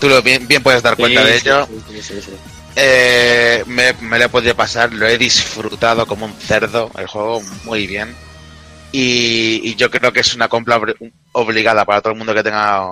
tú 0.00 0.08
lo 0.08 0.22
bien, 0.22 0.46
bien 0.46 0.62
puedes 0.62 0.82
dar 0.82 0.96
cuenta 0.96 1.22
Sí, 1.22 1.26
de 1.28 1.36
ello. 1.36 1.66
sí, 1.66 1.82
sí, 1.94 2.02
sí, 2.02 2.22
sí. 2.22 2.32
Eh, 2.76 3.64
me, 3.66 3.92
me 3.94 4.18
lo 4.18 4.24
he 4.26 4.28
podido 4.28 4.54
pasar, 4.54 4.92
lo 4.92 5.06
he 5.06 5.18
disfrutado 5.18 6.06
como 6.06 6.26
un 6.26 6.34
cerdo, 6.34 6.90
el 6.96 7.06
juego 7.06 7.40
muy 7.64 7.86
bien. 7.86 8.14
Y, 8.92 9.60
y 9.64 9.74
yo 9.74 9.90
creo 9.90 10.12
que 10.12 10.20
es 10.20 10.34
una 10.34 10.48
compra 10.48 10.80
obligada 11.32 11.84
para 11.84 12.00
todo 12.00 12.12
el 12.12 12.18
mundo 12.18 12.34
que 12.34 12.42
tenga 12.42 12.86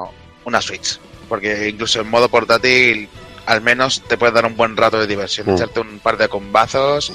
una 0.45 0.61
Switch. 0.63 0.99
Porque 1.31 1.71
incluso 1.71 2.03
en 2.03 2.11
modo 2.11 2.29
portátil, 2.29 3.09
al 3.47 3.63
menos 3.63 4.03
te 4.07 4.19
puedes 4.19 4.35
dar 4.35 4.45
un 4.45 4.57
buen 4.57 4.77
rato 4.77 4.99
de 4.99 5.07
diversión, 5.07 5.47
Mm. 5.47 5.55
echarte 5.55 5.81
un 5.81 5.99
par 6.01 6.19
de 6.19 6.29
combazos 6.29 7.11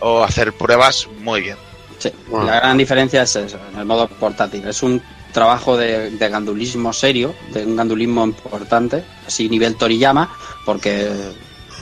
o 0.00 0.22
hacer 0.24 0.54
pruebas 0.54 1.06
muy 1.20 1.42
bien. 1.42 1.58
Sí, 1.98 2.10
Bueno. 2.28 2.46
La 2.46 2.60
gran 2.60 2.78
diferencia 2.78 3.22
es 3.22 3.36
eso, 3.36 3.58
en 3.72 3.78
el 3.78 3.84
modo 3.84 4.06
portátil. 4.08 4.66
Es 4.68 4.82
un 4.82 5.02
trabajo 5.32 5.76
de, 5.76 6.10
de 6.12 6.28
gandulismo 6.28 6.92
serio, 6.94 7.34
de 7.52 7.66
un 7.66 7.76
gandulismo 7.76 8.24
importante, 8.24 9.04
así 9.26 9.48
nivel 9.48 9.76
Toriyama, 9.76 10.30
porque, 10.64 11.10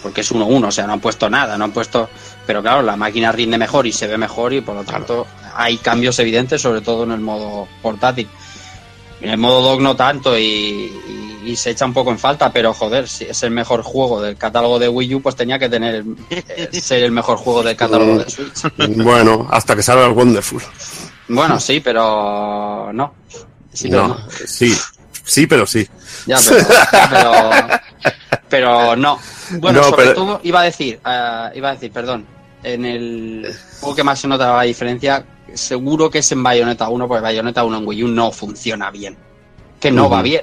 porque 0.02 0.22
es 0.22 0.32
1-1, 0.32 0.66
o 0.68 0.72
sea, 0.72 0.86
no 0.86 0.94
han 0.94 1.00
puesto 1.00 1.28
nada, 1.30 1.56
no 1.56 1.64
han 1.64 1.72
puesto... 1.72 2.08
Pero 2.46 2.60
claro, 2.62 2.82
la 2.82 2.96
máquina 2.96 3.32
rinde 3.32 3.56
mejor 3.58 3.86
y 3.86 3.92
se 3.92 4.06
ve 4.06 4.18
mejor 4.18 4.52
y 4.52 4.60
por 4.60 4.74
lo 4.74 4.84
tanto 4.84 5.26
hay 5.54 5.78
cambios 5.78 6.18
evidentes, 6.18 6.60
sobre 6.60 6.80
todo 6.82 7.04
en 7.04 7.12
el 7.12 7.20
modo 7.20 7.66
portátil. 7.80 8.28
En 9.20 9.30
el 9.30 9.38
modo 9.38 9.62
dock 9.62 9.80
no 9.80 9.96
tanto 9.96 10.36
y, 10.38 10.42
y- 10.44 11.30
y 11.46 11.56
se 11.56 11.70
echa 11.70 11.84
un 11.84 11.92
poco 11.92 12.10
en 12.10 12.18
falta, 12.18 12.50
pero 12.52 12.72
joder, 12.72 13.06
si 13.08 13.24
es 13.24 13.42
el 13.42 13.50
mejor 13.50 13.82
juego 13.82 14.20
del 14.22 14.36
catálogo 14.36 14.78
de 14.78 14.88
Wii 14.88 15.14
U, 15.16 15.20
pues 15.22 15.36
tenía 15.36 15.58
que 15.58 15.68
tener 15.68 16.02
eh, 16.30 16.68
ser 16.80 17.02
el 17.04 17.12
mejor 17.12 17.36
juego 17.38 17.62
del 17.62 17.76
catálogo 17.76 18.18
de 18.18 18.30
Switch. 18.30 18.62
Bueno, 19.02 19.46
hasta 19.50 19.76
que 19.76 19.82
salga 19.82 20.06
el 20.06 20.12
Wonderful. 20.12 20.62
Bueno, 21.28 21.58
sí, 21.60 21.80
pero 21.80 22.90
no. 22.92 23.14
Sí, 23.72 23.88
pero 23.88 24.08
no, 24.08 24.14
no. 24.14 24.20
sí, 24.46 24.74
sí, 25.24 25.46
pero 25.46 25.66
sí. 25.66 25.86
Ya, 26.26 26.38
pero, 26.48 26.58
ya, 26.68 27.08
pero, 27.10 27.80
pero 28.48 28.96
no. 28.96 29.18
Bueno, 29.58 29.80
No, 29.80 29.88
sobre 29.90 30.02
pero- 30.04 30.14
todo 30.14 30.40
iba 30.44 30.60
a 30.60 30.64
decir, 30.64 31.00
eh, 31.04 31.50
iba 31.54 31.68
a 31.70 31.72
decir, 31.74 31.90
perdón, 31.92 32.26
en 32.62 32.84
el 32.84 33.54
juego 33.80 33.94
que 33.96 34.04
más 34.04 34.18
se 34.20 34.28
nota 34.28 34.56
la 34.56 34.62
diferencia, 34.62 35.24
seguro 35.54 36.10
que 36.10 36.18
es 36.18 36.32
en 36.32 36.42
Bayonetta 36.42 36.88
1, 36.88 37.08
porque 37.08 37.22
Bayonetta 37.22 37.64
1 37.64 37.78
en 37.78 37.86
Wii 37.86 38.04
U 38.04 38.08
no 38.08 38.30
funciona 38.32 38.90
bien. 38.90 39.16
Que 39.80 39.90
no 39.90 40.08
va 40.08 40.22
bien. 40.22 40.42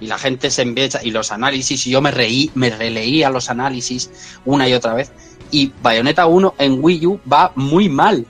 Y 0.00 0.06
la 0.06 0.18
gente 0.18 0.50
se 0.50 0.62
embecha, 0.62 1.00
y 1.02 1.10
los 1.10 1.30
análisis, 1.30 1.86
y 1.86 1.90
yo 1.90 2.00
me 2.00 2.10
reí, 2.10 2.50
me 2.54 2.70
releía 2.70 3.30
los 3.30 3.50
análisis 3.50 4.10
una 4.44 4.68
y 4.68 4.72
otra 4.72 4.94
vez. 4.94 5.12
Y 5.50 5.72
Bayonetta 5.82 6.26
1 6.26 6.54
en 6.58 6.82
Wii 6.82 7.06
U 7.06 7.20
va 7.30 7.52
muy 7.54 7.88
mal. 7.88 8.26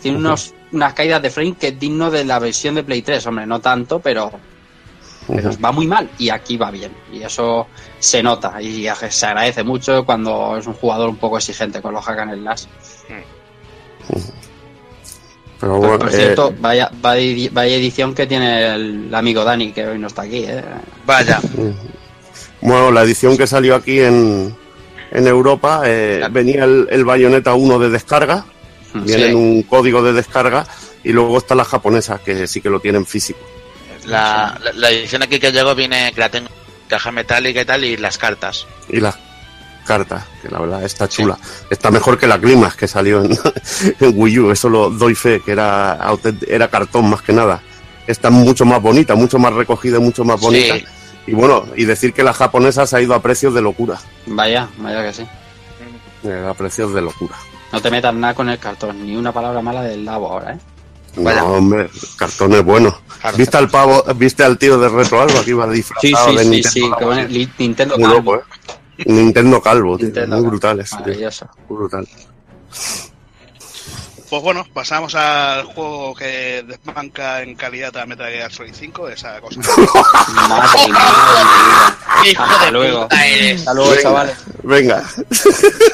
Tiene 0.00 0.18
unos, 0.18 0.54
unas 0.72 0.94
caídas 0.94 1.22
de 1.22 1.30
frame 1.30 1.54
que 1.54 1.68
es 1.68 1.78
digno 1.78 2.10
de 2.10 2.24
la 2.24 2.38
versión 2.38 2.74
de 2.74 2.84
Play 2.84 3.02
3, 3.02 3.26
hombre, 3.26 3.46
no 3.46 3.60
tanto, 3.60 4.00
pero, 4.00 4.32
va 5.64 5.72
muy 5.72 5.86
mal 5.86 6.10
y 6.18 6.28
aquí 6.28 6.56
va 6.56 6.70
bien 6.70 6.92
y 7.12 7.22
eso 7.22 7.66
se 7.98 8.22
nota 8.22 8.60
y 8.60 8.86
se 9.08 9.26
agradece 9.26 9.64
mucho 9.64 10.04
cuando 10.04 10.56
es 10.58 10.66
un 10.66 10.74
jugador 10.74 11.08
un 11.08 11.16
poco 11.16 11.38
exigente 11.38 11.80
con 11.80 11.94
los 11.94 12.04
hack 12.04 12.18
and 12.18 12.42
slash. 12.42 12.64
Pero 15.64 15.76
Por, 15.78 15.80
bueno, 15.88 15.98
por 16.00 16.08
eh, 16.10 16.12
cierto, 16.12 16.54
vaya, 16.60 16.90
vaya, 17.00 17.48
vaya 17.52 17.76
edición 17.76 18.14
que 18.14 18.26
tiene 18.26 18.74
el 18.74 19.14
amigo 19.14 19.44
Dani 19.44 19.72
que 19.72 19.86
hoy 19.86 19.98
no 19.98 20.08
está 20.08 20.22
aquí. 20.22 20.44
¿eh? 20.46 20.62
Vaya, 21.06 21.40
bueno, 22.60 22.90
la 22.92 23.02
edición 23.02 23.36
que 23.38 23.46
salió 23.46 23.74
aquí 23.74 24.00
en, 24.00 24.54
en 25.10 25.26
Europa 25.26 25.82
eh, 25.86 26.22
venía 26.30 26.64
el, 26.64 26.86
el 26.90 27.04
Bayonetta 27.06 27.54
1 27.54 27.78
de 27.78 27.88
descarga, 27.88 28.44
viene 28.92 29.24
Sí. 29.24 29.30
en 29.30 29.36
un 29.36 29.62
código 29.62 30.02
de 30.02 30.12
descarga, 30.12 30.66
y 31.02 31.12
luego 31.12 31.38
está 31.38 31.54
la 31.54 31.64
japonesa, 31.64 32.20
que 32.24 32.46
sí 32.46 32.60
que 32.60 32.68
lo 32.68 32.80
tienen 32.80 33.06
físico. 33.06 33.40
la, 34.04 34.58
la- 34.62 34.72
la 34.74 34.90
edición 34.90 35.22
aquí 35.22 35.38
que 35.38 35.50
llegó 35.50 35.74
viene 35.74 36.12
que 36.14 36.20
la 36.20 36.28
tengo 36.30 36.48
en 36.48 36.88
caja 36.88 37.10
metálica 37.10 37.62
y 37.62 37.64
tal 37.64 37.84
y 37.84 37.96
las 37.96 38.18
cartas. 38.18 38.66
Y 38.90 39.00
las 39.00 39.16
cartas, 39.84 40.24
que 40.42 40.48
la 40.48 40.58
verdad 40.58 40.82
está 40.84 41.08
chula. 41.08 41.38
Está 41.70 41.90
mejor 41.90 42.18
que 42.18 42.26
la 42.26 42.38
Climax 42.40 42.74
que 42.76 42.88
salió 42.88 43.22
en, 43.22 43.30
en 44.00 44.12
Wii 44.14 44.38
U, 44.40 44.50
eso 44.50 44.68
lo 44.68 44.90
doy 44.90 45.14
fe, 45.14 45.40
que 45.44 45.52
era, 45.52 45.98
era 46.48 46.68
cartón 46.68 47.08
más 47.10 47.22
que 47.22 47.32
nada. 47.32 47.60
Está 48.06 48.30
mucho 48.30 48.64
más 48.64 48.82
bonita, 48.82 49.14
mucho 49.14 49.38
más 49.38 49.52
recogida, 49.52 49.98
mucho 50.00 50.24
más 50.24 50.40
bonita. 50.40 50.74
Sí. 50.76 50.84
Y 51.26 51.32
bueno, 51.32 51.64
y 51.76 51.84
decir 51.84 52.12
que 52.12 52.22
la 52.22 52.34
japonesa 52.34 52.86
se 52.86 52.96
ha 52.96 53.00
ido 53.00 53.14
a 53.14 53.22
precios 53.22 53.54
de 53.54 53.62
locura. 53.62 53.98
Vaya, 54.26 54.68
vaya 54.78 55.02
que 55.04 55.12
sí. 55.12 55.26
Eh, 56.24 56.46
a 56.48 56.52
precios 56.54 56.92
de 56.92 57.00
locura. 57.02 57.34
No 57.72 57.80
te 57.80 57.90
metas 57.90 58.14
nada 58.14 58.34
con 58.34 58.48
el 58.50 58.58
cartón, 58.58 59.04
ni 59.06 59.16
una 59.16 59.32
palabra 59.32 59.60
mala 59.62 59.82
del 59.82 60.04
labo 60.04 60.28
ahora, 60.30 60.52
¿eh? 60.54 60.58
Vaya. 61.16 61.40
No, 61.42 61.46
hombre, 61.54 61.88
cartón 62.18 62.52
es 62.54 62.64
bueno. 62.64 62.94
¿Viste 63.36 63.56
al 63.56 63.70
pavo, 63.70 64.02
viste 64.16 64.42
al 64.44 64.58
tío 64.58 64.78
de 64.78 64.88
Retro 64.88 65.22
Alba 65.22 65.42
que 65.44 65.50
iba 65.50 65.66
disfrazado 65.68 66.30
Sí, 66.30 66.36
de 66.36 66.44
sí, 66.44 66.62
sí, 66.62 66.80
Nintendo? 66.82 67.28
sí, 67.28 67.50
Nintendo 67.58 67.96
Muy 67.98 68.04
Calvo. 68.04 68.34
loco, 68.34 68.36
¿eh? 68.36 68.54
Nintendo 69.06 69.60
Calvo, 69.62 69.96
tío, 69.96 70.06
Nintendo 70.06 70.36
muy 70.36 70.42
Calvo. 70.44 70.50
brutales. 70.50 70.90
tío, 70.90 70.98
Maravilloso. 71.00 71.48
muy 71.68 71.78
brutal. 71.78 72.08
Pues 74.30 74.42
bueno, 74.42 74.66
pasamos 74.72 75.14
al 75.14 75.64
juego 75.64 76.12
que 76.14 76.64
desbanca 76.66 77.42
en 77.42 77.54
calidad 77.54 77.96
a 77.98 78.06
Metal 78.06 78.32
Gear 78.32 78.50
Solid 78.50 78.72
5, 78.74 79.08
esa 79.10 79.40
cosa. 79.40 79.60
Madre 80.48 80.68
mía, 80.88 81.96
Hijo 82.30 82.42
Hasta 82.42 82.64
de 82.66 82.72
luego. 82.72 83.02
puta 83.02 83.26
eres. 83.26 83.60
Hasta 83.60 83.74
luego, 83.74 83.90
Venga. 83.90 84.02
chavales. 84.02 84.36
Venga. 84.64 85.04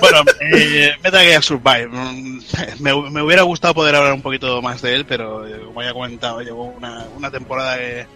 Bueno, 0.01 0.19
eh, 0.41 0.93
Metal 1.03 1.21
Gear 1.27 1.43
Survive. 1.43 1.89
Mm, 1.89 2.41
Me, 2.79 3.11
me 3.11 3.23
hubiera 3.23 3.43
gustado 3.43 3.75
poder 3.75 3.95
hablar 3.97 4.15
un 4.15 4.23
poquito 4.23 4.63
más 4.63 4.81
de 4.81 4.95
él, 4.95 5.05
pero 5.07 5.47
eh, 5.47 5.61
como 5.67 5.83
ya 5.83 5.91
he 5.91 5.93
comentado, 5.93 6.41
llevo 6.41 6.65
una, 6.65 7.05
una 7.17 7.31
temporada 7.31 7.77
que, 7.77 8.07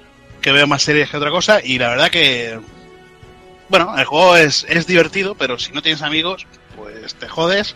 que 0.40 0.52
veo 0.52 0.66
más 0.66 0.82
series 0.82 1.11
que 1.11 1.16
otra 1.19 1.31
cosa 1.31 1.61
y 1.62 1.78
la 1.78 1.89
verdad 1.90 2.11
que... 2.11 2.59
Bueno, 3.69 3.97
el 3.99 4.05
juego 4.05 4.36
es, 4.36 4.66
es 4.69 4.86
divertido, 4.86 5.35
pero 5.35 5.59
si 5.59 5.73
no 5.73 5.82
tienes 5.82 6.03
amigos, 6.03 6.47
pues 6.77 7.15
te 7.15 7.28
jodes. 7.28 7.74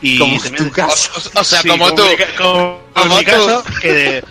Y 0.00 0.18
Como 0.18 0.40
te 0.40 0.50
metes- 0.50 0.70
caso. 0.72 1.10
O, 1.34 1.40
o 1.40 1.44
sea, 1.44 1.60
Sí, 1.62 1.68
como 1.68 1.92
tú. 1.94 2.02
como, 2.36 2.80
Como 2.94 3.12
en 3.14 3.18
mi 3.18 3.24
tú. 3.24 3.30
caso, 3.30 3.64
que 3.82 4.22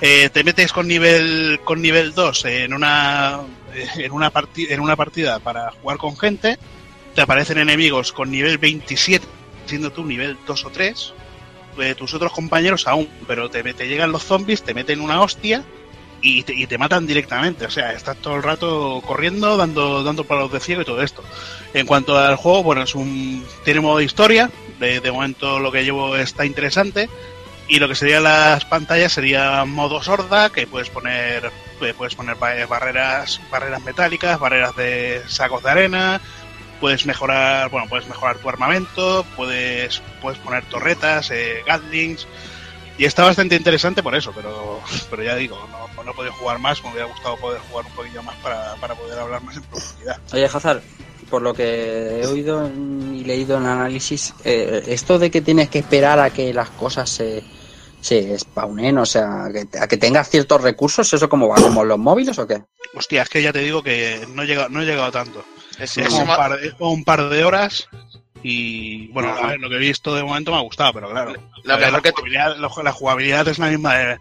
eh, 0.00 0.30
te 0.32 0.44
metes 0.44 0.72
con 0.72 0.86
nivel 0.86 1.60
con 1.64 1.82
nivel 1.82 2.14
2 2.14 2.44
en 2.44 2.72
una 2.72 3.40
en 3.96 4.12
una 4.12 4.30
partida 4.30 4.72
en 4.74 4.80
una 4.80 4.94
partida 4.96 5.38
para 5.40 5.70
jugar 5.72 5.98
con 5.98 6.16
gente, 6.16 6.58
te 7.14 7.20
aparecen 7.22 7.58
enemigos 7.58 8.12
con 8.12 8.30
nivel 8.30 8.58
27, 8.58 9.26
siendo 9.66 9.90
tú 9.90 10.04
nivel 10.04 10.36
2 10.46 10.64
o 10.64 10.70
3, 10.70 11.12
eh, 11.80 11.94
tus 11.96 12.14
otros 12.14 12.32
compañeros 12.32 12.86
aún, 12.86 13.08
pero 13.26 13.50
te, 13.50 13.62
te 13.74 13.88
llegan 13.88 14.12
los 14.12 14.22
zombies, 14.22 14.62
te 14.62 14.74
meten 14.74 15.00
una 15.00 15.20
hostia 15.20 15.64
y 16.22 16.42
te, 16.42 16.54
y 16.54 16.66
te 16.66 16.78
matan 16.78 17.06
directamente. 17.06 17.66
O 17.66 17.70
sea, 17.70 17.92
estás 17.92 18.16
todo 18.18 18.36
el 18.36 18.42
rato 18.42 19.02
corriendo, 19.06 19.56
dando, 19.56 20.02
dando 20.02 20.24
palos 20.24 20.52
de 20.52 20.60
ciego 20.60 20.82
y 20.82 20.84
todo 20.84 21.02
esto. 21.02 21.22
En 21.74 21.86
cuanto 21.86 22.18
al 22.18 22.36
juego, 22.36 22.62
bueno, 22.62 22.82
es 22.82 22.94
un 22.94 23.44
tiene 23.64 23.80
modo 23.80 24.00
historia. 24.00 24.50
De, 24.78 25.00
de 25.00 25.10
momento 25.12 25.58
lo 25.58 25.72
que 25.72 25.84
llevo 25.84 26.16
está 26.16 26.44
interesante. 26.44 27.08
Y 27.68 27.80
lo 27.80 27.88
que 27.88 27.96
serían 27.96 28.22
las 28.22 28.64
pantallas 28.64 29.12
sería 29.12 29.64
modo 29.64 30.00
sorda, 30.02 30.50
que 30.50 30.66
puedes 30.68 30.88
poner 30.88 31.50
eh, 31.80 31.94
puedes 31.98 32.14
poner 32.14 32.36
ba- 32.36 32.64
barreras 32.66 33.40
barreras 33.50 33.82
metálicas, 33.82 34.38
barreras 34.38 34.76
de 34.76 35.22
sacos 35.26 35.64
de 35.64 35.70
arena, 35.70 36.20
puedes 36.80 37.06
mejorar, 37.06 37.68
bueno, 37.70 37.88
puedes 37.88 38.06
mejorar 38.06 38.38
tu 38.38 38.48
armamento, 38.48 39.26
puedes 39.34 40.00
puedes 40.22 40.38
poner 40.38 40.64
torretas, 40.66 41.30
eh, 41.32 41.62
gatlings, 41.66 42.28
Y 42.98 43.04
está 43.04 43.24
bastante 43.24 43.54
interesante 43.56 44.02
por 44.02 44.14
eso, 44.14 44.32
pero, 44.34 44.80
pero 45.10 45.22
ya 45.22 45.36
digo, 45.36 45.58
no, 45.70 46.02
no 46.02 46.10
he 46.10 46.14
podido 46.14 46.32
jugar 46.34 46.58
más, 46.58 46.82
me 46.82 46.90
hubiera 46.90 47.06
gustado 47.06 47.36
poder 47.36 47.60
jugar 47.70 47.84
un 47.86 47.92
poquillo 47.92 48.22
más 48.22 48.36
para, 48.36 48.74
para 48.76 48.94
poder 48.94 49.18
hablar 49.18 49.42
más 49.42 49.56
en 49.56 49.62
profundidad. 49.64 50.18
Oye, 50.32 50.46
Hazard, 50.46 50.80
por 51.28 51.42
lo 51.42 51.52
que 51.52 52.20
he 52.22 52.26
oído 52.26 52.68
y 53.12 53.24
leído 53.24 53.58
en 53.58 53.64
el 53.64 53.68
análisis, 53.68 54.32
eh, 54.44 54.82
esto 54.86 55.18
de 55.18 55.30
que 55.30 55.42
tienes 55.42 55.68
que 55.68 55.80
esperar 55.80 56.18
a 56.20 56.30
que 56.30 56.54
las 56.54 56.70
cosas 56.70 57.10
se, 57.10 57.42
se 58.00 58.38
spawnen, 58.38 58.96
o 58.96 59.04
sea, 59.04 59.48
que, 59.52 59.78
a 59.78 59.86
que 59.88 59.96
tengas 59.98 60.30
ciertos 60.30 60.62
recursos, 60.62 61.12
¿eso 61.12 61.28
cómo 61.28 61.48
va? 61.48 61.56
¿Como 61.56 61.84
los 61.84 61.98
móviles 61.98 62.38
o 62.38 62.46
qué? 62.46 62.62
Hostia, 62.94 63.22
es 63.22 63.28
que 63.28 63.42
ya 63.42 63.52
te 63.52 63.58
digo 63.58 63.82
que 63.82 64.26
no 64.32 64.42
he 64.42 64.46
llegado, 64.46 64.70
no 64.70 64.80
he 64.80 64.86
llegado 64.86 65.12
tanto. 65.12 65.44
Es, 65.78 65.98
Es 65.98 66.06
es 66.06 66.12
un 66.14 66.26
ma- 66.26 66.36
par, 66.38 66.58
de, 66.58 66.72
un 66.78 67.04
par 67.04 67.28
de 67.28 67.44
horas 67.44 67.88
y 68.42 69.08
bueno, 69.08 69.34
a 69.34 69.48
ver, 69.48 69.60
lo 69.60 69.68
que 69.68 69.76
he 69.76 69.78
visto 69.78 70.14
de 70.14 70.22
momento 70.22 70.50
me 70.52 70.58
ha 70.58 70.60
gustado, 70.60 70.92
pero 70.92 71.10
claro. 71.10 71.32
Lo 71.64 71.74
a 71.74 71.76
ver, 71.76 71.86
mejor 71.86 71.92
la, 71.92 72.00
que 72.02 72.10
jugabilidad, 72.12 72.56
la 72.84 72.92
jugabilidad 72.92 73.48
es 73.48 73.58
la 73.58 73.66
misma 73.68 73.94
de, 73.96 74.18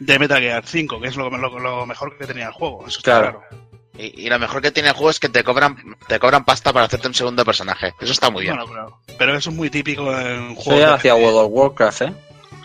de 0.00 0.18
Metal 0.18 0.40
Gear 0.40 0.64
5, 0.66 1.00
que 1.00 1.08
es 1.08 1.16
lo, 1.16 1.28
lo- 1.30 1.58
lo 1.58 1.86
mejor 1.86 2.16
que 2.16 2.26
tenía 2.26 2.46
el 2.46 2.52
juego. 2.52 2.86
Eso 2.86 2.98
está 2.98 3.20
Claro. 3.20 3.40
claro. 3.50 3.66
y, 3.98 4.26
y 4.26 4.28
lo 4.30 4.38
mejor 4.38 4.62
que 4.62 4.70
tiene 4.70 4.88
el 4.90 4.94
juego 4.94 5.10
es 5.10 5.20
que 5.20 5.28
te 5.28 5.44
cobran, 5.44 5.76
te 6.08 6.18
cobran 6.18 6.44
pasta 6.44 6.72
para 6.72 6.86
hacerte 6.86 7.08
un 7.08 7.14
segundo 7.14 7.44
personaje. 7.44 7.92
Eso 8.00 8.12
está 8.12 8.30
muy 8.30 8.44
bien. 8.44 8.56
Bueno, 8.56 8.70
pero, 9.04 9.16
pero 9.18 9.36
eso 9.36 9.50
es 9.50 9.56
muy 9.56 9.68
típico 9.70 10.10
en 10.18 10.54
juegos. 10.54 10.80
ya 10.80 10.86
de 10.86 10.86
lo 10.86 10.94
hacía 10.94 11.14
PC. 11.14 11.24
World 11.24 11.38
of 11.38 11.48
Warcraft, 11.52 12.02
¿eh? 12.02 12.12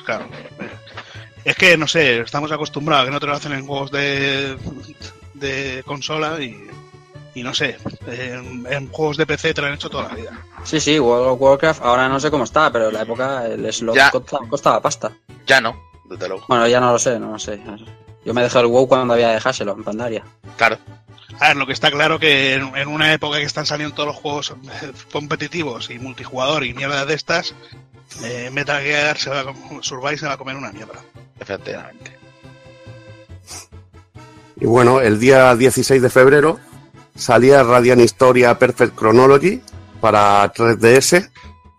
Claro. 0.05 0.25
Es 1.43 1.55
que, 1.55 1.75
no 1.75 1.87
sé, 1.87 2.19
estamos 2.19 2.51
acostumbrados 2.51 3.03
a 3.03 3.05
que 3.07 3.11
no 3.11 3.19
te 3.19 3.25
lo 3.25 3.33
hacen 3.33 3.51
en 3.53 3.65
juegos 3.65 3.91
de, 3.91 4.55
de 5.33 5.81
consola 5.85 6.39
y, 6.41 6.55
y 7.33 7.43
no 7.43 7.53
sé, 7.53 7.77
en, 8.07 8.65
en 8.69 8.89
juegos 8.89 9.17
de 9.17 9.25
PC 9.25 9.53
te 9.53 9.61
lo 9.61 9.67
han 9.67 9.73
hecho 9.73 9.89
toda 9.89 10.09
la 10.09 10.15
vida. 10.15 10.31
Sí, 10.63 10.79
sí, 10.79 10.99
World 10.99 11.27
of 11.29 11.41
Warcraft, 11.41 11.81
ahora 11.83 12.09
no 12.09 12.19
sé 12.19 12.29
cómo 12.29 12.43
está, 12.43 12.71
pero 12.71 12.87
en 12.89 12.93
la 12.93 13.01
época 13.03 13.45
el 13.47 13.71
slot 13.73 13.95
Ya. 13.95 14.11
costaba, 14.11 14.47
costaba 14.47 14.81
pasta. 14.81 15.11
Ya 15.47 15.61
no, 15.61 15.75
desde 16.09 16.27
luego. 16.27 16.45
Bueno, 16.47 16.67
ya 16.67 16.79
no 16.79 16.91
lo 16.91 16.99
sé, 16.99 17.19
no 17.19 17.31
lo 17.31 17.39
sé. 17.39 17.59
Yo 18.25 18.33
me 18.33 18.43
dejé 18.43 18.59
el 18.59 18.67
WoW 18.67 18.87
cuando 18.87 19.13
había 19.13 19.29
de 19.29 19.33
dejárselo 19.35 19.73
en 19.73 19.83
Pandaria. 19.83 20.23
Claro. 20.57 20.77
A 21.39 21.47
ver, 21.47 21.57
lo 21.57 21.65
que 21.65 21.73
está 21.73 21.89
claro 21.89 22.19
que 22.19 22.53
en, 22.53 22.75
en 22.75 22.87
una 22.87 23.13
época 23.13 23.37
que 23.37 23.43
están 23.45 23.65
saliendo 23.65 23.95
todos 23.95 24.07
los 24.07 24.15
juegos 24.17 24.51
eh, 24.83 24.91
competitivos 25.11 25.89
y 25.89 25.97
multijugador 25.97 26.63
y 26.65 26.73
mierdas 26.75 27.07
de 27.07 27.13
estas, 27.15 27.55
eh, 28.23 28.49
Metal 28.51 28.81
Gear 28.83 29.17
se 29.17 29.29
va 29.31 29.39
a, 29.39 29.43
com- 29.45 29.81
Survive 29.81 30.17
se 30.17 30.27
va 30.27 30.33
a 30.33 30.37
comer 30.37 30.55
una 30.55 30.71
mierda. 30.71 30.99
Efectivamente. 31.39 32.17
Y 34.57 34.65
bueno, 34.65 35.01
el 35.01 35.19
día 35.19 35.55
16 35.55 36.01
de 36.01 36.09
febrero 36.11 36.59
salía 37.21 37.63
Radiant 37.63 38.01
Historia 38.01 38.57
Perfect 38.57 38.97
Chronology 38.97 39.61
para 40.01 40.51
3DS, 40.51 41.29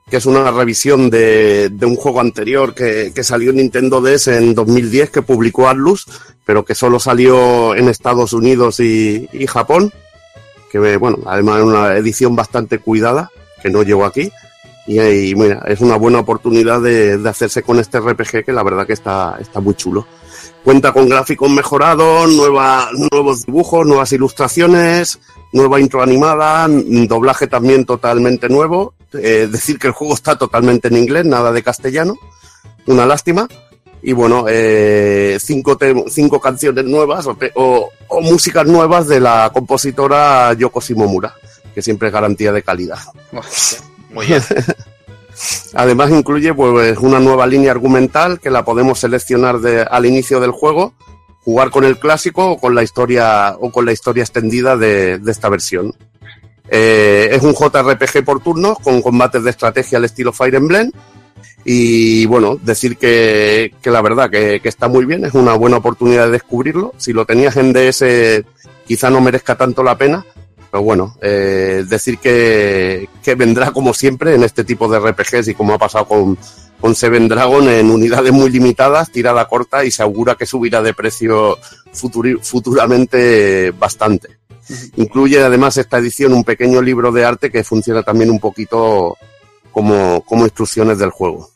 que 0.09 0.17
es 0.17 0.27
una 0.27 0.51
revisión 0.51 1.11
de, 1.11 1.69
de 1.71 1.87
un 1.87 1.97
juego 1.97 2.21
anterior 2.21 2.75
que, 2.75 3.13
que 3.15 3.25
salió 3.25 3.51
en 3.51 3.57
Nintendo 3.57 4.01
DS 4.01 4.29
en 4.29 4.55
2010, 4.55 5.11
que 5.11 5.23
publicó 5.23 5.69
Atlus, 5.69 6.07
pero 6.45 6.65
que 6.65 6.75
solo 6.75 7.01
salió 7.01 7.75
en 7.75 7.89
Estados 7.89 8.33
Unidos 8.33 8.79
y, 8.81 9.29
Japón, 9.49 9.93
que 10.71 10.97
bueno, 10.97 11.19
además 11.27 11.59
es 11.59 11.65
una 11.65 11.97
edición 11.97 12.37
bastante 12.37 12.79
cuidada, 12.79 13.31
que 13.63 13.71
no 13.71 13.83
llegó 13.83 14.05
aquí. 14.05 14.31
Y, 14.87 15.01
y 15.01 15.35
mira, 15.35 15.63
es 15.67 15.81
una 15.81 15.97
buena 15.97 16.21
oportunidad 16.21 16.81
de, 16.81 17.19
de 17.19 17.29
hacerse 17.29 17.63
con 17.63 17.79
este 17.79 18.01
RPG 18.01 18.45
que 18.45 18.53
la 18.53 18.63
verdad 18.63 18.87
que 18.87 18.93
está, 18.93 19.37
está 19.41 19.61
muy 19.61 19.75
chulo. 19.75 20.07
Cuenta 20.65 20.93
con 20.93 21.09
gráficos 21.09 21.51
mejorados, 21.51 22.31
nueva, 22.33 22.89
nuevos 23.11 23.45
dibujos, 23.47 23.85
nuevas 23.87 24.13
ilustraciones, 24.13 25.19
nueva 25.53 25.81
intro 25.81 26.03
animada, 26.03 26.69
doblaje 26.69 27.49
también 27.49 27.85
totalmente 27.85 28.49
nuevo. 28.49 28.95
Eh, 29.15 29.49
decir 29.51 29.79
que 29.79 29.89
el 29.89 29.93
juego 29.93 30.15
está 30.15 30.39
totalmente 30.39 30.89
en 30.89 30.97
inglés, 30.99 31.25
nada 31.27 31.51
de 31.51 31.63
castellano. 31.65 32.15
Una 32.87 33.05
lástima. 33.07 33.49
Y 34.05 34.13
bueno, 34.13 34.47
eh, 34.49 35.37
cinco, 35.41 35.77
cinco 36.09 36.41
canciones 36.41 36.85
nuevas 36.85 37.27
o, 37.27 37.37
o- 37.55 37.89
o 38.09 38.21
músicas 38.21 38.67
nuevas 38.67 39.07
de 39.09 39.21
la 39.21 39.51
compositora 39.53 40.53
Yoko 40.55 40.81
Shimomura, 40.81 41.35
que 41.75 41.83
siempre 41.83 42.09
es 42.09 42.15
garantía 42.15 42.53
de 42.53 42.63
calidad. 42.63 42.99
Muy 44.13 44.27
bien. 44.27 44.43
Además 45.75 46.11
incluye 46.11 46.55
pues, 46.55 46.99
una 46.99 47.21
nueva 47.21 47.47
línea 47.47 47.71
argumental 47.71 48.41
que 48.41 48.51
la 48.51 48.65
podemos 48.65 48.99
seleccionar 48.99 49.61
de- 49.61 49.83
al 49.83 50.07
inicio 50.07 50.41
del 50.41 50.51
juego, 50.51 50.95
jugar 51.45 51.71
con 51.71 51.85
el 51.85 51.99
clásico 51.99 52.53
o 52.53 52.59
con 52.59 52.75
la 52.75 52.83
historia 52.83 53.57
o 53.59 53.71
con 53.71 53.85
la 53.85 53.93
historia 53.93 54.23
extendida 54.23 54.77
de, 54.77 55.21
esta 55.27 55.49
versión. 55.49 55.95
Eh, 56.69 57.31
es 57.33 57.43
un 57.43 57.55
JRPG 57.55 58.25
por 58.25 58.41
turnos 58.43 58.79
con 58.79 59.03
combates 59.03 59.43
de 59.45 59.51
estrategia 59.51 59.99
al 59.99 60.05
estilo 60.05 60.33
Fire 60.33 60.55
Emblem 60.55 60.91
y 61.65 62.25
bueno, 62.27 62.57
decir 62.63 62.97
que, 62.97 63.75
que 63.83 63.91
la 63.91 64.01
verdad 64.01 64.31
que, 64.31 64.61
que 64.61 64.69
está 64.69 64.89
muy 64.89 65.05
bien, 65.05 65.25
es 65.25 65.35
una 65.35 65.55
buena 65.55 65.77
oportunidad 65.79 66.27
de 66.27 66.33
descubrirlo. 66.33 66.93
Si 66.97 67.13
lo 67.13 67.27
tenías 67.27 67.57
en 67.57 67.73
DS 67.73 68.05
quizá 68.87 69.11
no 69.11 69.21
merezca 69.21 69.57
tanto 69.57 69.83
la 69.83 69.97
pena, 69.97 70.25
pero 70.73 70.83
bueno, 70.85 71.15
eh, 71.21 71.85
decir 71.87 72.19
que, 72.19 73.09
que 73.23 73.35
vendrá 73.37 73.71
como 73.73 73.93
siempre 73.95 74.35
en 74.35 74.43
este 74.43 74.65
tipo 74.65 74.89
de 74.89 74.99
RPGs 74.99 75.49
y 75.49 75.55
como 75.55 75.75
ha 75.75 75.79
pasado 75.79 76.07
con, 76.07 76.39
con 76.81 76.95
Seven 76.95 77.29
Dragon 77.29 77.69
en 77.69 77.91
unidades 77.91 78.33
muy 78.33 78.51
limitadas, 78.51 79.13
tirada 79.13 79.47
corta 79.47 79.85
y 79.85 79.91
se 79.91 80.03
augura 80.03 80.35
que 80.35 80.47
subirá 80.47 80.81
de 80.81 80.95
precio 80.95 81.59
futuri- 81.93 82.41
futuramente 82.43 83.71
bastante. 83.73 84.39
Incluye 84.97 85.43
además 85.43 85.77
esta 85.77 85.99
edición 85.99 86.33
un 86.33 86.43
pequeño 86.45 86.81
libro 86.81 87.13
de 87.13 87.25
arte 87.27 87.51
que 87.51 87.65
funciona 87.65 88.03
también 88.03 88.31
un 88.31 88.41
poquito 88.41 89.17
como, 89.71 90.23
como 90.23 90.45
instrucciones 90.45 90.99
del 90.99 91.11
juego. 91.11 91.51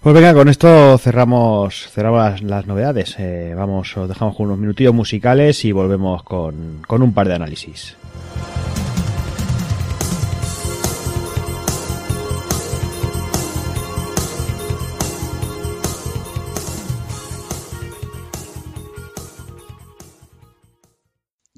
Pues 0.00 0.14
venga, 0.14 0.32
con 0.32 0.48
esto 0.48 0.96
cerramos, 0.96 1.88
cerramos 1.92 2.20
las, 2.20 2.42
las 2.42 2.66
novedades. 2.66 3.16
Eh, 3.18 3.52
vamos, 3.56 3.94
os 3.96 4.08
dejamos 4.08 4.36
con 4.36 4.46
unos 4.46 4.58
minutillos 4.58 4.94
musicales 4.94 5.64
y 5.64 5.72
volvemos 5.72 6.22
con, 6.22 6.80
con 6.86 7.02
un 7.02 7.12
par 7.12 7.26
de 7.28 7.34
análisis. 7.34 7.96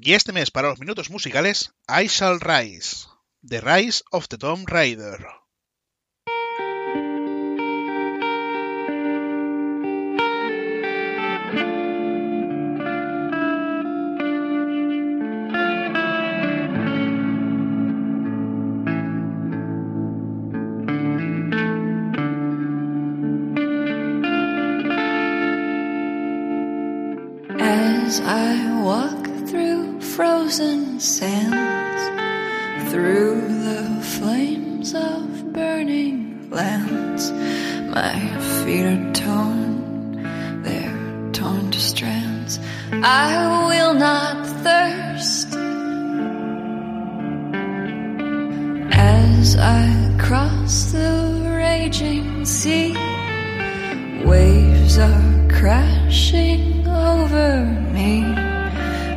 Y 0.03 0.13
este 0.13 0.33
mes, 0.33 0.49
para 0.49 0.69
los 0.69 0.79
minutos 0.79 1.11
musicales, 1.11 1.75
I 1.87 2.07
Shall 2.07 2.39
Rise, 2.39 3.05
The 3.43 3.61
Rise 3.61 4.03
of 4.11 4.27
the 4.29 4.37
Tomb 4.39 4.65
Raider. 4.65 5.19
As 27.59 28.19
I 28.21 28.81
walk 28.81 29.20
frozen 30.15 30.99
sands, 30.99 32.01
through 32.91 33.41
the 33.63 34.01
flames 34.03 34.93
of 34.93 35.53
burning 35.53 36.49
lands, 36.49 37.31
my 37.89 38.19
feet 38.63 38.85
are 38.85 39.13
torn, 39.13 40.63
they're 40.63 41.31
torn 41.31 41.71
to 41.71 41.79
strands. 41.79 42.59
I 42.91 43.67
will 43.69 43.93
not 43.93 44.45
thirst. 44.65 45.47
As 48.93 49.55
I 49.55 50.15
cross 50.19 50.91
the 50.91 51.53
raging 51.57 52.45
sea, 52.45 52.93
Waves 54.25 54.97
are 54.97 55.47
crashing 55.49 56.87
over 56.87 57.65
me. 57.91 58.60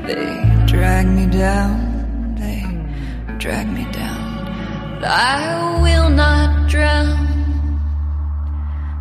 They 0.07 0.67
drag 0.67 1.07
me 1.07 1.27
down, 1.27 2.35
they 2.39 2.63
drag 3.39 3.67
me 3.73 3.85
down. 3.91 4.99
But 5.01 5.09
I 5.09 5.81
will 5.81 6.11
not 6.11 6.69
drown. 6.69 7.17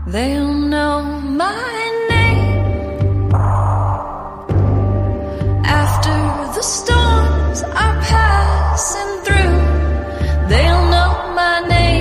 They'll 0.07 0.53
know 0.53 1.03
my 1.43 1.73
name. 2.09 3.33
After 5.65 6.17
the 6.55 6.63
storms 6.63 7.63
are 7.63 7.97
passing 8.13 9.11
through, 9.25 9.59
they'll 10.47 10.85
know 10.93 11.33
my 11.35 11.65
name. 11.67 11.92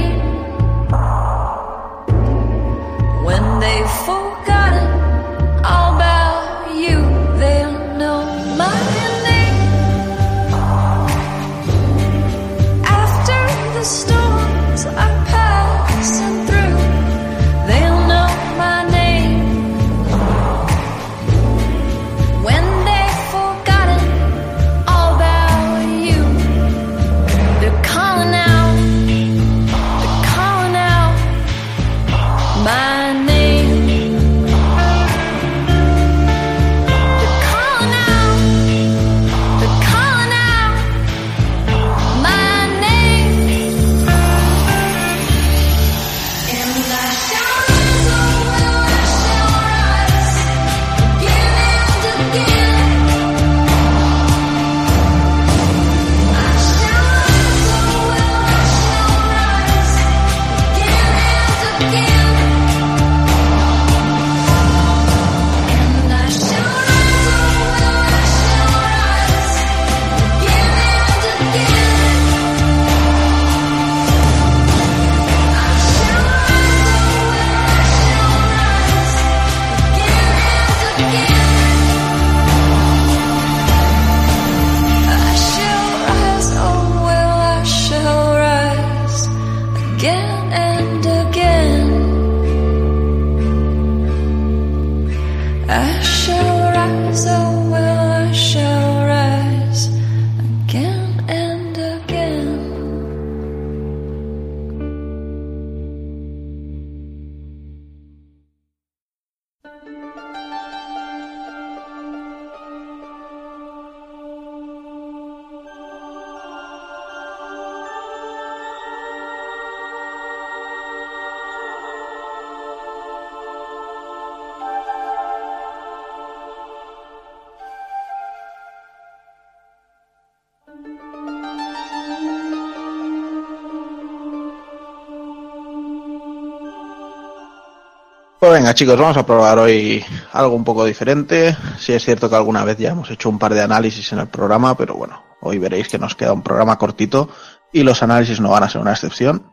Venga 138.52 138.74
chicos, 138.74 138.98
vamos 138.98 139.16
a 139.16 139.24
probar 139.24 139.58
hoy 139.58 140.04
algo 140.32 140.54
un 140.54 140.64
poco 140.64 140.84
diferente. 140.84 141.56
Sí 141.78 141.94
es 141.94 142.04
cierto 142.04 142.28
que 142.28 142.36
alguna 142.36 142.64
vez 142.64 142.76
ya 142.76 142.90
hemos 142.90 143.10
hecho 143.10 143.30
un 143.30 143.38
par 143.38 143.54
de 143.54 143.62
análisis 143.62 144.12
en 144.12 144.18
el 144.18 144.26
programa, 144.28 144.76
pero 144.76 144.94
bueno, 144.94 145.22
hoy 145.40 145.58
veréis 145.58 145.88
que 145.88 145.98
nos 145.98 146.14
queda 146.14 146.34
un 146.34 146.42
programa 146.42 146.76
cortito 146.76 147.30
y 147.72 147.82
los 147.82 148.02
análisis 148.02 148.40
no 148.40 148.50
van 148.50 148.64
a 148.64 148.68
ser 148.68 148.82
una 148.82 148.92
excepción. 148.92 149.46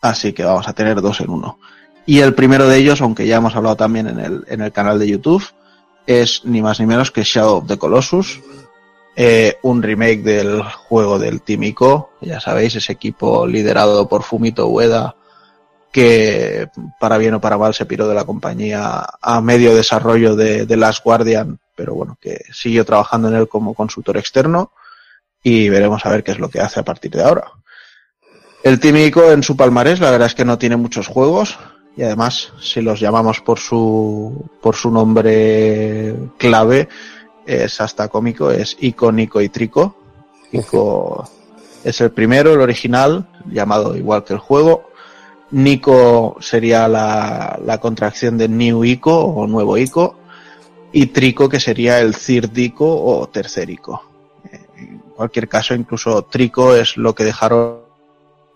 Así 0.00 0.32
que 0.32 0.44
vamos 0.44 0.68
a 0.68 0.72
tener 0.72 1.00
dos 1.00 1.20
en 1.20 1.30
uno. 1.30 1.58
Y 2.06 2.20
el 2.20 2.34
primero 2.34 2.68
de 2.68 2.78
ellos, 2.78 3.00
aunque 3.00 3.26
ya 3.26 3.36
hemos 3.36 3.56
hablado 3.56 3.76
también 3.76 4.06
en 4.06 4.20
el, 4.20 4.44
en 4.48 4.60
el 4.60 4.70
canal 4.70 5.00
de 5.00 5.08
YouTube, 5.08 5.44
es 6.06 6.44
ni 6.44 6.62
más 6.62 6.78
ni 6.78 6.86
menos 6.86 7.10
que 7.10 7.24
Shadow 7.24 7.58
of 7.58 7.66
the 7.66 7.76
Colossus, 7.76 8.40
eh, 9.16 9.58
un 9.62 9.82
remake 9.82 10.22
del 10.22 10.62
juego 10.62 11.18
del 11.18 11.42
Team 11.42 11.64
Ico, 11.64 12.10
ya 12.20 12.38
sabéis, 12.38 12.76
ese 12.76 12.92
equipo 12.92 13.48
liderado 13.48 14.08
por 14.08 14.22
Fumito 14.22 14.68
Ueda, 14.68 15.16
que 15.92 16.68
para 17.00 17.18
bien 17.18 17.34
o 17.34 17.40
para 17.40 17.58
mal 17.58 17.74
se 17.74 17.86
piró 17.86 18.08
de 18.08 18.14
la 18.14 18.24
compañía 18.24 19.04
a 19.20 19.40
medio 19.40 19.74
desarrollo 19.74 20.36
de, 20.36 20.66
de 20.66 20.76
Last 20.76 21.02
Guardian, 21.02 21.58
pero 21.74 21.94
bueno, 21.94 22.18
que 22.20 22.40
siguió 22.52 22.84
trabajando 22.84 23.28
en 23.28 23.34
él 23.34 23.48
como 23.48 23.74
consultor 23.74 24.16
externo 24.16 24.72
y 25.42 25.68
veremos 25.68 26.04
a 26.04 26.10
ver 26.10 26.24
qué 26.24 26.32
es 26.32 26.38
lo 26.38 26.50
que 26.50 26.60
hace 26.60 26.80
a 26.80 26.84
partir 26.84 27.12
de 27.12 27.22
ahora. 27.22 27.50
El 28.62 28.80
Team 28.80 28.96
Ico 28.96 29.30
en 29.30 29.42
su 29.42 29.56
palmarés, 29.56 30.00
la 30.00 30.10
verdad 30.10 30.26
es 30.26 30.34
que 30.34 30.44
no 30.44 30.58
tiene 30.58 30.76
muchos 30.76 31.06
juegos 31.06 31.58
y 31.98 32.04
además, 32.04 32.52
si 32.60 32.80
los 32.80 33.00
llamamos 33.00 33.40
por 33.40 33.58
su, 33.58 34.48
por 34.60 34.76
su 34.76 34.88
nombre 34.88 36.14
clave, 36.36 36.88
es 37.44 37.80
hasta 37.80 38.06
cómico, 38.06 38.52
es 38.52 38.76
Ico, 38.78 39.10
Nico 39.10 39.40
y 39.40 39.48
Trico. 39.48 39.96
Ico 40.52 41.28
es 41.82 42.00
el 42.00 42.12
primero, 42.12 42.52
el 42.52 42.60
original, 42.60 43.26
llamado 43.50 43.96
igual 43.96 44.22
que 44.22 44.34
el 44.34 44.38
juego. 44.38 44.90
Nico 45.50 46.36
sería 46.40 46.88
la, 46.88 47.58
la 47.64 47.78
contracción 47.78 48.36
de 48.36 48.48
New 48.48 48.84
Ico 48.84 49.18
o 49.18 49.46
Nuevo 49.46 49.76
Ico. 49.78 50.16
Y 50.92 51.06
Trico, 51.06 51.48
que 51.48 51.60
sería 51.60 52.00
el 52.00 52.16
third 52.16 52.56
Ico 52.56 52.86
o 53.04 53.28
tercer 53.28 53.68
Ico. 53.68 54.02
Eh, 54.50 54.60
En 54.76 54.98
cualquier 55.14 55.48
caso, 55.48 55.74
incluso 55.74 56.22
Trico 56.22 56.74
es 56.74 56.96
lo 56.96 57.14
que 57.14 57.24
dejaron 57.24 57.80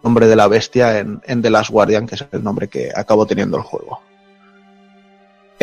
nombre 0.02 0.26
de 0.26 0.36
la 0.36 0.48
bestia 0.48 0.98
en, 0.98 1.20
en 1.24 1.42
The 1.42 1.50
Last 1.50 1.70
Guardian, 1.70 2.06
que 2.06 2.16
es 2.16 2.26
el 2.32 2.42
nombre 2.42 2.68
que 2.68 2.90
acabó 2.94 3.26
teniendo 3.26 3.56
el 3.56 3.62
juego. 3.62 4.00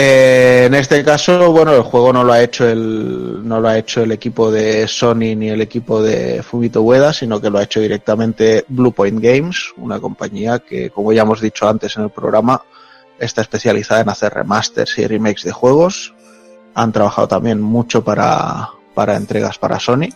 Eh, 0.02 0.64
en 0.68 0.76
este 0.76 1.04
caso, 1.04 1.52
bueno, 1.52 1.74
el 1.74 1.82
juego 1.82 2.14
no 2.14 2.24
lo 2.24 2.32
ha 2.32 2.42
hecho 2.42 2.66
el 2.66 3.46
no 3.46 3.60
lo 3.60 3.68
ha 3.68 3.78
hecho 3.78 4.02
el 4.02 4.14
equipo 4.14 4.50
de 4.50 4.88
Sony 4.88 5.36
ni 5.36 5.50
el 5.50 5.60
equipo 5.60 6.02
de 6.02 6.42
Fumito 6.42 6.82
Ueda, 6.84 7.12
sino 7.12 7.42
que 7.42 7.50
lo 7.50 7.60
ha 7.60 7.64
hecho 7.64 7.82
directamente 7.82 8.64
Bluepoint 8.70 9.22
Games, 9.22 9.74
una 9.76 10.00
compañía 10.00 10.60
que, 10.60 10.90
como 10.90 11.12
ya 11.12 11.24
hemos 11.24 11.42
dicho 11.42 11.68
antes 11.68 11.98
en 11.98 12.04
el 12.04 12.12
programa, 12.12 12.64
está 13.20 13.42
especializada 13.42 14.00
en 14.00 14.08
hacer 14.08 14.34
remasters 14.34 14.98
y 15.00 15.06
remakes 15.06 15.44
de 15.44 15.52
juegos. 15.52 16.14
Han 16.76 16.94
trabajado 16.94 17.28
también 17.28 17.60
mucho 17.60 18.02
para, 18.02 18.70
para 18.94 19.18
entregas 19.18 19.58
para 19.58 19.82
Sony. 19.82 20.14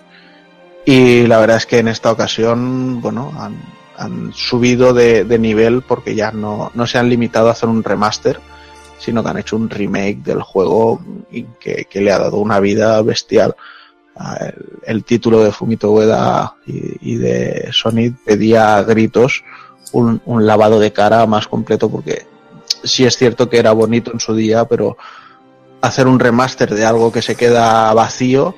Y 0.85 1.27
la 1.27 1.39
verdad 1.39 1.57
es 1.57 1.65
que 1.65 1.79
en 1.79 1.89
esta 1.89 2.09
ocasión, 2.09 3.01
bueno, 3.01 3.33
han, 3.97 4.31
subido 4.33 4.93
de, 4.93 5.25
de 5.25 5.39
nivel 5.39 5.81
porque 5.81 6.15
ya 6.15 6.31
no, 6.31 6.71
no 6.73 6.87
se 6.87 6.99
han 6.99 7.09
limitado 7.09 7.49
a 7.49 7.51
hacer 7.51 7.67
un 7.67 7.83
remaster, 7.83 8.39
sino 8.99 9.23
que 9.23 9.29
han 9.29 9.37
hecho 9.37 9.55
un 9.55 9.69
remake 9.69 10.23
del 10.23 10.41
juego 10.41 11.01
y 11.31 11.43
que, 11.59 11.85
que 11.89 12.01
le 12.01 12.11
ha 12.11 12.19
dado 12.19 12.37
una 12.37 12.59
vida 12.59 13.01
bestial. 13.01 13.55
Ah, 14.15 14.37
El, 14.39 14.79
el 14.85 15.03
título 15.03 15.43
de 15.43 15.51
Fumito 15.51 15.91
Ueda 15.91 16.55
y, 16.67 17.13
y 17.13 17.15
de 17.15 17.69
Sony 17.71 18.15
pedía 18.25 18.77
a 18.77 18.83
gritos 18.83 19.43
un, 19.91 20.21
un 20.25 20.45
lavado 20.45 20.79
de 20.79 20.91
cara 20.91 21.25
más 21.25 21.47
completo 21.47 21.89
porque 21.89 22.27
sí 22.83 23.05
es 23.05 23.17
cierto 23.17 23.49
que 23.49 23.57
era 23.57 23.71
bonito 23.71 24.11
en 24.11 24.19
su 24.19 24.35
día, 24.35 24.65
pero 24.65 24.97
hacer 25.81 26.07
un 26.07 26.19
remaster 26.19 26.73
de 26.73 26.85
algo 26.85 27.11
que 27.11 27.21
se 27.21 27.35
queda 27.35 27.93
vacío, 27.93 28.55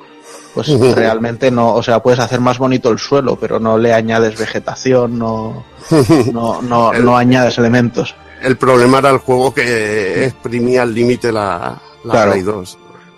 pues 0.53 0.67
realmente 0.95 1.51
no, 1.51 1.73
o 1.73 1.83
sea, 1.83 2.01
puedes 2.01 2.19
hacer 2.19 2.39
más 2.39 2.57
bonito 2.57 2.89
el 2.89 2.99
suelo, 2.99 3.35
pero 3.35 3.59
no 3.59 3.77
le 3.77 3.93
añades 3.93 4.37
vegetación, 4.37 5.17
no, 5.17 5.65
no, 6.31 6.61
no, 6.61 6.93
no 6.93 7.17
añades 7.17 7.57
elementos. 7.57 8.15
El 8.41 8.57
problema 8.57 8.99
era 8.99 9.09
el 9.11 9.17
juego 9.19 9.53
que 9.53 10.25
exprimía 10.25 10.83
al 10.83 10.93
límite 10.93 11.31
la, 11.31 11.81
la 12.03 12.11
Claro. 12.11 12.31
Play 12.31 12.43
2. 12.43 12.77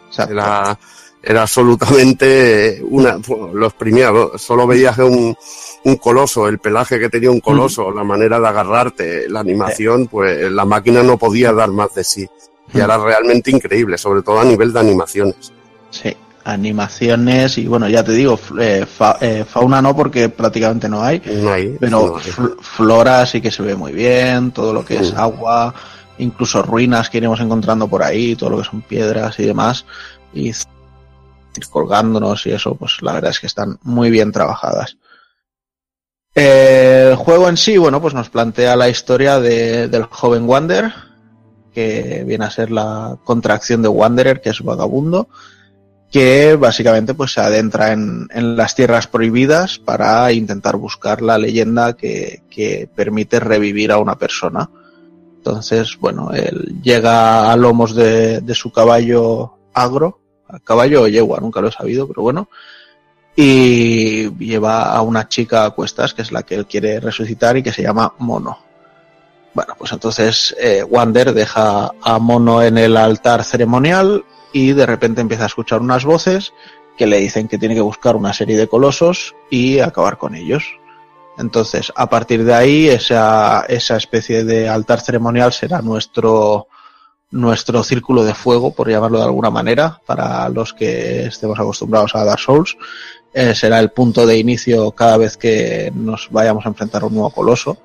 Exacto. 0.10 0.34
Era, 0.34 0.80
era 1.22 1.42
absolutamente 1.42 2.82
una, 2.90 3.20
lo 3.54 3.66
exprimía, 3.68 4.12
lo- 4.12 4.38
solo 4.38 4.66
veías 4.68 4.98
un, 5.00 5.36
un 5.84 5.96
coloso, 5.98 6.48
el 6.48 6.60
pelaje 6.60 7.00
que 7.00 7.10
tenía 7.10 7.30
un 7.32 7.42
coloso, 7.42 7.92
la 7.92 8.04
manera 8.04 8.40
de 8.40 8.48
agarrarte, 8.48 9.30
la 9.30 9.42
animación, 9.42 10.08
pues 10.08 10.50
la 10.52 10.64
máquina 10.66 11.04
no 11.04 11.18
podía 11.18 11.52
dar 11.52 11.70
más 11.72 11.94
de 11.96 12.04
sí. 12.04 12.28
Y 12.74 12.80
era 12.80 12.98
realmente 12.98 13.50
increíble, 13.52 13.98
sobre 13.98 14.22
todo 14.22 14.40
a 14.40 14.46
nivel 14.46 14.72
de 14.74 14.80
animaciones. 14.80 15.52
Sí, 15.90 16.16
animaciones 16.54 17.58
y 17.58 17.68
bueno, 17.68 17.88
ya 17.90 18.04
te 18.04 18.14
digo, 18.14 18.40
eh, 18.60 18.86
fa- 18.86 19.18
eh, 19.22 19.44
fauna 19.48 19.82
no 19.82 19.96
porque 19.96 20.30
prácticamente 20.30 20.88
no 20.88 21.04
hay, 21.04 21.22
No 21.26 21.52
hay, 21.52 21.76
pero 21.80 21.92
no 22.10 22.18
hay. 22.18 22.24
fl- 22.24 22.56
flora 22.62 23.26
sí 23.26 23.42
que 23.42 23.52
se 23.52 23.64
ve 23.64 23.76
muy 23.76 23.92
bien, 23.92 24.52
todo 24.52 24.72
lo 24.74 24.86
que 24.86 24.96
es 24.98 25.14
agua, 25.14 25.74
incluso 26.20 26.62
ruinas 26.64 27.10
que 27.10 27.18
iremos 27.18 27.40
encontrando 27.42 27.88
por 27.88 28.02
ahí, 28.02 28.36
todo 28.36 28.52
lo 28.52 28.58
que 28.60 28.64
son 28.64 28.82
piedras 28.82 29.38
y 29.40 29.46
demás, 29.46 29.86
y 30.34 30.52
colgándonos 31.70 32.46
y 32.46 32.52
eso, 32.52 32.76
pues 32.76 32.98
la 33.02 33.14
verdad 33.14 33.32
es 33.32 33.40
que 33.40 33.48
están 33.48 33.78
muy 33.84 34.10
bien 34.10 34.32
trabajadas. 34.32 34.98
El 36.34 37.16
juego 37.16 37.50
en 37.50 37.58
sí, 37.58 37.78
bueno, 37.78 38.00
pues 38.02 38.14
nos 38.14 38.30
plantea 38.30 38.76
la 38.76 38.90
historia 38.90 39.40
de- 39.40 39.88
del 39.88 40.04
joven 40.04 40.48
Wander, 40.48 40.94
que 41.74 42.24
viene 42.28 42.46
a 42.46 42.52
ser 42.52 42.72
la 42.72 43.18
contracción 43.24 43.82
de 43.82 43.88
Wanderer, 43.88 44.40
que 44.42 44.50
es 44.52 44.62
vagabundo, 44.62 45.28
que 46.12 46.56
básicamente 46.56 47.14
pues 47.14 47.34
se 47.34 47.42
adentra 47.42 47.92
en, 47.92 48.28
en 48.32 48.56
las 48.56 48.76
tierras 48.76 49.08
prohibidas 49.08 49.78
para 49.80 50.32
intentar 50.32 50.78
buscar 50.78 51.22
la 51.22 51.38
leyenda 51.38 51.94
que, 51.94 52.44
que 52.50 52.90
permite 52.94 53.40
revivir 53.40 53.92
a 53.92 53.98
una 53.98 54.18
persona. 54.18 54.70
Entonces, 55.38 55.98
bueno, 56.00 56.32
él 56.32 56.80
llega 56.82 57.52
a 57.52 57.56
lomos 57.58 57.94
de, 57.96 58.42
de 58.42 58.56
su 58.56 58.72
caballo 58.72 59.54
agro, 59.74 60.20
caballo 60.64 61.04
o 61.04 61.08
yegua, 61.08 61.40
nunca 61.40 61.62
lo 61.62 61.68
he 61.68 61.72
sabido, 61.72 62.08
pero 62.08 62.22
bueno, 62.22 62.50
y 63.36 64.30
lleva 64.38 64.92
a 64.94 65.02
una 65.02 65.28
chica 65.28 65.66
a 65.66 65.70
cuestas, 65.72 66.14
que 66.14 66.24
es 66.24 66.32
la 66.32 66.44
que 66.44 66.56
él 66.56 66.66
quiere 66.66 67.00
resucitar 67.00 67.56
y 67.56 67.64
que 67.64 67.72
se 67.72 67.84
llama 67.84 68.14
Mono. 68.18 68.58
Bueno, 69.54 69.76
pues 69.78 69.92
entonces 69.92 70.56
eh, 70.60 70.84
Wander 70.84 71.34
deja 71.34 71.92
a 72.02 72.20
Mono 72.20 72.64
en 72.64 72.78
el 72.78 72.98
altar 72.98 73.44
ceremonial 73.44 74.24
y 74.54 74.74
de 74.74 74.86
repente 74.86 75.22
empieza 75.22 75.44
a 75.44 75.48
escuchar 75.48 75.82
unas 75.82 76.06
voces 76.06 76.54
que 76.98 77.08
le 77.08 77.20
dicen 77.20 77.48
que 77.48 77.58
tiene 77.58 77.76
que 77.76 77.82
buscar 77.82 78.16
una 78.16 78.34
serie 78.34 78.58
de 78.58 78.68
colosos 78.68 79.36
y 79.50 79.80
acabar 79.80 80.18
con 80.18 80.36
ellos. 80.36 80.66
Entonces, 81.38 81.94
a 81.96 82.10
partir 82.10 82.44
de 82.44 82.54
ahí, 82.54 82.88
esa, 82.90 83.66
esa 83.70 83.96
especie 83.96 84.44
de 84.44 84.68
altar 84.68 85.02
ceremonial 85.02 85.54
será 85.54 85.82
nuestro, 85.84 86.68
nuestro 87.30 87.84
círculo 87.84 88.24
de 88.24 88.34
fuego, 88.34 88.74
por 88.74 88.90
llamarlo 88.90 89.20
de 89.20 89.26
alguna 89.26 89.52
manera, 89.52 90.02
para 90.08 90.50
los 90.50 90.74
que 90.74 91.26
estemos 91.26 91.60
acostumbrados 91.60 92.16
a 92.16 92.26
Dark 92.26 92.40
Souls. 92.40 92.76
Eh, 93.34 93.54
será 93.54 93.80
el 93.80 93.92
punto 93.92 94.26
de 94.26 94.40
inicio 94.40 94.92
cada 94.92 95.18
vez 95.18 95.38
que 95.38 95.92
nos 95.94 96.30
vayamos 96.32 96.66
a 96.66 96.70
enfrentar 96.70 97.04
a 97.04 97.06
un 97.06 97.14
nuevo 97.14 97.30
coloso. 97.30 97.78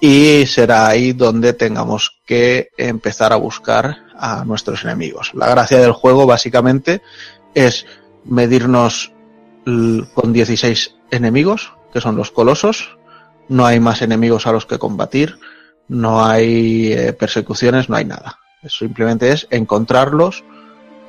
Y 0.00 0.44
será 0.46 0.88
ahí 0.88 1.12
donde 1.12 1.52
tengamos 1.52 2.20
que 2.26 2.70
empezar 2.76 3.32
a 3.32 3.36
buscar 3.36 4.03
a 4.18 4.44
nuestros 4.44 4.84
enemigos. 4.84 5.32
La 5.34 5.48
gracia 5.48 5.78
del 5.78 5.92
juego, 5.92 6.26
básicamente, 6.26 7.02
es 7.54 7.86
medirnos 8.24 9.12
con 9.64 10.32
16 10.32 10.94
enemigos, 11.10 11.72
que 11.92 12.00
son 12.00 12.16
los 12.16 12.30
colosos. 12.30 12.96
No 13.48 13.66
hay 13.66 13.80
más 13.80 14.02
enemigos 14.02 14.46
a 14.46 14.52
los 14.52 14.66
que 14.66 14.78
combatir, 14.78 15.38
no 15.88 16.24
hay 16.24 16.92
eh, 16.92 17.12
persecuciones, 17.12 17.88
no 17.88 17.96
hay 17.96 18.04
nada. 18.04 18.38
Simplemente 18.66 19.30
es 19.30 19.46
encontrarlos, 19.50 20.42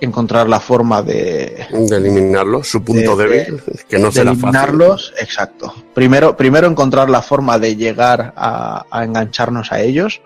encontrar 0.01 0.49
la 0.49 0.59
forma 0.59 1.01
de, 1.01 1.65
De 1.71 1.95
eliminarlo, 1.95 2.61
su 2.63 2.83
punto 2.83 3.15
De- 3.15 3.27
débil, 3.29 3.61
que 3.87 3.97
no 3.97 4.07
de 4.07 4.11
será 4.11 4.31
fácil. 4.31 4.43
eliminarlos. 4.43 5.13
Exacto. 5.19 5.73
Primero, 5.93 6.35
primero 6.35 6.67
encontrar 6.67 7.09
la 7.09 7.21
forma 7.21 7.57
de 7.59 7.77
llegar 7.77 8.33
a, 8.35 8.85
a 8.91 9.03
engancharnos 9.05 9.71
a 9.71 9.79
ellos 9.81 10.21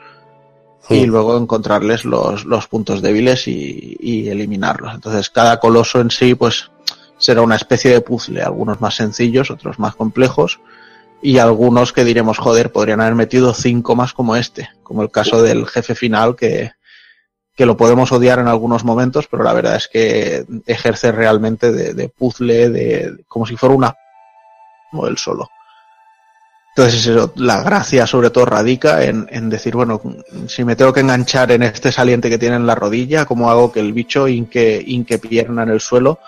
y 0.90 1.06
luego 1.06 1.38
encontrarles 1.38 2.04
los, 2.04 2.46
los 2.46 2.68
puntos 2.68 3.02
débiles 3.02 3.48
y, 3.48 3.98
y 4.00 4.30
eliminarlos. 4.30 4.94
Entonces, 4.94 5.30
cada 5.30 5.60
coloso 5.60 6.02
en 6.02 6.10
sí, 6.10 6.36
pues, 6.36 6.72
será 7.18 7.42
una 7.42 7.56
especie 7.56 7.92
de 7.92 8.02
puzzle, 8.02 8.42
algunos 8.42 8.82
más 8.82 8.96
sencillos, 8.96 9.52
otros 9.52 9.78
más 9.78 9.96
complejos, 9.96 10.60
y 11.22 11.38
algunos 11.38 11.94
que 11.94 12.06
diremos, 12.06 12.38
joder, 12.38 12.72
podrían 12.72 13.02
haber 13.02 13.16
metido 13.16 13.54
cinco 13.54 13.96
más 13.96 14.14
como 14.14 14.36
este, 14.36 14.70
como 14.84 15.04
el 15.04 15.12
caso 15.12 15.42
del 15.44 15.68
jefe 15.68 15.94
final, 15.94 16.36
que, 16.36 16.72
que 17.56 17.66
lo 17.66 17.76
podemos 17.76 18.12
odiar 18.12 18.40
en 18.40 18.48
algunos 18.48 18.86
momentos, 18.86 19.28
pero 19.30 19.44
la 19.44 19.54
verdad 19.54 19.76
es 19.76 19.90
que 19.90 20.46
ejerce 20.66 21.12
realmente 21.12 21.72
de, 21.72 21.94
de 21.94 22.10
puzzle, 22.10 22.70
de, 22.70 23.26
como 23.28 23.46
si 23.46 23.58
fuera 23.58 23.76
una, 23.76 23.96
como 24.90 25.08
él 25.08 25.18
solo. 25.18 25.50
Entonces, 26.80 27.08
eso, 27.08 27.34
la 27.36 27.62
gracia 27.62 28.08
sobre 28.08 28.30
todo 28.30 28.46
radica 28.46 29.04
en, 29.04 29.28
en 29.32 29.50
decir, 29.50 29.76
bueno, 29.76 30.02
si 30.48 30.64
me 30.64 30.78
tengo 30.78 30.94
que 30.94 31.02
enganchar 31.02 31.52
en 31.52 31.64
este 31.64 31.92
saliente 31.92 32.30
que 32.30 32.38
tiene 32.38 32.56
en 32.56 32.66
la 32.66 32.74
rodilla, 32.74 33.26
¿cómo 33.26 33.52
hago 33.52 33.70
que 33.70 33.82
el 33.82 33.92
bicho 33.92 34.30
inque, 34.30 34.82
inque 34.88 35.20
pierna 35.20 35.64
en 35.64 35.72
el 35.72 35.82
suelo 35.82 36.20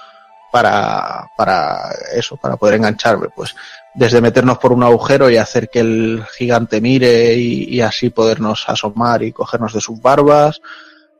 para, 0.51 1.25
para 1.37 1.93
eso, 2.13 2.35
para 2.35 2.57
poder 2.57 2.75
engancharme? 2.75 3.29
Pues 3.33 3.55
desde 3.95 4.19
meternos 4.19 4.57
por 4.57 4.73
un 4.73 4.83
agujero 4.83 5.29
y 5.29 5.37
hacer 5.37 5.69
que 5.69 5.79
el 5.79 6.25
gigante 6.37 6.81
mire 6.81 7.33
y, 7.33 7.73
y 7.73 7.79
así 7.79 8.09
podernos 8.09 8.67
asomar 8.67 9.23
y 9.23 9.31
cogernos 9.31 9.73
de 9.73 9.79
sus 9.79 10.01
barbas, 10.01 10.59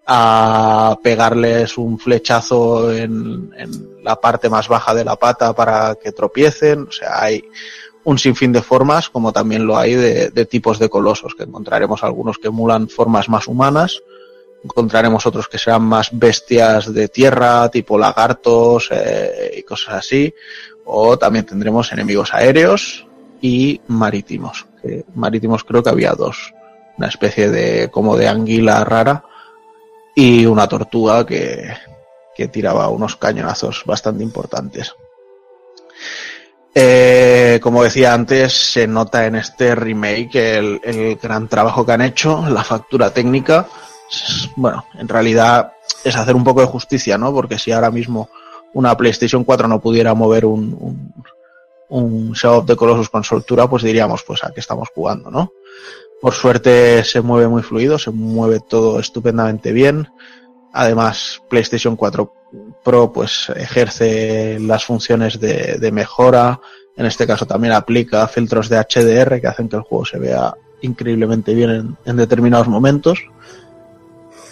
a 0.08 0.98
pegarles 1.02 1.78
un 1.78 1.98
flechazo 1.98 2.92
en, 2.92 3.50
en 3.58 4.04
la 4.04 4.18
parte 4.18 4.50
más 4.50 4.68
baja 4.68 4.94
de 4.94 5.06
la 5.06 5.16
pata 5.16 5.54
para 5.54 5.96
que 5.96 6.12
tropiecen, 6.12 6.82
o 6.82 6.92
sea, 6.92 7.24
hay 7.24 7.42
un 8.04 8.18
sinfín 8.18 8.52
de 8.52 8.62
formas, 8.62 9.10
como 9.10 9.32
también 9.32 9.66
lo 9.66 9.78
hay 9.78 9.96
de, 9.96 10.46
tipos 10.46 10.80
de 10.80 10.90
colosos, 10.90 11.36
que 11.36 11.44
encontraremos 11.44 12.04
algunos 12.04 12.38
que 12.38 12.48
emulan 12.48 12.90
formas 12.90 13.30
más 13.30 13.48
humanas, 13.48 14.02
encontraremos 14.64 15.26
otros 15.26 15.48
que 15.48 15.58
serán 15.58 15.84
más 15.84 16.10
bestias 16.12 16.94
de 16.94 17.08
tierra, 17.08 17.70
tipo 17.70 17.98
lagartos 17.98 18.90
eh, 18.92 19.56
y 19.58 19.64
cosas 19.64 19.96
así, 19.96 20.34
o 20.86 21.18
también 21.18 21.46
tendremos 21.46 21.92
enemigos 21.92 22.34
aéreos 22.34 23.08
y 23.42 23.82
marítimos, 23.88 24.68
marítimos 25.16 25.64
creo 25.64 25.84
que 25.84 25.90
había 25.90 26.14
dos, 26.14 26.54
una 26.98 27.08
especie 27.08 27.50
de 27.50 27.90
como 27.90 28.18
de 28.18 28.28
anguila 28.28 28.84
rara 28.84 29.26
y 30.16 30.46
una 30.46 30.68
tortuga 30.68 31.26
que, 31.26 31.74
que 32.36 32.48
tiraba 32.48 32.90
unos 32.90 33.16
cañonazos 33.16 33.84
bastante 33.86 34.24
importantes. 34.24 34.94
Eh, 36.74 37.60
como 37.62 37.84
decía 37.84 38.14
antes, 38.14 38.54
se 38.54 38.88
nota 38.88 39.26
en 39.26 39.36
este 39.36 39.76
remake 39.76 40.58
el, 40.58 41.18
gran 41.22 41.48
trabajo 41.48 41.86
que 41.86 41.92
han 41.92 42.02
hecho, 42.02 42.46
la 42.50 42.64
factura 42.64 43.14
técnica. 43.14 43.68
Bueno, 44.56 44.86
en 44.98 45.08
realidad 45.08 45.74
es 46.04 46.16
hacer 46.16 46.36
un 46.36 46.44
poco 46.44 46.62
de 46.62 46.68
justicia, 46.68 47.18
¿no? 47.18 47.34
Porque 47.34 47.60
si 47.60 47.72
ahora 47.72 47.92
mismo 47.92 48.30
una 48.74 48.96
PlayStation 48.96 49.44
4 49.44 49.68
no 49.68 49.82
pudiera 49.82 50.14
mover 50.14 50.46
un, 50.46 50.76
un, 50.80 51.14
un 51.90 52.32
Shadow 52.32 52.60
of 52.60 52.66
the 52.66 52.76
Colossus 52.76 53.10
con 53.10 53.24
soltura, 53.24 53.70
pues 53.70 53.84
diríamos, 53.84 54.24
pues 54.24 54.44
a 54.44 54.52
qué 54.52 54.62
estamos 54.62 54.90
jugando, 54.94 55.30
¿no? 55.30 55.52
Por 56.22 56.34
suerte 56.34 57.04
se 57.04 57.22
mueve 57.22 57.48
muy 57.48 57.64
fluido, 57.64 57.98
se 57.98 58.12
mueve 58.12 58.60
todo 58.60 59.00
estupendamente 59.00 59.72
bien. 59.72 60.08
Además, 60.72 61.42
PlayStation 61.50 61.96
4 61.96 62.32
Pro 62.84 63.12
pues 63.14 63.52
ejerce 63.56 64.58
las 64.60 64.86
funciones 64.86 65.40
de, 65.40 65.78
de 65.80 65.92
mejora. 65.92 66.60
En 66.98 67.06
este 67.06 67.26
caso 67.28 67.46
también 67.46 67.74
aplica 67.74 68.28
filtros 68.28 68.70
de 68.70 68.78
HDR 68.80 69.40
que 69.40 69.48
hacen 69.48 69.70
que 69.70 69.76
el 69.78 69.82
juego 69.84 70.06
se 70.06 70.20
vea 70.20 70.54
increíblemente 70.82 71.54
bien 71.54 71.70
en, 71.70 71.98
en 72.06 72.18
determinados 72.18 72.68
momentos. 72.68 73.20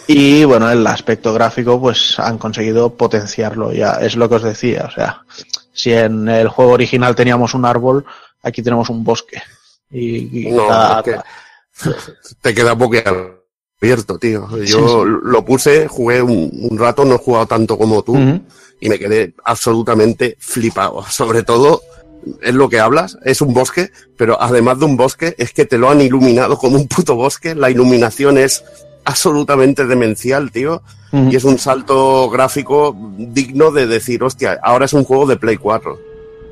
Y 0.07 0.43
bueno, 0.43 0.69
el 0.71 0.85
aspecto 0.87 1.33
gráfico 1.33 1.79
pues 1.79 2.17
han 2.17 2.37
conseguido 2.39 2.95
potenciarlo 2.95 3.71
ya. 3.71 3.93
Es 4.01 4.15
lo 4.15 4.27
que 4.27 4.35
os 4.35 4.43
decía. 4.43 4.85
O 4.87 4.91
sea, 4.91 5.21
si 5.71 5.93
en 5.93 6.27
el 6.27 6.47
juego 6.49 6.71
original 6.71 7.15
teníamos 7.15 7.53
un 7.53 7.65
árbol, 7.65 8.05
aquí 8.41 8.61
tenemos 8.63 8.89
un 8.89 9.03
bosque. 9.03 9.41
Y, 9.91 10.47
y 10.47 10.51
No, 10.51 10.67
cada- 10.67 10.99
es 10.99 11.03
que 11.05 11.19
te 12.41 12.53
queda 12.55 12.75
abierto, 13.81 14.17
tío. 14.17 14.47
Yo 14.63 14.65
Sí, 14.65 14.73
sí. 14.73 15.19
lo 15.23 15.45
puse, 15.45 15.87
jugué 15.87 16.21
un, 16.21 16.49
un 16.69 16.77
rato, 16.77 17.05
no 17.05 17.15
he 17.15 17.17
jugado 17.19 17.47
tanto 17.47 17.77
como 17.77 18.03
tú, 18.03 18.17
y 18.79 18.89
me 18.89 18.99
quedé 18.99 19.33
absolutamente 19.43 20.37
flipado. 20.39 21.03
Sobre 21.09 21.43
todo, 21.43 21.81
es 22.41 22.53
lo 22.53 22.69
que 22.69 22.79
hablas, 22.79 23.17
es 23.23 23.41
un 23.41 23.53
bosque, 23.53 23.91
pero 24.17 24.41
además 24.41 24.79
de 24.79 24.85
un 24.85 24.97
bosque, 24.97 25.35
es 25.37 25.53
que 25.53 25.65
te 25.65 25.77
lo 25.77 25.89
han 25.89 26.01
iluminado 26.01 26.57
como 26.57 26.77
un 26.77 26.87
puto 26.87 27.15
bosque. 27.15 27.55
La 27.55 27.69
iluminación 27.69 28.37
es 28.37 28.63
absolutamente 29.05 29.85
demencial, 29.85 30.51
tío. 30.51 30.81
Y 31.11 31.35
es 31.35 31.43
un 31.43 31.57
salto 31.57 32.29
gráfico 32.29 32.95
digno 33.17 33.71
de 33.71 33.87
decir, 33.87 34.21
hostia, 34.23 34.59
ahora 34.61 34.85
es 34.85 34.93
un 34.93 35.03
juego 35.03 35.25
de 35.25 35.37
Play 35.37 35.57
4. 35.57 35.99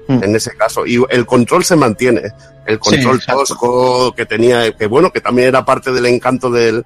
Mm. 0.08 0.24
En 0.24 0.36
ese 0.36 0.56
caso. 0.56 0.84
Y 0.84 1.00
el 1.12 1.28
control 1.28 1.64
se 1.64 1.76
mantiene. 1.76 2.24
El 2.66 2.80
control 2.80 3.22
tosco 3.24 4.16
que 4.16 4.26
tenía, 4.26 4.76
que 4.76 4.88
bueno, 4.88 5.12
que 5.12 5.22
también 5.22 5.50
era 5.50 5.64
parte 5.64 5.92
del 5.92 6.08
encanto 6.08 6.50
del, 6.50 6.84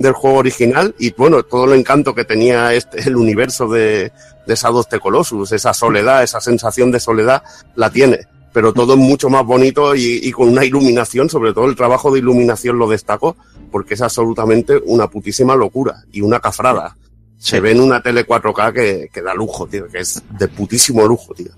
del 0.00 0.14
juego 0.14 0.38
original. 0.38 0.94
Y 0.98 1.12
bueno, 1.12 1.44
todo 1.44 1.66
el 1.66 1.78
encanto 1.78 2.14
que 2.14 2.24
tenía 2.24 2.74
este, 2.74 3.00
el 3.02 3.16
universo 3.16 3.68
de, 3.68 4.10
de 4.46 4.54
Shadow 4.54 4.80
of 4.80 4.88
the 4.88 4.98
Colossus, 4.98 5.52
esa 5.52 5.72
soledad, 5.72 6.24
esa 6.24 6.40
sensación 6.40 6.90
de 6.90 6.98
soledad, 6.98 7.42
la 7.76 7.90
tiene. 7.90 8.18
Pero 8.52 8.72
todo 8.72 8.94
es 8.94 8.98
mucho 8.98 9.30
más 9.30 9.44
bonito 9.44 9.94
y, 9.94 10.20
y 10.22 10.32
con 10.32 10.48
una 10.48 10.64
iluminación, 10.64 11.28
sobre 11.28 11.52
todo 11.52 11.66
el 11.66 11.76
trabajo 11.76 12.10
de 12.10 12.18
iluminación 12.18 12.78
lo 12.78 12.88
destaco, 12.88 13.36
porque 13.70 13.94
es 13.94 14.02
absolutamente 14.02 14.80
una 14.86 15.08
putísima 15.08 15.54
locura 15.54 16.02
y 16.10 16.22
una 16.22 16.40
cafrada. 16.40 16.96
Se 17.38 17.60
ve 17.60 17.70
en 17.70 17.80
una 17.80 18.02
tele 18.02 18.26
4K 18.26 18.72
que, 18.72 19.10
que 19.12 19.22
da 19.22 19.34
lujo, 19.34 19.66
tío, 19.66 19.86
que 19.88 19.98
es 19.98 20.22
de 20.38 20.48
putísimo 20.48 21.06
lujo, 21.06 21.32
tío. 21.32 21.50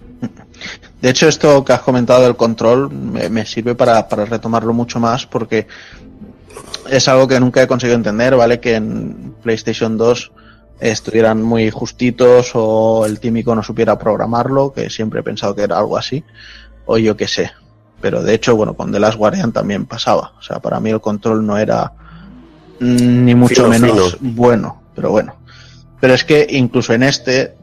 De 1.00 1.10
hecho, 1.10 1.26
esto 1.26 1.64
que 1.64 1.72
has 1.72 1.80
comentado 1.80 2.22
del 2.22 2.36
control 2.36 2.92
me, 2.92 3.28
me 3.28 3.46
sirve 3.46 3.74
para, 3.74 4.08
para 4.08 4.24
retomarlo 4.24 4.72
mucho 4.72 5.00
más 5.00 5.26
porque 5.26 5.66
es 6.90 7.08
algo 7.08 7.28
que 7.28 7.40
nunca 7.40 7.62
he 7.62 7.66
conseguido 7.66 7.96
entender, 7.96 8.36
¿vale? 8.36 8.60
Que 8.60 8.76
en 8.76 9.34
PlayStation 9.42 9.96
2 9.96 10.32
estuvieran 10.80 11.42
muy 11.42 11.70
justitos 11.70 12.50
o 12.54 13.06
el 13.06 13.20
tímico 13.20 13.54
no 13.54 13.62
supiera 13.62 13.98
programarlo, 13.98 14.72
que 14.72 14.90
siempre 14.90 15.20
he 15.20 15.22
pensado 15.22 15.54
que 15.54 15.62
era 15.62 15.78
algo 15.78 15.96
así, 15.96 16.24
o 16.86 16.98
yo 16.98 17.16
qué 17.16 17.28
sé. 17.28 17.52
Pero 18.00 18.22
de 18.22 18.34
hecho, 18.34 18.56
bueno, 18.56 18.74
con 18.74 18.90
The 18.90 18.98
Last 18.98 19.16
Guardian 19.16 19.52
también 19.52 19.86
pasaba. 19.86 20.32
O 20.38 20.42
sea, 20.42 20.58
para 20.58 20.80
mí 20.80 20.90
el 20.90 21.00
control 21.00 21.46
no 21.46 21.56
era 21.56 21.92
mm, 22.80 23.24
ni 23.24 23.34
mucho 23.34 23.68
menos 23.68 24.16
bueno, 24.20 24.82
pero 24.94 25.10
bueno. 25.10 25.36
Pero 26.00 26.14
es 26.14 26.24
que 26.24 26.48
incluso 26.50 26.92
en 26.94 27.04
este, 27.04 27.54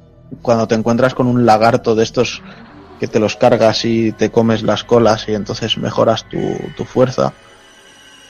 cuando 0.42 0.66
te 0.66 0.76
encuentras 0.76 1.14
con 1.14 1.28
un 1.28 1.46
lagarto 1.46 1.94
de 1.94 2.04
estos 2.04 2.42
que 3.02 3.08
te 3.08 3.20
los 3.20 3.36
cargas 3.36 3.84
y 3.84 4.14
te 4.14 4.32
comes 4.32 4.64
las 4.64 4.86
colas 4.86 5.26
y 5.28 5.34
entonces 5.34 5.78
mejoras 5.78 6.28
tu, 6.30 6.40
tu 6.78 6.86
fuerza, 6.86 7.34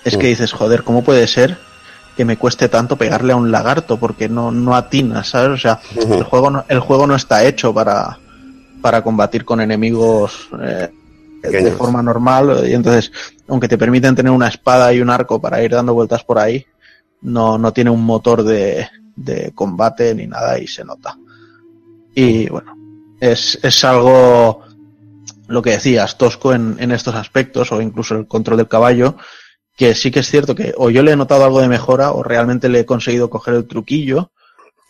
es 0.03 0.17
que 0.17 0.27
dices, 0.27 0.51
joder, 0.51 0.83
¿cómo 0.83 1.03
puede 1.03 1.27
ser 1.27 1.57
que 2.15 2.25
me 2.25 2.37
cueste 2.37 2.69
tanto 2.69 2.97
pegarle 2.97 3.33
a 3.33 3.37
un 3.37 3.51
lagarto? 3.51 3.97
Porque 3.97 4.29
no, 4.29 4.51
no 4.51 4.75
atinas, 4.75 5.29
¿sabes? 5.29 5.51
O 5.51 5.57
sea, 5.57 5.79
el 5.95 6.23
juego 6.23 6.49
no, 6.49 6.65
el 6.67 6.79
juego 6.79 7.07
no 7.07 7.15
está 7.15 7.43
hecho 7.43 7.73
para, 7.73 8.17
para 8.81 9.01
combatir 9.01 9.45
con 9.45 9.61
enemigos 9.61 10.49
eh, 10.61 10.89
de 11.41 11.71
forma 11.71 12.01
normal 12.01 12.63
y 12.67 12.73
entonces, 12.73 13.11
aunque 13.47 13.67
te 13.67 13.77
permiten 13.77 14.15
tener 14.15 14.31
una 14.31 14.47
espada 14.47 14.93
y 14.93 15.01
un 15.01 15.09
arco 15.09 15.41
para 15.41 15.63
ir 15.63 15.71
dando 15.71 15.93
vueltas 15.93 16.23
por 16.23 16.39
ahí, 16.39 16.65
no, 17.21 17.57
no 17.57 17.73
tiene 17.73 17.89
un 17.89 18.03
motor 18.03 18.43
de, 18.43 18.87
de 19.15 19.51
combate 19.53 20.13
ni 20.15 20.27
nada 20.27 20.59
y 20.59 20.67
se 20.67 20.83
nota. 20.83 21.17
Y 22.15 22.49
bueno, 22.49 22.75
es, 23.19 23.59
es 23.61 23.83
algo, 23.83 24.63
lo 25.47 25.61
que 25.61 25.71
decías, 25.71 26.17
tosco 26.17 26.53
en, 26.53 26.75
en 26.79 26.91
estos 26.91 27.15
aspectos 27.15 27.71
o 27.71 27.81
incluso 27.81 28.15
el 28.15 28.27
control 28.27 28.57
del 28.57 28.67
caballo, 28.67 29.15
que 29.79 29.95
sí 29.95 30.11
que 30.11 30.19
es 30.19 30.29
cierto 30.29 30.55
que 30.55 30.73
o 30.75 30.89
yo 30.89 31.01
le 31.03 31.13
he 31.13 31.15
notado 31.15 31.45
algo 31.45 31.61
de 31.61 31.69
mejora 31.69 32.11
o 32.11 32.21
realmente 32.21 32.67
le 32.67 32.81
he 32.81 32.85
conseguido 32.85 33.29
coger 33.29 33.53
el 33.53 33.65
truquillo. 33.65 34.29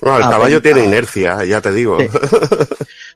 No, 0.02 0.18
el 0.18 0.24
caballo 0.24 0.64
tiene 0.64 0.84
inercia, 0.84 1.45
ya 1.45 1.61
te 1.61 1.72
digo. 1.72 1.99
Sí. 1.99 2.07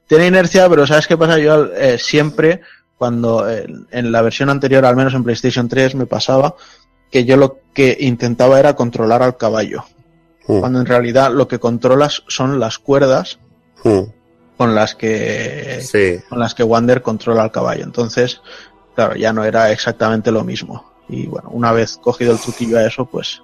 Tiene 0.05 0.27
inercia, 0.27 0.69
pero 0.69 0.85
¿sabes 0.85 1.07
qué 1.07 1.17
pasa? 1.17 1.39
Yo 1.39 1.73
eh, 1.73 1.97
siempre, 1.97 2.61
cuando 2.95 3.49
eh, 3.49 3.65
en 3.89 4.11
la 4.11 4.21
versión 4.21 4.51
anterior, 4.51 4.85
al 4.85 4.95
menos 4.95 5.15
en 5.15 5.23
PlayStation 5.23 5.67
3, 5.67 5.95
me 5.95 6.05
pasaba 6.05 6.55
que 7.09 7.25
yo 7.25 7.37
lo 7.37 7.57
que 7.73 7.97
intentaba 8.01 8.59
era 8.59 8.75
controlar 8.75 9.23
al 9.23 9.37
caballo. 9.37 9.83
Mm, 10.45 10.59
Cuando 10.59 10.79
en 10.79 10.85
realidad 10.85 11.31
lo 11.31 11.47
que 11.47 11.57
controlas 11.57 12.21
son 12.27 12.59
las 12.59 12.77
cuerdas 12.77 13.39
mm, 13.83 14.01
con 14.57 14.75
las 14.75 14.93
que 14.93 15.79
Sí, 15.81 16.19
con 16.29 16.37
las 16.37 16.53
que 16.53 16.63
Wander 16.63 17.01
controla 17.01 17.41
al 17.41 17.51
caballo. 17.51 17.83
Entonces, 17.83 18.41
claro, 18.93 19.15
ya 19.15 19.33
no 19.33 19.43
era 19.43 19.71
exactamente 19.71 20.31
lo 20.31 20.43
mismo. 20.43 20.92
Y 21.13 21.27
bueno, 21.27 21.49
una 21.51 21.71
vez 21.71 21.97
cogido 22.01 22.33
el 22.33 22.39
truquillo 22.39 22.77
a 22.77 22.85
eso, 22.87 23.05
pues 23.05 23.41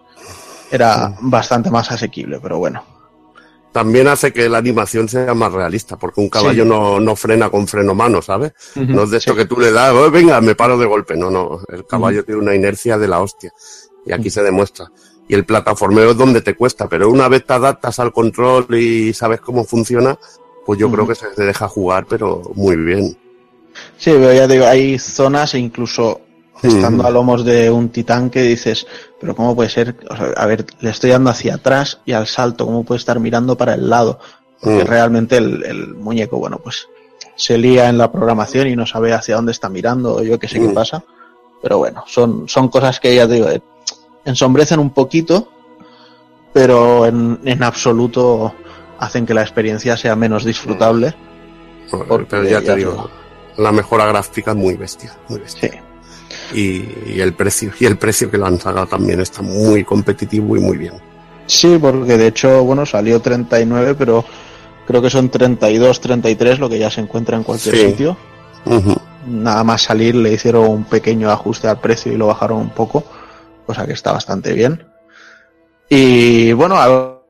era 0.71 1.15
bastante 1.21 1.69
más 1.69 1.91
asequible, 1.91 2.39
pero 2.41 2.57
bueno. 2.59 2.83
también 3.71 4.07
hace 4.07 4.33
que 4.33 4.49
la 4.49 4.57
animación 4.57 5.07
sea 5.07 5.33
más 5.35 5.53
realista, 5.53 5.95
porque 5.95 6.19
un 6.21 6.29
caballo 6.29 6.63
Sí. 6.63 6.69
no, 6.69 6.99
no 6.99 7.15
frena 7.15 7.51
con 7.51 7.67
freno 7.67 7.93
mano, 7.93 8.19
¿sabes? 8.19 8.53
No 8.75 9.03
es 9.03 9.11
de 9.11 9.17
esto 9.17 9.33
sí. 9.33 9.37
que 9.37 9.45
tú 9.45 9.59
le 9.59 9.71
das, 9.71 9.93
"Oh, 9.93 10.09
venga, 10.09 10.41
me 10.41 10.55
paro 10.55 10.75
de 10.77 10.87
golpe. 10.87 11.15
No, 11.15 11.29
no, 11.29 11.61
el 11.69 11.85
caballo 11.85 12.25
tiene 12.25 12.41
una 12.41 12.55
inercia 12.55 12.97
de 12.97 13.07
la 13.07 13.19
hostia. 13.19 13.53
Y 14.07 14.11
aquí 14.11 14.31
se 14.31 14.41
demuestra. 14.41 14.87
Y 15.27 15.35
el 15.35 15.45
plataformeo 15.45 16.09
es 16.11 16.17
donde 16.17 16.41
te 16.41 16.55
cuesta, 16.55 16.89
pero 16.89 17.09
una 17.11 17.27
vez 17.29 17.45
te 17.45 17.53
adaptas 17.53 17.99
al 17.99 18.11
control 18.11 18.65
y 18.75 19.13
sabes 19.13 19.39
cómo 19.39 19.63
funciona, 19.63 20.17
pues 20.65 20.79
yo 20.79 20.89
creo 20.91 21.07
que 21.07 21.13
se 21.13 21.27
te 21.27 21.43
deja 21.45 21.67
jugar, 21.67 22.07
pero 22.09 22.41
muy 22.55 22.75
bien. 22.75 23.15
Sí, 23.97 24.09
pero 24.11 24.33
ya 24.33 24.47
digo, 24.47 24.65
hay 24.65 24.97
zonas 24.97 25.53
e 25.53 25.59
incluso 25.59 26.21
estando 26.61 27.05
a 27.05 27.09
lomos 27.11 27.45
de 27.45 27.69
un 27.71 27.89
titán 27.89 28.29
que 28.29 28.41
dices, 28.43 28.85
pero 29.19 29.35
¿cómo 29.35 29.55
puede 29.55 29.69
ser? 29.69 29.95
O 30.09 30.15
sea, 30.15 30.27
a 30.35 30.45
ver, 30.45 30.65
le 30.81 30.89
estoy 30.89 31.11
dando 31.11 31.29
hacia 31.29 31.55
atrás 31.55 31.99
y 32.05 32.11
al 32.13 32.27
salto, 32.27 32.65
¿cómo 32.65 32.83
puede 32.83 32.99
estar 32.99 33.19
mirando 33.19 33.55
para 33.57 33.73
el 33.75 33.89
lado? 33.89 34.19
Porque 34.61 34.83
Mm. 34.83 34.87
realmente 34.87 35.37
el, 35.37 35.63
el 35.65 35.95
muñeco, 35.95 36.37
bueno, 36.37 36.59
pues 36.63 36.87
se 37.35 37.57
lía 37.57 37.87
en 37.89 37.97
la 37.97 38.11
programación 38.11 38.67
y 38.67 38.75
no 38.75 38.85
sabe 38.85 39.13
hacia 39.13 39.35
dónde 39.37 39.53
está 39.53 39.69
mirando, 39.69 40.15
o 40.17 40.21
yo 40.23 40.37
qué 40.37 40.47
sé 40.49 40.59
qué 40.59 40.67
Mm. 40.67 40.73
pasa. 40.73 41.03
Pero 41.61 41.77
bueno, 41.77 42.03
son, 42.07 42.47
son 42.49 42.67
cosas 42.69 42.99
que 42.99 43.15
ya 43.15 43.27
te 43.27 43.35
digo, 43.35 43.49
eh, 43.49 43.61
ensombrecen 44.25 44.79
un 44.79 44.89
poquito, 44.91 45.49
pero 46.53 47.05
en, 47.05 47.39
en 47.45 47.63
absoluto 47.63 48.53
hacen 48.99 49.25
que 49.25 49.33
la 49.33 49.41
experiencia 49.41 49.95
sea 49.95 50.15
menos 50.15 50.43
disfrutable. 50.43 51.15
Porque 51.89 52.25
pero 52.29 52.43
ya 52.43 52.61
te 52.61 52.75
digo, 52.75 52.91
digo. 52.91 53.09
la 53.57 53.71
mejora 53.71 54.05
gráfica 54.05 54.51
es 54.51 54.57
muy 54.57 54.75
bestia, 54.75 55.15
muy 55.29 55.39
bestia. 55.39 55.71
Sí. 55.71 55.77
Y, 56.53 56.85
y 57.07 57.21
el 57.21 57.33
precio, 57.33 57.71
y 57.79 57.85
el 57.85 57.97
precio 57.97 58.29
que 58.31 58.37
lo 58.37 58.45
han 58.45 58.59
sacado 58.59 58.87
también 58.87 59.19
está 59.19 59.41
muy 59.41 59.83
competitivo 59.83 60.57
y 60.57 60.59
muy 60.59 60.77
bien. 60.77 60.93
Sí, 61.45 61.77
porque 61.79 62.17
de 62.17 62.27
hecho, 62.27 62.63
bueno, 62.63 62.85
salió 62.85 63.19
39, 63.21 63.95
pero 63.95 64.23
creo 64.87 65.01
que 65.01 65.09
son 65.09 65.29
32, 65.29 65.99
33 66.01 66.59
lo 66.59 66.69
que 66.69 66.79
ya 66.79 66.89
se 66.91 67.01
encuentra 67.01 67.37
en 67.37 67.43
cualquier 67.43 67.75
Sí. 67.75 67.85
sitio. 67.87 68.17
Nada 69.27 69.63
más 69.63 69.83
salir 69.83 70.15
le 70.15 70.33
hicieron 70.33 70.67
un 70.67 70.83
pequeño 70.85 71.29
ajuste 71.29 71.67
al 71.67 71.79
precio 71.79 72.11
y 72.11 72.17
lo 72.17 72.27
bajaron 72.27 72.57
un 72.59 72.69
poco, 72.69 73.03
cosa 73.65 73.85
que 73.85 73.93
está 73.93 74.11
bastante 74.11 74.53
bien. 74.53 74.85
Y 75.89 76.51
bueno, 76.53 76.77
algo 76.79 77.25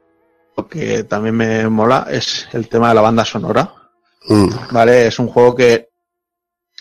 que 0.69 1.03
también 1.03 1.35
me 1.35 1.67
mola 1.69 2.07
es 2.11 2.47
el 2.53 2.67
tema 2.67 2.89
de 2.89 2.95
la 2.95 3.01
banda 3.01 3.25
sonora. 3.25 3.73
Mm. 4.27 4.49
¿vale? 4.71 5.07
Es 5.07 5.17
un 5.19 5.27
juego 5.27 5.55
que 5.55 5.88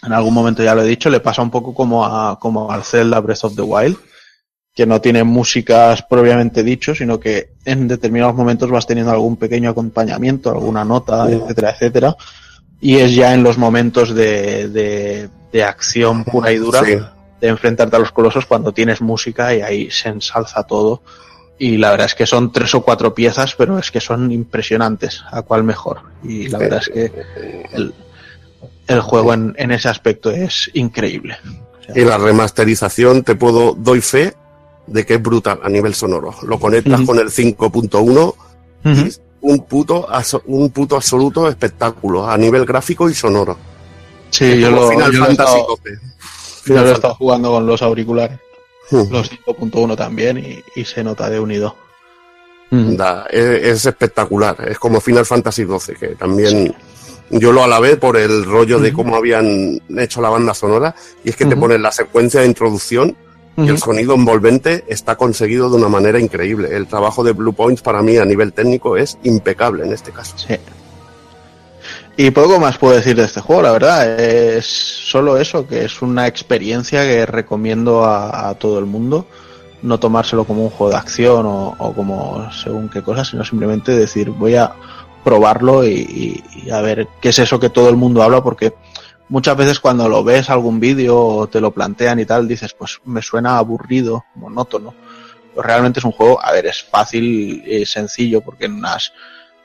en 0.03 0.13
algún 0.13 0.35
momento 0.35 0.63
ya 0.63 0.75
lo 0.75 0.83
he 0.83 0.87
dicho, 0.89 1.11
le 1.11 1.21
pasa 1.21 1.43
un 1.43 1.51
poco 1.51 1.75
como 1.75 2.05
a 2.05 2.39
como 2.39 2.71
al 2.71 2.85
Zelda 2.85 3.21
Breath 3.21 3.45
of 3.45 3.57
the 3.57 3.63
Wild, 3.63 3.97
que 4.75 4.87
no 4.87 5.01
tiene 5.01 5.25
músicas 5.25 6.03
propiamente 6.03 6.63
dicho, 6.63 6.95
sino 6.95 7.19
que 7.19 7.51
en 7.65 7.89
determinados 7.89 8.35
momentos 8.37 8.71
vas 8.71 8.87
teniendo 8.87 9.11
algún 9.13 9.37
pequeño 9.37 9.71
acompañamiento, 9.71 10.51
alguna 10.51 10.85
nota, 10.85 11.29
etcétera, 11.31 11.71
etcétera. 11.71 12.17
Y 12.81 12.97
es 12.99 13.13
ya 13.15 13.35
en 13.35 13.43
los 13.43 13.59
momentos 13.59 14.15
de, 14.15 14.69
de, 14.69 15.29
de 15.53 15.65
acción 15.65 16.25
pura 16.25 16.53
y 16.53 16.57
dura, 16.59 16.85
Sí. 16.85 16.97
de 17.41 17.49
enfrentarte 17.49 17.97
a 17.97 17.99
los 17.99 18.13
colosos 18.13 18.47
cuando 18.47 18.73
tienes 18.73 19.01
música 19.01 19.53
y 19.55 19.63
ahí 19.63 19.91
se 19.91 20.11
ensalza 20.11 20.63
todo. 20.63 21.03
Y 21.59 21.77
la 21.77 21.91
verdad 21.91 22.07
es 22.07 22.15
que 22.15 22.25
son 22.25 22.53
tres 22.53 22.73
o 22.77 22.83
cuatro 22.83 23.13
piezas, 23.15 23.57
pero 23.57 23.81
es 23.81 23.91
que 23.91 24.01
son 24.01 24.31
impresionantes, 24.31 25.25
a 25.33 25.43
cuál 25.43 25.65
mejor. 25.65 26.03
Y 26.23 26.47
la 26.47 26.59
verdad 26.59 26.81
es 26.83 26.89
que 26.89 27.13
el, 27.73 27.93
el 28.89 29.01
juego 29.01 29.35
en, 29.35 29.55
en 29.59 29.71
ese 29.71 29.89
aspecto 29.89 30.31
es 30.31 30.71
increíble. 30.75 31.37
Y 31.95 32.05
la 32.05 32.19
remasterización, 32.19 33.23
te 33.23 33.35
puedo, 33.35 33.75
doy 33.75 34.01
fe 34.01 34.35
de 34.87 35.07
que 35.07 35.15
es 35.15 35.23
brutal 35.23 35.61
a 35.63 35.69
nivel 35.69 35.95
sonoro. 35.95 36.35
Lo 36.43 36.59
conectas 36.59 37.03
con 37.03 37.19
el 37.19 37.29
5.1 37.31 38.35
y 38.85 39.07
es 39.07 39.21
un 39.41 39.65
puto, 39.65 40.07
un 40.47 40.71
puto 40.71 40.97
absoluto 40.97 41.49
espectáculo 41.49 42.29
a 42.29 42.37
nivel 42.37 42.65
gráfico 42.65 43.09
y 43.09 43.15
sonoro. 43.15 43.57
Sí, 44.31 44.61
yo 44.61 44.71
Como 44.71 44.83
lo, 44.83 44.91
Final 44.91 45.13
yo 45.13 45.19
lo 45.21 45.27
he 45.27 45.31
estado, 45.31 45.79
yo 46.67 46.75
lo 46.75 46.89
he 46.89 46.93
estado 46.93 47.15
jugando 47.15 47.51
con 47.53 47.67
los 47.67 47.83
auriculares, 47.83 48.39
Fantasy. 48.91 49.07
los 49.11 49.31
5.1 49.31 49.97
también, 49.97 50.39
y, 50.39 50.63
y 50.81 50.85
se 50.85 51.03
nota 51.03 51.31
de 51.31 51.41
unido. 51.41 51.77
Da, 52.71 53.27
es, 53.31 53.65
es 53.65 53.87
espectacular. 53.87 54.57
Es 54.69 54.79
como 54.79 55.01
Final 55.01 55.25
Fantasy 55.25 55.65
XII, 55.65 55.95
que 55.95 56.07
también 56.09 56.75
yo 57.31 57.53
lo 57.53 57.63
alabé 57.63 57.97
por 57.97 58.17
el 58.17 58.45
rollo 58.45 58.79
de 58.79 58.93
cómo 58.93 59.17
habían 59.17 59.81
hecho 59.99 60.21
la 60.21 60.31
banda 60.31 60.55
sonora. 60.55 60.95
Y 61.25 61.31
es 61.31 61.37
que 61.37 61.45
te 61.45 61.57
ponen 61.57 61.83
la 61.83 61.93
secuencia 61.93 62.41
de 62.41 62.47
introducción 62.47 63.17
y 63.57 63.69
el 63.69 63.79
sonido 63.79 64.15
envolvente 64.15 64.85
está 64.89 65.17
conseguido 65.17 65.69
de 65.69 65.77
una 65.77 65.89
manera 65.89 66.21
increíble. 66.21 66.75
El 66.77 66.87
trabajo 66.87 67.25
de 67.25 67.33
Blue 67.33 67.53
Points 67.53 67.83
para 67.83 68.03
mí 68.03 68.17
a 68.17 68.25
nivel 68.25 68.53
técnico 68.53 68.97
es 68.97 69.19
impecable 69.25 69.85
en 69.85 69.93
este 69.93 70.13
caso. 70.13 70.39
Sí. 70.39 70.57
Y 72.17 72.31
poco 72.31 72.59
más 72.59 72.79
puedo 72.79 72.97
decir 72.97 73.15
de 73.17 73.25
este 73.25 73.41
juego, 73.41 73.63
la 73.63 73.73
verdad. 73.73 74.19
Es 74.19 74.67
solo 74.67 75.37
eso, 75.39 75.67
que 75.67 75.85
es 75.85 76.03
una 76.03 76.27
experiencia 76.27 77.03
que 77.03 77.27
recomiendo 77.27 78.05
a, 78.05 78.49
a 78.49 78.55
todo 78.55 78.79
el 78.79 78.87
mundo. 78.87 79.27
No 79.83 80.01
tomárselo 80.01 80.45
como 80.45 80.65
un 80.65 80.71
juego 80.71 80.91
de 80.91 80.99
acción 80.99 81.47
o, 81.47 81.77
o 81.79 81.93
como 81.93 82.51
según 82.53 82.89
qué 82.89 83.03
cosa, 83.03 83.25
sino 83.25 83.45
simplemente 83.45 83.93
decir, 83.93 84.31
voy 84.31 84.57
a 84.57 84.73
probarlo 85.25 85.87
y, 85.87 86.43
y- 86.65 86.71
a 86.71 86.81
ver 86.81 87.09
qué 87.21 87.31
es 87.31 87.39
eso 87.39 87.59
que 87.61 87.71
todo 87.71 87.89
el 87.89 87.97
mundo 87.97 88.23
habla, 88.23 88.43
porque 88.43 88.75
muchas 89.29 89.57
veces 89.57 89.81
cuando 89.81 90.09
lo 90.09 90.23
ves 90.25 90.51
algún 90.51 90.81
vídeo 90.81 91.19
o 91.19 91.47
te 91.47 91.61
lo 91.61 91.71
plantean 91.71 92.21
y 92.21 92.27
tal, 92.27 92.47
dices, 92.49 92.75
pues 92.75 92.99
me 93.05 93.23
suena 93.23 93.59
aburrido, 93.59 94.25
monótono. 94.35 94.95
Pero 95.55 95.63
realmente 95.63 96.01
es 96.01 96.05
un 96.05 96.13
juego, 96.13 96.43
a 96.45 96.53
ver, 96.53 96.67
es 96.67 96.83
fácil 96.83 97.63
y 97.67 97.85
sencillo, 97.87 98.41
porque 98.43 98.67
en 98.67 98.75
unas 98.75 99.13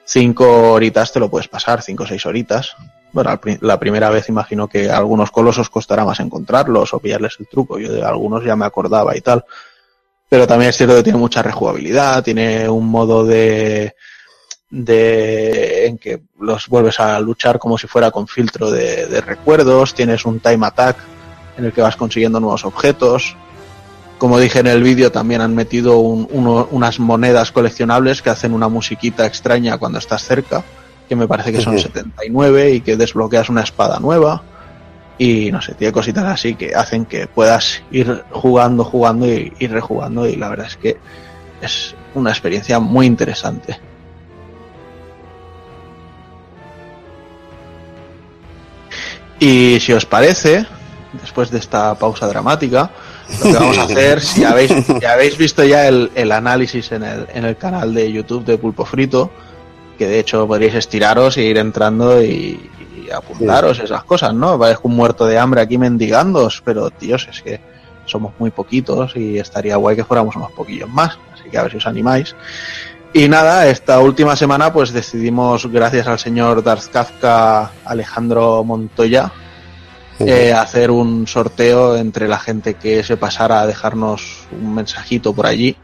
cinco 0.06 0.74
horitas 0.74 1.12
te 1.12 1.20
lo 1.20 1.30
puedes 1.30 1.48
pasar, 1.48 1.82
cinco 1.82 2.04
o 2.04 2.08
seis 2.08 2.26
horitas. 2.26 2.76
Bueno, 3.12 3.40
la 3.62 3.80
primera 3.80 4.10
vez 4.10 4.28
imagino 4.30 4.68
que 4.68 4.90
a 4.90 4.98
algunos 4.98 5.30
colosos 5.30 5.70
costará 5.70 6.04
más 6.04 6.20
encontrarlos 6.20 6.94
o 6.94 7.00
pillarles 7.00 7.36
el 7.40 7.48
truco. 7.48 7.78
Yo 7.78 7.92
de 7.94 8.02
algunos 8.04 8.44
ya 8.44 8.56
me 8.56 8.66
acordaba 8.66 9.16
y 9.16 9.22
tal. 9.22 9.46
Pero 10.28 10.48
también 10.48 10.70
es 10.70 10.78
cierto 10.78 10.96
que 10.96 11.04
tiene 11.04 11.20
mucha 11.20 11.44
rejugabilidad, 11.44 12.24
tiene 12.24 12.68
un 12.68 12.88
modo 12.88 13.24
de, 13.24 13.96
de 14.76 15.86
en 15.86 15.98
que 16.00 16.22
los 16.40 16.68
vuelves 16.68 17.00
a 17.00 17.20
luchar 17.20 17.60
como 17.60 17.78
si 17.78 17.86
fuera 17.88 18.10
con 18.12 18.28
filtro 18.28 18.72
de, 18.72 19.06
de 19.06 19.22
recuerdos, 19.22 19.94
tienes 19.94 20.26
un 20.26 20.40
time 20.40 20.66
attack 20.66 20.98
en 21.58 21.66
el 21.66 21.72
que 21.74 21.82
vas 21.82 21.96
consiguiendo 21.96 22.40
nuevos 22.40 22.66
objetos. 22.66 23.36
Como 24.18 24.40
dije 24.40 24.60
en 24.60 24.68
el 24.68 24.82
vídeo, 24.82 25.12
también 25.12 25.42
han 25.42 25.54
metido 25.54 26.00
un- 26.00 26.28
uno- 26.32 26.68
unas 26.72 27.00
monedas 27.00 27.52
coleccionables 27.52 28.22
que 28.24 28.32
hacen 28.32 28.54
una 28.54 28.68
musiquita 28.68 29.26
extraña 29.28 29.78
cuando 29.78 30.00
estás 30.00 30.24
cerca, 30.24 30.64
que 31.08 31.16
me 31.16 31.28
parece 31.28 31.52
que 31.52 31.62
son 31.62 31.74
Ujú. 31.76 31.84
79 31.84 32.72
y 32.72 32.82
que 32.82 32.98
desbloqueas 32.98 33.50
una 33.50 33.62
espada 33.62 34.00
nueva. 34.00 34.42
Y 35.20 35.52
no 35.52 35.62
sé, 35.62 35.76
tiene 35.76 35.92
cositas 35.94 36.26
así 36.26 36.56
que 36.56 36.74
hacen 36.74 37.06
que 37.06 37.28
puedas 37.28 37.84
ir 37.92 38.24
jugando, 38.32 38.84
jugando 38.84 39.28
y, 39.28 39.54
y 39.60 39.68
rejugando. 39.68 40.26
Y 40.28 40.36
la 40.36 40.50
verdad 40.50 40.66
es 40.66 40.78
que 40.78 40.98
es 41.62 41.94
una 42.16 42.32
experiencia 42.32 42.80
muy 42.80 43.06
interesante. 43.06 43.80
Y 49.40 49.80
si 49.80 49.94
os 49.94 50.06
parece, 50.06 50.66
después 51.22 51.52
de 51.52 51.60
esta 51.60 51.96
pausa 51.96 52.28
dramática, 52.28 52.92
lo 53.44 53.52
que 53.52 53.58
vamos 53.58 53.78
a 53.78 53.84
hacer, 53.90 54.22
si 54.22 54.44
habéis, 54.44 54.72
si 54.86 55.06
habéis 55.06 55.38
visto 55.38 55.64
ya 55.64 55.88
el, 55.88 56.12
el 56.16 56.32
análisis 56.32 56.92
en 56.92 57.04
el, 57.04 57.28
en 57.34 57.46
el 57.46 57.58
canal 57.58 57.94
de 57.94 58.12
YouTube 58.12 58.46
de 58.46 58.58
Pulpo 58.58 58.86
Frito, 58.86 59.32
que 59.98 60.08
de 60.08 60.20
hecho 60.20 60.48
podríais 60.48 60.76
estiraros 60.76 61.38
e 61.38 61.44
ir 61.44 61.58
entrando 61.58 62.22
y, 62.24 62.70
y 62.96 63.12
apuntaros 63.12 63.80
esas 63.80 64.04
cosas, 64.04 64.34
¿no? 64.34 64.58
Parezco 64.58 64.88
un 64.88 64.96
muerto 64.96 65.26
de 65.26 65.38
hambre 65.38 65.62
aquí 65.62 65.78
mendigándoos, 65.78 66.62
pero 66.64 66.90
tíos, 66.90 67.28
es 67.30 67.42
que 67.42 67.60
somos 68.06 68.34
muy 68.40 68.52
poquitos 68.52 69.16
y 69.16 69.38
estaría 69.38 69.78
guay 69.78 69.96
que 69.96 70.04
fuéramos 70.04 70.36
unos 70.36 70.52
poquillos 70.52 70.90
más, 70.90 71.18
así 71.34 71.50
que 71.50 71.58
a 71.58 71.64
ver 71.64 71.72
si 71.72 71.78
os 71.78 71.88
animáis. 71.88 72.36
Y 73.16 73.30
nada, 73.30 73.68
esta 73.68 74.00
última 74.00 74.36
semana 74.36 74.74
pues 74.74 74.92
decidimos, 74.92 75.68
gracias 75.72 76.08
al 76.08 76.18
señor 76.18 76.64
Darth 76.64 76.88
Kafka 76.88 77.72
Alejandro 77.86 78.64
Montoya, 78.64 79.32
eh, 80.18 80.52
hacer 80.52 80.90
un 80.90 81.28
sorteo 81.28 81.96
entre 81.96 82.28
la 82.28 82.40
gente 82.40 82.74
que 82.74 83.04
se 83.04 83.16
pasara 83.16 83.62
a 83.62 83.68
dejarnos 83.68 84.48
un 84.52 84.74
mensajito 84.74 85.32
por 85.32 85.46
allí. 85.46 85.78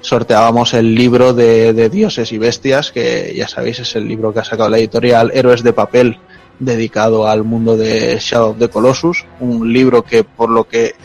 Sorteábamos 0.00 0.74
el 0.74 0.96
libro 0.96 1.32
de, 1.32 1.72
de 1.74 1.88
Dioses 1.88 2.32
y 2.32 2.38
Bestias, 2.38 2.90
que 2.90 3.32
ya 3.36 3.46
sabéis 3.46 3.78
es 3.78 3.94
el 3.94 4.08
libro 4.08 4.34
que 4.34 4.40
ha 4.40 4.44
sacado 4.44 4.68
la 4.68 4.78
editorial 4.78 5.30
Héroes 5.32 5.62
de 5.62 5.72
Papel, 5.72 6.18
dedicado 6.58 7.28
al 7.28 7.44
mundo 7.44 7.76
de 7.76 8.18
Shadow 8.18 8.50
of 8.50 8.58
the 8.58 8.68
Colossus, 8.68 9.24
un 9.38 9.72
libro 9.72 10.02
que 10.02 10.24
por 10.24 10.50
lo 10.50 10.64
que 10.64 10.96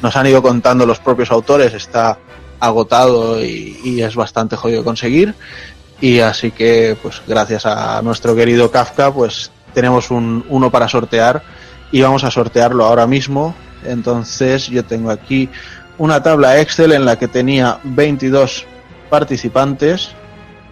nos 0.00 0.16
han 0.16 0.26
ido 0.26 0.40
contando 0.42 0.86
los 0.86 1.00
propios 1.00 1.30
autores 1.30 1.74
está 1.74 2.18
agotado 2.60 3.42
y, 3.44 3.78
y 3.84 4.02
es 4.02 4.14
bastante 4.14 4.56
jodido 4.56 4.80
de 4.80 4.84
conseguir. 4.84 5.34
Y 6.00 6.20
así 6.20 6.50
que, 6.52 6.96
pues 7.02 7.20
gracias 7.26 7.66
a 7.66 8.00
nuestro 8.02 8.34
querido 8.36 8.70
Kafka, 8.70 9.12
pues 9.12 9.50
tenemos 9.74 10.10
un, 10.10 10.44
uno 10.48 10.70
para 10.70 10.88
sortear 10.88 11.42
y 11.90 12.02
vamos 12.02 12.22
a 12.24 12.30
sortearlo 12.30 12.84
ahora 12.84 13.06
mismo. 13.06 13.54
Entonces 13.84 14.66
yo 14.68 14.84
tengo 14.84 15.10
aquí 15.10 15.48
una 15.98 16.22
tabla 16.22 16.60
Excel 16.60 16.92
en 16.92 17.04
la 17.04 17.18
que 17.18 17.26
tenía 17.28 17.78
22 17.84 18.64
participantes 19.10 20.10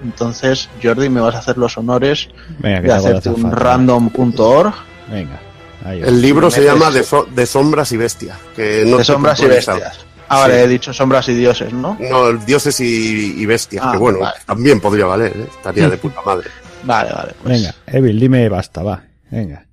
Entonces, 0.02 0.68
Jordi, 0.82 1.08
me 1.08 1.20
vas 1.20 1.34
a 1.34 1.38
hacer 1.38 1.56
los 1.58 1.76
honores 1.78 2.28
Venga, 2.58 2.80
que 2.82 2.86
de 2.86 2.92
hacerte 2.92 3.28
un 3.30 3.50
random.org 3.50 4.74
Venga. 5.10 5.40
El 5.84 6.20
libro 6.20 6.50
se 6.50 6.64
llama 6.64 6.90
de, 6.90 7.02
So- 7.04 7.26
de 7.32 7.46
Sombras 7.46 7.92
y 7.92 7.96
Bestias. 7.96 8.36
Que 8.56 8.84
no 8.86 8.98
de 8.98 9.04
sombras 9.04 9.38
y 9.40 9.46
bestias. 9.46 10.05
Ah, 10.28 10.40
vale, 10.40 10.54
Sí. 10.54 10.60
he 10.60 10.68
dicho 10.68 10.92
sombras 10.92 11.28
y 11.28 11.34
dioses, 11.34 11.72
¿no? 11.72 11.96
No, 12.00 12.32
dioses 12.32 12.78
y, 12.80 13.40
y 13.40 13.46
bestias, 13.46 13.84
Ah, 13.86 13.92
que 13.92 13.98
bueno, 13.98 14.18
vale. 14.20 14.36
también 14.46 14.80
podría 14.80 15.06
valer, 15.06 15.36
¿eh? 15.36 15.46
estaría 15.56 15.88
de 15.88 15.96
puta 15.98 16.20
madre. 16.22 16.48
Vale, 16.84 17.12
vale. 17.12 17.32
Pues, 17.42 17.60
Venga, 17.60 17.74
Evil, 17.86 18.20
dime 18.20 18.48
basta, 18.48 18.82
va. 18.82 19.02
Venga. 19.30 19.66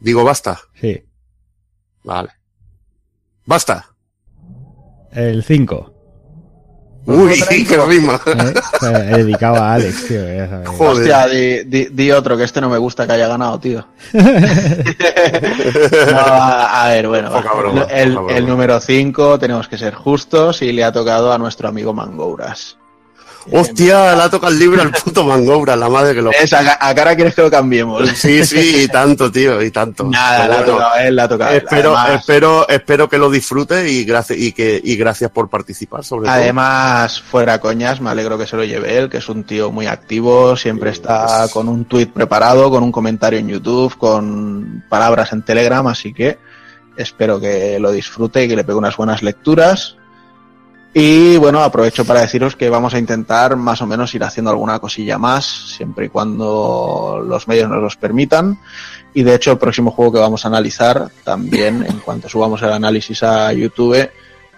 Digo, 0.00 0.22
basta. 0.22 0.60
Sí. 0.78 1.02
Vale. 2.04 2.28
Basta. 3.46 3.94
El 5.12 5.42
5. 5.44 5.89
Uy, 7.06 7.42
qué 7.66 7.76
rima. 7.88 8.20
¿eh? 8.26 8.54
He 9.12 9.16
dedicado 9.18 9.56
a 9.56 9.74
Alex, 9.74 10.06
tío. 10.08 10.22
ya 10.22 10.48
sabes. 10.48 10.68
Joder. 10.78 10.96
Hostia, 10.98 11.26
di, 11.26 11.64
di- 11.64 11.88
di 11.90 12.10
otro, 12.12 12.36
que 12.36 12.44
este 12.44 12.60
no 12.60 12.68
me 12.68 12.78
gusta 12.78 13.06
que 13.06 13.12
haya 13.14 13.26
ganado, 13.28 13.58
tío. 13.58 13.86
No, 14.12 14.20
a, 16.18 16.84
a 16.84 16.88
ver, 16.90 17.08
bueno. 17.08 17.30
Poca 17.30 17.52
va. 17.52 17.58
broma, 17.60 17.82
el, 17.90 18.10
poca 18.10 18.20
broma. 18.22 18.36
el 18.38 18.46
número 18.46 18.80
5, 18.80 19.38
tenemos 19.38 19.68
que 19.68 19.78
ser 19.78 19.94
justos 19.94 20.62
y 20.62 20.72
le 20.72 20.84
ha 20.84 20.92
tocado 20.92 21.32
a 21.32 21.38
nuestro 21.38 21.68
amigo 21.68 21.92
Mangouras. 21.92 22.76
Hostia, 23.52 24.14
la 24.14 24.28
toca 24.28 24.48
el 24.48 24.58
libro 24.58 24.82
al 24.82 24.90
puto 24.92 25.24
Mangoura, 25.24 25.74
la 25.76 25.88
madre 25.88 26.14
que 26.14 26.22
lo... 26.22 26.30
Es, 26.30 26.52
a, 26.52 26.76
a 26.80 26.94
cara 26.94 27.16
quieres 27.16 27.34
que 27.34 27.42
lo 27.42 27.50
cambiemos. 27.50 28.08
Sí, 28.10 28.44
sí, 28.44 28.82
y 28.84 28.88
tanto, 28.88 29.30
tío, 29.32 29.62
y 29.62 29.70
tanto. 29.70 30.04
Nada, 30.04 30.42
Pero 30.42 30.48
le 30.48 30.54
ha 30.54 30.58
bueno, 30.58 30.72
tocado 30.72 30.90
a 30.94 31.04
él, 31.04 31.16
le 31.16 31.22
ha 31.22 31.28
tocado 31.28 31.50
a 31.50 31.54
él. 31.54 31.62
espero, 31.64 31.96
Además- 31.96 32.20
espero, 32.20 32.68
espero 32.68 33.08
que 33.08 33.18
lo 33.18 33.30
disfrute 33.30 33.88
y 33.90 34.04
gracias, 34.04 34.38
y 34.38 34.52
que, 34.52 34.80
y 34.82 34.96
gracias 34.96 35.30
por 35.30 35.48
participar, 35.48 36.04
sobre 36.04 36.26
todo. 36.28 36.34
Además, 36.34 37.20
fuera 37.22 37.60
coñas, 37.60 38.00
me 38.00 38.10
alegro 38.10 38.36
que 38.38 38.46
se 38.46 38.56
lo 38.56 38.64
lleve 38.64 38.98
él, 38.98 39.08
que 39.08 39.16
es 39.18 39.28
un 39.28 39.44
tío 39.44 39.70
muy 39.70 39.86
activo, 39.86 40.56
siempre 40.56 40.90
está 40.90 41.46
con 41.52 41.68
un 41.68 41.86
tuit 41.86 42.12
preparado, 42.12 42.70
con 42.70 42.82
un 42.82 42.92
comentario 42.92 43.38
en 43.38 43.48
YouTube, 43.48 43.96
con 43.96 44.84
palabras 44.88 45.32
en 45.32 45.42
Telegram, 45.42 45.86
así 45.86 46.12
que 46.12 46.38
espero 46.96 47.40
que 47.40 47.78
lo 47.80 47.90
disfrute 47.90 48.44
y 48.44 48.48
que 48.48 48.56
le 48.56 48.64
pegue 48.64 48.76
unas 48.78 48.96
buenas 48.96 49.22
lecturas. 49.22 49.96
Y 50.92 51.36
bueno, 51.36 51.62
aprovecho 51.62 52.04
para 52.04 52.20
deciros 52.20 52.56
que 52.56 52.68
vamos 52.68 52.94
a 52.94 52.98
intentar 52.98 53.54
más 53.54 53.80
o 53.80 53.86
menos 53.86 54.12
ir 54.14 54.24
haciendo 54.24 54.50
alguna 54.50 54.80
cosilla 54.80 55.18
más, 55.18 55.44
siempre 55.76 56.06
y 56.06 56.08
cuando 56.08 57.22
los 57.24 57.46
medios 57.46 57.68
nos 57.68 57.80
los 57.80 57.96
permitan. 57.96 58.58
Y 59.14 59.22
de 59.22 59.36
hecho, 59.36 59.52
el 59.52 59.58
próximo 59.58 59.92
juego 59.92 60.12
que 60.12 60.18
vamos 60.18 60.44
a 60.44 60.48
analizar, 60.48 61.08
también 61.22 61.84
en 61.88 61.98
cuanto 62.00 62.28
subamos 62.28 62.60
el 62.62 62.72
análisis 62.72 63.22
a 63.22 63.52
YouTube, 63.52 64.10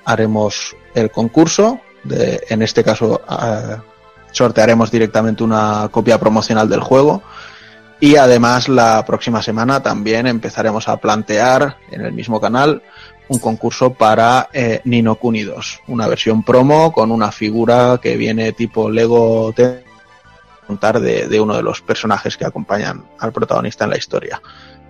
haremos 0.06 0.74
el 0.94 1.10
concurso. 1.10 1.80
De, 2.02 2.42
en 2.48 2.62
este 2.62 2.82
caso, 2.82 3.20
eh, 3.28 3.76
sortearemos 4.32 4.90
directamente 4.90 5.44
una 5.44 5.88
copia 5.90 6.18
promocional 6.18 6.68
del 6.68 6.80
juego. 6.80 7.22
Y 8.00 8.16
además, 8.16 8.68
la 8.68 9.04
próxima 9.04 9.42
semana 9.42 9.82
también 9.82 10.26
empezaremos 10.26 10.88
a 10.88 10.96
plantear 10.96 11.76
en 11.90 12.00
el 12.00 12.12
mismo 12.12 12.40
canal 12.40 12.82
un 13.32 13.38
concurso 13.40 13.94
para 13.94 14.48
eh, 14.52 14.80
Nino 14.84 15.14
Kuni 15.16 15.42
2, 15.42 15.80
una 15.88 16.06
versión 16.06 16.42
promo 16.42 16.92
con 16.92 17.10
una 17.10 17.32
figura 17.32 17.98
que 18.02 18.16
viene 18.16 18.52
tipo 18.52 18.90
Lego 18.90 19.54
contar 20.66 21.00
de, 21.00 21.26
de 21.28 21.40
uno 21.40 21.56
de 21.56 21.62
los 21.62 21.80
personajes 21.80 22.36
que 22.36 22.44
acompañan 22.44 23.04
al 23.18 23.32
protagonista 23.32 23.84
en 23.84 23.90
la 23.90 23.98
historia. 23.98 24.40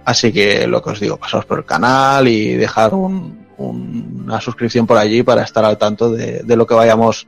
Así 0.04 0.32
que 0.32 0.66
lo 0.66 0.82
que 0.82 0.90
os 0.90 1.00
digo, 1.00 1.16
pasaos 1.16 1.44
por 1.44 1.58
el 1.58 1.64
canal 1.64 2.26
y 2.28 2.54
dejar 2.54 2.92
un- 2.94 3.46
un- 3.58 4.22
una 4.24 4.40
suscripción 4.40 4.86
por 4.86 4.98
allí 4.98 5.22
para 5.22 5.42
estar 5.42 5.64
al 5.64 5.78
tanto 5.78 6.10
de, 6.10 6.42
de 6.42 6.56
lo 6.56 6.66
que 6.66 6.74
vayamos 6.74 7.26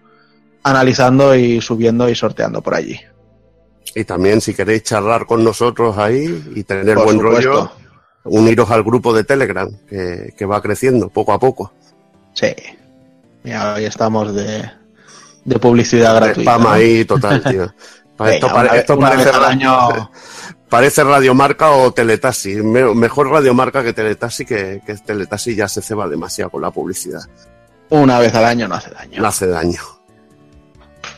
analizando 0.62 1.34
y 1.36 1.60
subiendo 1.60 2.08
y 2.08 2.14
sorteando 2.14 2.60
por 2.62 2.74
allí. 2.74 2.98
Y 3.94 4.04
también 4.04 4.40
si 4.40 4.54
queréis 4.54 4.82
charlar 4.82 5.24
con 5.26 5.44
nosotros 5.44 5.96
ahí 5.98 6.52
y 6.56 6.64
tener 6.64 6.96
Por 6.96 7.04
buen 7.04 7.18
supuesto. 7.18 7.50
rollo, 7.52 7.70
uniros 8.24 8.70
al 8.70 8.82
grupo 8.82 9.12
de 9.14 9.24
Telegram, 9.24 9.68
que, 9.88 10.34
que 10.36 10.44
va 10.46 10.60
creciendo 10.62 11.08
poco 11.08 11.32
a 11.32 11.38
poco. 11.38 11.72
Sí. 12.32 12.54
Mira, 13.42 13.74
hoy 13.74 13.84
estamos 13.84 14.34
de, 14.34 14.68
de 15.44 15.58
publicidad 15.58 16.14
gratuita. 16.16 16.52
Spam 16.54 16.66
ahí 16.72 17.04
total, 17.04 17.42
tío. 17.42 17.64
Esto, 18.26 18.48
parece, 18.98 19.30
año- 19.30 20.10
parece 20.68 21.02
radiomarca 21.04 21.70
o 21.72 21.92
teletaxi. 21.92 22.54
Me- 22.62 22.94
mejor 22.94 23.28
radiomarca 23.28 23.82
que 23.82 23.92
teletaxi, 23.92 24.44
que, 24.44 24.80
que 24.86 24.94
teletaxi 24.94 25.54
ya 25.56 25.68
se 25.68 25.82
ceba 25.82 26.08
demasiado 26.08 26.50
con 26.50 26.62
la 26.62 26.70
publicidad. 26.70 27.22
Una 27.90 28.18
vez 28.20 28.34
al 28.34 28.44
año 28.44 28.68
no 28.68 28.76
hace 28.76 28.90
daño. 28.90 29.20
No 29.20 29.28
hace 29.28 29.46
daño. 29.48 29.80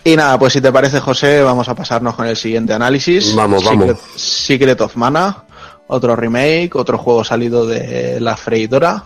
Y 0.05 0.17
nada, 0.17 0.39
pues 0.39 0.53
si 0.53 0.61
te 0.61 0.73
parece, 0.73 1.01
José, 1.01 1.43
vamos 1.43 1.69
a 1.69 1.75
pasarnos 1.75 2.15
con 2.15 2.27
el 2.27 2.37
siguiente 2.37 2.73
análisis. 2.73 3.35
Vamos, 3.35 3.65
vamos. 3.65 3.99
Secret 4.17 4.81
of 4.81 4.97
Mana, 4.97 5.45
otro 5.87 6.17
remake, 6.17 6.75
otro 6.75 6.99
juego 6.99 7.25
salido 7.25 7.67
de 7.67 8.21
la 8.21 8.37
freidora. 8.37 9.05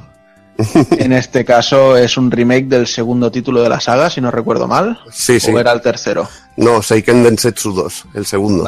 en 0.98 1.12
este 1.12 1.44
caso 1.44 1.97
es 1.97 2.16
un 2.16 2.31
remake 2.31 2.66
del 2.66 2.86
segundo 2.86 3.31
título 3.31 3.62
de 3.62 3.69
la 3.69 3.81
saga, 3.81 4.11
si 4.11 4.20
no 4.20 4.31
recuerdo 4.31 4.66
mal. 4.69 4.98
Sí, 5.11 5.40
sí. 5.40 5.51
O 5.51 5.59
era 5.59 5.73
el 5.73 5.81
tercero. 5.81 6.28
No, 6.57 6.82
Seiken 6.82 7.23
Densetsu 7.23 7.73
2, 7.73 8.05
el 8.15 8.27
segundo. 8.27 8.65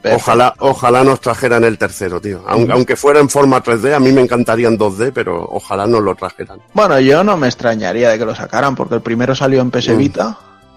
perfecto. 0.00 0.16
Ojalá, 0.16 0.54
ojalá 0.60 1.04
nos 1.04 1.20
trajeran 1.20 1.64
el 1.64 1.76
tercero, 1.76 2.20
tío. 2.20 2.42
Aunque, 2.46 2.72
aunque 2.72 2.96
fuera 2.96 3.20
en 3.20 3.28
forma 3.28 3.62
3D, 3.62 3.94
a 3.94 4.00
mí 4.00 4.12
me 4.12 4.22
encantaría 4.22 4.68
en 4.68 4.78
2D, 4.78 5.12
pero 5.12 5.46
ojalá 5.50 5.86
nos 5.86 6.02
lo 6.02 6.14
trajeran. 6.14 6.60
Bueno, 6.72 6.98
yo 7.00 7.22
no 7.22 7.36
me 7.36 7.48
extrañaría 7.48 8.10
de 8.10 8.18
que 8.18 8.24
lo 8.24 8.34
sacaran, 8.34 8.74
porque 8.74 8.94
el 8.94 9.02
primero 9.02 9.34
salió 9.34 9.60
en 9.60 9.70
PS 9.70 9.90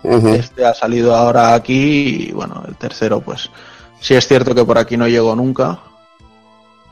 Mm. 0.01 0.27
Este 0.27 0.65
ha 0.65 0.73
salido 0.73 1.13
ahora 1.13 1.53
aquí, 1.53 2.29
y 2.29 2.31
bueno, 2.31 2.63
el 2.67 2.75
tercero, 2.75 3.19
pues 3.19 3.49
sí 3.99 4.15
es 4.15 4.27
cierto 4.27 4.55
que 4.55 4.63
por 4.63 4.77
aquí 4.77 4.95
no 4.95 5.07
llegó 5.07 5.35
nunca, 5.35 5.79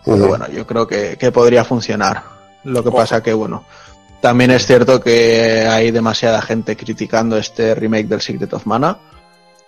pero 0.07 0.27
bueno, 0.27 0.47
yo 0.49 0.65
creo 0.65 0.87
que, 0.87 1.17
que 1.17 1.31
podría 1.31 1.63
funcionar. 1.63 2.23
Lo 2.63 2.83
que 2.83 2.91
pasa 2.91 3.21
que, 3.21 3.33
bueno, 3.33 3.63
también 4.21 4.51
es 4.51 4.65
cierto 4.65 4.99
que 4.99 5.67
hay 5.67 5.91
demasiada 5.91 6.41
gente 6.41 6.75
criticando 6.75 7.37
este 7.37 7.75
remake 7.75 8.07
del 8.07 8.21
Secret 8.21 8.51
of 8.53 8.65
Mana. 8.65 8.97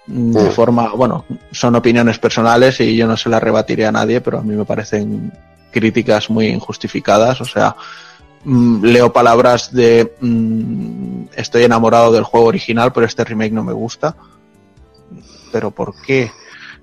mm, 0.07 0.31
De 0.31 0.51
forma, 0.51 0.89
bueno, 0.93 1.25
son 1.51 1.75
opiniones 1.75 2.17
personales 2.19 2.79
y 2.79 2.95
yo 2.95 3.07
no 3.07 3.15
se 3.15 3.29
las 3.29 3.43
rebatiré 3.43 3.85
a 3.85 3.91
nadie, 3.91 4.21
pero 4.21 4.39
a 4.39 4.41
mí 4.41 4.55
me 4.55 4.65
parecen 4.65 5.31
críticas 5.71 6.29
muy 6.29 6.47
injustificadas. 6.47 7.41
O 7.41 7.45
sea, 7.45 7.75
mm, 8.43 8.83
leo 8.83 9.13
palabras 9.13 9.71
de 9.71 10.15
mm, 10.19 11.25
estoy 11.35 11.63
enamorado 11.63 12.11
del 12.11 12.23
juego 12.23 12.47
original, 12.47 12.91
pero 12.91 13.05
este 13.05 13.23
remake 13.23 13.53
no 13.53 13.63
me 13.63 13.73
gusta. 13.73 14.15
Pero 15.51 15.71
¿por 15.71 15.93
qué? 16.01 16.31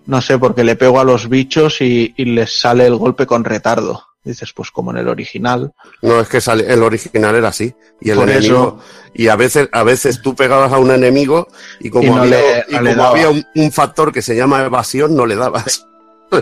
No 0.07 0.21
sé, 0.21 0.39
porque 0.39 0.65
le 0.65 0.77
pego 0.77 1.01
a 1.01 1.05
los 1.05 1.29
bichos 1.29 1.81
y, 1.81 2.15
y 2.17 2.25
les 2.27 2.59
sale 2.61 2.87
el 2.87 2.97
golpe 2.97 3.27
con 3.27 3.45
retardo. 3.45 4.05
Dices, 4.23 4.53
pues 4.53 4.71
como 4.73 4.91
en 4.91 4.97
el 4.99 5.09
original. 5.09 5.73
No, 6.03 6.21
es 6.21 6.29
que 6.29 6.41
sale- 6.41 6.73
el 6.73 6.83
original 6.83 7.35
era 7.37 7.49
así. 7.49 7.73
Y 8.01 8.11
el 8.11 8.17
Por 8.19 8.29
enemigo. 8.29 8.79
Y 9.15 9.29
a 9.29 9.37
veces, 9.37 9.69
a 9.73 9.85
veces 9.85 10.21
tú 10.21 10.35
pegabas 10.35 10.73
a 10.73 10.79
un 10.79 10.91
enemigo 10.91 11.47
y 11.81 11.91
como 11.91 12.07
Y 12.07 12.11
no 12.11 12.23
había, 12.23 12.37
le- 12.39 12.65
y 12.69 12.75
no 12.75 12.81
le 12.83 12.91
como 12.91 13.03
dabas. 13.05 13.11
había 13.25 13.31
un, 13.31 13.47
un 13.55 13.73
factor 13.73 14.13
que 14.13 14.23
se 14.23 14.35
llama 14.37 14.65
evasión, 14.65 15.15
no 15.15 15.27
le 15.27 15.37
dabas. 15.37 15.87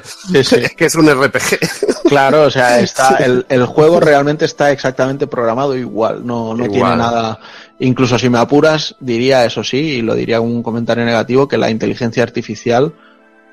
Sí, 0.02 0.44
sí. 0.44 0.56
Es 0.62 0.74
que 0.74 0.86
es 0.86 0.94
un 0.94 1.10
RPG. 1.10 2.08
Claro, 2.08 2.44
o 2.44 2.50
sea, 2.50 2.80
está 2.80 3.16
el, 3.18 3.44
el 3.50 3.66
juego 3.66 4.00
realmente 4.00 4.46
está 4.46 4.72
exactamente 4.72 5.26
programado 5.26 5.76
igual, 5.76 6.26
no, 6.26 6.54
no 6.54 6.64
Igual. 6.64 6.70
tiene 6.72 6.96
nada. 6.96 7.38
Incluso 7.80 8.18
si 8.18 8.30
me 8.30 8.38
apuras, 8.38 8.96
diría 9.00 9.44
eso 9.44 9.62
sí, 9.62 9.76
y 9.76 10.02
lo 10.02 10.14
diría 10.14 10.40
un 10.40 10.62
comentario 10.62 11.04
negativo, 11.04 11.48
que 11.48 11.58
la 11.58 11.68
inteligencia 11.70 12.22
artificial 12.22 12.94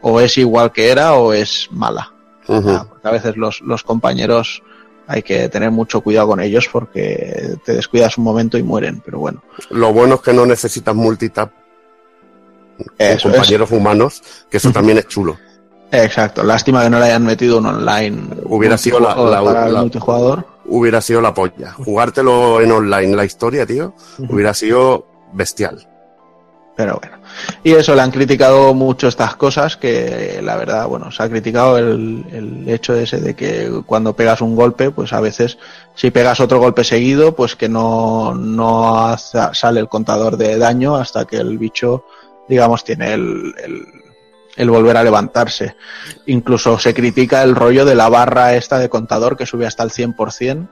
o 0.02 0.20
es 0.20 0.38
igual 0.38 0.72
que 0.72 0.90
era 0.92 1.14
o 1.14 1.34
es 1.34 1.68
mala. 1.72 2.12
Porque 2.46 3.08
a 3.08 3.12
veces 3.12 3.38
los, 3.38 3.62
los 3.62 3.84
compañeros 3.84 4.62
hay 5.08 5.24
que 5.24 5.48
tener 5.50 5.72
mucho 5.72 6.02
cuidado 6.02 6.28
con 6.30 6.40
ellos 6.42 6.68
porque 6.72 7.56
te 7.66 7.74
descuidas 7.74 8.18
un 8.18 8.24
momento 8.24 8.58
y 8.58 8.64
mueren, 8.64 9.02
pero 9.06 9.20
bueno. 9.20 9.42
Lo 9.70 9.92
bueno 9.94 10.16
es 10.16 10.22
que 10.22 10.34
no 10.34 10.46
necesitas 10.46 10.96
multitap 10.96 11.52
con 12.78 12.88
Eso 12.98 13.28
es. 13.30 13.36
compañeros 13.36 13.72
humanos, 13.72 14.22
que 14.50 14.58
eso 14.58 14.72
también 14.72 14.98
es 14.98 15.08
chulo. 15.08 15.38
Exacto, 15.92 16.44
lástima 16.44 16.84
que 16.84 16.90
no 16.90 17.00
le 17.00 17.06
hayan 17.06 17.24
metido 17.26 17.58
un 17.58 17.66
online. 17.66 18.22
Hubiera 18.46 18.78
sido 18.78 19.00
la- 19.00 19.16
la- 19.16 19.44
para 19.44 19.68
el 19.68 19.76
multijugador. 19.76 20.48
Hubiera 20.66 21.02
sido 21.02 21.20
la 21.22 21.34
polla. 21.34 21.74
Jugártelo 21.74 22.62
en 22.62 22.72
online, 22.72 23.16
la 23.16 23.26
historia, 23.26 23.66
tío, 23.66 23.94
hubiera 24.30 24.54
sido 24.54 25.06
bestial. 25.34 25.88
Pero 26.76 27.00
bueno. 27.02 27.18
Y 27.64 27.74
eso, 27.74 27.96
le 27.96 28.02
han 28.02 28.12
criticado 28.12 28.74
mucho 28.74 29.08
estas 29.08 29.36
cosas, 29.36 29.78
que 29.78 30.40
la 30.42 30.56
verdad, 30.56 30.88
bueno, 30.88 31.12
se 31.12 31.24
ha 31.24 31.30
criticado 31.30 31.78
el, 31.78 32.26
el 32.32 32.70
hecho 32.70 32.94
ese 32.94 33.20
de 33.20 33.36
que 33.36 33.70
cuando 33.86 34.16
pegas 34.16 34.42
un 34.42 34.56
golpe, 34.56 34.92
pues 34.92 35.14
a 35.14 35.22
veces, 35.22 35.58
si 35.96 36.12
pegas 36.12 36.40
otro 36.40 36.60
golpe 36.60 36.84
seguido, 36.84 37.36
pues 37.36 37.56
que 37.56 37.70
no, 37.70 38.34
no 38.34 39.16
sale 39.18 39.80
el 39.80 39.90
contador 39.90 40.38
de 40.38 40.58
daño 40.58 40.96
hasta 40.96 41.26
que 41.26 41.38
el 41.38 41.58
bicho, 41.58 42.06
digamos, 42.48 42.84
tiene 42.84 43.14
el, 43.14 43.54
el, 43.64 43.88
el 44.56 44.70
volver 44.70 44.98
a 44.98 45.04
levantarse. 45.04 45.76
Incluso 46.26 46.80
se 46.80 46.94
critica 46.94 47.44
el 47.44 47.56
rollo 47.56 47.86
de 47.86 47.96
la 47.96 48.10
barra 48.10 48.56
esta 48.56 48.80
de 48.80 48.90
contador 48.90 49.38
que 49.38 49.46
sube 49.46 49.68
hasta 49.68 49.84
el 49.84 49.92
100%, 49.92 50.68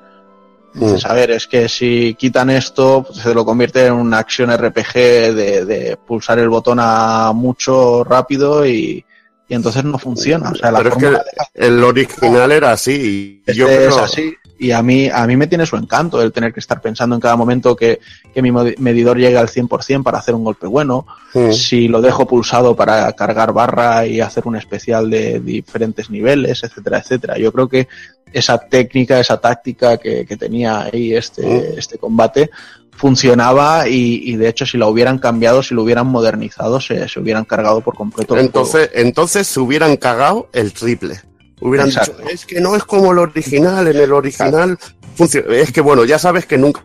Dices, 0.73 1.05
a 1.05 1.13
ver, 1.13 1.31
es 1.31 1.47
que 1.47 1.67
si 1.67 2.15
quitan 2.17 2.49
esto, 2.49 3.03
pues 3.07 3.19
se 3.19 3.33
lo 3.33 3.43
convierte 3.43 3.87
en 3.87 3.93
una 3.93 4.19
acción 4.19 4.55
RPG 4.55 4.93
de, 4.93 5.65
de 5.65 5.97
pulsar 5.97 6.39
el 6.39 6.49
botón 6.49 6.77
a 6.79 7.31
mucho 7.33 8.03
rápido 8.03 8.65
y, 8.65 9.03
y 9.49 9.55
entonces 9.55 9.83
no 9.83 9.97
funciona. 9.97 10.51
O 10.51 10.55
sea, 10.55 10.71
la 10.71 10.77
Pero 10.77 10.91
es 10.91 10.95
que 10.97 11.17
el 11.55 11.83
original 11.83 12.51
era 12.51 12.71
así. 12.71 13.43
Y 13.47 13.53
yo 13.53 13.67
este 13.67 13.77
creo, 13.77 13.89
es 13.89 13.97
así. 13.97 14.35
Y 14.61 14.71
a 14.71 14.83
mí, 14.83 15.09
a 15.09 15.25
mí 15.25 15.37
me 15.37 15.47
tiene 15.47 15.65
su 15.65 15.77
encanto 15.77 16.21
el 16.21 16.33
tener 16.33 16.53
que 16.53 16.59
estar 16.59 16.81
pensando 16.81 17.15
en 17.15 17.21
cada 17.21 17.37
momento 17.37 17.77
que, 17.77 17.99
que 18.33 18.41
mi 18.41 18.51
medidor 18.51 19.17
llegue 19.17 19.37
al 19.37 19.47
100% 19.47 20.03
para 20.03 20.19
hacer 20.19 20.35
un 20.35 20.43
golpe 20.43 20.67
bueno. 20.67 21.07
Si 21.51 21.87
lo 21.87 22.01
dejo 22.01 22.27
pulsado 22.27 22.75
para 22.75 23.11
cargar 23.13 23.53
barra 23.53 24.05
y 24.05 24.19
hacer 24.19 24.45
un 24.47 24.57
especial 24.57 25.09
de 25.09 25.39
diferentes 25.39 26.09
niveles, 26.09 26.61
etcétera, 26.63 26.97
etcétera. 26.97 27.37
Yo 27.37 27.53
creo 27.53 27.69
que 27.69 27.87
esa 28.33 28.57
técnica, 28.57 29.19
esa 29.19 29.39
táctica 29.39 29.97
que, 29.97 30.25
que 30.25 30.35
tenía 30.35 30.81
ahí 30.81 31.15
este, 31.15 31.79
este 31.79 31.97
combate 31.97 32.49
funcionaba 32.91 33.87
y, 33.87 34.21
y 34.25 34.35
de 34.35 34.49
hecho 34.49 34.65
si 34.65 34.77
la 34.77 34.87
hubieran 34.87 35.19
cambiado, 35.19 35.63
si 35.63 35.73
lo 35.73 35.83
hubieran 35.83 36.07
modernizado, 36.07 36.81
se, 36.81 37.07
se 37.07 37.19
hubieran 37.21 37.45
cargado 37.45 37.79
por 37.79 37.95
completo. 37.95 38.37
Entonces, 38.37 38.89
entonces 38.93 39.47
se 39.47 39.59
hubieran 39.61 39.95
cagado 39.95 40.49
el 40.51 40.73
triple. 40.73 41.21
Hubieran 41.61 41.87
Exacto. 41.89 42.17
dicho, 42.19 42.29
es 42.29 42.45
que 42.45 42.61
no 42.61 42.75
es 42.75 42.83
como 42.85 43.11
el 43.11 43.19
original, 43.19 43.87
en 43.87 43.97
el 43.97 44.13
original 44.13 44.77
funciona. 45.15 45.53
Es 45.55 45.71
que 45.71 45.81
bueno, 45.81 46.05
ya 46.05 46.17
sabes 46.19 46.45
que 46.45 46.57
nunca 46.57 46.83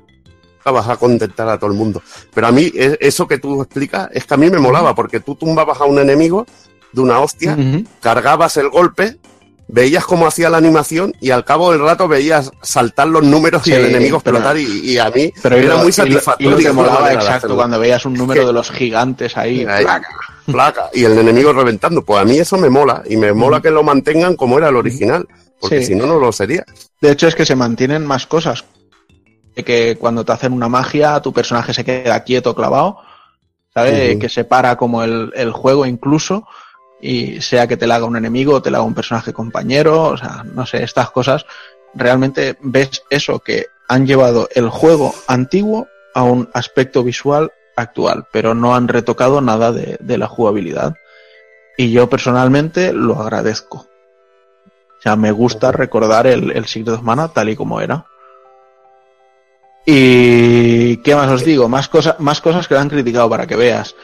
vas 0.65 0.89
a 0.89 0.97
contentar 0.97 1.49
a 1.49 1.59
todo 1.59 1.71
el 1.71 1.77
mundo. 1.77 2.03
Pero 2.33 2.47
a 2.47 2.53
mí, 2.53 2.73
e- 2.75 2.97
eso 3.01 3.29
que 3.29 3.39
tú 3.39 3.61
explicas, 3.63 4.09
es 4.13 4.25
que 4.25 4.35
a 4.35 4.37
mí 4.37 4.51
me 4.51 4.59
molaba, 4.59 4.95
porque 4.95 5.21
tú 5.21 5.35
tumbabas 5.35 5.81
a 5.81 5.85
un 5.85 5.99
enemigo 5.99 6.47
de 6.93 7.01
una 7.01 7.21
hostia, 7.21 7.57
cargabas 8.01 8.57
el 8.57 8.69
golpe, 8.71 9.19
veías 9.69 10.05
cómo 10.05 10.27
hacía 10.27 10.51
la 10.51 10.59
animación 10.59 11.15
y 11.21 11.31
al 11.31 11.45
cabo 11.45 11.73
del 11.73 11.81
rato 11.81 12.07
veías 12.07 12.51
saltar 12.63 13.09
los 13.09 13.23
números 13.25 13.67
y 13.67 13.73
el 13.73 13.87
enemigo 13.87 14.19
explotar 14.19 14.57
y, 14.59 14.65
y 14.93 14.99
a 14.99 15.11
mí 15.11 15.33
Pero 15.43 15.57
era 15.57 15.69
lo- 15.75 15.79
muy 15.79 15.85
y 15.85 15.89
lo- 15.89 15.93
satisfactorio. 15.93 16.49
Y 16.49 16.51
lo 16.53 16.57
que 16.59 16.65
la 16.65 16.73
molaba, 16.73 17.13
exacto, 17.13 17.55
cuando 17.57 17.79
veías 17.79 18.05
un 18.07 18.15
número 18.15 18.47
de 18.47 18.53
los 18.53 18.71
gigantes 18.71 19.37
ahí. 19.37 19.65
Ahí. 19.65 19.85
placa. 19.85 20.09
placa 20.47 20.91
y 20.93 21.05
el 21.05 21.19
enemigo 21.19 21.53
reventando. 21.53 22.05
Pues 22.05 22.21
a 22.21 22.25
mí 22.25 22.39
eso 22.39 22.57
me 22.59 22.69
mola 22.69 23.03
y 23.09 23.17
me 23.17 23.33
mola 23.33 23.61
que 23.63 23.71
lo 23.71 23.83
mantengan 23.83 24.37
como 24.37 24.59
era 24.59 24.69
el 24.69 24.77
original, 24.77 25.27
porque 25.61 25.81
Sí. 25.81 25.87
si 25.87 25.95
no, 25.95 26.07
no 26.07 26.19
lo 26.19 26.31
sería. 26.33 26.65
De 27.01 27.11
hecho, 27.13 27.27
es 27.29 27.35
que 27.35 27.47
se 27.47 27.57
mantienen 27.57 28.07
más 28.07 28.27
cosas. 28.27 28.65
De 29.57 29.63
que 29.65 29.97
cuando 29.99 30.25
te 30.25 30.33
hacen 30.33 30.53
una 30.53 30.69
magia, 30.69 31.21
tu 31.21 31.33
personaje 31.33 31.73
se 31.73 31.85
queda 31.85 32.23
quieto, 32.25 32.55
clavado, 32.57 32.99
¿sabes? 33.73 34.19
Que 34.19 34.29
se 34.29 34.45
para 34.45 34.77
como 34.77 35.03
el, 35.05 35.33
el 35.37 35.53
juego 35.53 35.87
incluso, 35.87 36.47
y 37.01 37.41
sea 37.41 37.67
que 37.67 37.77
te 37.77 37.87
la 37.87 37.97
haga 37.97 38.07
un 38.07 38.17
enemigo 38.17 38.55
o 38.55 38.63
te 38.63 38.71
la 38.71 38.79
haga 38.79 38.87
un 38.87 38.95
personaje 38.95 39.33
compañero, 39.33 40.05
o 40.05 40.17
sea, 40.17 40.45
no 40.45 40.65
sé, 40.67 40.83
estas 40.83 41.11
cosas, 41.11 41.45
realmente 41.95 42.57
ves 42.61 43.03
eso, 43.11 43.41
que 43.41 43.67
han 43.89 44.07
llevado 44.07 44.49
el 44.55 44.69
juego 44.69 45.15
antiguo 45.27 45.89
a 46.15 46.23
un 46.23 46.49
aspecto 46.55 47.03
visual 47.03 47.53
actual, 47.77 48.27
pero 48.33 48.55
no 48.55 48.75
han 48.75 48.89
retocado 48.89 49.41
nada 49.41 49.73
de, 49.73 49.97
de 50.01 50.19
la 50.19 50.29
jugabilidad. 50.29 50.95
Y 51.77 51.91
yo 51.91 52.09
personalmente 52.09 52.93
lo 52.93 53.21
agradezco. 53.21 53.79
O 53.79 55.03
sea, 55.03 55.17
me 55.17 55.33
gusta 55.33 55.73
recordar 55.73 56.27
el, 56.27 56.53
el 56.53 56.67
Secret 56.67 56.97
of 56.97 57.03
Mana 57.03 57.29
tal 57.29 57.51
y 57.51 57.57
como 57.57 57.81
era. 57.81 58.07
Y 59.85 60.97
qué 60.99 61.15
más 61.15 61.31
os 61.31 61.45
digo, 61.45 61.69
más 61.69 61.89
cosas, 61.89 62.19
más 62.21 62.41
cosas 62.41 62.67
que 62.67 62.75
lo 62.75 62.81
han 62.81 62.89
criticado 62.89 63.29
para 63.29 63.47
que 63.47 63.57
veas 63.57 63.95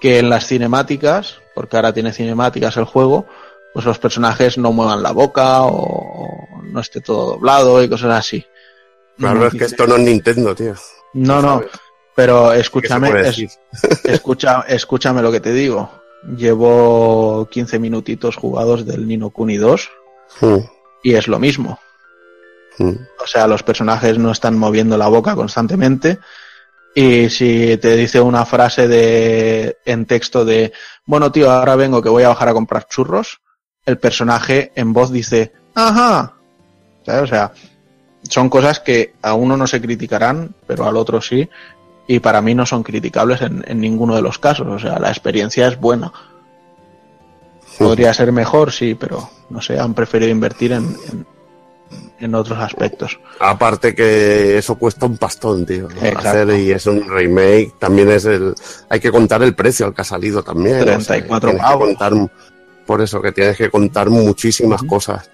que 0.00 0.18
en 0.18 0.28
las 0.28 0.46
cinemáticas, 0.46 1.39
porque 1.54 1.76
ahora 1.76 1.92
tiene 1.92 2.12
cinemáticas 2.12 2.76
el 2.76 2.84
juego, 2.84 3.26
pues 3.72 3.84
los 3.84 3.98
personajes 3.98 4.58
no 4.58 4.72
muevan 4.72 5.02
la 5.02 5.12
boca 5.12 5.62
o, 5.62 6.48
no 6.64 6.80
esté 6.80 7.00
todo 7.00 7.32
doblado 7.32 7.82
y 7.82 7.88
cosas 7.88 8.18
así. 8.18 8.44
Claro, 9.18 9.46
es 9.46 9.54
que 9.54 9.64
esto 9.64 9.86
no 9.86 9.96
es 9.96 10.02
Nintendo, 10.02 10.54
tío. 10.54 10.74
No, 11.14 11.42
no, 11.42 11.62
pero 12.14 12.50
¿Qué 12.50 12.54
se 12.56 12.60
escúchame, 12.62 13.28
es- 13.28 13.58
escucha, 14.04 14.60
escúchame 14.68 15.22
lo 15.22 15.32
que 15.32 15.40
te 15.40 15.52
digo. 15.52 15.90
Llevo 16.36 17.48
15 17.50 17.78
minutitos 17.78 18.36
jugados 18.36 18.84
del 18.86 19.06
Nino 19.06 19.30
Kuni 19.30 19.56
2 19.56 19.88
Mm, 20.42 20.58
y 21.02 21.14
es 21.14 21.26
lo 21.26 21.38
mismo. 21.40 21.80
mm. 22.78 22.92
O 23.22 23.26
sea, 23.26 23.46
los 23.48 23.62
personajes 23.64 24.16
no 24.16 24.30
están 24.30 24.56
moviendo 24.56 24.96
la 24.96 25.08
boca 25.08 25.34
constantemente. 25.34 26.18
Y 26.94 27.30
si 27.30 27.76
te 27.76 27.96
dice 27.96 28.20
una 28.20 28.44
frase 28.44 28.88
de 28.88 29.78
en 29.84 30.06
texto 30.06 30.44
de 30.44 30.72
bueno 31.06 31.30
tío, 31.30 31.50
ahora 31.50 31.76
vengo 31.76 32.02
que 32.02 32.08
voy 32.08 32.24
a 32.24 32.28
bajar 32.28 32.48
a 32.48 32.52
comprar 32.52 32.88
churros, 32.88 33.40
el 33.86 33.98
personaje 33.98 34.72
en 34.74 34.92
voz 34.92 35.12
dice 35.12 35.52
ajá. 35.74 36.34
¿Sabes? 37.06 37.22
O 37.22 37.26
sea, 37.26 37.52
son 38.22 38.48
cosas 38.48 38.80
que 38.80 39.14
a 39.22 39.34
uno 39.34 39.56
no 39.56 39.66
se 39.66 39.80
criticarán, 39.80 40.54
pero 40.66 40.86
al 40.86 40.96
otro 40.96 41.20
sí. 41.20 41.48
Y 42.06 42.18
para 42.18 42.42
mí 42.42 42.54
no 42.54 42.66
son 42.66 42.82
criticables 42.82 43.40
en, 43.40 43.64
en 43.66 43.80
ninguno 43.80 44.16
de 44.16 44.22
los 44.22 44.38
casos. 44.38 44.66
O 44.66 44.78
sea, 44.78 44.98
la 44.98 45.10
experiencia 45.10 45.68
es 45.68 45.78
buena. 45.78 46.12
Podría 47.78 48.12
ser 48.12 48.32
mejor, 48.32 48.72
sí, 48.72 48.94
pero 48.94 49.30
no 49.48 49.62
sé, 49.62 49.78
han 49.78 49.94
preferido 49.94 50.30
invertir 50.30 50.72
en, 50.72 50.96
en, 51.10 51.26
en 52.20 52.34
otros 52.34 52.58
aspectos. 52.58 53.18
Aparte 53.40 53.94
que 53.94 54.58
eso 54.58 54.76
cuesta 54.76 55.06
un 55.06 55.16
pastón, 55.16 55.64
tío. 55.66 55.88
Hacer 56.16 56.50
y 56.50 56.70
es 56.70 56.86
un 56.86 57.08
remake, 57.08 57.74
también 57.78 58.10
es 58.10 58.24
el. 58.26 58.54
Hay 58.88 59.00
que 59.00 59.10
contar 59.10 59.42
el 59.42 59.54
precio 59.54 59.86
al 59.86 59.94
que 59.94 60.02
ha 60.02 60.04
salido 60.04 60.42
también. 60.42 60.84
34 60.84 61.50
tienes 61.50 61.62
que 61.62 61.66
pavos. 61.66 61.86
contar, 61.88 62.12
por 62.86 63.00
eso 63.00 63.22
que 63.22 63.32
tienes 63.32 63.56
que 63.56 63.70
contar 63.70 64.10
muchísimas 64.10 64.82
cosas. 64.82 65.30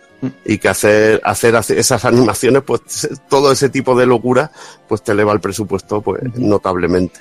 Y 0.46 0.56
que 0.56 0.68
hacer, 0.68 1.20
hacer 1.24 1.54
hacer 1.56 1.78
esas 1.78 2.04
animaciones, 2.06 2.62
pues 2.62 3.08
todo 3.28 3.52
ese 3.52 3.68
tipo 3.68 3.94
de 3.94 4.06
locura, 4.06 4.50
pues 4.88 5.02
te 5.02 5.12
eleva 5.12 5.32
el 5.32 5.40
presupuesto 5.40 6.00
pues 6.00 6.22
notablemente. 6.36 7.20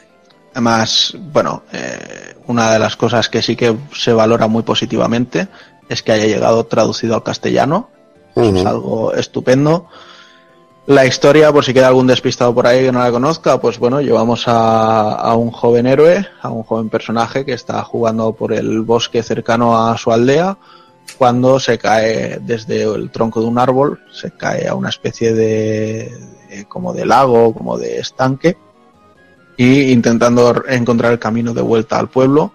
Además, 0.54 1.14
bueno, 1.20 1.64
eh, 1.74 2.36
una 2.48 2.72
de 2.72 2.80
las 2.80 2.96
cosas 2.96 3.28
que 3.28 3.42
sí 3.42 3.58
que 3.58 3.76
se 3.94 4.14
valora 4.14 4.48
muy 4.48 4.64
positivamente 4.64 5.50
es 5.90 6.02
que 6.02 6.14
haya 6.14 6.26
llegado 6.26 6.66
traducido 6.66 7.16
al 7.16 7.24
castellano. 7.24 7.90
Es 8.62 8.66
algo 8.66 9.14
estupendo. 9.14 9.88
La 10.88 11.06
historia, 11.06 11.52
por 11.52 11.66
si 11.66 11.74
queda 11.74 11.88
algún 11.88 12.06
despistado 12.06 12.54
por 12.54 12.68
ahí 12.68 12.84
que 12.86 12.92
no 12.92 13.00
la 13.00 13.10
conozca, 13.12 13.60
pues 13.60 13.80
bueno, 13.80 14.02
llevamos 14.02 14.48
a, 14.48 15.14
a 15.16 15.36
un 15.36 15.50
joven 15.50 15.88
héroe, 15.88 16.28
a 16.42 16.50
un 16.50 16.62
joven 16.64 16.90
personaje 16.90 17.44
que 17.44 17.54
está 17.54 17.82
jugando 17.84 18.34
por 18.34 18.54
el 18.54 18.82
bosque 18.82 19.24
cercano 19.24 19.88
a 19.88 19.98
su 19.98 20.12
aldea, 20.12 20.58
cuando 21.18 21.60
se 21.60 21.80
cae 21.80 22.38
desde 22.40 22.84
el 22.84 23.10
tronco 23.10 23.42
de 23.42 23.48
un 23.48 23.58
árbol, 23.58 24.00
se 24.12 24.30
cae 24.32 24.68
a 24.68 24.76
una 24.76 24.90
especie 24.90 25.34
de- 25.34 26.12
como 26.68 26.94
de 26.94 27.06
lago, 27.06 27.52
como 27.54 27.78
de 27.80 27.98
estanque, 28.00 28.56
y 29.58 29.92
intentando 29.92 30.64
encontrar 30.68 31.14
el 31.14 31.20
camino 31.20 31.54
de 31.54 31.62
vuelta 31.62 31.98
al 31.98 32.10
pueblo, 32.10 32.52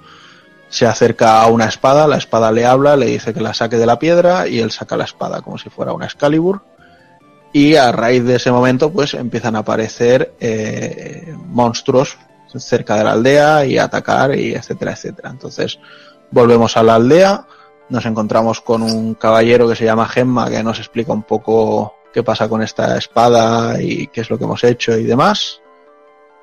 se 0.70 0.86
acerca 0.86 1.42
a 1.42 1.48
una 1.48 1.66
espada, 1.66 2.06
la 2.06 2.16
espada 2.16 2.52
le 2.52 2.64
habla, 2.64 2.96
le 2.96 3.06
dice 3.06 3.34
que 3.34 3.40
la 3.40 3.52
saque 3.52 3.76
de 3.76 3.86
la 3.86 3.98
piedra 3.98 4.46
y 4.46 4.60
él 4.60 4.70
saca 4.70 4.96
la 4.96 5.04
espada 5.04 5.42
como 5.42 5.58
si 5.58 5.68
fuera 5.68 5.92
una 5.92 6.06
Excalibur. 6.06 6.62
Y 7.52 7.74
a 7.74 7.90
raíz 7.90 8.24
de 8.24 8.36
ese 8.36 8.52
momento, 8.52 8.92
pues 8.92 9.14
empiezan 9.14 9.56
a 9.56 9.60
aparecer 9.60 10.32
eh, 10.38 11.34
monstruos 11.48 12.16
cerca 12.54 12.96
de 12.96 13.04
la 13.04 13.12
aldea 13.12 13.66
y 13.66 13.78
a 13.78 13.84
atacar 13.84 14.36
y 14.36 14.54
etcétera, 14.54 14.92
etcétera. 14.92 15.30
Entonces 15.30 15.80
volvemos 16.30 16.76
a 16.76 16.84
la 16.84 16.94
aldea, 16.94 17.46
nos 17.88 18.06
encontramos 18.06 18.60
con 18.60 18.82
un 18.82 19.14
caballero 19.14 19.68
que 19.68 19.74
se 19.74 19.84
llama 19.84 20.08
Gemma 20.08 20.48
que 20.48 20.62
nos 20.62 20.78
explica 20.78 21.12
un 21.12 21.24
poco 21.24 21.94
qué 22.12 22.22
pasa 22.22 22.48
con 22.48 22.62
esta 22.62 22.96
espada 22.96 23.82
y 23.82 24.06
qué 24.06 24.20
es 24.20 24.30
lo 24.30 24.38
que 24.38 24.44
hemos 24.44 24.62
hecho 24.62 24.96
y 24.96 25.02
demás 25.02 25.59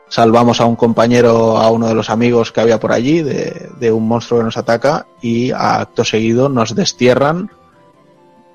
salvamos 0.10 0.62
a 0.62 0.66
un 0.66 0.76
compañero, 0.76 1.58
a 1.58 1.70
uno 1.70 1.88
de 1.88 1.94
los 1.94 2.10
amigos 2.10 2.52
que 2.52 2.62
había 2.62 2.80
por 2.80 2.92
allí, 2.92 3.22
de, 3.22 3.70
de 3.80 3.92
un 3.92 4.08
monstruo 4.08 4.40
que 4.40 4.46
nos 4.46 4.58
ataca, 4.58 5.06
y 5.22 5.52
a 5.52 5.82
acto 5.82 6.04
seguido 6.04 6.50
nos 6.50 6.76
destierran, 6.76 7.52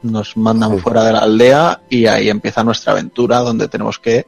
nos 0.03 0.37
mandan 0.37 0.79
fuera 0.79 1.05
de 1.05 1.13
la 1.13 1.21
aldea, 1.21 1.83
y 1.89 2.07
ahí 2.07 2.29
empieza 2.29 2.65
nuestra 2.65 2.93
aventura, 2.93 3.39
donde 3.41 3.69
tenemos 3.69 3.99
que 3.99 4.27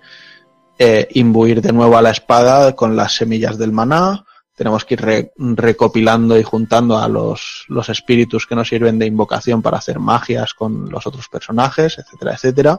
eh, 0.78 1.08
imbuir 1.12 1.62
de 1.62 1.72
nuevo 1.72 1.96
a 1.96 2.02
la 2.02 2.10
espada 2.10 2.74
con 2.74 2.94
las 2.94 3.16
semillas 3.16 3.58
del 3.58 3.72
maná, 3.72 4.24
tenemos 4.56 4.84
que 4.84 4.94
ir 4.94 5.00
re- 5.00 5.32
recopilando 5.36 6.38
y 6.38 6.44
juntando 6.44 6.96
a 6.98 7.08
los, 7.08 7.64
los 7.68 7.88
espíritus 7.88 8.46
que 8.46 8.54
nos 8.54 8.68
sirven 8.68 9.00
de 9.00 9.06
invocación 9.06 9.62
para 9.62 9.78
hacer 9.78 9.98
magias 9.98 10.54
con 10.54 10.88
los 10.90 11.06
otros 11.08 11.28
personajes, 11.28 11.98
etcétera, 11.98 12.34
etcétera, 12.34 12.78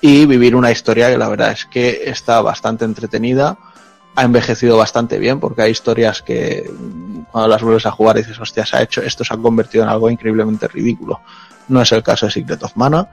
y 0.00 0.26
vivir 0.26 0.56
una 0.56 0.72
historia 0.72 1.10
que 1.10 1.18
la 1.18 1.28
verdad 1.28 1.52
es 1.52 1.66
que 1.66 2.02
está 2.06 2.40
bastante 2.42 2.84
entretenida, 2.84 3.56
ha 4.16 4.22
envejecido 4.22 4.76
bastante 4.76 5.18
bien 5.18 5.40
porque 5.40 5.62
hay 5.62 5.72
historias 5.72 6.22
que 6.22 6.70
mm, 6.70 7.20
cuando 7.30 7.48
las 7.48 7.62
vuelves 7.62 7.86
a 7.86 7.90
jugar 7.90 8.16
dices, 8.16 8.38
hostia, 8.38 8.64
se 8.64 8.76
ha 8.76 8.82
hecho, 8.82 9.02
esto 9.02 9.24
se 9.24 9.34
ha 9.34 9.36
convertido 9.36 9.84
en 9.84 9.90
algo 9.90 10.10
increíblemente 10.10 10.68
ridículo. 10.68 11.20
No 11.68 11.82
es 11.82 11.90
el 11.92 12.02
caso 12.02 12.26
de 12.26 12.32
Secret 12.32 12.62
of 12.62 12.76
Mana. 12.76 13.08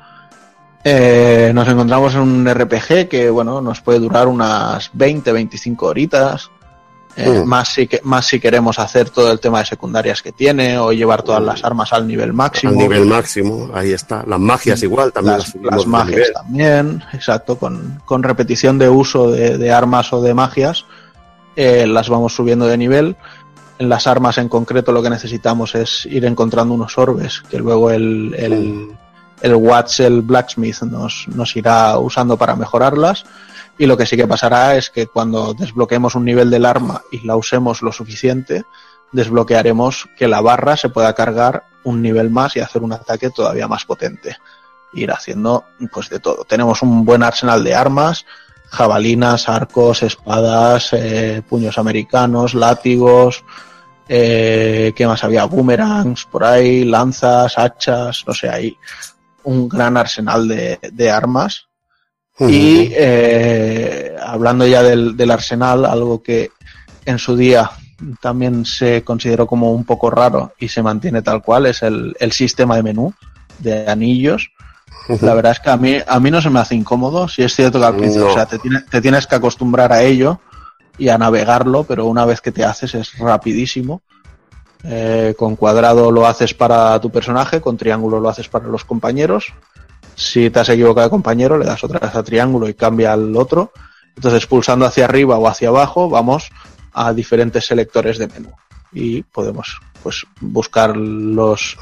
Eh, 0.84 1.52
nos 1.54 1.68
encontramos 1.68 2.14
en 2.16 2.22
un 2.22 2.50
RPG 2.50 3.08
que, 3.08 3.30
bueno, 3.30 3.62
nos 3.62 3.82
puede 3.82 4.00
durar 4.00 4.28
unas 4.28 4.90
20, 4.94 5.32
25 5.32 5.86
horitas. 5.86 6.50
Eh, 7.18 7.42
Mm. 7.44 7.46
más, 7.46 7.68
si 7.74 7.88
que, 7.88 8.00
más 8.04 8.26
si 8.26 8.40
queremos 8.40 8.80
hacer 8.80 9.10
todo 9.10 9.32
el 9.32 9.40
tema 9.40 9.60
de 9.60 9.66
secundarias 9.66 10.22
que 10.22 10.32
tiene 10.32 10.78
o 10.78 10.94
llevar 10.94 11.24
todas 11.24 11.44
las 11.44 11.64
armas 11.64 11.92
al 11.92 12.08
nivel 12.08 12.32
máximo. 12.32 12.72
Al 12.72 12.78
nivel 12.78 13.06
máximo, 13.06 13.70
ahí 13.74 13.92
está. 13.92 14.24
Las 14.26 14.40
magias 14.40 14.82
igual 14.82 15.12
también 15.12 15.38
las, 15.40 15.54
las 15.56 15.82
de 15.82 15.88
magias 15.88 16.16
nivel. 16.16 16.34
también, 16.34 17.04
exacto, 17.12 17.58
con, 17.58 18.02
con 18.06 18.24
repetición 18.24 18.78
de 18.78 18.88
uso 18.88 19.30
de, 19.30 19.58
de 19.58 19.72
armas 19.74 20.14
o 20.14 20.22
de 20.22 20.34
magias, 20.34 20.86
eh, 21.58 21.86
las 21.86 22.08
vamos 22.08 22.34
subiendo 22.34 22.66
de 22.66 22.78
nivel. 22.78 23.18
En 23.78 23.90
las 23.90 24.08
armas 24.08 24.38
en 24.38 24.48
concreto 24.48 24.92
lo 24.92 25.02
que 25.04 25.10
necesitamos 25.10 25.76
es 25.76 26.06
ir 26.06 26.24
encontrando 26.26 26.74
unos 26.74 26.98
orbes 26.98 27.42
que 27.50 27.58
luego 27.58 27.90
el, 27.92 28.34
el, 28.38 28.92
el 29.42 29.56
Watts, 29.56 30.00
el 30.00 30.22
Blacksmith, 30.22 30.82
nos, 30.84 31.26
nos 31.28 31.56
irá 31.56 31.98
usando 31.98 32.38
para 32.38 32.56
mejorarlas. 32.56 33.26
Y 33.78 33.86
lo 33.86 33.98
que 33.98 34.06
sí 34.06 34.16
que 34.16 34.28
pasará 34.28 34.76
es 34.76 34.90
que 34.90 35.08
cuando 35.08 35.54
desbloqueemos 35.54 36.16
un 36.16 36.26
nivel 36.26 36.50
del 36.50 36.66
arma 36.66 37.02
y 37.12 37.26
la 37.26 37.36
usemos 37.36 37.82
lo 37.82 37.92
suficiente, 37.92 38.64
desbloquearemos 39.12 40.08
que 40.18 40.28
la 40.28 40.42
barra 40.42 40.78
se 40.78 40.90
pueda 40.90 41.14
cargar 41.14 41.64
un 41.84 42.02
nivel 42.02 42.30
más 42.30 42.56
y 42.56 42.60
hacer 42.60 42.84
un 42.84 42.94
ataque 42.94 43.30
todavía 43.30 43.68
más 43.68 43.86
potente. 43.86 44.38
Ir 44.94 45.12
haciendo 45.12 45.66
pues 45.92 46.10
de 46.10 46.20
todo. 46.20 46.44
Tenemos 46.44 46.82
un 46.82 47.06
buen 47.06 47.24
arsenal 47.24 47.64
de 47.64 47.74
armas, 47.74 48.26
jabalinas, 48.70 49.50
arcos, 49.50 50.04
espadas, 50.04 50.90
eh, 50.94 51.42
puños 51.48 51.78
americanos, 51.78 52.54
látigos, 52.54 53.44
eh, 54.08 54.94
¿qué 54.96 55.08
más 55.08 55.24
había? 55.24 55.46
Boomerangs 55.46 56.26
por 56.26 56.44
ahí, 56.44 56.84
lanzas, 56.84 57.58
hachas, 57.58 58.24
no 58.28 58.34
sé, 58.34 58.50
hay 58.50 58.78
un 59.44 59.68
gran 59.70 59.98
arsenal 59.98 60.48
de, 60.48 60.80
de 60.92 61.10
armas. 61.12 61.66
Y 62.40 62.90
eh, 62.94 64.16
hablando 64.26 64.66
ya 64.66 64.82
del, 64.82 65.16
del 65.16 65.32
arsenal, 65.32 65.86
algo 65.86 66.24
que 66.24 66.52
en 67.06 67.20
su 67.20 67.36
día 67.36 67.70
también 68.20 68.66
se 68.66 69.04
consideró 69.04 69.46
como 69.46 69.72
un 69.74 69.84
poco 69.86 70.10
raro 70.10 70.54
y 70.60 70.68
se 70.70 70.82
mantiene 70.82 71.22
tal 71.22 71.44
cual 71.44 71.68
es 71.68 71.84
el, 71.84 72.16
el 72.20 72.32
sistema 72.32 72.76
de 72.76 72.84
menú 72.84 73.14
de 73.60 73.88
anillos. 73.88 74.50
La 75.22 75.34
verdad 75.36 75.52
es 75.52 75.60
que 75.60 75.70
a 75.70 75.78
mí, 75.78 75.98
a 76.08 76.20
mí 76.20 76.32
no 76.32 76.42
se 76.42 76.50
me 76.50 76.60
hace 76.60 76.74
incómodo. 76.76 77.28
Si 77.28 77.44
es 77.44 77.56
cierto 77.56 77.80
que 77.80 77.86
al 77.86 77.96
principio, 77.98 78.26
No. 78.26 78.32
o 78.32 78.34
sea, 78.34 78.46
te, 78.48 78.58
tiene- 78.60 78.82
te 78.90 79.02
tienes 79.02 79.28
que 79.28 79.36
acostumbrar 79.36 79.92
a 79.94 80.02
ello 80.02 80.40
y 80.98 81.10
a 81.10 81.18
navegarlo, 81.18 81.84
pero 81.84 82.06
una 82.06 82.26
vez 82.26 82.42
que 82.42 82.52
te 82.52 82.64
haces 82.64 82.96
es 82.96 83.18
rapidísimo. 83.20 84.02
Eh, 84.84 85.36
con 85.38 85.56
cuadrado 85.56 86.12
lo 86.12 86.26
haces 86.26 86.54
para 86.54 87.00
tu 87.00 87.12
personaje, 87.12 87.62
con 87.62 87.78
triángulo 87.78 88.20
lo 88.20 88.30
haces 88.30 88.48
para 88.48 88.68
los 88.68 88.84
compañeros. 88.84 89.54
Si 90.16 90.50
te 90.50 90.60
has 90.60 90.70
equivocado 90.70 91.08
de 91.08 91.12
compañero, 91.12 91.58
le 91.58 91.66
das 91.66 91.84
otra 91.84 92.00
vez 92.00 92.16
a 92.16 92.24
triángulo 92.24 92.68
y 92.68 92.74
cambia 92.74 93.14
al 93.14 93.36
otro. 93.36 93.72
Entonces, 94.16 94.46
pulsando 94.46 94.86
hacia 94.86 95.06
arriba 95.06 95.38
o 95.38 95.48
hacia 95.48 95.70
abajo, 95.70 96.10
vamos 96.10 96.50
a 96.94 97.14
diferentes 97.14 97.66
selectores 97.66 98.18
de 98.18 98.28
menú. 98.28 98.52
Y 98.92 99.24
podemos 99.24 99.80
pues 100.04 100.26
buscar 100.40 100.98
los 100.98 101.78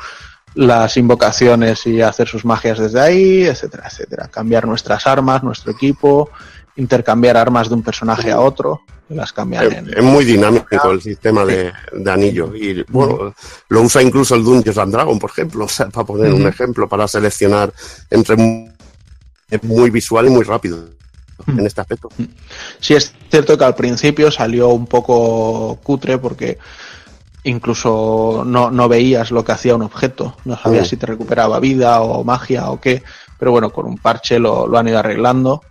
las 0.56 0.98
invocaciones 0.98 1.86
y 1.86 2.02
hacer 2.02 2.28
sus 2.28 2.44
magias 2.44 2.80
desde 2.80 3.00
ahí, 3.00 3.44
etcétera, 3.44 3.88
etcétera. 3.88 4.28
Cambiar 4.28 4.66
nuestras 4.66 5.06
armas, 5.06 5.44
nuestro 5.44 5.72
equipo, 5.72 6.30
intercambiar 6.76 7.38
armas 7.38 7.70
de 7.70 7.76
un 7.76 7.84
personaje 7.84 8.32
a 8.32 8.40
otro, 8.40 8.82
las 9.10 9.34
cambian 9.34 9.65
Es, 9.65 9.73
en, 9.73 9.98
es 9.98 10.03
muy 10.03 10.23
dinámico 10.26 10.91
el 10.91 11.02
sistema 11.02 11.45
de, 11.45 11.72
de 11.91 12.11
anillo. 12.11 12.56
Y 12.56 12.84
bueno, 12.90 13.34
lo 13.69 13.81
usa 13.81 14.02
incluso 14.02 14.36
el 14.36 14.44
Dungeons 14.44 14.77
and 14.77 14.94
Dragon, 14.94 15.18
por 15.19 15.31
ejemplo, 15.31 15.65
o 15.65 15.69
sea, 15.69 15.90
para 15.90 16.06
poner 16.06 16.34
un 16.34 16.48
ejemplo, 16.48 16.88
para 16.88 17.07
seleccionar 17.07 17.73
entre. 18.10 18.72
Es 19.49 19.64
muy 19.64 19.90
visual 19.90 20.27
y 20.27 20.30
muy 20.30 20.44
rápido 20.44 20.90
en 21.48 21.65
este 21.65 21.81
aspecto. 21.81 22.10
Sí 22.80 22.94
es 22.94 23.14
cierto 23.31 23.57
que 23.57 23.64
al 23.64 23.73
principio 23.73 24.30
salió 24.30 24.69
un 24.69 24.86
poco 24.86 25.80
cutre 25.81 26.19
porque 26.19 26.60
incluso 27.44 28.44
no, 28.45 28.69
no 28.69 28.88
veías 28.88 29.31
lo 29.31 29.44
que 29.44 29.53
hacía 29.53 29.76
un 29.76 29.81
objeto, 29.81 30.36
no 30.45 30.57
sabías 30.57 30.88
Mm. 30.88 30.90
si 30.90 30.98
te 30.98 31.06
recuperaba 31.07 31.60
vida 31.60 32.02
o 32.02 32.23
magia 32.23 32.69
o 32.69 32.80
qué, 32.80 33.02
pero 33.38 33.52
bueno, 33.52 33.72
con 33.72 33.86
un 33.86 33.98
parche 33.98 34.38
lo, 34.40 34.68
lo 34.68 34.77
han 34.77 34.88
ido 34.88 34.99
arreglando. 34.99 35.64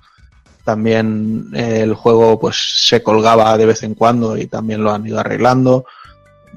También 0.68 1.48
eh, 1.54 1.80
el 1.80 1.94
juego 1.94 2.38
pues 2.38 2.56
se 2.86 3.02
colgaba 3.02 3.56
de 3.56 3.64
vez 3.64 3.82
en 3.84 3.94
cuando 3.94 4.36
y 4.36 4.48
también 4.48 4.84
lo 4.84 4.92
han 4.92 5.06
ido 5.06 5.18
arreglando. 5.18 5.86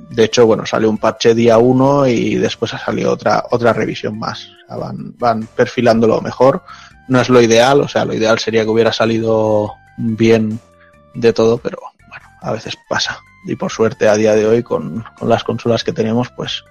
De 0.09 0.25
hecho, 0.25 0.45
bueno, 0.45 0.65
salió 0.65 0.89
un 0.89 0.97
parche 0.97 1.33
día 1.33 1.57
1 1.57 2.07
y 2.07 2.35
después 2.35 2.73
ha 2.73 2.77
salido 2.77 3.13
otra, 3.13 3.45
otra 3.51 3.71
revisión 3.71 4.19
más. 4.19 4.49
Van, 4.67 5.17
van 5.17 5.47
perfilándolo 5.55 6.19
mejor. 6.19 6.61
No 7.07 7.21
es 7.21 7.29
lo 7.29 7.39
ideal, 7.39 7.79
o 7.79 7.87
sea, 7.87 8.03
lo 8.03 8.13
ideal 8.13 8.37
sería 8.37 8.63
que 8.63 8.69
hubiera 8.69 8.91
salido 8.91 9.75
bien 9.95 10.59
de 11.13 11.31
todo, 11.31 11.57
pero 11.57 11.77
bueno, 12.09 12.25
a 12.41 12.51
veces 12.51 12.77
pasa. 12.89 13.17
Y 13.47 13.55
por 13.55 13.71
suerte 13.71 14.09
a 14.09 14.15
día 14.15 14.35
de 14.35 14.45
hoy, 14.45 14.61
con, 14.61 15.05
con 15.17 15.29
las 15.29 15.45
consolas 15.45 15.85
que 15.85 15.93
tenemos, 15.93 16.27
pues 16.35 16.65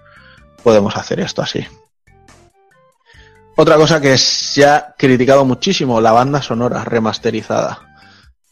podemos 0.62 0.94
hacer 0.94 1.20
esto 1.20 1.40
así. 1.40 1.66
Otra 3.60 3.76
cosa 3.76 4.00
que 4.00 4.16
se 4.16 4.64
ha 4.64 4.94
criticado 4.96 5.44
muchísimo, 5.44 6.00
la 6.00 6.12
banda 6.12 6.40
sonora 6.40 6.82
remasterizada. 6.82 7.90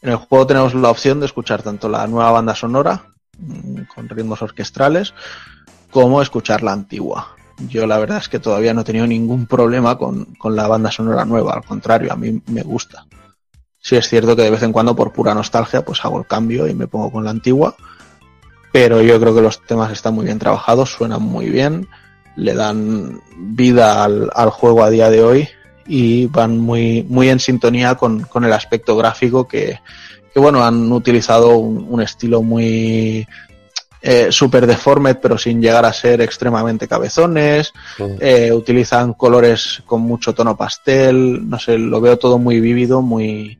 En 0.03 0.11
el 0.11 0.17
juego 0.17 0.45
tenemos 0.45 0.75
la 0.75 0.91
opción 0.91 1.19
de 1.19 1.25
escuchar 1.25 1.63
tanto 1.63 1.89
la 1.89 2.05
nueva 2.05 2.29
banda 2.29 2.53
sonora, 2.53 3.05
mm, 3.39 3.85
con 3.95 4.07
ritmos 4.07 4.43
orquestrales, 4.43 5.15
como 5.89 6.21
escuchar 6.21 6.61
la 6.61 6.73
antigua. 6.73 7.35
Yo 7.57 7.87
la 7.87 7.97
verdad 7.97 8.19
es 8.19 8.29
que 8.29 8.37
todavía 8.37 8.71
no 8.75 8.81
he 8.81 8.83
tenido 8.83 9.07
ningún 9.07 9.47
problema 9.47 9.97
con, 9.97 10.25
con 10.35 10.55
la 10.55 10.67
banda 10.67 10.91
sonora 10.91 11.25
nueva, 11.25 11.53
al 11.53 11.65
contrario, 11.65 12.13
a 12.13 12.15
mí 12.15 12.43
me 12.45 12.61
gusta. 12.61 13.07
Sí 13.79 13.95
es 13.95 14.07
cierto 14.07 14.35
que 14.35 14.43
de 14.43 14.51
vez 14.51 14.61
en 14.61 14.71
cuando 14.71 14.95
por 14.95 15.11
pura 15.11 15.33
nostalgia 15.33 15.83
pues 15.83 16.05
hago 16.05 16.19
el 16.19 16.27
cambio 16.27 16.67
y 16.67 16.75
me 16.75 16.85
pongo 16.85 17.11
con 17.11 17.23
la 17.23 17.31
antigua, 17.31 17.75
pero 18.71 19.01
yo 19.01 19.19
creo 19.19 19.33
que 19.33 19.41
los 19.41 19.59
temas 19.65 19.91
están 19.91 20.13
muy 20.13 20.25
bien 20.25 20.37
trabajados, 20.37 20.91
suenan 20.91 21.23
muy 21.23 21.49
bien, 21.49 21.87
le 22.39 22.53
dan 22.53 23.21
vida 23.37 24.03
al, 24.03 24.29
al 24.33 24.49
juego 24.49 24.83
a 24.83 24.89
día 24.89 25.09
de 25.09 25.23
hoy 25.23 25.47
y 25.87 26.27
van 26.27 26.57
muy, 26.57 27.03
muy 27.03 27.29
en 27.29 27.39
sintonía 27.39 27.95
con, 27.95 28.21
con 28.21 28.45
el 28.45 28.53
aspecto 28.53 28.95
gráfico 28.95 29.47
que, 29.47 29.79
que, 30.33 30.39
bueno, 30.39 30.63
han 30.63 30.91
utilizado 30.91 31.57
un, 31.57 31.85
un 31.89 32.01
estilo 32.01 32.41
muy 32.41 33.27
eh, 34.01 34.31
super 34.31 34.65
deformed 34.65 35.17
pero 35.21 35.37
sin 35.37 35.61
llegar 35.61 35.83
a 35.83 35.91
ser 35.91 36.21
extremadamente 36.21 36.87
cabezones, 36.87 37.73
eh, 38.21 38.51
utilizan 38.53 39.13
colores 39.13 39.83
con 39.85 40.01
mucho 40.01 40.33
tono 40.33 40.55
pastel, 40.55 41.49
no 41.49 41.59
sé, 41.59 41.77
lo 41.77 41.99
veo 41.99 42.17
todo 42.17 42.39
muy 42.39 42.61
vívido, 42.61 43.01
muy 43.01 43.58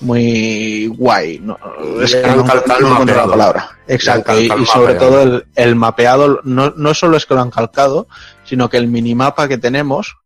muy 0.00 0.86
guay. 0.88 1.38
No, 1.40 1.58
es 2.02 2.14
que 2.14 2.24
han 2.24 2.36
no, 2.38 2.44
calcado 2.44 2.80
no 2.80 2.92
encuentro 2.92 3.16
la 3.16 3.26
palabra. 3.26 3.70
Exacto, 3.86 4.38
y, 4.40 4.48
sobre 4.66 4.94
mapeado. 4.94 4.98
todo 4.98 5.22
el, 5.22 5.46
el 5.56 5.76
mapeado, 5.76 6.40
no, 6.44 6.70
no 6.76 6.94
solo 6.94 7.16
es 7.16 7.26
que 7.26 7.34
lo 7.34 7.40
han 7.40 7.50
calcado, 7.50 8.06
sino 8.44 8.68
que 8.68 8.76
el 8.76 8.88
minimapa 8.88 9.48
que 9.48 9.58
tenemos 9.58 10.16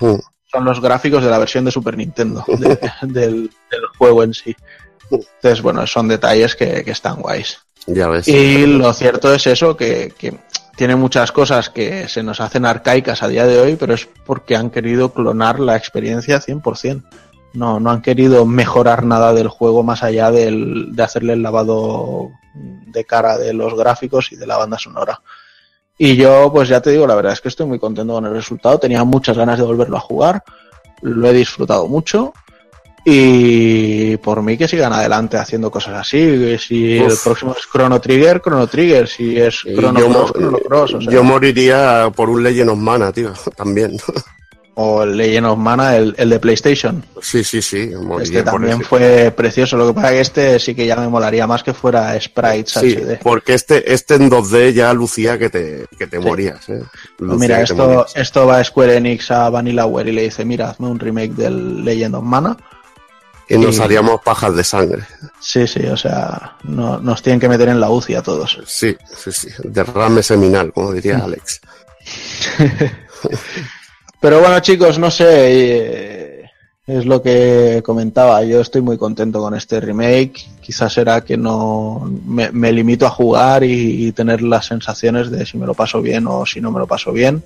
Mm. 0.00 0.16
son 0.50 0.64
los 0.64 0.80
gráficos 0.80 1.22
de 1.22 1.30
la 1.30 1.38
versión 1.38 1.64
de 1.64 1.70
Super 1.70 1.96
Nintendo, 1.96 2.44
de- 2.48 2.78
del, 3.02 3.50
del 3.70 3.86
juego 3.98 4.24
en 4.24 4.34
sí. 4.34 4.56
Entonces, 5.10 5.62
bueno, 5.62 5.86
son 5.86 6.08
detalles 6.08 6.56
que, 6.56 6.82
que 6.82 6.90
están 6.90 7.20
guays. 7.20 7.58
Ya 7.86 8.08
ves. 8.08 8.26
Y 8.26 8.66
lo 8.66 8.92
cierto 8.94 9.32
es 9.32 9.46
eso, 9.46 9.76
que, 9.76 10.12
que 10.18 10.34
tiene 10.76 10.96
muchas 10.96 11.30
cosas 11.30 11.68
que 11.70 12.08
se 12.08 12.22
nos 12.22 12.40
hacen 12.40 12.64
arcaicas 12.64 13.22
a 13.22 13.28
día 13.28 13.46
de 13.46 13.60
hoy, 13.60 13.76
pero 13.76 13.94
es 13.94 14.08
porque 14.24 14.56
han 14.56 14.70
querido 14.70 15.12
clonar 15.12 15.60
la 15.60 15.76
experiencia 15.76 16.40
100%. 16.40 17.02
No, 17.54 17.78
no 17.78 17.90
han 17.90 18.02
querido 18.02 18.46
mejorar 18.46 19.04
nada 19.04 19.34
del 19.34 19.48
juego 19.48 19.82
más 19.82 20.02
allá 20.02 20.30
del, 20.30 20.94
de 20.96 21.02
hacerle 21.02 21.34
el 21.34 21.42
lavado 21.42 22.30
de 22.54 23.04
cara 23.04 23.38
de 23.38 23.52
los 23.52 23.74
gráficos 23.74 24.32
y 24.32 24.36
de 24.36 24.46
la 24.46 24.56
banda 24.56 24.78
sonora. 24.78 25.20
Y 25.98 26.16
yo, 26.16 26.50
pues 26.52 26.68
ya 26.68 26.80
te 26.80 26.90
digo, 26.90 27.06
la 27.06 27.14
verdad 27.14 27.32
es 27.32 27.40
que 27.40 27.48
estoy 27.48 27.66
muy 27.66 27.78
contento 27.78 28.14
con 28.14 28.26
el 28.26 28.32
resultado. 28.32 28.78
Tenía 28.78 29.04
muchas 29.04 29.36
ganas 29.36 29.58
de 29.58 29.64
volverlo 29.64 29.96
a 29.96 30.00
jugar. 30.00 30.42
Lo 31.02 31.28
he 31.28 31.32
disfrutado 31.32 31.86
mucho. 31.86 32.32
Y 33.04 34.16
por 34.18 34.42
mí 34.42 34.56
que 34.56 34.68
sigan 34.68 34.92
adelante 34.92 35.36
haciendo 35.36 35.70
cosas 35.70 35.94
así. 35.94 36.58
Si 36.58 36.98
el 36.98 37.14
próximo 37.22 37.54
es 37.58 37.68
Chrono 37.70 38.00
Trigger, 38.00 38.40
Chrono 38.40 38.66
Trigger. 38.66 39.08
Si 39.08 39.38
es 39.38 39.60
Chrono 39.60 40.00
Cross, 40.00 40.32
Chrono 40.32 40.58
Cross. 40.58 40.94
O, 40.94 41.00
sea, 41.00 41.12
yo 41.12 41.24
moriría 41.24 42.10
por 42.14 42.30
un 42.30 42.42
Legend 42.42 42.70
of 42.70 42.78
Mana, 42.78 43.12
tío, 43.12 43.32
también. 43.56 43.96
O 44.74 45.02
el 45.02 45.16
Legend 45.18 45.46
of 45.48 45.58
Mana, 45.58 45.96
el, 45.96 46.14
el 46.16 46.30
de 46.30 46.38
PlayStation. 46.40 47.04
Sí, 47.20 47.44
sí, 47.44 47.60
sí, 47.60 47.90
Este 48.22 48.42
también 48.42 48.80
fue 48.80 49.30
precioso. 49.36 49.76
Lo 49.76 49.88
que 49.88 49.92
pasa 49.94 50.08
es 50.08 50.14
que 50.14 50.20
este 50.20 50.58
sí 50.60 50.74
que 50.74 50.86
ya 50.86 50.96
me 50.96 51.08
molaría 51.08 51.46
más 51.46 51.62
que 51.62 51.74
fuera 51.74 52.18
Sprites 52.18 52.72
Sí, 52.72 52.96
HD. 52.96 53.18
porque 53.22 53.52
este, 53.54 53.92
este 53.92 54.14
en 54.14 54.30
2D 54.30 54.72
ya 54.72 54.92
lucía 54.94 55.38
que 55.38 55.50
te, 55.50 55.86
que 55.98 56.06
te 56.06 56.18
morías. 56.18 56.66
¿eh? 56.70 56.82
Lucía 57.18 57.38
Mira, 57.38 57.60
esto, 57.60 57.76
morías. 57.76 58.12
esto 58.16 58.46
va 58.46 58.58
a 58.58 58.64
Square 58.64 58.96
Enix 58.96 59.30
a 59.30 59.50
Vanillaware 59.50 60.08
y 60.08 60.12
le 60.12 60.22
dice, 60.22 60.44
mira, 60.44 60.70
hazme 60.70 60.88
un 60.88 60.98
remake 60.98 61.32
del 61.34 61.84
Legend 61.84 62.14
of 62.14 62.24
Mana. 62.24 62.56
Y 63.48 63.58
nos 63.58 63.78
haríamos 63.80 64.22
pajas 64.22 64.56
de 64.56 64.64
sangre. 64.64 65.02
Sí, 65.38 65.66
sí, 65.66 65.84
o 65.84 65.96
sea, 65.98 66.56
no, 66.62 66.98
nos 66.98 67.20
tienen 67.20 67.38
que 67.40 67.48
meter 67.50 67.68
en 67.68 67.78
la 67.80 67.90
UCI 67.90 68.14
a 68.14 68.22
todos. 68.22 68.58
Sí, 68.66 68.96
sí, 69.14 69.30
sí. 69.32 69.48
Derrame 69.64 70.22
seminal, 70.22 70.72
como 70.72 70.92
diría 70.92 71.18
Alex. 71.24 71.60
Pero 74.22 74.40
bueno, 74.40 74.60
chicos, 74.60 75.00
no 75.00 75.10
sé. 75.10 75.26
eh, 75.28 76.50
es 76.86 77.06
lo 77.06 77.20
que 77.20 77.82
comentaba. 77.84 78.44
Yo 78.44 78.60
estoy 78.60 78.80
muy 78.80 78.96
contento 78.96 79.40
con 79.40 79.52
este 79.54 79.80
remake. 79.80 80.46
Quizás 80.60 80.92
será 80.92 81.22
que 81.22 81.36
no 81.36 82.08
me, 82.24 82.72
limito 82.72 83.04
a 83.04 83.10
jugar 83.10 83.64
y, 83.64 84.06
y 84.06 84.12
tener 84.12 84.42
las 84.42 84.66
sensaciones 84.66 85.28
de 85.32 85.44
si 85.44 85.58
me 85.58 85.66
lo 85.66 85.74
paso 85.74 86.00
bien 86.00 86.24
o 86.28 86.46
si 86.46 86.60
no 86.60 86.70
me 86.70 86.78
lo 86.78 86.86
paso 86.86 87.10
bien. 87.10 87.42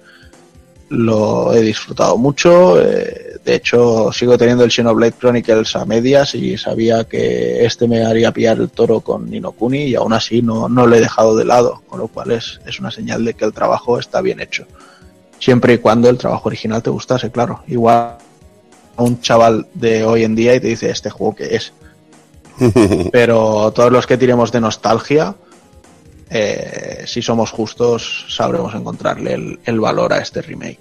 Lo 0.91 1.55
he 1.55 1.63
disfrutado 1.63 2.19
mucho. 2.19 2.79
eh, 2.79 3.39
de 3.43 3.55
hecho, 3.55 4.13
sigo 4.13 4.37
teniendo 4.37 4.63
el 4.63 4.71
Xenoblade 4.71 5.15
Chronicles 5.19 5.77
a 5.77 5.87
medias 5.87 6.35
y 6.35 6.59
sabía 6.59 7.05
que 7.05 7.65
este 7.65 7.89
me 7.89 8.05
haría 8.05 8.33
pillar 8.33 8.59
el 8.59 8.69
toro 8.69 9.01
con 9.01 9.31
Ninokuni 9.31 9.85
y 9.85 9.95
aún 9.95 10.13
así 10.13 10.43
no, 10.43 10.69
no 10.69 10.87
lo 10.87 10.95
he 10.95 11.01
dejado 11.01 11.37
de 11.37 11.47
lado, 11.47 11.81
con 11.87 12.01
lo 12.01 12.09
cual 12.09 12.33
es, 12.33 12.61
es 12.67 12.81
una 12.81 12.91
señal 12.91 13.25
de 13.25 13.33
que 13.33 13.47
el 13.47 13.55
trabajo 13.55 13.99
está 13.99 14.21
bien 14.21 14.41
hecho. 14.41 14.67
Siempre 15.39 15.75
y 15.75 15.79
cuando 15.79 16.09
el 16.09 16.19
trabajo 16.19 16.49
original 16.49 16.83
te 16.83 16.91
gustase, 16.91 17.31
claro. 17.31 17.63
Igual 17.67 18.17
a 18.97 19.03
un 19.03 19.21
chaval 19.21 19.67
de 19.75 20.05
hoy 20.05 20.25
en 20.25 20.35
día 20.35 20.55
y 20.55 20.61
te 20.61 20.69
dice 20.69 20.91
este 20.91 21.11
juego 21.11 21.37
que 21.37 21.57
es. 21.57 21.73
Pero 23.13 23.71
todos 23.73 23.93
los 23.93 24.07
que 24.07 24.17
tiremos 24.17 24.51
de 24.51 24.61
nostalgia, 24.61 25.35
eh, 26.31 27.05
si 27.07 27.23
somos 27.23 27.51
justos, 27.51 28.27
sabremos 28.29 28.75
encontrarle 28.75 29.35
el, 29.35 29.61
el 29.65 29.81
valor 29.81 30.13
a 30.13 30.19
este 30.19 30.43
remake. 30.43 30.81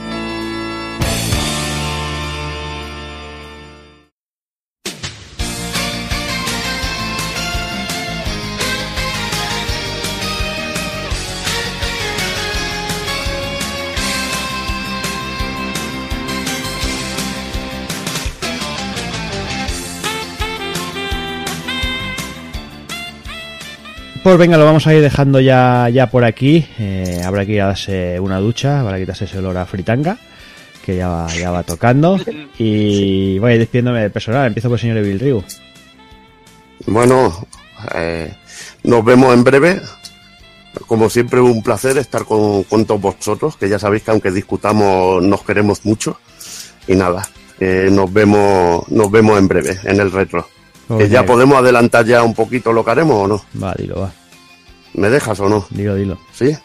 Pues 24.31 24.39
venga, 24.39 24.57
lo 24.57 24.63
vamos 24.63 24.87
a 24.87 24.93
ir 24.93 25.01
dejando 25.01 25.41
ya, 25.41 25.89
ya 25.89 26.09
por 26.09 26.23
aquí. 26.23 26.65
Eh, 26.79 27.21
habrá 27.25 27.45
que 27.45 27.51
ir 27.51 27.61
a 27.63 27.65
darse 27.65 28.17
una 28.17 28.39
ducha 28.39 28.81
para 28.81 28.97
quitarse 28.97 29.25
ese 29.25 29.39
olor 29.39 29.57
a 29.57 29.65
fritanga, 29.65 30.17
que 30.85 30.95
ya 30.95 31.09
va, 31.09 31.27
ya 31.35 31.51
va 31.51 31.63
tocando. 31.63 32.17
Y 32.57 33.37
voy 33.39 33.51
a 33.51 33.53
ir 33.55 33.59
despidiéndome 33.59 33.99
del 33.99 34.11
personal. 34.11 34.47
Empiezo 34.47 34.69
por 34.69 34.77
el 34.77 34.79
señor 34.79 34.97
Evil 34.99 35.19
Ryu. 35.19 35.43
Bueno, 36.85 37.45
eh, 37.93 38.33
nos 38.83 39.03
vemos 39.03 39.33
en 39.33 39.43
breve. 39.43 39.81
Como 40.87 41.09
siempre, 41.09 41.41
un 41.41 41.61
placer 41.61 41.97
estar 41.97 42.23
con, 42.23 42.63
con 42.63 42.85
todos 42.85 43.01
vosotros, 43.01 43.57
que 43.57 43.67
ya 43.67 43.79
sabéis 43.79 44.03
que 44.03 44.11
aunque 44.11 44.31
discutamos, 44.31 45.21
nos 45.21 45.43
queremos 45.43 45.83
mucho. 45.85 46.21
Y 46.87 46.95
nada, 46.95 47.27
eh, 47.59 47.89
nos 47.91 48.13
vemos 48.13 48.89
nos 48.89 49.11
vemos 49.11 49.37
en 49.37 49.49
breve, 49.49 49.77
en 49.83 49.99
el 49.99 50.09
retro. 50.09 50.47
Que 50.87 51.09
ya 51.09 51.25
podemos 51.25 51.57
adelantar 51.57 52.05
ya 52.05 52.23
un 52.23 52.33
poquito 52.33 52.71
lo 52.71 52.85
que 52.85 52.91
haremos 52.91 53.25
o 53.25 53.27
no. 53.27 53.45
Va, 53.61 53.73
dilo, 53.77 53.99
va. 53.99 54.20
¿Me 54.93 55.09
dejas 55.09 55.39
o 55.39 55.49
no? 55.49 55.65
Dilo, 55.69 55.95
dilo. 55.95 56.17
¿Sí? 56.33 56.55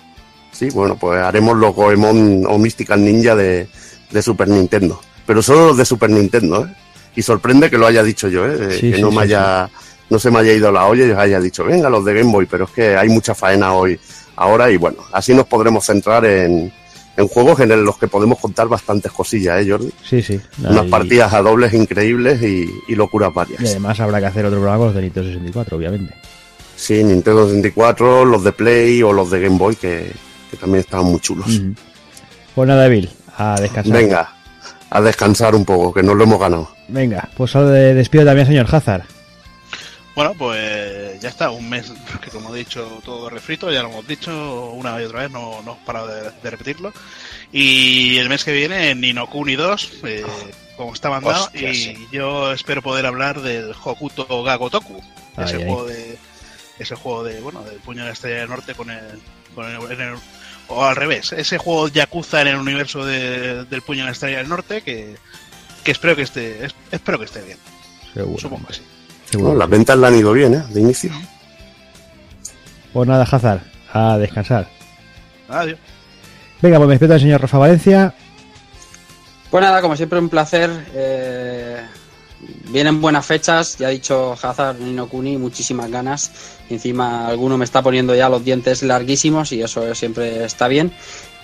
Sí, 0.53 0.69
bueno, 0.70 0.97
pues 0.97 1.20
haremos 1.20 1.57
los 1.57 1.74
Goemon 1.74 2.44
o 2.48 2.59
Mystical 2.59 3.05
Ninja 3.05 3.36
de, 3.36 3.69
de 4.11 4.23
Super 4.23 4.48
Nintendo. 4.48 5.01
Pero 5.27 5.43
solo 5.43 5.69
los 5.69 5.77
de 5.77 5.85
Super 5.85 6.11
Nintendo, 6.11 6.65
¿eh? 6.65 6.74
Y 7.15 7.23
sorprende 7.23 7.70
que 7.70 7.78
lo 7.78 7.86
haya 7.86 8.03
dicho 8.03 8.28
yo, 8.28 8.47
¿eh? 8.47 8.73
Sí, 8.73 8.90
que 8.90 8.97
sí, 8.97 9.03
no 9.03 9.11
sí, 9.11 9.16
me 9.16 9.23
haya, 9.23 9.69
no 10.11 10.19
se 10.19 10.31
me 10.31 10.39
haya 10.40 10.53
ido 10.53 10.70
la 10.70 10.86
olla 10.86 11.07
y 11.07 11.11
os 11.11 11.19
haya 11.19 11.40
dicho, 11.40 11.65
venga, 11.65 11.89
los 11.90 12.05
de 12.05 12.15
Game 12.15 12.31
Boy, 12.31 12.47
pero 12.47 12.65
es 12.65 12.70
que 12.70 12.97
hay 12.97 13.09
mucha 13.09 13.35
faena 13.35 13.73
hoy, 13.74 13.98
ahora, 14.36 14.70
y 14.70 14.77
bueno, 14.77 14.98
así 15.12 15.35
nos 15.35 15.47
podremos 15.47 15.85
centrar 15.85 16.24
en, 16.27 16.73
en 17.16 17.28
juegos 17.28 17.61
en 17.61 17.85
los 17.85 17.97
que 17.98 18.07
podemos 18.07 18.39
contar 18.39 18.69
bastantes 18.69 19.12
cosillas, 19.12 19.62
¿eh, 19.65 19.70
Jordi? 19.70 19.90
Sí, 20.05 20.23
sí. 20.23 20.40
Unas 20.62 20.86
partidas 20.86 21.32
a 21.32 21.40
dobles 21.40 21.73
increíbles 21.73 22.43
y, 22.43 22.70
y 22.89 22.94
locuras 22.94 23.32
varias. 23.32 23.62
Y 23.62 23.66
además 23.66 23.98
habrá 24.01 24.20
que 24.20 24.27
hacer 24.27 24.44
otro 24.44 24.59
programa 24.59 24.78
con 24.78 24.86
los 24.89 24.97
de 24.97 25.03
Nintendo 25.03 25.28
64, 25.28 25.77
obviamente. 25.77 26.15
Sí, 26.77 27.03
Nintendo 27.03 27.47
64, 27.48 28.24
los 28.24 28.44
de 28.44 28.53
Play 28.53 29.03
o 29.03 29.12
los 29.12 29.31
de 29.31 29.40
Game 29.40 29.59
Boy, 29.59 29.77
que, 29.77 30.12
que 30.51 30.57
también 30.57 30.81
estaban 30.81 31.07
muy 31.07 31.20
chulos. 31.20 31.47
Ujú. 31.48 31.74
Pues 32.55 32.69
nada, 32.69 32.85
a 33.36 33.61
descansar. 33.61 33.93
Venga, 33.93 34.32
a 34.90 35.01
descansar 35.01 35.55
un 35.55 35.65
poco, 35.65 35.93
que 35.93 36.03
nos 36.03 36.16
lo 36.16 36.24
hemos 36.24 36.39
ganado. 36.40 36.70
Venga, 36.89 37.28
pues 37.36 37.53
de- 37.53 37.94
despido 37.94 38.24
también, 38.24 38.47
señor 38.47 38.66
Hazard. 38.70 39.05
Bueno, 40.15 40.32
pues 40.39 41.20
ya 41.20 41.28
está, 41.28 41.51
un 41.51 41.69
mes 41.69 41.93
que 42.23 42.31
como 42.31 42.55
he 42.55 42.59
dicho 42.59 43.01
todo 43.05 43.28
refrito, 43.28 43.70
ya 43.70 43.82
lo 43.82 43.90
hemos 43.90 44.07
dicho 44.09 44.70
una 44.73 45.01
y 45.01 45.05
otra 45.05 45.20
vez, 45.23 45.31
no, 45.31 45.57
no 45.62 45.73
hemos 45.73 45.78
parado 45.85 46.07
de, 46.09 46.31
de 46.43 46.51
repetirlo. 46.51 46.93
Y 47.53 48.16
el 48.19 48.28
mes 48.28 48.44
que 48.44 48.53
viene 48.53 48.94
Nino 48.94 49.27
Kuni 49.28 49.57
2, 49.57 49.90
eh, 50.05 50.24
como 50.77 50.93
está 50.94 51.11
mandado, 51.11 51.44
Hostia, 51.44 51.70
y 51.70 51.74
sí. 51.74 52.07
yo 52.12 52.53
espero 52.53 52.81
poder 52.82 53.05
hablar 53.07 53.40
del 53.43 53.73
Hokuto 53.85 54.43
Gagotoku, 54.43 55.03
ese 55.39 55.57
Ay, 55.57 55.62
ay. 55.62 55.69
juego 55.69 55.85
de 55.86 56.19
ese 56.78 56.94
juego 56.94 57.24
de 57.24 57.40
bueno 57.40 57.62
del 57.62 57.78
puño 57.81 58.01
de 58.03 58.07
la 58.09 58.12
estrella 58.12 58.36
del 58.40 58.48
norte 58.51 58.74
con 58.74 58.90
el, 58.90 59.01
con 59.55 59.65
el- 59.66 59.93
en 59.93 60.01
el- 60.01 60.19
o 60.69 60.85
al 60.85 60.97
revés, 60.97 61.32
ese 61.32 61.59
juego 61.59 61.89
Yakuza 61.89 62.40
en 62.43 62.48
el 62.48 62.57
universo 62.57 63.05
de- 63.05 63.65
del 63.65 63.82
puño 63.82 64.01
de 64.01 64.07
la 64.07 64.12
estrella 64.12 64.39
del 64.39 64.48
norte 64.48 64.82
que, 64.82 65.16
que 65.85 65.90
espero 65.93 66.16
que 66.16 66.23
esté 66.23 66.65
es- 66.66 66.74
espero 66.90 67.19
que 67.19 67.24
esté 67.27 67.43
bien, 67.43 67.59
Seguro. 68.15 68.39
supongo 68.40 68.66
que 68.66 68.74
sí. 68.74 68.82
seguro. 69.31 69.48
Bueno, 69.51 69.59
las 69.61 69.69
ventas 69.70 69.97
le 69.98 70.07
han 70.07 70.16
ido 70.16 70.32
bien, 70.32 70.55
¿eh? 70.55 70.62
De 70.70 70.81
inicio. 70.81 71.11
Pues 72.93 73.09
nada, 73.09 73.24
Hazard, 73.31 73.61
a 73.93 74.16
descansar. 74.19 74.69
Adiós. 75.48 75.78
Venga, 76.62 76.78
pues 76.78 76.89
me 76.89 76.94
despido 76.94 77.12
del 77.12 77.20
señor 77.20 77.40
Rafa 77.43 77.59
Valencia. 77.59 78.15
Pues 79.51 79.62
nada, 79.62 79.81
como 79.82 79.97
siempre, 79.97 80.19
un 80.19 80.28
placer. 80.28 80.70
eh, 80.94 81.82
vienen 82.70 83.01
buenas 83.01 83.24
fechas, 83.27 83.77
ya 83.78 83.89
ha 83.89 83.90
dicho 83.90 84.32
Hazard, 84.40 84.78
Nino 84.81 85.09
Kuni, 85.09 85.36
muchísimas 85.36 85.90
ganas. 85.90 86.31
Encima, 86.68 87.28
alguno 87.28 87.56
me 87.56 87.64
está 87.64 87.80
poniendo 87.82 88.14
ya 88.14 88.28
los 88.28 88.44
dientes 88.44 88.82
larguísimos 88.82 89.52
y 89.52 89.62
eso 89.62 89.94
siempre 89.94 90.44
está 90.44 90.66
bien. 90.68 90.93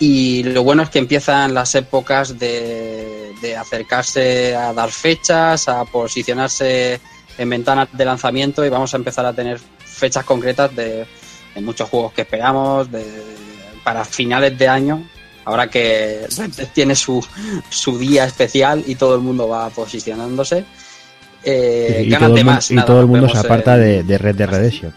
Y 0.00 0.42
lo 0.42 0.64
bueno 0.64 0.82
es 0.82 0.90
que 0.90 0.98
empiezan 0.98 1.54
las 1.54 1.74
épocas 1.76 2.38
de, 2.38 3.32
de 3.40 3.56
acercarse 3.56 4.56
a 4.56 4.72
dar 4.72 4.90
fechas, 4.90 5.68
a 5.68 5.84
posicionarse 5.84 6.98
en 7.38 7.48
ventanas 7.50 7.88
de 7.92 8.04
lanzamiento 8.04 8.64
y 8.64 8.68
vamos 8.68 8.92
a 8.94 8.96
empezar 8.96 9.24
a 9.26 9.32
tener 9.32 9.60
fechas 9.78 10.24
concretas 10.24 10.74
de, 10.74 11.06
de 11.54 11.60
muchos 11.60 11.88
juegos 11.88 12.12
que 12.14 12.22
esperamos 12.22 12.90
de, 12.90 13.04
para 13.84 14.04
finales 14.04 14.58
de 14.58 14.66
año. 14.66 15.08
Ahora 15.44 15.68
que 15.68 16.26
Red 16.36 16.50
Dead 16.50 16.68
tiene 16.72 16.94
su, 16.96 17.24
su 17.68 17.98
día 17.98 18.24
especial 18.24 18.82
y 18.86 18.96
todo 18.96 19.14
el 19.14 19.20
mundo 19.20 19.48
va 19.48 19.70
posicionándose. 19.70 20.64
Eh, 21.44 22.04
y, 22.06 22.10
todo 22.10 22.34
de 22.34 22.40
el, 22.40 22.44
mundo- 22.44 22.44
más. 22.52 22.70
y 22.70 22.74
nada, 22.74 22.86
todo 22.86 23.00
el 23.00 23.06
mundo 23.06 23.28
se 23.28 23.38
aparta 23.38 23.76
de, 23.76 24.02
de 24.04 24.18
Red 24.18 24.34
Dead 24.36 24.48
Redemption. 24.48 24.94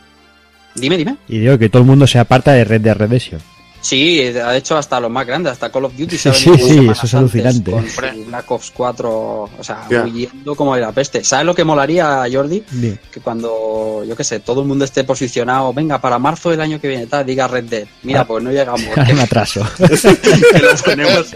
Dime, 0.76 0.98
dime. 0.98 1.18
Y 1.28 1.40
digo 1.40 1.58
que 1.58 1.70
todo 1.70 1.82
el 1.82 1.88
mundo 1.88 2.06
se 2.08 2.20
aparta 2.20 2.52
de 2.54 2.64
Red 2.64 2.82
Dead 2.82 2.96
Redemption. 2.96 3.42
Sí, 3.82 4.18
de 4.32 4.58
hecho 4.58 4.76
hasta 4.80 5.00
los 5.00 5.12
más 5.12 5.28
grandes, 5.28 5.52
hasta 5.54 5.72
Call 5.72 5.86
of 5.86 5.96
Duty 5.96 6.18
se 6.18 6.30
ha 6.30 6.34
Sí, 6.34 6.50
sí, 6.58 6.88
eso 6.90 7.06
es 7.06 7.14
alucinante. 7.14 7.70
Con 7.70 7.86
Black 8.26 8.50
Ops 8.50 8.72
4, 8.76 9.10
o 9.12 9.50
sea, 9.62 9.84
huyendo 10.04 10.56
como 10.56 10.74
de 10.74 10.82
la 10.82 10.92
peste. 10.92 11.24
¿Sabes 11.24 11.46
lo 11.46 11.54
que 11.54 11.64
molaría, 11.64 12.24
Jordi? 12.34 12.64
Di. 12.72 12.96
Que 13.12 13.20
cuando, 13.20 14.04
yo 14.04 14.16
qué 14.16 14.24
sé, 14.24 14.40
todo 14.40 14.62
el 14.62 14.68
mundo 14.68 14.86
esté 14.86 15.04
posicionado, 15.04 15.72
venga, 15.72 16.02
para 16.02 16.18
marzo 16.18 16.50
del 16.50 16.62
año 16.62 16.82
que 16.82 16.88
viene, 16.88 17.06
tal, 17.06 17.28
diga 17.28 17.48
Red 17.48 17.66
Dead. 17.66 17.88
Mira, 18.02 18.22
Ah. 18.22 18.26
pues 18.26 18.44
no 18.44 18.50
llegamos. 18.52 18.82
Hay 18.98 19.14
un 19.14 19.20
atraso. 19.20 19.62
que 19.78 20.60
lo 20.60 20.76
ponemos, 20.84 21.28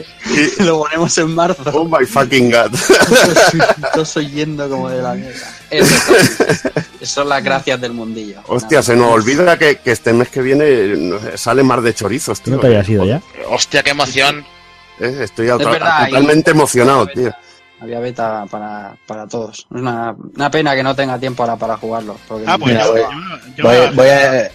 que 0.58 0.64
lo 0.64 0.80
ponemos 0.80 1.18
en 1.20 1.36
marzo. 1.36 1.72
Oh 1.72 1.86
my 1.86 2.04
fucking 2.04 2.50
god. 2.50 2.72
Todos 3.94 4.18
oyendo 4.18 4.68
como 4.68 4.90
de 4.90 5.04
la 5.04 5.14
mierda. 5.14 5.54
Son 7.02 7.30
las 7.30 7.44
gracias 7.44 7.80
del 7.80 7.94
mundillo. 7.94 8.42
Hostia, 8.48 8.82
se 8.84 8.96
nos 8.96 9.12
olvida 9.12 9.58
que, 9.58 9.78
que 9.78 9.92
este 9.92 10.14
mes 10.14 10.30
que 10.30 10.42
viene 10.42 11.18
sale 11.38 11.64
mar 11.64 11.82
de 11.82 11.94
chorizos, 11.94 12.42
tío. 12.42 12.56
¿No 12.56 12.60
te 12.60 12.68
habías 12.68 12.90
ido 12.90 13.06
ya? 13.06 13.22
Hostia, 13.50 13.82
qué 13.84 13.92
emoción. 13.92 14.46
Eh, 15.00 15.20
Estoy 15.22 15.50
otra- 15.50 15.72
verdad, 15.72 16.08
y- 16.08 16.12
totalmente 16.12 16.52
emocionado, 16.52 17.08
tío. 17.08 17.32
Había 17.82 18.00
beta 18.02 18.46
para, 18.52 18.98
para 19.08 19.26
todos. 19.28 19.60
Es 19.60 19.66
una, 19.70 20.14
una 20.36 20.52
pena 20.52 20.76
que 20.76 20.84
no 20.84 20.94
tenga 20.96 21.18
tiempo 21.18 21.44
ahora 21.44 21.56
para 21.56 21.78
jugarlo. 21.78 22.18
porque 22.28 22.44
Ah, 22.46 22.58
pues 22.58 22.74
Mira, 22.74 22.86
yo, 22.86 22.92
voy- 22.92 23.02
yo- 23.02 23.56
yo 23.56 23.64
Voy, 23.64 23.96
voy 23.96 24.10
a, 24.10 24.52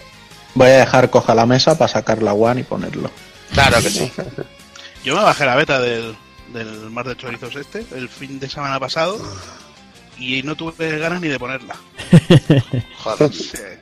Voy 0.53 0.67
a 0.67 0.77
dejar 0.77 1.09
coja 1.09 1.33
la 1.35 1.45
mesa 1.45 1.77
para 1.77 1.87
sacar 1.91 2.21
la 2.21 2.33
One 2.33 2.61
y 2.61 2.63
ponerlo. 2.63 3.09
Claro 3.51 3.77
que 3.81 3.89
sí. 3.89 4.11
Yo 5.03 5.15
me 5.15 5.21
bajé 5.23 5.45
la 5.45 5.55
beta 5.55 5.79
del, 5.81 6.15
del 6.53 6.89
Mar 6.91 7.05
de 7.07 7.15
Chorizos 7.17 7.55
este 7.57 7.85
el 7.95 8.07
fin 8.09 8.39
de 8.39 8.49
semana 8.49 8.79
pasado 8.79 9.19
y 10.17 10.43
no 10.43 10.55
tuve 10.55 10.97
ganas 10.97 11.21
ni 11.21 11.27
de 11.27 11.39
ponerla. 11.39 11.75
Joder. 13.03 13.31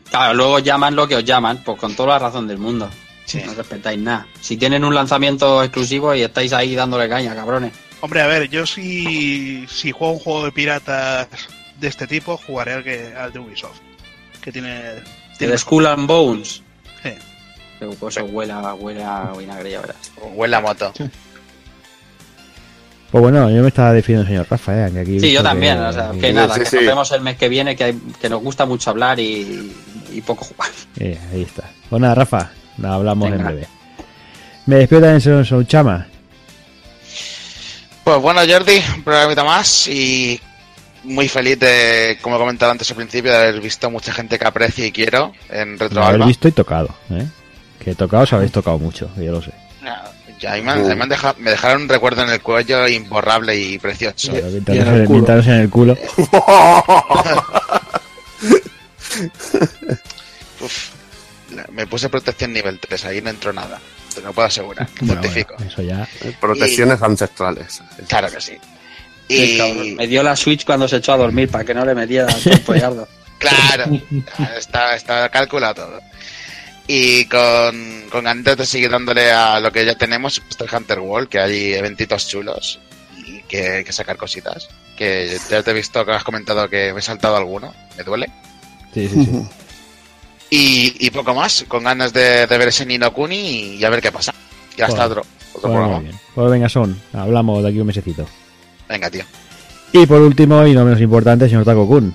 Claro, 0.09 0.33
luego 0.33 0.59
llaman 0.59 0.95
lo 0.95 1.07
que 1.07 1.15
os 1.15 1.25
llaman, 1.25 1.63
pues 1.63 1.79
con 1.79 1.95
toda 1.95 2.09
la 2.09 2.19
razón 2.19 2.47
del 2.47 2.57
mundo. 2.57 2.89
Sí. 3.25 3.41
No 3.45 3.53
respetáis 3.53 3.99
nada. 3.99 4.27
Si 4.41 4.57
tienen 4.57 4.83
un 4.83 4.93
lanzamiento 4.93 5.63
exclusivo 5.63 6.13
y 6.13 6.21
estáis 6.21 6.53
ahí 6.53 6.75
dándole 6.75 7.07
caña, 7.07 7.33
cabrones. 7.33 7.73
Hombre, 8.01 8.21
a 8.21 8.27
ver, 8.27 8.49
yo 8.49 8.65
si, 8.65 9.65
si 9.67 9.91
juego 9.91 10.13
un 10.13 10.19
juego 10.19 10.45
de 10.45 10.51
piratas 10.51 11.27
de 11.79 11.87
este 11.87 12.05
tipo, 12.05 12.37
jugaré 12.37 12.73
al, 12.73 12.83
que, 12.83 13.13
al 13.17 13.31
de 13.31 13.39
Ubisoft. 13.39 13.79
Que 14.41 14.51
tiene... 14.51 14.95
tiene 15.37 15.53
El 15.53 15.59
Skull 15.59 15.87
and 15.87 16.05
Bones. 16.05 16.61
Sí. 17.01 17.11
Que 17.79 18.07
eso 18.07 18.25
huela, 18.25 18.73
huela 18.73 19.29
a 19.29 19.37
vinagre, 19.37 19.71
ya 19.71 19.81
verás. 19.81 20.11
Huele 20.17 20.55
a 20.55 20.61
moto. 20.61 20.93
Pues 23.13 23.21
bueno, 23.21 23.47
yo 23.51 23.61
me 23.61 23.67
estaba 23.67 23.93
definiendo 23.93 24.23
el 24.23 24.27
señor 24.27 24.47
Rafa, 24.49 24.87
¿eh? 24.87 24.91
que 24.91 24.99
aquí 25.01 25.19
Sí, 25.19 25.31
yo 25.31 25.43
también. 25.43 25.77
que- 25.77 25.83
O 25.83 25.93
sea, 25.93 26.11
que- 26.19 26.33
nada, 26.33 26.55
sí, 26.55 26.59
que 26.61 26.65
sí. 26.65 26.75
nos 26.77 26.85
vemos 26.87 27.11
el 27.11 27.21
mes 27.21 27.37
que 27.37 27.47
viene, 27.47 27.75
que, 27.75 27.83
hay- 27.83 28.01
que 28.19 28.27
nos 28.27 28.41
gusta 28.41 28.65
mucho 28.65 28.89
hablar 28.89 29.19
y, 29.19 29.71
y 30.11 30.21
poco 30.21 30.43
jugar. 30.45 30.71
Eh, 30.99 31.19
ahí 31.31 31.43
está. 31.43 31.61
Pues 31.91 32.01
nada, 32.01 32.15
Rafa, 32.15 32.49
nada, 32.77 32.95
hablamos 32.95 33.31
en 33.31 33.37
breve. 33.43 33.67
Me 34.65 34.77
despido 34.77 35.01
también, 35.01 35.21
señor 35.21 35.45
Souchama. 35.45 36.07
Pues 38.03 38.19
bueno, 38.19 38.41
Jordi, 38.49 38.81
un 38.95 39.03
programita 39.03 39.43
más 39.43 39.87
y 39.87 40.39
muy 41.03 41.27
feliz 41.29 41.59
de, 41.59 42.17
como 42.19 42.37
he 42.37 42.39
comentado 42.39 42.71
antes 42.71 42.89
al 42.89 42.97
principio, 42.97 43.31
de 43.31 43.37
haber 43.37 43.61
visto 43.61 43.91
mucha 43.91 44.11
gente 44.11 44.39
que 44.39 44.45
aprecio 44.47 44.85
y 44.87 44.91
quiero 44.91 45.33
en 45.49 45.77
Retro 45.77 46.03
Alba. 46.03 46.25
visto 46.25 46.47
y 46.47 46.51
tocado, 46.51 46.89
¿eh? 47.11 47.25
Que 47.77 47.93
tocado 47.93 48.23
os 48.23 48.33
habéis 48.33 48.51
tocado 48.51 48.79
mucho, 48.79 49.07
yo 49.17 49.31
lo 49.33 49.41
sé. 49.43 49.51
Ya, 50.43 50.57
y 50.57 50.61
me, 50.61 50.71
han- 50.73 50.85
me 50.97 51.03
han 51.03 51.07
dejado- 51.09 51.35
me 51.39 51.51
dejaron 51.51 51.83
un 51.83 51.87
recuerdo 51.89 52.21
en 52.23 52.29
el 52.29 52.41
cuello 52.41 52.85
imborrable 52.85 53.55
y 53.55 53.79
precioso. 53.79 54.29
Claro, 54.31 54.49
y 54.49 54.57
en 54.57 54.87
el 54.87 54.99
en- 54.99 55.05
culo. 55.05 55.19
pintándose 55.19 55.49
en 55.51 55.55
el 55.61 55.69
culo. 55.69 55.97
Uf, 60.61 60.89
me 61.71 61.87
puse 61.87 62.09
protección 62.09 62.51
nivel 62.53 62.79
3, 62.79 63.05
ahí 63.05 63.21
no 63.21 63.29
entró 63.29 63.53
nada. 63.53 63.79
Te 64.13 64.21
lo 64.21 64.33
puedo 64.33 64.47
asegurar. 64.47 64.87
Bueno, 65.01 65.21
Certifico. 65.21 65.55
bueno, 65.57 65.71
eso 65.71 65.81
ya. 65.81 66.07
Protecciones 66.39 67.01
ancestrales. 67.01 67.81
Claro 68.07 68.29
que 68.29 68.41
sí. 68.41 68.57
Cabrón 69.57 69.95
Me 69.95 70.07
dio 70.07 70.21
la 70.21 70.35
Switch 70.35 70.65
cuando 70.65 70.87
se 70.87 70.97
echó 70.97 71.13
a 71.13 71.17
dormir 71.17 71.49
para 71.49 71.63
que 71.63 71.73
no 71.73 71.85
le 71.85 71.95
metiera 71.95 72.27
el 72.45 72.59
pollardo. 72.61 73.07
claro, 73.39 73.85
está, 74.57 74.95
está 74.95 75.29
calculado 75.29 75.75
todo. 75.75 75.99
Y 76.87 77.25
con, 77.25 78.03
con 78.11 78.27
Android 78.27 78.57
te 78.57 78.65
sigue 78.65 78.89
dándole 78.89 79.31
a 79.31 79.59
lo 79.59 79.71
que 79.71 79.85
ya 79.85 79.95
tenemos, 79.95 80.41
Monster 80.41 80.69
Hunter 80.75 80.99
World, 80.99 81.29
que 81.29 81.39
hay 81.39 81.73
eventitos 81.73 82.27
chulos 82.27 82.79
y 83.25 83.41
que 83.43 83.69
hay 83.77 83.83
que 83.83 83.93
sacar 83.93 84.17
cositas. 84.17 84.67
Que 84.97 85.37
ya 85.49 85.63
te 85.63 85.71
he 85.71 85.73
visto 85.73 86.05
que 86.05 86.11
has 86.11 86.23
comentado 86.23 86.69
que 86.69 86.91
me 86.93 86.99
he 86.99 87.01
saltado 87.01 87.37
alguno, 87.37 87.73
me 87.97 88.03
duele. 88.03 88.29
Sí, 88.93 89.07
sí, 89.07 89.25
sí. 89.25 89.41
Y, 90.49 91.07
y 91.07 91.09
poco 91.09 91.33
más, 91.33 91.65
con 91.67 91.83
ganas 91.83 92.13
de, 92.13 92.45
de 92.45 92.57
ver 92.57 92.67
ese 92.67 92.85
Nino 92.85 93.11
Kuni 93.13 93.75
y 93.77 93.83
a 93.83 93.89
ver 93.89 94.01
qué 94.01 94.11
pasa. 94.11 94.33
Y 94.77 94.81
hasta 94.81 95.07
Bueno. 95.07 95.21
otro, 95.21 95.25
otro 95.53 95.61
programa. 95.71 95.95
muy 95.95 96.03
bien. 96.05 96.19
Pues 96.35 96.51
venga, 96.51 96.69
son. 96.69 97.01
Hablamos 97.13 97.63
de 97.63 97.69
aquí 97.69 97.79
un 97.79 97.87
mesecito. 97.87 98.27
Venga, 98.89 99.09
tío. 99.09 99.23
Y 99.93 100.05
por 100.05 100.21
último, 100.21 100.65
y 100.67 100.73
no 100.73 100.83
menos 100.85 100.99
importante, 101.01 101.47
señor 101.47 101.65
Taco 101.65 101.87
Kun. 101.87 102.13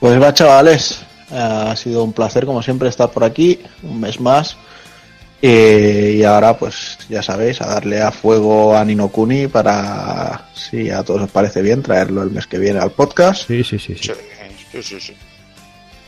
Pues 0.00 0.20
va, 0.20 0.34
chavales. 0.34 1.00
Ha 1.30 1.74
sido 1.76 2.04
un 2.04 2.12
placer, 2.12 2.46
como 2.46 2.62
siempre, 2.62 2.88
estar 2.88 3.10
por 3.10 3.24
aquí 3.24 3.58
un 3.82 4.00
mes 4.00 4.20
más. 4.20 4.56
Eh, 5.42 6.16
y 6.18 6.22
ahora, 6.24 6.56
pues 6.56 6.98
ya 7.08 7.22
sabéis, 7.22 7.60
a 7.60 7.66
darle 7.66 8.00
a 8.00 8.10
fuego 8.10 8.76
a 8.76 8.84
Ninokuni 8.84 9.48
para, 9.48 10.48
si 10.54 10.90
a 10.90 11.02
todos 11.02 11.22
os 11.22 11.30
parece 11.30 11.62
bien, 11.62 11.82
traerlo 11.82 12.22
el 12.22 12.30
mes 12.30 12.46
que 12.46 12.58
viene 12.58 12.78
al 12.80 12.90
podcast. 12.90 13.46
Sí, 13.46 13.62
sí, 13.62 13.78
sí. 13.78 13.94
sí. 13.94 14.04
Sí, 14.04 14.12
sí, 14.72 14.82
sí, 14.82 15.00
sí. 15.00 15.14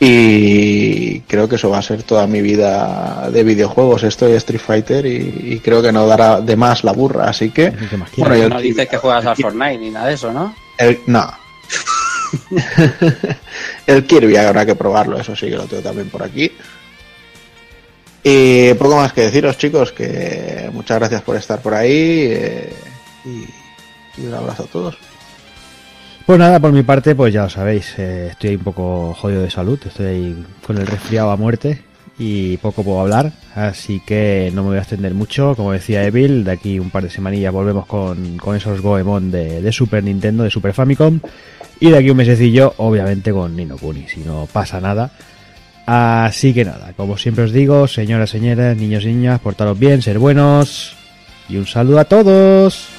Y 0.01 1.19
creo 1.21 1.49
que 1.49 1.55
eso 1.55 1.69
va 1.69 1.79
a 1.79 1.81
ser 1.81 2.03
toda 2.03 2.25
mi 2.25 2.41
vida 2.41 3.29
de 3.31 3.43
videojuegos. 3.43 4.03
Estoy 4.03 4.31
Street 4.33 4.61
Fighter 4.61 5.05
y, 5.05 5.53
y 5.55 5.59
creo 5.59 5.81
que 5.81 5.91
no 5.91 6.07
dará 6.07 6.39
de 6.39 6.55
más 6.55 6.85
la 6.85 6.93
burra. 6.93 7.29
Así 7.29 7.49
que, 7.49 7.73
bueno, 8.15 8.37
yo 8.37 8.47
No 8.47 8.61
dices 8.61 8.87
que 8.87 8.97
juegas 8.97 9.25
al 9.25 9.35
Fortnite 9.35 9.77
ni 9.77 9.89
nada 9.89 10.07
de 10.07 10.13
eso, 10.13 10.31
¿no? 10.31 10.55
El, 10.77 10.99
no. 11.05 11.29
el 13.87 14.05
Kirby 14.05 14.35
habrá 14.37 14.65
que 14.65 14.75
probarlo, 14.75 15.19
eso 15.19 15.35
sí 15.35 15.47
que 15.47 15.55
lo 15.55 15.65
tengo 15.65 15.83
también 15.83 16.09
por 16.09 16.23
aquí. 16.23 16.51
Y 18.23 18.73
poco 18.73 18.97
más 18.97 19.13
que 19.13 19.21
deciros, 19.21 19.57
chicos, 19.57 19.91
que 19.91 20.69
muchas 20.73 20.99
gracias 20.99 21.21
por 21.21 21.35
estar 21.35 21.61
por 21.61 21.73
ahí 21.73 22.27
eh, 22.29 22.73
y, 23.25 24.25
un 24.25 24.33
abrazo 24.33 24.63
a 24.63 24.67
todos. 24.67 24.97
Pues 26.25 26.37
nada, 26.37 26.59
por 26.59 26.71
mi 26.71 26.83
parte, 26.83 27.15
pues 27.15 27.33
ya 27.33 27.43
lo 27.43 27.49
sabéis, 27.49 27.93
eh, 27.97 28.27
estoy 28.31 28.51
ahí 28.51 28.55
un 28.57 28.63
poco 28.63 29.13
jodido 29.13 29.41
de 29.41 29.49
salud, 29.49 29.79
estoy 29.83 30.05
ahí 30.05 30.45
con 30.65 30.77
el 30.77 30.85
resfriado 30.85 31.31
a 31.31 31.37
muerte 31.37 31.81
y 32.19 32.57
poco 32.57 32.83
puedo 32.83 32.99
hablar, 32.99 33.31
así 33.55 34.01
que 34.05 34.51
no 34.53 34.63
me 34.63 34.69
voy 34.69 34.77
a 34.77 34.81
extender 34.81 35.13
mucho, 35.13 35.55
como 35.55 35.71
decía 35.71 36.03
Evil, 36.03 36.43
de 36.43 36.51
aquí 36.51 36.77
un 36.77 36.91
par 36.91 37.03
de 37.03 37.09
semanillas 37.09 37.53
volvemos 37.53 37.87
con, 37.87 38.37
con 38.37 38.55
esos 38.57 38.81
Goemon 38.81 39.31
de 39.31 39.71
Super 39.71 40.03
Nintendo, 40.03 40.43
de 40.43 40.51
Super 40.51 40.73
Famicom, 40.73 41.19
y 41.79 41.89
de 41.89 41.97
aquí 41.97 42.09
un 42.09 42.17
mesecillo, 42.17 42.73
obviamente 42.77 43.31
con 43.31 43.55
Nino 43.55 43.77
Kuni, 43.77 44.07
si 44.07 44.19
no 44.21 44.47
pasa 44.51 44.81
nada. 44.81 45.11
Así 45.85 46.53
que 46.53 46.65
nada, 46.65 46.93
como 46.95 47.17
siempre 47.17 47.45
os 47.45 47.51
digo, 47.51 47.87
señoras, 47.87 48.29
señoras, 48.29 48.77
niños 48.77 49.03
y 49.05 49.07
niñas, 49.07 49.39
portaros 49.39 49.79
bien, 49.79 50.01
ser 50.01 50.19
buenos, 50.19 50.95
y 51.47 51.57
un 51.57 51.65
saludo 51.65 51.99
a 51.99 52.05
todos. 52.05 52.98